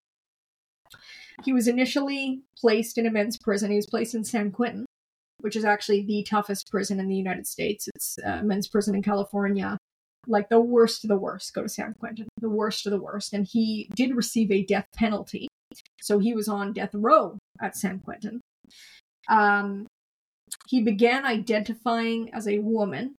He 1.45 1.53
was 1.53 1.69
initially 1.69 2.43
placed 2.59 2.99
in 2.99 3.07
a 3.07 3.11
men's 3.11 3.39
prison. 3.39 3.71
He 3.71 3.77
was 3.77 3.87
placed 3.87 4.15
in 4.15 4.25
San 4.25 4.51
Quentin, 4.51 4.87
which 5.41 5.57
is 5.57 5.65
actually 5.65 6.05
the 6.05 6.25
toughest 6.25 6.71
prison 6.71 6.99
in 6.99 7.09
the 7.09 7.17
United 7.17 7.47
States. 7.47 7.89
It's 7.95 8.19
a 8.19 8.43
men's 8.43 8.69
prison 8.69 8.95
in 8.95 9.03
California. 9.03 9.79
Like 10.27 10.49
the 10.49 10.61
worst 10.61 11.05
of 11.05 11.09
the 11.09 11.17
worst, 11.17 11.55
go 11.55 11.63
to 11.63 11.69
San 11.69 11.95
Quentin. 11.99 12.29
The 12.41 12.51
worst 12.51 12.87
of 12.87 12.93
the 12.93 13.01
worst. 13.01 13.33
And 13.33 13.47
he 13.47 13.89
did 13.95 14.15
receive 14.15 14.51
a 14.51 14.65
death 14.65 14.87
penalty. 14.95 15.49
So 16.01 16.19
he 16.19 16.35
was 16.35 16.49
on 16.49 16.73
death 16.73 16.95
row 16.95 17.39
at 17.61 17.77
San 17.77 18.01
Quentin. 18.01 18.41
Um, 19.29 19.87
he 20.67 20.83
began 20.83 21.25
identifying 21.25 22.33
as 22.33 22.49
a 22.49 22.59
woman 22.59 23.15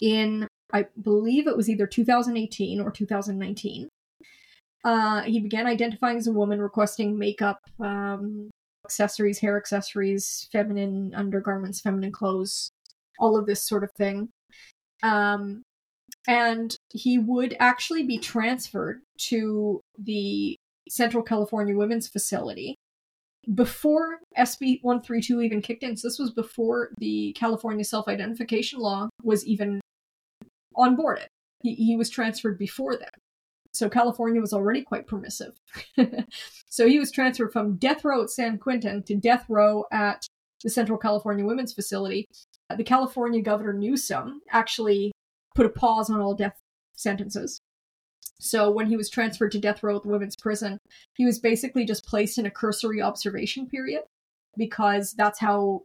in, 0.00 0.46
I 0.72 0.86
believe 1.00 1.46
it 1.46 1.56
was 1.56 1.68
either 1.68 1.86
2018 1.86 2.80
or 2.80 2.90
2019. 2.90 3.88
Uh, 4.84 5.22
he 5.22 5.40
began 5.40 5.66
identifying 5.66 6.16
as 6.16 6.26
a 6.26 6.32
woman, 6.32 6.60
requesting 6.60 7.18
makeup, 7.18 7.60
um, 7.80 8.50
accessories, 8.84 9.38
hair 9.38 9.56
accessories, 9.56 10.48
feminine 10.50 11.12
undergarments, 11.14 11.80
feminine 11.80 12.12
clothes, 12.12 12.70
all 13.18 13.36
of 13.36 13.46
this 13.46 13.62
sort 13.62 13.84
of 13.84 13.90
thing. 13.92 14.30
Um, 15.02 15.62
and 16.26 16.76
he 16.92 17.18
would 17.18 17.56
actually 17.60 18.04
be 18.04 18.18
transferred 18.18 19.00
to 19.28 19.80
the 19.98 20.56
Central 20.88 21.22
California 21.22 21.76
Women's 21.76 22.08
Facility 22.08 22.74
before 23.54 24.18
SB 24.36 24.80
132 24.82 25.40
even 25.40 25.62
kicked 25.62 25.82
in. 25.82 25.96
So 25.96 26.08
this 26.08 26.18
was 26.18 26.32
before 26.32 26.90
the 26.98 27.32
California 27.38 27.84
self 27.84 28.08
identification 28.08 28.80
law 28.80 29.08
was 29.22 29.46
even 29.46 29.80
on 30.76 30.96
board 30.96 31.18
it. 31.18 31.28
He, 31.62 31.74
he 31.74 31.96
was 31.96 32.10
transferred 32.10 32.58
before 32.58 32.96
that. 32.96 33.14
So 33.72 33.88
California 33.88 34.40
was 34.40 34.52
already 34.52 34.82
quite 34.82 35.06
permissive. 35.06 35.52
so 36.68 36.88
he 36.88 36.98
was 36.98 37.10
transferred 37.10 37.52
from 37.52 37.76
death 37.76 38.04
row 38.04 38.22
at 38.22 38.30
San 38.30 38.58
Quentin 38.58 39.02
to 39.04 39.14
death 39.14 39.44
row 39.48 39.84
at 39.92 40.26
the 40.62 40.70
Central 40.70 40.98
California 40.98 41.44
Women's 41.44 41.72
Facility. 41.72 42.26
Uh, 42.68 42.76
the 42.76 42.84
California 42.84 43.40
Governor 43.40 43.72
Newsom 43.72 44.40
actually 44.50 45.12
put 45.54 45.66
a 45.66 45.70
pause 45.70 46.10
on 46.10 46.20
all 46.20 46.34
death 46.34 46.58
sentences. 46.96 47.60
So 48.40 48.70
when 48.70 48.86
he 48.86 48.96
was 48.96 49.10
transferred 49.10 49.52
to 49.52 49.58
death 49.58 49.82
row 49.82 49.96
at 49.96 50.02
the 50.02 50.08
women's 50.08 50.36
prison, 50.36 50.78
he 51.16 51.26
was 51.26 51.38
basically 51.38 51.84
just 51.84 52.06
placed 52.06 52.38
in 52.38 52.46
a 52.46 52.50
cursory 52.50 53.00
observation 53.02 53.66
period 53.66 54.02
because 54.56 55.12
that's 55.12 55.38
how 55.38 55.82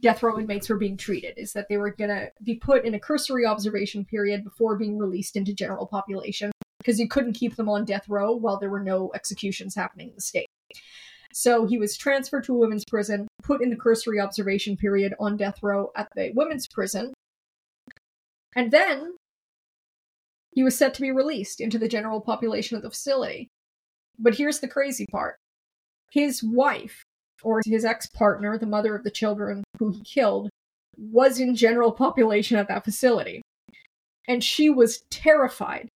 death 0.00 0.22
row 0.22 0.38
inmates 0.38 0.68
were 0.68 0.76
being 0.76 0.96
treated 0.96 1.34
is 1.36 1.52
that 1.52 1.66
they 1.68 1.76
were 1.76 1.90
going 1.90 2.10
to 2.10 2.30
be 2.42 2.54
put 2.54 2.84
in 2.84 2.94
a 2.94 3.00
cursory 3.00 3.44
observation 3.44 4.04
period 4.04 4.44
before 4.44 4.76
being 4.76 4.98
released 4.98 5.36
into 5.36 5.52
general 5.52 5.86
population 5.86 6.52
because 6.84 7.00
you 7.00 7.08
couldn't 7.08 7.32
keep 7.32 7.56
them 7.56 7.68
on 7.68 7.84
death 7.84 8.08
row 8.08 8.32
while 8.32 8.58
there 8.58 8.68
were 8.68 8.82
no 8.82 9.10
executions 9.14 9.74
happening 9.74 10.08
in 10.08 10.14
the 10.14 10.20
state. 10.20 10.46
So 11.32 11.66
he 11.66 11.78
was 11.78 11.96
transferred 11.96 12.44
to 12.44 12.54
a 12.54 12.58
women's 12.58 12.84
prison, 12.84 13.26
put 13.42 13.62
in 13.62 13.70
the 13.70 13.76
cursory 13.76 14.20
observation 14.20 14.76
period 14.76 15.14
on 15.18 15.36
death 15.36 15.62
row 15.62 15.90
at 15.96 16.08
the 16.14 16.30
women's 16.34 16.68
prison, 16.68 17.12
and 18.54 18.70
then 18.70 19.16
he 20.52 20.62
was 20.62 20.78
set 20.78 20.94
to 20.94 21.02
be 21.02 21.10
released 21.10 21.60
into 21.60 21.78
the 21.78 21.88
general 21.88 22.20
population 22.20 22.76
of 22.76 22.82
the 22.82 22.90
facility. 22.90 23.48
But 24.16 24.36
here's 24.36 24.60
the 24.60 24.68
crazy 24.68 25.06
part 25.10 25.36
his 26.12 26.44
wife, 26.44 27.02
or 27.42 27.60
his 27.66 27.84
ex 27.84 28.06
partner, 28.06 28.56
the 28.56 28.66
mother 28.66 28.94
of 28.94 29.02
the 29.02 29.10
children 29.10 29.64
who 29.78 29.90
he 29.90 30.02
killed, 30.04 30.50
was 30.96 31.40
in 31.40 31.56
general 31.56 31.90
population 31.90 32.56
at 32.56 32.68
that 32.68 32.84
facility. 32.84 33.42
And 34.28 34.44
she 34.44 34.70
was 34.70 35.02
terrified 35.10 35.88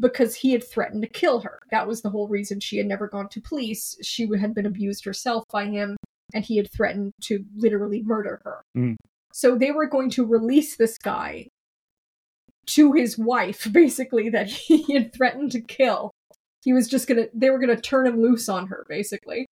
because 0.00 0.34
he 0.36 0.52
had 0.52 0.66
threatened 0.66 1.02
to 1.02 1.08
kill 1.08 1.40
her. 1.40 1.60
That 1.70 1.86
was 1.86 2.02
the 2.02 2.10
whole 2.10 2.28
reason 2.28 2.60
she 2.60 2.78
had 2.78 2.86
never 2.86 3.08
gone 3.08 3.28
to 3.30 3.40
police. 3.40 3.96
She 4.02 4.28
had 4.38 4.54
been 4.54 4.66
abused 4.66 5.04
herself 5.04 5.44
by 5.52 5.66
him, 5.66 5.96
and 6.32 6.44
he 6.44 6.56
had 6.56 6.70
threatened 6.70 7.12
to 7.22 7.44
literally 7.56 8.02
murder 8.02 8.40
her. 8.44 8.62
Mm. 8.76 8.96
So 9.32 9.56
they 9.56 9.70
were 9.70 9.86
going 9.86 10.10
to 10.10 10.26
release 10.26 10.76
this 10.76 10.98
guy 10.98 11.48
to 12.66 12.92
his 12.92 13.18
wife, 13.18 13.66
basically, 13.72 14.28
that 14.30 14.48
he 14.48 14.92
had 14.94 15.14
threatened 15.14 15.52
to 15.52 15.60
kill. 15.60 16.10
He 16.62 16.72
was 16.72 16.88
just 16.88 17.06
gonna, 17.06 17.26
they 17.34 17.50
were 17.50 17.58
gonna 17.58 17.80
turn 17.80 18.06
him 18.06 18.20
loose 18.20 18.48
on 18.48 18.68
her, 18.68 18.86
basically. 18.88 19.46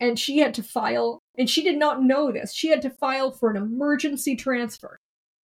And 0.00 0.18
she 0.18 0.38
had 0.38 0.54
to 0.54 0.62
file, 0.62 1.20
and 1.36 1.48
she 1.48 1.62
did 1.62 1.78
not 1.78 2.02
know 2.02 2.32
this, 2.32 2.54
she 2.54 2.68
had 2.68 2.80
to 2.82 2.90
file 2.90 3.30
for 3.30 3.50
an 3.50 3.56
emergency 3.56 4.34
transfer 4.34 4.98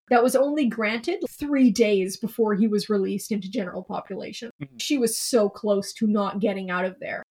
that 0.09 0.23
was 0.23 0.37
only 0.37 0.67
granted 0.67 1.21
three 1.29 1.71
days 1.71 2.17
before 2.17 2.55
he 2.55 2.69
was 2.69 2.89
released 2.89 3.33
into 3.33 3.51
general 3.51 3.83
population. 3.83 4.51
Mhm. 4.63 4.81
She 4.81 4.99
was 4.99 5.19
so 5.19 5.49
close 5.49 5.93
to 5.95 6.07
not 6.07 6.41
getting 6.41 6.71
out 6.71 6.85
of 6.85 6.99
there. 7.01 7.23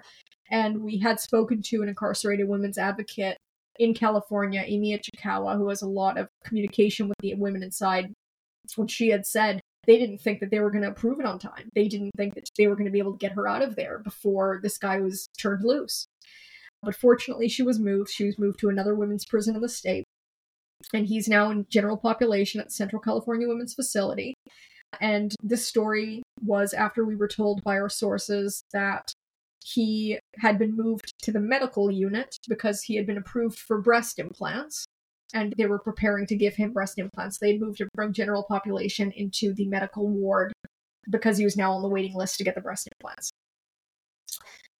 And 0.51 0.83
we 0.83 0.99
had 0.99 1.19
spoken 1.19 1.61
to 1.63 1.81
an 1.81 1.89
incarcerated 1.89 2.47
women's 2.47 2.77
advocate 2.77 3.37
in 3.79 3.93
California, 3.93 4.63
Amy 4.65 4.97
Ichikawa, 4.97 5.57
who 5.57 5.69
has 5.69 5.81
a 5.81 5.89
lot 5.89 6.17
of 6.17 6.27
communication 6.43 7.07
with 7.07 7.17
the 7.19 7.33
women 7.35 7.63
inside. 7.63 8.13
When 8.75 8.87
she 8.87 9.09
had 9.09 9.25
said 9.25 9.61
they 9.85 9.97
didn't 9.99 10.17
think 10.17 10.39
that 10.39 10.49
they 10.49 10.59
were 10.59 10.71
going 10.71 10.81
to 10.81 10.89
approve 10.89 11.19
it 11.19 11.25
on 11.25 11.37
time. 11.37 11.69
They 11.75 11.87
didn't 11.87 12.11
think 12.17 12.33
that 12.33 12.49
they 12.57 12.65
were 12.67 12.75
going 12.75 12.85
to 12.85 12.91
be 12.91 12.99
able 12.99 13.11
to 13.11 13.17
get 13.19 13.33
her 13.33 13.47
out 13.47 13.61
of 13.61 13.75
there 13.75 13.99
before 13.99 14.59
this 14.63 14.79
guy 14.79 14.99
was 14.99 15.27
turned 15.39 15.63
loose. 15.63 16.07
But 16.81 16.95
fortunately, 16.95 17.47
she 17.47 17.61
was 17.61 17.79
moved. 17.79 18.09
She 18.09 18.25
was 18.25 18.39
moved 18.39 18.59
to 18.59 18.69
another 18.69 18.95
women's 18.95 19.25
prison 19.25 19.55
in 19.55 19.61
the 19.61 19.69
state 19.69 20.05
and 20.93 21.07
he's 21.07 21.27
now 21.27 21.49
in 21.51 21.65
general 21.69 21.97
population 21.97 22.61
at 22.61 22.71
Central 22.71 23.01
California 23.01 23.47
Women's 23.47 23.73
Facility. 23.73 24.33
And 25.01 25.35
this 25.41 25.67
story 25.67 26.23
was 26.41 26.73
after 26.73 27.03
we 27.03 27.15
were 27.15 27.27
told 27.27 27.63
by 27.63 27.77
our 27.77 27.89
sources 27.89 28.63
that 28.71 29.13
he 29.63 30.19
had 30.37 30.59
been 30.59 30.75
moved 30.75 31.13
to 31.23 31.31
the 31.31 31.39
medical 31.39 31.89
unit 31.89 32.37
because 32.47 32.83
he 32.83 32.95
had 32.95 33.07
been 33.07 33.17
approved 33.17 33.57
for 33.57 33.81
breast 33.81 34.19
implants 34.19 34.85
and 35.33 35.53
they 35.57 35.65
were 35.65 35.79
preparing 35.79 36.27
to 36.27 36.35
give 36.35 36.55
him 36.55 36.71
breast 36.71 36.99
implants. 36.99 37.39
They 37.39 37.53
had 37.53 37.61
moved 37.61 37.81
him 37.81 37.89
from 37.95 38.13
general 38.13 38.43
population 38.43 39.11
into 39.11 39.53
the 39.53 39.67
medical 39.67 40.07
ward 40.07 40.53
because 41.09 41.37
he 41.37 41.43
was 41.43 41.57
now 41.57 41.73
on 41.73 41.81
the 41.81 41.89
waiting 41.89 42.15
list 42.15 42.37
to 42.37 42.43
get 42.43 42.55
the 42.55 42.61
breast 42.61 42.87
implants. 42.99 43.31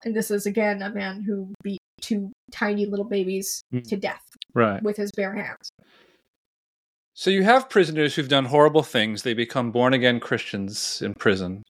And 0.03 0.15
this 0.15 0.29
is 0.29 0.45
again 0.45 0.83
a 0.83 0.91
man 0.91 1.23
who 1.23 1.53
beat 1.63 1.79
two 2.05 2.31
tiny 2.51 2.85
little 2.85 3.05
babies 3.05 3.61
Mm. 3.73 3.87
to 3.89 3.97
death 3.97 4.21
Right. 4.53 4.81
with 4.83 4.97
his 4.97 5.11
bare 5.11 5.33
hands. 5.33 5.69
So 7.13 7.29
you 7.29 7.43
have 7.43 7.69
prisoners 7.69 8.15
who've 8.15 8.27
done 8.27 8.45
horrible 8.45 8.83
things. 8.83 9.23
They 9.23 9.33
become 9.33 9.71
born 9.71 9.93
again 9.93 10.19
Christians 10.19 11.01
in 11.01 11.13
prison. 11.13 11.63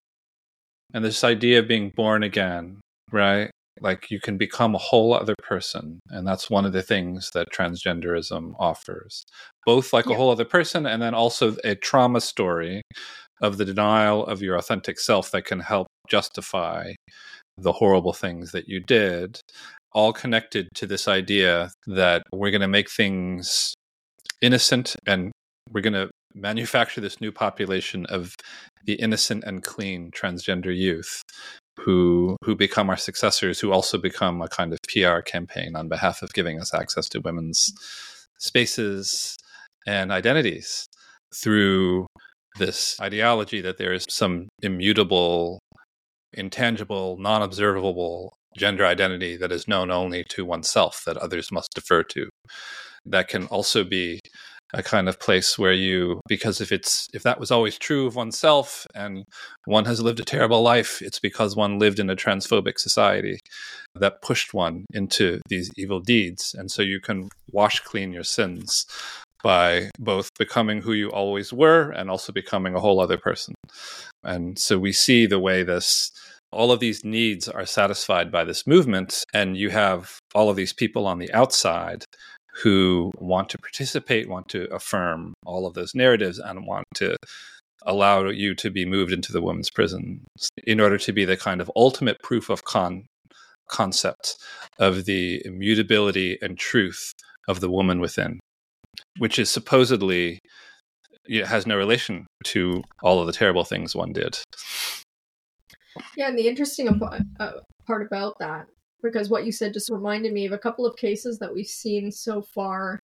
And 0.94 1.06
this 1.06 1.24
idea 1.24 1.60
of 1.60 1.68
being 1.68 1.92
born 1.96 2.24
again, 2.24 2.82
right? 3.12 3.52
Like 3.82 4.10
you 4.10 4.20
can 4.20 4.38
become 4.38 4.74
a 4.74 4.80
whole 4.80 5.14
other 5.14 5.36
person. 5.44 6.00
And 6.10 6.26
that's 6.26 6.50
one 6.50 6.66
of 6.66 6.74
the 6.74 6.82
things 6.82 7.30
that 7.34 7.52
transgenderism 7.54 8.56
offers. 8.58 9.24
Both 9.66 9.94
like 9.94 10.08
a 10.08 10.16
whole 10.16 10.32
other 10.32 10.46
person 10.46 10.86
and 10.86 11.02
then 11.02 11.14
also 11.14 11.56
a 11.64 11.76
trauma 11.76 12.22
story 12.22 12.82
of 13.42 13.58
the 13.58 13.66
denial 13.66 14.26
of 14.26 14.42
your 14.42 14.56
authentic 14.56 15.00
self 15.00 15.30
that 15.32 15.46
can 15.46 15.60
help 15.60 15.88
justify 16.10 16.94
the 17.58 17.74
horrible 17.74 18.14
things 18.14 18.52
that 18.52 18.68
you 18.68 18.80
did, 18.80 19.40
all 19.96 20.12
connected 20.12 20.68
to 20.76 20.86
this 20.86 21.08
idea 21.08 21.72
that 21.88 22.22
we're 22.34 22.52
going 22.52 22.62
to 22.62 22.68
make 22.68 22.92
things 22.92 23.74
innocent 24.42 24.96
and 25.08 25.32
we're 25.72 25.82
going 25.82 25.94
to 25.94 26.10
manufacture 26.36 27.00
this 27.00 27.22
new 27.22 27.32
population 27.32 28.06
of 28.08 28.36
the 28.86 28.96
innocent 28.96 29.44
and 29.46 29.64
clean 29.64 30.12
transgender 30.12 30.76
youth 30.76 31.22
who 31.80 32.36
who 32.44 32.56
become 32.56 32.90
our 32.90 32.98
successors 32.98 33.60
who 33.60 33.72
also 33.72 33.98
become 33.98 34.42
a 34.42 34.50
kind 34.50 34.74
of 34.74 34.80
PR 34.90 35.22
campaign 35.22 35.76
on 35.78 35.88
behalf 35.88 36.22
of 36.22 36.34
giving 36.34 36.60
us 36.60 36.74
access 36.74 37.08
to 37.08 37.22
women's 37.22 37.74
spaces 38.38 39.38
and 39.88 40.12
identities 40.12 40.86
through 41.34 42.06
this 42.58 43.00
ideology 43.02 43.62
that 43.62 43.78
there 43.78 43.94
is 43.94 44.06
some 44.10 44.48
immutable, 44.62 45.60
intangible, 46.34 47.18
non 47.18 47.42
observable 47.42 48.34
gender 48.58 48.86
identity 48.86 49.38
that 49.38 49.52
is 49.52 49.68
known 49.68 49.92
only 49.92 50.24
to 50.30 50.46
oneself 50.46 51.04
that 51.06 51.18
others 51.18 51.52
must 51.52 51.74
defer 51.74 52.04
to. 52.04 52.30
That 53.06 53.28
can 53.28 53.46
also 53.48 53.84
be 53.84 54.20
a 54.74 54.84
kind 54.84 55.08
of 55.08 55.20
place 55.20 55.58
where 55.58 55.74
you 55.74 56.20
because 56.28 56.60
if 56.60 56.72
it's 56.72 57.08
if 57.14 57.24
that 57.24 57.40
was 57.40 57.52
always 57.52 57.78
true 57.78 58.08
of 58.08 58.16
oneself 58.16 58.86
and 58.96 59.24
one 59.66 59.86
has 59.86 60.02
lived 60.02 60.20
a 60.20 60.26
terrible 60.26 60.62
life 60.62 61.02
it's 61.02 61.20
because 61.20 61.56
one 61.56 61.78
lived 61.80 62.00
in 62.00 62.10
a 62.10 62.16
transphobic 62.16 62.80
society 62.80 63.40
that 63.94 64.22
pushed 64.22 64.54
one 64.54 64.86
into 64.94 65.40
these 65.48 65.70
evil 65.78 66.00
deeds 66.00 66.56
and 66.58 66.72
so 66.72 66.82
you 66.82 67.00
can 67.00 67.30
wash 67.52 67.80
clean 67.82 68.12
your 68.12 68.24
sins 68.24 68.86
by 69.44 69.90
both 70.00 70.30
becoming 70.40 70.82
who 70.82 70.94
you 70.94 71.10
always 71.10 71.54
were 71.54 71.92
and 71.92 72.10
also 72.10 72.34
becoming 72.34 72.74
a 72.74 72.80
whole 72.80 73.00
other 73.00 73.18
person 73.18 73.54
and 74.24 74.58
so 74.58 74.80
we 74.80 74.92
see 74.92 75.28
the 75.28 75.40
way 75.40 75.62
this 75.62 76.12
all 76.56 76.72
of 76.72 76.80
these 76.80 77.04
needs 77.04 77.48
are 77.50 77.66
satisfied 77.66 78.32
by 78.32 78.44
this 78.44 78.66
movement 78.66 79.24
and 79.34 79.58
you 79.58 79.70
have 79.70 80.18
all 80.34 80.50
of 80.50 80.56
these 80.56 80.74
people 80.74 81.06
on 81.06 81.20
the 81.20 81.32
outside 81.34 82.06
who 82.64 83.12
want 83.18 83.50
to 83.50 83.58
participate, 83.58 84.30
want 84.30 84.48
to 84.48 84.74
affirm 84.74 85.34
all 85.46 85.68
of 85.68 85.74
those 85.74 85.94
narratives, 85.94 86.40
and 86.40 86.66
want 86.66 86.86
to 86.96 87.18
allow 87.86 88.24
you 88.30 88.56
to 88.56 88.72
be 88.72 88.86
moved 88.86 89.12
into 89.12 89.34
the 89.34 89.42
women's 89.42 89.70
prison 89.70 90.24
in 90.66 90.80
order 90.80 90.98
to 90.98 91.12
be 91.12 91.26
the 91.26 91.36
kind 91.36 91.60
of 91.60 91.70
ultimate 91.76 92.18
proof 92.24 92.50
of 92.50 92.64
con 92.64 93.04
concept 93.68 94.38
of 94.80 95.06
the 95.06 95.42
immutability 95.44 96.38
and 96.42 96.58
truth 96.58 97.12
of 97.48 97.60
the 97.60 97.70
woman 97.70 98.00
within, 98.00 98.40
which 99.18 99.38
is 99.38 99.50
supposedly 99.50 100.40
it 101.28 101.48
has 101.48 101.66
no 101.66 101.76
relation 101.76 102.28
to 102.44 102.84
all 103.02 103.20
of 103.20 103.28
the 103.28 103.34
terrible 103.34 103.64
things 103.64 103.96
one 103.96 104.14
did. 104.14 104.38
Yeah, 106.18 106.28
and 106.28 106.38
the 106.38 106.48
interesting 106.48 106.88
uh, 107.40 107.52
part 107.86 108.06
about 108.06 108.38
that 108.40 108.68
because 109.02 109.30
what 109.30 109.46
you 109.46 109.52
said 109.52 109.74
just 109.74 109.90
reminded 109.90 110.34
me 110.34 110.46
of 110.46 110.52
a 110.52 110.58
couple 110.58 110.86
of 110.86 110.98
cases 110.98 111.38
that 111.40 111.54
we've 111.54 111.68
seen 111.68 112.12
so 112.12 112.42
far 112.42 113.00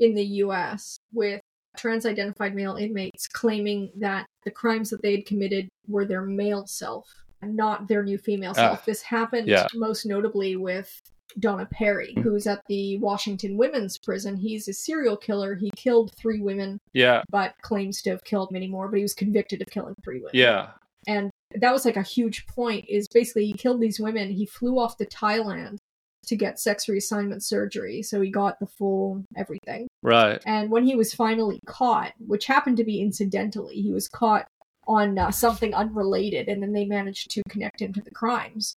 in 0.00 0.14
the 0.14 0.24
US 0.24 0.98
with 1.12 1.40
trans 1.76 2.06
identified 2.06 2.54
male 2.54 2.76
inmates 2.76 3.26
claiming 3.28 3.90
that 3.98 4.26
the 4.44 4.50
crimes 4.50 4.90
that 4.90 5.02
they 5.02 5.12
had 5.12 5.26
committed 5.26 5.68
were 5.86 6.04
their 6.04 6.22
male 6.22 6.66
self 6.66 7.08
and 7.42 7.56
not 7.56 7.88
their 7.88 8.02
new 8.02 8.18
female 8.18 8.52
ah, 8.52 8.54
self. 8.54 8.84
this 8.84 9.02
happened 9.02 9.48
yeah. 9.48 9.66
most 9.74 10.06
notably 10.06 10.56
with 10.56 10.90
Donna 11.38 11.66
Perry, 11.66 12.14
who's 12.22 12.46
at 12.46 12.60
the 12.68 12.98
Washington 12.98 13.56
Women's 13.56 13.98
Prison. 13.98 14.36
He's 14.36 14.68
a 14.68 14.72
serial 14.72 15.16
killer. 15.16 15.56
He 15.56 15.70
killed 15.76 16.12
three 16.16 16.40
women. 16.40 16.78
Yeah. 16.92 17.22
But 17.30 17.54
claims 17.62 18.02
to 18.02 18.10
have 18.10 18.24
killed 18.24 18.50
many 18.52 18.68
more, 18.68 18.88
but 18.88 18.98
he 18.98 19.02
was 19.02 19.14
convicted 19.14 19.60
of 19.60 19.68
killing 19.68 19.94
three 20.04 20.18
women. 20.18 20.30
Yeah. 20.32 20.70
And 21.08 21.30
that 21.60 21.72
was 21.72 21.84
like 21.84 21.96
a 21.96 22.02
huge 22.02 22.46
point 22.46 22.84
is 22.88 23.08
basically 23.08 23.46
he 23.46 23.52
killed 23.52 23.80
these 23.80 24.00
women. 24.00 24.30
He 24.30 24.46
flew 24.46 24.78
off 24.78 24.96
to 24.98 25.06
thailand 25.06 25.78
to 26.26 26.36
get 26.36 26.58
sex 26.58 26.86
reassignment 26.86 27.42
surgery 27.42 28.02
so 28.02 28.20
he 28.20 28.30
got 28.30 28.58
the 28.58 28.66
full 28.66 29.22
everything. 29.36 29.86
Right. 30.02 30.42
And 30.46 30.70
when 30.70 30.84
he 30.84 30.96
was 30.96 31.14
finally 31.14 31.60
caught 31.66 32.12
which 32.18 32.46
happened 32.46 32.78
to 32.78 32.84
be 32.84 33.00
incidentally 33.00 33.74
he 33.74 33.92
was 33.92 34.08
caught 34.08 34.46
on 34.86 35.18
uh, 35.18 35.30
something 35.30 35.74
unrelated 35.74 36.48
and 36.48 36.62
then 36.62 36.72
they 36.72 36.86
managed 36.86 37.30
to 37.30 37.42
connect 37.48 37.82
him 37.82 37.92
to 37.92 38.00
the 38.00 38.10
crimes. 38.10 38.76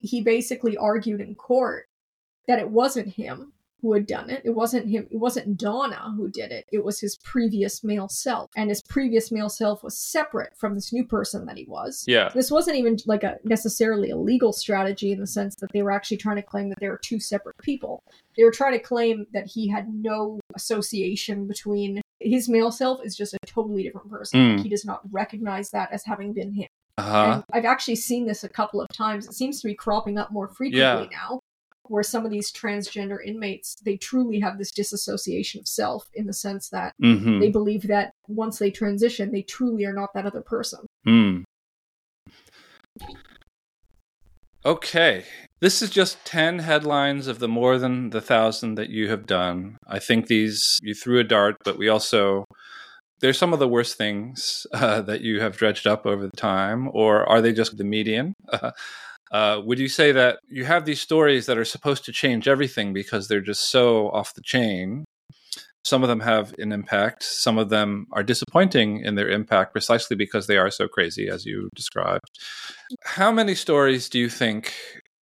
He 0.00 0.20
basically 0.22 0.76
argued 0.76 1.20
in 1.20 1.34
court 1.34 1.86
that 2.46 2.58
it 2.58 2.70
wasn't 2.70 3.08
him 3.08 3.53
who 3.84 3.92
had 3.92 4.06
done 4.06 4.30
it. 4.30 4.40
It 4.46 4.54
wasn't 4.54 4.88
him. 4.88 5.06
It 5.10 5.18
wasn't 5.18 5.58
Donna 5.58 6.14
who 6.16 6.30
did 6.30 6.50
it. 6.50 6.64
It 6.72 6.82
was 6.82 7.00
his 7.00 7.18
previous 7.22 7.84
male 7.84 8.08
self, 8.08 8.50
and 8.56 8.70
his 8.70 8.82
previous 8.82 9.30
male 9.30 9.50
self 9.50 9.84
was 9.84 9.98
separate 9.98 10.56
from 10.56 10.74
this 10.74 10.90
new 10.90 11.04
person 11.04 11.44
that 11.44 11.58
he 11.58 11.66
was. 11.66 12.02
Yeah. 12.06 12.30
This 12.34 12.50
wasn't 12.50 12.78
even 12.78 12.96
like 13.04 13.24
a 13.24 13.36
necessarily 13.44 14.08
a 14.08 14.16
legal 14.16 14.54
strategy 14.54 15.12
in 15.12 15.20
the 15.20 15.26
sense 15.26 15.56
that 15.56 15.70
they 15.72 15.82
were 15.82 15.92
actually 15.92 16.16
trying 16.16 16.36
to 16.36 16.42
claim 16.42 16.70
that 16.70 16.80
they 16.80 16.88
were 16.88 17.00
two 17.04 17.20
separate 17.20 17.58
people. 17.58 18.02
They 18.38 18.44
were 18.44 18.50
trying 18.50 18.72
to 18.72 18.78
claim 18.78 19.26
that 19.34 19.48
he 19.48 19.68
had 19.68 19.92
no 19.92 20.40
association 20.54 21.46
between 21.46 22.00
his 22.20 22.48
male 22.48 22.72
self 22.72 23.04
is 23.04 23.14
just 23.14 23.34
a 23.34 23.38
totally 23.46 23.82
different 23.82 24.10
person. 24.10 24.56
Mm. 24.56 24.62
He 24.62 24.70
does 24.70 24.86
not 24.86 25.02
recognize 25.12 25.68
that 25.70 25.92
as 25.92 26.06
having 26.06 26.32
been 26.32 26.54
him. 26.54 26.68
Uh-huh. 26.96 27.42
I've 27.52 27.66
actually 27.66 27.96
seen 27.96 28.24
this 28.26 28.44
a 28.44 28.48
couple 28.48 28.80
of 28.80 28.88
times. 28.88 29.26
It 29.26 29.34
seems 29.34 29.60
to 29.60 29.68
be 29.68 29.74
cropping 29.74 30.16
up 30.16 30.32
more 30.32 30.48
frequently 30.48 31.08
yeah. 31.10 31.18
now 31.28 31.40
where 31.88 32.02
some 32.02 32.24
of 32.24 32.30
these 32.30 32.52
transgender 32.52 33.18
inmates 33.24 33.76
they 33.84 33.96
truly 33.96 34.40
have 34.40 34.58
this 34.58 34.70
disassociation 34.70 35.60
of 35.60 35.68
self 35.68 36.08
in 36.14 36.26
the 36.26 36.32
sense 36.32 36.68
that 36.68 36.94
mm-hmm. 37.02 37.40
they 37.40 37.50
believe 37.50 37.86
that 37.86 38.12
once 38.28 38.58
they 38.58 38.70
transition 38.70 39.32
they 39.32 39.42
truly 39.42 39.84
are 39.84 39.92
not 39.92 40.12
that 40.14 40.26
other 40.26 40.40
person 40.40 40.80
mm. 41.06 41.44
okay 44.64 45.24
this 45.60 45.82
is 45.82 45.90
just 45.90 46.24
10 46.24 46.60
headlines 46.60 47.26
of 47.26 47.38
the 47.38 47.48
more 47.48 47.78
than 47.78 48.10
the 48.10 48.20
thousand 48.20 48.76
that 48.76 48.90
you 48.90 49.08
have 49.08 49.26
done 49.26 49.76
i 49.86 49.98
think 49.98 50.26
these 50.26 50.78
you 50.82 50.94
threw 50.94 51.18
a 51.18 51.24
dart 51.24 51.56
but 51.64 51.78
we 51.78 51.88
also 51.88 52.44
there's 53.20 53.38
some 53.38 53.52
of 53.52 53.58
the 53.58 53.68
worst 53.68 53.96
things 53.96 54.66
uh, 54.72 55.00
that 55.02 55.22
you 55.22 55.40
have 55.40 55.56
dredged 55.56 55.86
up 55.86 56.06
over 56.06 56.26
the 56.26 56.36
time 56.36 56.88
or 56.92 57.28
are 57.28 57.40
they 57.40 57.52
just 57.52 57.76
the 57.76 57.84
median 57.84 58.34
uh, 58.52 58.70
Uh, 59.34 59.60
would 59.64 59.80
you 59.80 59.88
say 59.88 60.12
that 60.12 60.38
you 60.46 60.64
have 60.64 60.84
these 60.84 61.00
stories 61.00 61.46
that 61.46 61.58
are 61.58 61.64
supposed 61.64 62.04
to 62.04 62.12
change 62.12 62.46
everything 62.46 62.92
because 62.92 63.26
they're 63.26 63.40
just 63.40 63.68
so 63.68 64.08
off 64.10 64.32
the 64.34 64.40
chain? 64.40 65.04
Some 65.84 66.04
of 66.04 66.08
them 66.08 66.20
have 66.20 66.54
an 66.58 66.70
impact. 66.70 67.24
Some 67.24 67.58
of 67.58 67.68
them 67.68 68.06
are 68.12 68.22
disappointing 68.22 69.00
in 69.00 69.16
their 69.16 69.28
impact 69.28 69.72
precisely 69.72 70.14
because 70.14 70.46
they 70.46 70.56
are 70.56 70.70
so 70.70 70.86
crazy, 70.86 71.28
as 71.28 71.44
you 71.44 71.68
described. 71.74 72.24
How 73.02 73.32
many 73.32 73.56
stories 73.56 74.08
do 74.08 74.20
you 74.20 74.30
think 74.30 74.72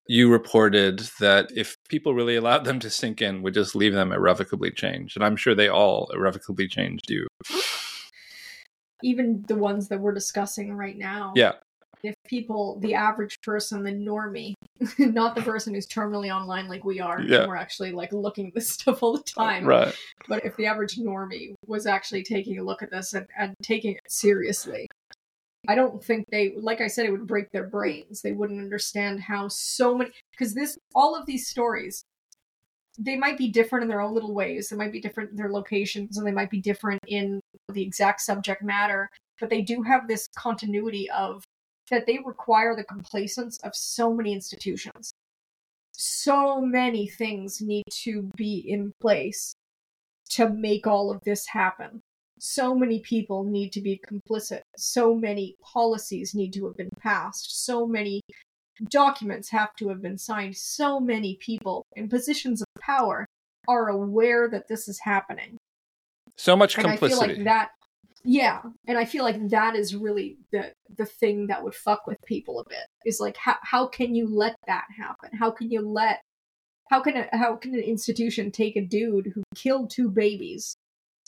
you 0.07 0.31
reported 0.31 1.09
that 1.19 1.51
if 1.57 1.79
people 1.89 2.15
really 2.15 2.37
allowed 2.37 2.67
them 2.67 2.81
to 2.81 2.91
sink 2.91 3.23
in, 3.23 3.41
would 3.41 3.55
just 3.55 3.75
leave 3.75 3.95
them 3.95 4.13
irrevocably 4.13 4.73
changed? 4.73 5.17
And 5.17 5.25
I'm 5.25 5.37
sure 5.37 5.55
they 5.55 5.69
all 5.71 6.11
irrevocably 6.13 6.69
changed 6.69 7.11
you. 7.11 7.27
Even 9.03 9.43
the 9.49 9.57
ones 9.57 9.89
that 9.89 10.01
we're 10.01 10.13
discussing 10.13 10.75
right 10.75 10.99
now. 10.99 11.33
Yeah 11.35 11.53
if 12.03 12.15
people, 12.27 12.79
the 12.81 12.95
average 12.95 13.41
person, 13.43 13.83
the 13.83 13.93
normie, 13.93 14.55
not 14.99 15.35
the 15.35 15.43
person 15.43 15.75
who's 15.75 15.87
terminally 15.87 16.35
online 16.35 16.69
like 16.69 16.85
we 16.85 17.01
are, 17.01 17.21
yeah. 17.21 17.47
we're 17.47 17.57
actually 17.57 17.93
like 17.93 18.13
looking 18.13 18.49
at 18.49 18.55
this 18.55 18.69
stuff 18.73 19.03
all 19.03 19.17
the 19.17 19.23
time. 19.23 19.65
Right. 19.65 19.95
But 20.29 20.45
if 20.45 20.57
the 20.57 20.67
average 20.67 20.97
normie 20.97 21.55
was 21.67 21.87
actually 21.87 22.25
taking 22.25 22.59
a 22.59 22.63
look 22.63 22.83
at 22.83 22.91
this 22.91 23.15
and, 23.15 23.27
and 23.39 23.55
taking 23.63 23.93
it 23.93 24.01
seriously, 24.09 24.89
I 25.69 25.77
don't 25.77 26.03
think 26.03 26.27
they, 26.31 26.55
like 26.57 26.81
I 26.81 26.89
said, 26.89 27.07
it 27.07 27.13
would 27.13 27.27
break 27.27 27.51
their 27.53 27.69
brains. 27.69 28.21
They 28.21 28.33
wouldn't 28.33 28.61
understand 28.61 29.21
how 29.21 29.47
so 29.49 29.97
many, 29.97 30.11
because 30.33 30.55
this, 30.55 30.77
all 30.95 31.15
of 31.15 31.25
these 31.25 31.47
stories, 31.47 32.03
they 32.99 33.17
might 33.17 33.39
be 33.39 33.49
different 33.49 33.85
in 33.85 33.89
their 33.89 34.01
own 34.01 34.13
little 34.13 34.35
ways. 34.35 34.69
They 34.69 34.77
might 34.77 34.93
be 34.93 35.01
different 35.01 35.31
in 35.31 35.37
their 35.37 35.53
locations 35.53 36.19
and 36.19 36.27
they 36.27 36.33
might 36.33 36.51
be 36.51 36.61
different 36.61 37.01
in 37.07 37.41
the 37.73 37.83
exact 37.83 38.23
subject 38.23 38.63
matter, 38.63 39.09
but 39.41 39.51
they 39.51 39.63
do 39.63 39.83
have 39.83 40.09
this 40.09 40.29
continuity 40.37 41.09
of 41.11 41.45
that 41.91 42.07
they 42.07 42.19
require 42.25 42.75
the 42.77 42.85
complacence 42.85 43.59
of 43.65 43.75
so 43.75 44.13
many 44.13 44.33
institutions. 44.33 45.13
So 45.93 46.61
many 46.61 47.07
things 47.07 47.61
need 47.61 47.85
to 48.05 48.31
be 48.37 48.65
in 48.67 48.93
place 49.01 49.55
to 50.31 50.49
make 50.49 50.87
all 50.87 51.11
of 51.11 51.23
this 51.25 51.47
happen. 51.49 52.01
So 52.39 52.75
many 52.75 53.01
people 53.01 53.45
need 53.45 53.71
to 53.73 53.81
be 53.81 54.01
complicit. 54.05 54.63
So 54.77 55.15
many 55.15 55.55
policies 55.63 56.35
need 56.35 56.53
to 56.55 56.67
have 56.67 56.77
been 56.77 56.91
passed. 56.99 57.65
So 57.65 57.87
many 57.87 58.23
documents 58.89 59.51
have 59.51 59.77
to 59.77 59.89
have 59.91 60.03
been 60.03 60.19
signed. 60.19 60.57
So 60.57 60.99
many 60.99 61.37
people 61.41 61.85
in 61.95 62.09
positions 62.09 62.63
of 62.63 62.67
power 62.81 63.27
are 63.69 63.89
aware 63.89 64.49
that 64.49 64.67
this 64.69 64.89
is 64.89 64.99
happening. 65.01 65.57
So 66.37 66.57
much 66.57 66.77
and 66.77 66.87
complicity. 66.87 67.23
I 67.23 67.27
feel 67.27 67.37
like 67.37 67.45
that 67.45 67.71
yeah, 68.25 68.63
and 68.87 68.99
I 68.99 69.05
feel 69.05 69.25
like 69.25 69.49
that 69.51 69.77
is 69.77 69.95
really 69.95 70.39
the 70.53 70.73
the 70.97 71.07
thing 71.07 71.47
that 71.49 71.63
would 71.63 71.75
fuck 71.75 72.07
with 72.07 72.19
people 72.27 72.61
a 72.61 72.69
bit. 72.69 72.87
Is 73.05 73.21
like 73.21 73.37
how 73.37 73.57
how 73.63 73.87
can 73.87 74.15
you 74.15 74.29
let 74.29 74.57
that 74.67 74.85
happen? 74.97 75.31
How 75.37 75.51
can 75.51 75.71
you 75.71 75.81
let 75.81 76.21
how 76.91 77.01
can 77.01 77.17
a, 77.17 77.29
how 77.37 77.57
can 77.57 77.75
an 77.75 77.81
institution 77.81 78.51
take 78.51 78.77
a 78.77 78.85
dude 78.85 79.33
who 79.35 79.43
killed 79.55 79.91
two 79.91 80.11
babies, 80.11 80.77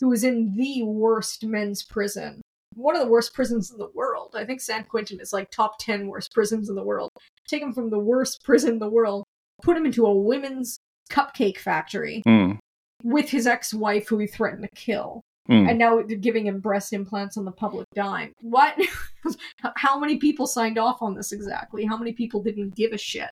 who 0.01 0.09
was 0.09 0.25
in 0.25 0.55
the 0.57 0.83
worst 0.83 1.45
men's 1.45 1.83
prison, 1.83 2.43
one 2.75 2.97
of 2.97 3.03
the 3.03 3.09
worst 3.09 3.35
prisons 3.35 3.71
in 3.71 3.79
the 3.79 3.91
world. 3.95 4.35
I 4.35 4.45
think 4.45 4.61
San 4.61 4.85
Quentin 4.85 5.21
is 5.21 5.33
like 5.33 5.51
top 5.51 5.79
10 5.81 6.09
worst 6.09 6.33
prisons 6.33 6.69
in 6.69 6.75
the 6.75 6.83
world. 6.83 7.11
Take 7.49 7.63
him 7.63 7.73
from 7.73 7.91
the 7.91 7.99
worst 7.99 8.43
prison 8.45 8.75
in 8.75 8.79
the 8.79 8.89
world, 8.89 9.25
put 9.63 9.77
him 9.77 9.87
into 9.87 10.07
a 10.07 10.15
women's 10.15 10.79
cupcake 11.11 11.59
factory 11.59 12.23
mm. 12.27 12.59
with 13.03 13.31
his 13.31 13.47
ex-wife 13.47 14.09
who 14.09 14.19
he 14.19 14.27
threatened 14.27 14.63
to 14.63 14.69
kill. 14.75 15.23
Mm. 15.49 15.71
And 15.71 15.79
now 15.79 16.03
they're 16.03 16.17
giving 16.17 16.47
him 16.47 16.61
breast 16.61 16.93
implants 16.93 17.37
on 17.37 17.45
the 17.45 17.53
public 17.53 17.87
dime. 17.95 18.33
What? 18.41 18.77
How 19.77 19.99
many 19.99 20.17
people 20.17 20.47
signed 20.47 20.79
off 20.79 21.03
on 21.03 21.15
this 21.15 21.33
exactly? 21.33 21.85
How 21.85 21.99
many 21.99 22.13
people 22.13 22.43
didn't 22.43 22.75
give 22.75 22.93
a 22.93 22.99
shit? 22.99 23.31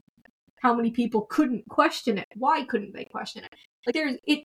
How 0.61 0.75
many 0.75 0.91
people 0.91 1.23
couldn't 1.23 1.69
question 1.69 2.19
it? 2.19 2.29
Why 2.37 2.65
couldn't 2.65 2.95
they 2.95 3.05
question 3.05 3.45
it? 3.45 3.55
Like 3.87 3.95
there's 3.95 4.19
it 4.27 4.45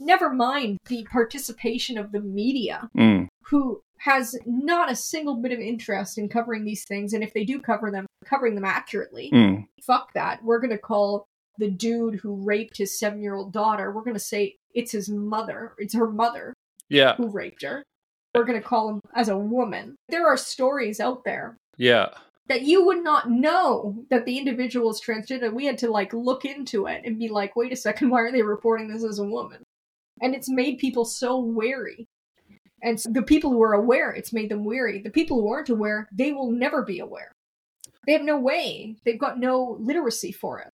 Never 0.00 0.32
mind 0.32 0.78
the 0.88 1.06
participation 1.12 1.98
of 1.98 2.12
the 2.12 2.20
media, 2.20 2.88
Mm. 2.96 3.28
who 3.44 3.82
has 3.98 4.36
not 4.46 4.90
a 4.90 4.96
single 4.96 5.36
bit 5.36 5.52
of 5.52 5.60
interest 5.60 6.18
in 6.18 6.28
covering 6.28 6.64
these 6.64 6.84
things, 6.84 7.12
and 7.12 7.22
if 7.22 7.32
they 7.34 7.44
do 7.44 7.60
cover 7.60 7.90
them, 7.90 8.06
covering 8.24 8.56
them 8.56 8.64
accurately. 8.64 9.30
Mm. 9.32 9.68
Fuck 9.86 10.12
that. 10.14 10.42
We're 10.42 10.58
gonna 10.58 10.78
call 10.78 11.28
the 11.58 11.70
dude 11.70 12.16
who 12.16 12.34
raped 12.34 12.78
his 12.78 12.98
seven 12.98 13.22
year 13.22 13.34
old 13.34 13.52
daughter, 13.52 13.92
we're 13.92 14.02
gonna 14.02 14.18
say 14.18 14.56
it's 14.74 14.92
his 14.92 15.08
mother, 15.08 15.74
it's 15.78 15.94
her 15.94 16.10
mother 16.10 16.54
Yeah. 16.88 17.14
who 17.16 17.28
raped 17.28 17.62
her. 17.62 17.82
We're 18.34 18.44
gonna 18.44 18.62
call 18.62 18.88
him 18.88 19.00
as 19.14 19.28
a 19.28 19.36
woman. 19.36 19.96
There 20.08 20.26
are 20.26 20.36
stories 20.36 21.00
out 21.00 21.24
there 21.24 21.56
Yeah. 21.76 22.10
that 22.48 22.62
you 22.62 22.84
would 22.84 23.02
not 23.04 23.30
know 23.30 24.04
that 24.10 24.24
the 24.24 24.38
individual 24.38 24.90
is 24.90 25.00
transgender. 25.00 25.52
We 25.52 25.66
had 25.66 25.78
to 25.78 25.90
like 25.90 26.12
look 26.12 26.44
into 26.44 26.86
it 26.86 27.02
and 27.04 27.18
be 27.18 27.28
like, 27.28 27.56
wait 27.56 27.72
a 27.72 27.76
second, 27.76 28.10
why 28.10 28.20
are 28.20 28.32
they 28.32 28.42
reporting 28.42 28.88
this 28.88 29.04
as 29.04 29.18
a 29.18 29.24
woman? 29.24 29.62
And 30.20 30.34
it's 30.34 30.48
made 30.48 30.78
people 30.78 31.04
so 31.04 31.38
wary. 31.38 32.06
And 32.82 32.98
so 33.00 33.10
the 33.10 33.22
people 33.22 33.50
who 33.50 33.62
are 33.62 33.74
aware, 33.74 34.10
it's 34.10 34.32
made 34.32 34.50
them 34.50 34.64
weary. 34.64 35.00
The 35.00 35.10
people 35.10 35.40
who 35.40 35.48
aren't 35.48 35.68
aware, 35.68 36.08
they 36.12 36.32
will 36.32 36.50
never 36.50 36.82
be 36.82 36.98
aware. 36.98 37.32
They 38.06 38.12
have 38.12 38.22
no 38.22 38.38
way. 38.38 38.96
They've 39.04 39.18
got 39.18 39.38
no 39.38 39.76
literacy 39.78 40.32
for 40.32 40.58
it. 40.58 40.68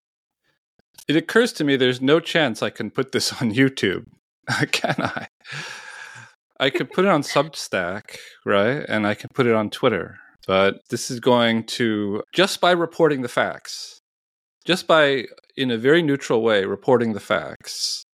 It 1.07 1.17
occurs 1.17 1.53
to 1.55 1.65
me 1.65 1.77
there's 1.77 2.01
no 2.01 2.19
chance 2.21 2.63
I 2.63 2.71
can 2.71 2.91
put 2.91 3.13
this 3.13 3.41
on 3.43 3.53
YouTube. 3.55 4.07
can 4.73 4.95
I? 4.99 5.29
I 6.61 6.71
could 6.71 6.91
put 6.91 7.05
it 7.05 7.11
on 7.11 7.23
Substack, 7.23 8.17
right? 8.45 8.85
And 8.89 9.07
I 9.07 9.15
can 9.15 9.31
put 9.35 9.47
it 9.47 9.55
on 9.55 9.71
Twitter. 9.71 10.19
But 10.47 10.81
this 10.91 11.11
is 11.11 11.21
going 11.21 11.65
to, 11.65 12.23
just 12.35 12.61
by 12.61 12.71
reporting 12.71 13.23
the 13.23 13.29
facts, 13.29 14.01
just 14.65 14.87
by, 14.87 15.27
in 15.57 15.71
a 15.71 15.79
very 15.79 16.03
neutral 16.03 16.43
way, 16.43 16.65
reporting 16.65 17.13
the 17.13 17.21
facts, 17.21 18.05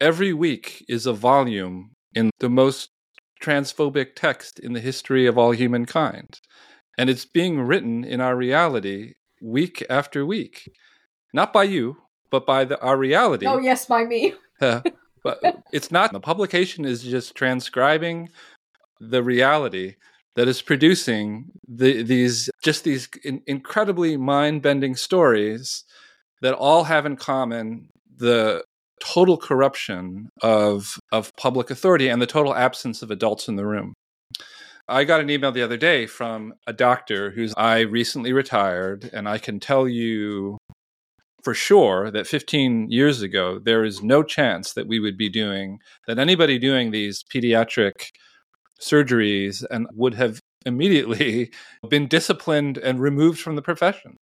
every 0.00 0.32
week 0.32 0.84
is 0.88 1.06
a 1.06 1.12
volume 1.12 1.92
in 2.14 2.30
the 2.40 2.50
most 2.50 2.90
transphobic 3.42 4.14
text 4.14 4.58
in 4.58 4.72
the 4.72 4.80
history 4.80 5.26
of 5.26 5.38
all 5.38 5.52
humankind. 5.52 6.40
And 6.98 7.08
it's 7.08 7.24
being 7.24 7.62
written 7.62 8.04
in 8.04 8.20
our 8.20 8.36
reality 8.36 9.14
week 9.40 9.84
after 9.88 10.26
week. 10.26 10.70
Not 11.32 11.52
by 11.52 11.64
you, 11.64 11.96
but 12.30 12.46
by 12.46 12.64
the, 12.64 12.78
our 12.80 12.96
reality. 12.96 13.46
Oh, 13.46 13.58
yes, 13.58 13.86
by 13.86 14.04
me. 14.04 14.34
Uh, 14.60 14.80
but 15.22 15.40
it's 15.72 15.90
not. 15.90 16.12
The 16.12 16.20
publication 16.20 16.84
is 16.84 17.02
just 17.02 17.34
transcribing 17.34 18.28
the 19.00 19.22
reality 19.22 19.96
that 20.34 20.48
is 20.48 20.62
producing 20.62 21.50
the, 21.68 22.02
these 22.02 22.48
just 22.62 22.84
these 22.84 23.08
in, 23.24 23.42
incredibly 23.46 24.16
mind-bending 24.16 24.96
stories 24.96 25.84
that 26.40 26.54
all 26.54 26.84
have 26.84 27.06
in 27.06 27.16
common 27.16 27.88
the 28.16 28.64
total 29.00 29.36
corruption 29.36 30.28
of 30.42 30.98
of 31.10 31.34
public 31.36 31.70
authority 31.70 32.08
and 32.08 32.22
the 32.22 32.26
total 32.26 32.54
absence 32.54 33.02
of 33.02 33.10
adults 33.10 33.48
in 33.48 33.56
the 33.56 33.66
room. 33.66 33.94
I 34.88 35.04
got 35.04 35.20
an 35.20 35.30
email 35.30 35.52
the 35.52 35.62
other 35.62 35.76
day 35.76 36.06
from 36.06 36.54
a 36.66 36.72
doctor 36.72 37.30
who's 37.30 37.54
I 37.56 37.80
recently 37.80 38.32
retired, 38.32 39.08
and 39.12 39.28
I 39.28 39.38
can 39.38 39.60
tell 39.60 39.88
you 39.88 40.58
for 41.42 41.54
sure 41.54 42.10
that 42.10 42.26
15 42.26 42.90
years 42.90 43.22
ago, 43.22 43.58
there 43.58 43.84
is 43.84 44.02
no 44.02 44.22
chance 44.22 44.72
that 44.72 44.86
we 44.86 45.00
would 45.00 45.16
be 45.16 45.28
doing, 45.28 45.78
that 46.06 46.18
anybody 46.18 46.58
doing 46.58 46.90
these 46.90 47.22
pediatric 47.22 48.10
surgeries 48.80 49.64
and 49.70 49.86
would 49.92 50.14
have 50.14 50.40
immediately 50.64 51.50
been 51.88 52.06
disciplined 52.06 52.78
and 52.78 53.00
removed 53.00 53.40
from 53.40 53.56
the 53.56 53.62
profession. 53.62 54.16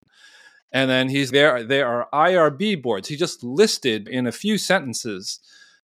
And 0.73 0.89
then 0.89 1.09
he's 1.09 1.31
there, 1.31 1.65
there 1.65 1.87
are 1.87 2.09
IRB 2.13 2.81
boards. 2.83 3.09
He 3.09 3.17
just 3.17 3.43
listed 3.43 4.09
in 4.09 4.27
a 4.27 4.33
few 4.33 4.57
sentences 4.57 5.41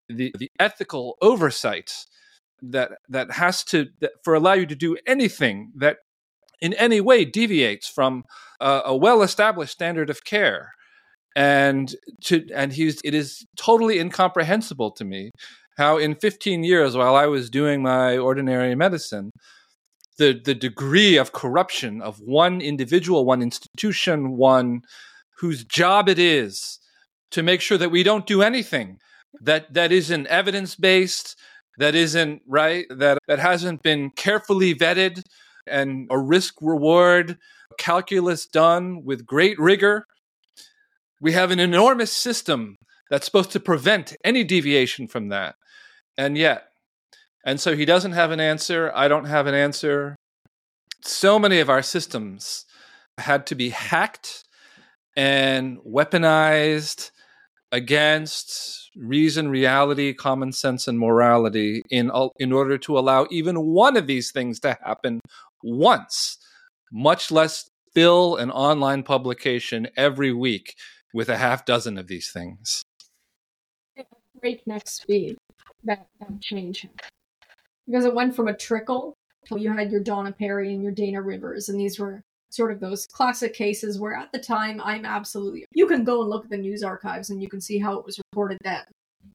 the, 0.08 0.32
the 0.38 0.50
ethical 0.58 1.16
oversight 1.20 1.92
that 2.62 2.92
that 3.08 3.32
has 3.32 3.62
to 3.64 3.86
that 4.00 4.12
for 4.24 4.34
allow 4.34 4.54
you 4.54 4.66
to 4.66 4.74
do 4.74 4.96
anything 5.06 5.72
that 5.76 5.98
in 6.60 6.72
any 6.74 7.00
way 7.00 7.24
deviates 7.24 7.88
from 7.88 8.24
a, 8.60 8.82
a 8.86 8.96
well-established 8.96 9.72
standard 9.72 10.08
of 10.08 10.24
care 10.24 10.72
and 11.36 11.94
to 12.22 12.44
and 12.54 12.72
he's 12.72 13.00
it 13.04 13.14
is 13.14 13.46
totally 13.56 14.00
incomprehensible 14.00 14.90
to 14.90 15.04
me 15.04 15.30
how 15.76 15.98
in 15.98 16.14
15 16.14 16.64
years 16.64 16.96
while 16.96 17.14
I 17.14 17.26
was 17.26 17.50
doing 17.50 17.82
my 17.82 18.16
ordinary 18.16 18.74
medicine 18.74 19.30
the 20.18 20.40
the 20.42 20.54
degree 20.54 21.16
of 21.16 21.32
corruption 21.32 22.00
of 22.00 22.18
one 22.20 22.60
individual 22.62 23.26
one 23.26 23.42
institution 23.42 24.36
one 24.38 24.80
whose 25.38 25.62
job 25.62 26.08
it 26.08 26.18
is 26.18 26.80
to 27.30 27.42
make 27.42 27.60
sure 27.60 27.76
that 27.76 27.90
we 27.90 28.02
don't 28.02 28.26
do 28.26 28.40
anything 28.40 28.98
that 29.42 29.72
that 29.74 29.92
isn't 29.92 30.26
evidence 30.28 30.74
based 30.74 31.38
that 31.76 31.94
isn't 31.94 32.40
right 32.48 32.86
that 32.88 33.18
that 33.28 33.38
hasn't 33.38 33.82
been 33.82 34.08
carefully 34.16 34.74
vetted 34.74 35.22
and 35.66 36.06
a 36.10 36.18
risk 36.18 36.54
reward 36.62 37.36
calculus 37.76 38.46
done 38.46 39.04
with 39.04 39.26
great 39.26 39.58
rigor 39.58 40.06
we 41.26 41.32
have 41.32 41.50
an 41.50 41.58
enormous 41.58 42.12
system 42.12 42.76
that's 43.10 43.26
supposed 43.26 43.50
to 43.50 43.58
prevent 43.58 44.14
any 44.22 44.44
deviation 44.44 45.08
from 45.08 45.26
that. 45.30 45.56
And 46.16 46.38
yet, 46.38 46.68
and 47.44 47.60
so 47.60 47.74
he 47.74 47.84
doesn't 47.84 48.12
have 48.12 48.30
an 48.30 48.38
answer. 48.38 48.92
I 48.94 49.08
don't 49.08 49.24
have 49.24 49.48
an 49.48 49.54
answer. 49.54 50.14
So 51.02 51.40
many 51.40 51.58
of 51.58 51.68
our 51.68 51.82
systems 51.82 52.64
had 53.18 53.44
to 53.48 53.56
be 53.56 53.70
hacked 53.70 54.44
and 55.16 55.78
weaponized 55.78 57.10
against 57.72 58.88
reason, 58.94 59.48
reality, 59.48 60.14
common 60.14 60.52
sense, 60.52 60.86
and 60.86 60.96
morality 60.96 61.82
in, 61.90 62.08
in 62.38 62.52
order 62.52 62.78
to 62.78 62.96
allow 62.96 63.26
even 63.32 63.56
one 63.56 63.96
of 63.96 64.06
these 64.06 64.30
things 64.30 64.60
to 64.60 64.78
happen 64.80 65.18
once, 65.64 66.38
much 66.92 67.32
less 67.32 67.68
fill 67.94 68.36
an 68.36 68.52
online 68.52 69.02
publication 69.02 69.88
every 69.96 70.32
week 70.32 70.76
with 71.12 71.28
a 71.28 71.36
half 71.36 71.64
dozen 71.64 71.98
of 71.98 72.08
these 72.08 72.30
things. 72.30 72.82
Breakneck 74.40 74.88
speed. 74.88 75.36
That, 75.84 76.06
that 76.20 76.40
change. 76.40 76.86
Because 77.86 78.04
it 78.04 78.14
went 78.14 78.34
from 78.34 78.48
a 78.48 78.56
trickle 78.56 79.14
till 79.46 79.58
you 79.58 79.72
had 79.72 79.90
your 79.90 80.02
Donna 80.02 80.32
Perry 80.32 80.74
and 80.74 80.82
your 80.82 80.92
Dana 80.92 81.22
Rivers, 81.22 81.68
and 81.68 81.78
these 81.78 81.98
were 81.98 82.22
sort 82.50 82.72
of 82.72 82.80
those 82.80 83.06
classic 83.06 83.54
cases 83.54 83.98
where 83.98 84.14
at 84.14 84.32
the 84.32 84.38
time 84.38 84.80
I'm 84.80 85.04
absolutely 85.04 85.66
you 85.72 85.86
can 85.86 86.04
go 86.04 86.20
and 86.20 86.30
look 86.30 86.44
at 86.44 86.50
the 86.50 86.56
news 86.56 86.82
archives 86.82 87.28
and 87.28 87.42
you 87.42 87.48
can 87.48 87.60
see 87.60 87.78
how 87.78 87.98
it 87.98 88.06
was 88.06 88.20
reported 88.30 88.58
then 88.62 88.84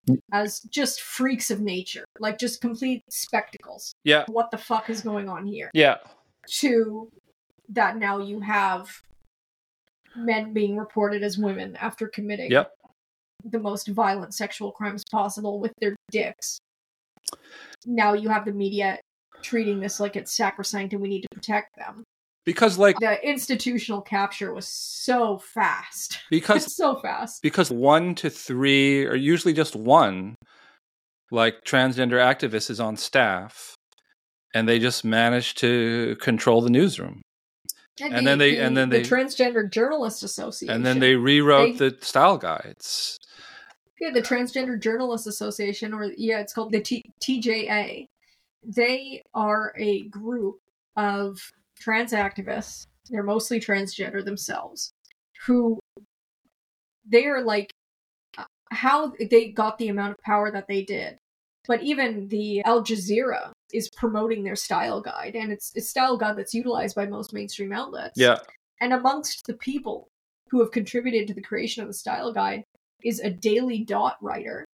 mm. 0.10 0.20
as 0.32 0.62
just 0.62 1.02
freaks 1.02 1.52
of 1.52 1.62
nature, 1.62 2.06
like 2.20 2.40
just 2.40 2.62
complete 2.62 3.04
spectacles. 3.10 3.94
Yeah. 4.04 4.26
What 4.28 4.52
the 4.52 4.58
fuck 4.58 4.90
is 4.90 5.02
going 5.02 5.30
on 5.30 5.46
here? 5.46 5.70
Yeah. 5.74 5.98
To 6.60 7.10
that 7.70 7.98
now 7.98 8.20
you 8.20 8.40
have 8.40 8.90
men 10.16 10.54
being 10.54 10.78
reported 10.78 11.24
as 11.24 11.38
women 11.38 11.76
after 11.78 12.08
committing 12.08 12.52
Yep. 12.52 12.72
the 13.46 13.60
most 13.60 13.88
violent 13.88 14.34
sexual 14.34 14.72
crimes 14.72 15.04
possible 15.12 15.60
with 15.60 15.72
their 15.80 15.96
dicks. 16.12 16.60
Now 17.86 18.14
you 18.14 18.30
have 18.30 18.46
the 18.46 18.52
media 18.52 19.00
treating 19.42 19.80
this 19.80 20.00
like 20.00 20.16
it's 20.16 20.36
sacrosanct 20.36 20.94
and 20.94 21.02
we 21.02 21.10
need 21.10 21.22
to 21.22 21.28
protect 21.34 21.76
them. 21.78 22.04
Because 22.46 22.78
like 22.78 22.98
The 23.00 23.24
institutional 23.28 24.02
capture 24.02 24.54
was 24.54 24.68
so 24.68 25.38
fast. 25.40 26.20
because 26.30 26.76
so 26.76 27.00
fast. 27.02 27.42
because 27.42 27.72
one 27.72 28.16
to 28.16 28.30
three 28.30 29.06
or 29.06 29.16
usually 29.16 29.54
just 29.54 29.76
one 29.76 30.36
like 31.32 31.64
transgender 31.66 32.20
activists 32.20 32.70
is 32.70 32.80
on 32.80 32.98
staff 32.98 33.76
and 34.54 34.68
they 34.68 34.80
just 34.80 35.06
manage 35.06 35.56
to 35.56 36.18
control 36.20 36.62
the 36.62 36.70
newsroom 36.70 37.22
And 38.00 38.26
then 38.26 38.38
they- 38.40 38.58
and 38.58 38.76
then 38.76 38.90
they 38.90 39.02
the 39.04 39.10
Transgender 39.10 39.70
journalist 39.70 40.24
Association. 40.24 40.74
and 40.76 40.86
then 40.86 41.00
they 41.00 41.16
rewrote 41.16 41.78
They- 41.78 41.90
the 41.90 41.98
style 42.06 42.38
guides 42.38 43.18
Yeah, 44.00 44.12
the 44.12 44.22
Transgender 44.22 44.80
Journalists 44.82 45.28
Association, 45.28 45.94
or 45.94 46.06
yeah, 46.18 46.40
it's 46.40 46.54
called 46.54 46.72
the 46.72 46.82
T- 46.82 47.04
TJA. 47.22 48.08
They 48.64 49.22
are 49.36 49.74
a 49.78 50.04
group 50.08 50.58
of 50.96 51.38
trans 51.80 52.12
activists. 52.12 52.86
They're 53.10 53.22
mostly 53.24 53.60
transgender 53.60 54.24
themselves, 54.26 54.92
who 55.46 55.80
they 57.06 57.26
are 57.26 57.44
like 57.44 57.72
uh, 58.38 58.46
how 58.72 59.14
they 59.30 59.50
got 59.52 59.78
the 59.78 59.90
amount 59.90 60.12
of 60.14 60.18
power 60.24 60.50
that 60.52 60.68
they 60.68 60.84
did. 60.84 61.18
But 61.68 61.84
even 61.84 62.28
the 62.30 62.62
Al 62.64 62.84
Jazeera 62.84 63.52
is 63.74 63.90
promoting 63.90 64.44
their 64.44 64.56
style 64.56 65.02
guide, 65.02 65.36
and 65.36 65.52
it's 65.52 65.72
it's 65.76 65.90
style 65.90 66.18
guide 66.18 66.38
that's 66.38 66.54
utilized 66.54 66.96
by 66.96 67.06
most 67.06 67.34
mainstream 67.34 67.72
outlets. 67.72 68.20
yeah. 68.20 68.40
And 68.80 68.94
amongst 68.94 69.46
the 69.46 69.54
people 69.54 70.08
who 70.50 70.60
have 70.60 70.72
contributed 70.72 71.28
to 71.28 71.34
the 71.36 71.42
creation 71.42 71.84
of 71.84 71.88
the 71.88 71.94
style 71.94 72.34
guide 72.34 72.64
is 73.04 73.20
a 73.20 73.30
daily 73.30 73.84
dot 73.84 74.18
writer 74.22 74.66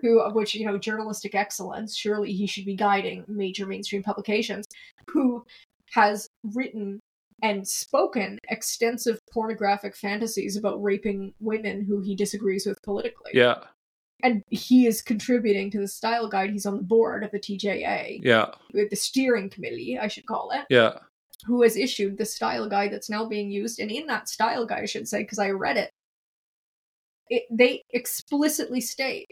who 0.00 0.20
of 0.20 0.34
which 0.34 0.54
you 0.54 0.66
know 0.66 0.78
journalistic 0.78 1.34
excellence 1.34 1.96
surely 1.96 2.32
he 2.32 2.46
should 2.46 2.64
be 2.64 2.76
guiding 2.76 3.24
major 3.28 3.66
mainstream 3.66 4.02
publications 4.02 4.66
who 5.08 5.44
has 5.92 6.28
written 6.54 7.00
and 7.42 7.66
spoken 7.66 8.38
extensive 8.48 9.18
pornographic 9.32 9.96
fantasies 9.96 10.56
about 10.56 10.82
raping 10.82 11.32
women 11.40 11.84
who 11.84 12.00
he 12.00 12.14
disagrees 12.14 12.66
with 12.66 12.80
politically. 12.82 13.30
Yeah 13.34 13.64
and 14.22 14.42
he 14.50 14.86
is 14.86 15.02
contributing 15.02 15.70
to 15.70 15.80
the 15.80 15.88
style 15.88 16.28
guide. 16.28 16.50
He's 16.50 16.66
on 16.66 16.76
the 16.76 16.82
board 16.82 17.24
of 17.24 17.30
the 17.30 17.38
TJA, 17.38 18.20
Yeah. 18.22 18.52
the 18.72 18.96
steering 18.96 19.50
committee, 19.50 19.98
I 19.98 20.08
should 20.08 20.26
call 20.26 20.50
it, 20.52 20.66
Yeah. 20.70 20.98
who 21.46 21.62
has 21.62 21.76
issued 21.76 22.18
the 22.18 22.24
style 22.24 22.68
guide 22.68 22.92
that's 22.92 23.10
now 23.10 23.24
being 23.26 23.50
used. 23.50 23.78
And 23.80 23.90
in 23.90 24.06
that 24.06 24.28
style 24.28 24.66
guide, 24.66 24.82
I 24.82 24.86
should 24.86 25.08
say, 25.08 25.22
because 25.22 25.38
I 25.38 25.50
read 25.50 25.76
it, 25.76 25.90
it, 27.28 27.44
they 27.50 27.82
explicitly 27.90 28.80
state 28.80 29.28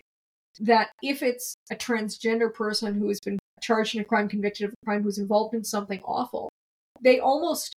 that 0.61 0.91
if 1.03 1.23
it's 1.23 1.57
a 1.71 1.77
transgender 1.77 2.53
person 2.53 2.95
who 2.95 3.09
has 3.09 3.21
been 3.21 3.39
charged 3.61 3.95
in 3.95 4.01
a 4.01 4.05
crime, 4.05 4.29
convicted 4.29 4.67
of 4.67 4.73
a 4.73 4.87
crime, 4.87 5.03
who's 5.03 5.19
involved 5.19 5.55
in 5.55 5.65
something 5.65 6.01
awful, 6.05 6.49
they 7.03 7.21
almost, 7.21 7.75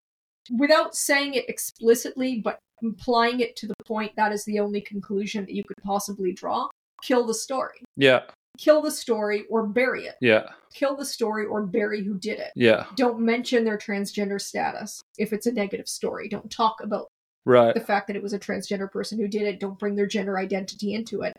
without 0.59 0.95
saying 0.95 1.35
it 1.35 1.49
explicitly, 1.49 2.41
but 2.41 2.59
implying 2.83 3.41
it 3.41 3.57
to 3.57 3.67
the 3.67 3.75
point 3.87 4.13
that 4.17 4.33
is 4.33 4.45
the 4.45 4.59
only 4.59 4.81
conclusion 4.81 5.45
that 5.45 5.53
you 5.55 5.63
could 5.65 5.77
possibly 5.83 6.33
draw, 6.33 6.69
kill 7.03 7.27
the 7.27 7.35
story. 7.35 7.83
Yeah. 7.97 8.23
Kill 8.59 8.83
the 8.83 8.91
story 8.91 9.45
or 9.49 9.67
bury 9.67 10.07
it. 10.07 10.17
Yeah. 10.21 10.51
Kill 10.75 10.97
the 10.97 11.05
story 11.05 11.47
or 11.47 11.63
bury 11.67 12.05
who 12.05 12.19
did 12.19 12.39
it. 12.39 12.53
Yeah. 12.55 12.87
Don't 12.97 13.21
mention 13.21 13.65
their 13.65 13.79
transgender 13.79 14.41
status 14.41 15.01
if 15.19 15.33
it's 15.33 15.47
a 15.47 15.53
negative 15.53 15.89
story. 15.89 16.29
Don't 16.29 16.51
talk 16.51 16.83
about 16.83 17.09
Right. 17.47 17.73
the 17.75 17.81
fact 17.81 18.07
that 18.09 18.17
it 18.17 18.23
was 18.23 18.33
a 18.35 18.39
transgender 18.39 18.91
person 18.91 19.19
who 19.19 19.27
did 19.29 19.43
it. 19.43 19.61
Don't 19.61 19.79
bring 19.79 19.95
their 19.97 20.07
gender 20.07 20.39
identity 20.39 20.93
into 20.93 21.23
it. 21.23 21.33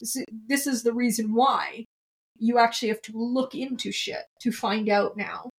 This 0.00 0.66
is- 0.66 0.82
the 0.82 0.92
reason 0.94 1.34
why 1.34 1.84
you 2.38 2.58
actually 2.58 2.88
have 2.88 3.02
to 3.02 3.12
look 3.14 3.54
into 3.54 3.92
shit 3.92 4.24
to 4.40 4.50
find 4.50 4.88
out 4.88 5.16
now. 5.16 5.50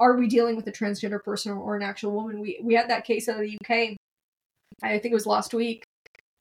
Are 0.00 0.16
we 0.16 0.28
dealing 0.28 0.54
with 0.56 0.66
a 0.68 0.72
transgender 0.72 1.22
person 1.22 1.52
or 1.52 1.74
an 1.76 1.82
actual 1.82 2.12
woman? 2.12 2.40
We 2.40 2.60
we 2.62 2.74
had 2.74 2.88
that 2.90 3.04
case 3.04 3.28
out 3.28 3.36
of 3.36 3.42
the 3.42 3.58
UK. 3.60 3.96
I 4.82 4.98
think 5.00 5.10
it 5.12 5.14
was 5.14 5.26
last 5.26 5.52
week, 5.52 5.82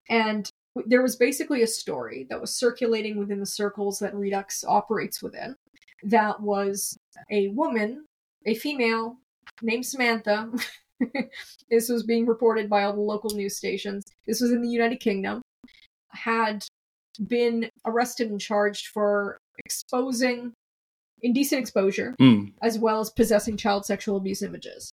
and 0.10 0.48
there 0.86 1.02
was 1.02 1.16
basically 1.16 1.64
a 1.64 1.68
story 1.68 2.26
that 2.30 2.40
was 2.40 2.56
circulating 2.56 3.18
within 3.18 3.40
the 3.40 3.46
circles 3.46 4.00
that 4.00 4.14
Reduxx 4.14 4.64
operates 4.68 5.22
within. 5.22 5.56
That 6.04 6.40
was 6.40 6.98
a 7.32 7.50
woman, 7.50 8.06
a 8.46 8.54
female 8.56 9.18
named 9.62 9.86
Samantha. 9.86 10.52
this 11.70 11.90
was 11.90 12.04
being 12.04 12.26
reported 12.26 12.70
by 12.70 12.84
all 12.84 12.94
the 12.94 13.00
local 13.00 13.32
news 13.32 13.58
stations. 13.58 14.06
This 14.26 14.42
was 14.42 14.52
in 14.52 14.62
the 14.62 14.70
United 14.70 15.00
Kingdom. 15.00 15.42
Had 16.10 16.64
been 17.28 17.70
arrested 17.86 18.30
and 18.30 18.40
charged 18.40 18.88
for 18.88 19.38
exposing 19.58 20.54
indecent 21.22 21.60
exposure 21.62 22.16
Mm. 22.20 22.54
as 22.62 22.78
well 22.78 23.00
as 23.00 23.10
possessing 23.10 23.58
child 23.58 23.86
sexual 23.86 24.18
abuse 24.18 24.42
images. 24.42 24.92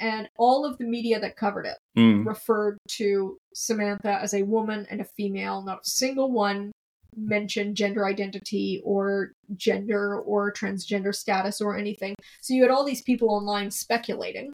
And 0.00 0.28
all 0.36 0.64
of 0.66 0.76
the 0.78 0.84
media 0.84 1.18
that 1.20 1.36
covered 1.36 1.66
it 1.66 1.78
Mm. 1.96 2.26
referred 2.26 2.78
to 2.98 3.38
Samantha 3.54 4.18
as 4.20 4.34
a 4.34 4.42
woman 4.42 4.86
and 4.90 5.00
a 5.00 5.04
female. 5.04 5.62
Not 5.62 5.80
a 5.86 5.88
single 5.88 6.30
one 6.30 6.72
mentioned 7.16 7.76
gender 7.76 8.04
identity 8.06 8.82
or 8.84 9.32
gender 9.54 10.20
or 10.20 10.52
transgender 10.52 11.14
status 11.14 11.62
or 11.62 11.76
anything. 11.78 12.14
So 12.42 12.52
you 12.52 12.60
had 12.62 12.70
all 12.70 12.84
these 12.84 13.00
people 13.02 13.30
online 13.30 13.70
speculating 13.70 14.52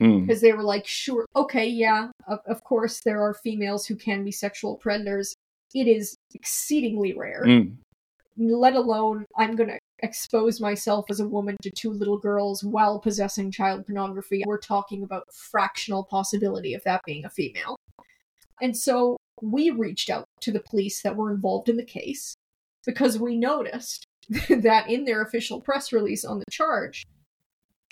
Mm. 0.00 0.26
because 0.26 0.40
they 0.40 0.52
were 0.52 0.62
like, 0.62 0.86
sure, 0.86 1.24
okay, 1.34 1.66
yeah, 1.66 2.10
of, 2.28 2.38
of 2.46 2.62
course 2.62 3.00
there 3.04 3.20
are 3.22 3.34
females 3.34 3.86
who 3.86 3.96
can 3.96 4.24
be 4.24 4.30
sexual 4.30 4.76
predators. 4.76 5.34
It 5.74 5.88
is 5.88 6.14
exceedingly 6.34 7.12
rare, 7.12 7.42
Mm. 7.44 7.76
Let 8.38 8.74
alone 8.74 9.24
I'm 9.36 9.56
going 9.56 9.70
to 9.70 9.78
expose 10.00 10.60
myself 10.60 11.06
as 11.10 11.20
a 11.20 11.28
woman 11.28 11.56
to 11.62 11.70
two 11.70 11.90
little 11.90 12.18
girls 12.18 12.62
while 12.62 12.98
possessing 12.98 13.50
child 13.50 13.86
pornography. 13.86 14.42
We're 14.46 14.58
talking 14.58 15.02
about 15.02 15.32
fractional 15.32 16.04
possibility 16.04 16.74
of 16.74 16.84
that 16.84 17.00
being 17.06 17.24
a 17.24 17.30
female. 17.30 17.76
And 18.60 18.76
so 18.76 19.16
we 19.42 19.70
reached 19.70 20.10
out 20.10 20.24
to 20.42 20.52
the 20.52 20.60
police 20.60 21.02
that 21.02 21.16
were 21.16 21.30
involved 21.30 21.68
in 21.68 21.76
the 21.76 21.84
case 21.84 22.36
because 22.84 23.18
we 23.18 23.36
noticed 23.36 24.06
that 24.48 24.88
in 24.88 25.04
their 25.04 25.22
official 25.22 25.60
press 25.60 25.92
release 25.92 26.24
on 26.24 26.38
the 26.38 26.50
charge 26.50 27.04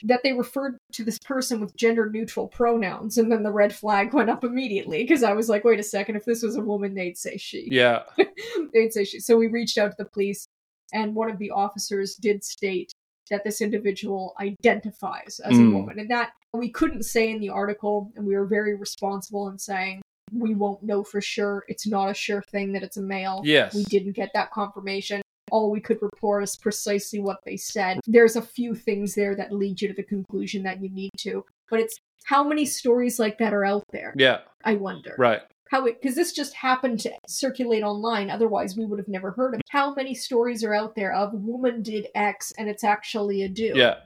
that 0.02 0.20
they 0.24 0.32
referred 0.32 0.76
to 0.92 1.04
this 1.04 1.18
person 1.20 1.60
with 1.60 1.76
gender 1.76 2.10
neutral 2.10 2.48
pronouns 2.48 3.16
and 3.16 3.30
then 3.30 3.42
the 3.44 3.52
red 3.52 3.72
flag 3.74 4.12
went 4.12 4.28
up 4.28 4.42
immediately 4.42 5.04
because 5.04 5.22
I 5.22 5.32
was 5.32 5.48
like 5.48 5.62
wait 5.64 5.78
a 5.78 5.84
second 5.84 6.16
if 6.16 6.24
this 6.24 6.42
was 6.42 6.56
a 6.56 6.60
woman 6.60 6.94
they'd 6.94 7.16
say 7.16 7.36
she 7.36 7.68
Yeah. 7.70 8.02
they'd 8.74 8.92
say 8.92 9.04
she. 9.04 9.20
So 9.20 9.36
we 9.36 9.46
reached 9.46 9.78
out 9.78 9.90
to 9.92 9.96
the 9.98 10.04
police, 10.10 10.46
and 10.92 11.14
one 11.14 11.30
of 11.30 11.38
the 11.38 11.50
officers 11.50 12.16
did 12.16 12.42
state 12.44 12.92
that 13.30 13.44
this 13.44 13.60
individual 13.60 14.34
identifies 14.40 15.40
as 15.44 15.56
a 15.56 15.60
Mm. 15.62 15.72
woman, 15.72 15.98
and 16.00 16.10
that 16.10 16.32
we 16.52 16.68
couldn't 16.70 17.04
say 17.04 17.30
in 17.30 17.40
the 17.40 17.48
article, 17.48 18.12
and 18.16 18.26
we 18.26 18.34
were 18.36 18.46
very 18.46 18.74
responsible 18.74 19.48
in 19.48 19.58
saying 19.58 20.02
we 20.32 20.54
won't 20.54 20.82
know 20.82 21.02
for 21.04 21.20
sure. 21.20 21.64
It's 21.68 21.86
not 21.86 22.10
a 22.10 22.14
sure 22.14 22.42
thing 22.50 22.72
that 22.72 22.82
it's 22.82 22.96
a 22.96 23.02
male. 23.02 23.40
Yes. 23.44 23.74
We 23.74 23.84
didn't 23.84 24.12
get 24.12 24.30
that 24.34 24.50
confirmation. 24.50 25.22
All 25.50 25.70
we 25.70 25.80
could 25.80 26.00
report 26.02 26.42
is 26.42 26.56
precisely 26.56 27.20
what 27.20 27.38
they 27.44 27.56
said. 27.56 28.00
There's 28.06 28.36
a 28.36 28.42
few 28.42 28.74
things 28.74 29.14
there 29.14 29.34
that 29.36 29.52
lead 29.52 29.80
you 29.80 29.88
to 29.88 29.94
the 29.94 30.02
conclusion 30.02 30.62
that 30.64 30.82
you 30.82 30.88
need 30.90 31.10
to, 31.18 31.44
but 31.70 31.80
it's 31.80 31.98
how 32.24 32.42
many 32.42 32.64
stories 32.64 33.18
like 33.18 33.38
that 33.38 33.52
are 33.52 33.64
out 33.64 33.84
there? 33.92 34.14
Yeah. 34.16 34.38
I 34.64 34.74
wonder 34.76 35.14
Right. 35.18 35.42
how 35.70 35.84
it 35.86 36.00
because 36.00 36.16
this 36.16 36.32
just 36.32 36.54
happened 36.54 37.00
to 37.00 37.12
circulate 37.28 37.82
online 37.82 38.30
otherwise 38.30 38.76
we 38.76 38.86
would 38.86 38.98
have 38.98 39.08
never 39.08 39.32
heard 39.32 39.54
of 39.54 39.60
it. 39.60 39.66
how 39.70 39.92
many 39.94 40.14
stories 40.14 40.64
are 40.64 40.72
out 40.74 40.94
there 40.94 41.12
of 41.12 41.34
woman 41.34 41.82
did 41.82 42.06
x 42.14 42.52
and 42.58 42.68
it's 42.70 42.84
actually 42.84 43.42
a 43.42 43.48
dude 43.48 43.76
Yeah. 43.76 43.96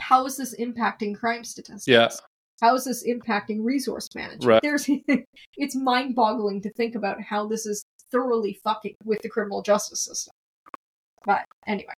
how 0.00 0.24
is 0.26 0.36
this 0.38 0.54
impacting 0.58 1.14
crime 1.14 1.44
statistics 1.44 1.86
Yeah. 1.86 2.08
how 2.62 2.74
is 2.74 2.84
this 2.84 3.06
impacting 3.06 3.64
resource 3.64 4.08
management 4.14 4.44
Right. 4.44 4.62
there's 4.62 4.88
it's 5.58 5.76
mind-boggling 5.76 6.62
to 6.62 6.72
think 6.72 6.94
about 6.94 7.20
how 7.20 7.46
this 7.46 7.66
is 7.66 7.84
thoroughly 8.10 8.58
fucking 8.64 8.94
with 9.04 9.20
the 9.22 9.28
criminal 9.28 9.60
justice 9.62 10.02
system 10.04 10.32
but 11.24 11.44
anyway 11.66 11.92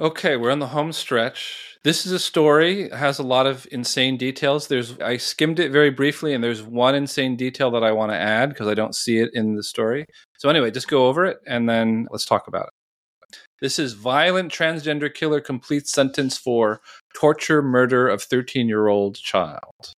Okay, 0.00 0.36
we're 0.36 0.50
on 0.50 0.58
the 0.58 0.68
home 0.68 0.90
stretch. 0.90 1.76
This 1.84 2.06
is 2.06 2.12
a 2.12 2.18
story 2.18 2.88
has 2.90 3.18
a 3.18 3.22
lot 3.22 3.46
of 3.46 3.68
insane 3.70 4.16
details. 4.16 4.66
There's 4.66 4.98
I 5.00 5.18
skimmed 5.18 5.60
it 5.60 5.70
very 5.70 5.90
briefly 5.90 6.32
and 6.32 6.42
there's 6.42 6.62
one 6.62 6.94
insane 6.94 7.36
detail 7.36 7.70
that 7.72 7.84
I 7.84 7.92
want 7.92 8.10
to 8.10 8.16
add 8.16 8.48
because 8.48 8.68
I 8.68 8.74
don't 8.74 8.94
see 8.94 9.18
it 9.18 9.30
in 9.34 9.54
the 9.54 9.62
story. 9.62 10.06
So 10.38 10.48
anyway, 10.48 10.70
just 10.70 10.88
go 10.88 11.06
over 11.06 11.26
it 11.26 11.38
and 11.46 11.68
then 11.68 12.08
let's 12.10 12.24
talk 12.24 12.48
about 12.48 12.68
it. 12.68 13.36
This 13.60 13.78
is 13.78 13.92
violent 13.92 14.50
transgender 14.50 15.12
killer 15.12 15.40
completes 15.40 15.92
sentence 15.92 16.38
for 16.38 16.80
torture 17.14 17.62
murder 17.62 18.08
of 18.08 18.26
13-year-old 18.26 19.16
child. 19.16 19.92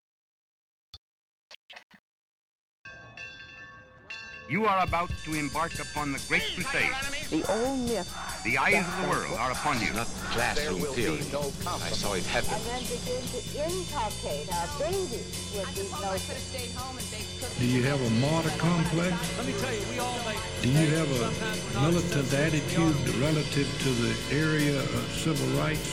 You 4.47 4.67
are 4.67 4.83
about 4.83 5.09
to 5.23 5.33
embark 5.33 5.73
upon 5.79 6.11
the 6.11 6.21
great 6.27 6.43
crusade. 6.53 6.93
The 7.31 7.41
old 7.51 7.79
myth. 7.89 8.05
The 8.43 8.59
eyes 8.59 8.85
of 8.85 9.01
the 9.01 9.09
world 9.09 9.33
are 9.39 9.49
upon 9.49 9.81
you. 9.81 9.91
Not 9.93 10.05
classroom 10.29 10.81
theory. 10.93 11.17
I 11.17 11.89
saw 11.89 12.13
it 12.13 12.23
happen. 12.27 12.53
And 12.53 12.61
then 12.69 12.81
begin 12.85 13.25
to 13.25 13.41
inculcate 13.65 14.45
our 14.53 14.69
babies 14.77 15.49
with 15.49 15.65
these 15.73 15.89
notions. 15.97 17.57
Do 17.57 17.65
you 17.65 17.81
have 17.89 17.99
a 17.99 18.09
martyr 18.21 18.53
complex? 18.59 19.17
Let 19.37 19.47
me 19.47 19.53
tell 19.57 19.73
you, 19.73 19.81
we 19.89 19.97
all 19.97 20.19
make. 20.29 20.37
Do 20.61 20.69
you 20.69 20.87
have 20.93 21.09
a 21.09 21.81
militant 21.81 22.31
attitude 22.31 23.15
relative 23.17 23.65
to 23.81 23.89
the 23.97 24.13
area 24.29 24.77
of 24.77 25.09
civil 25.17 25.47
rights? 25.57 25.89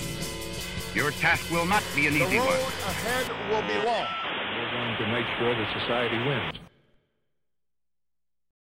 Your 0.95 1.11
task 1.13 1.51
will 1.51 1.65
not 1.65 1.83
be 1.97 2.07
an 2.07 2.13
easy 2.13 2.37
one. 2.37 2.49
ahead 2.49 3.33
will 3.49 3.65
be 3.65 3.81
long. 3.81 4.05
We're 4.61 4.71
going 4.77 4.97
to 5.01 5.07
make 5.09 5.27
sure 5.39 5.55
that 5.57 5.81
society 5.81 6.19
wins. 6.29 6.72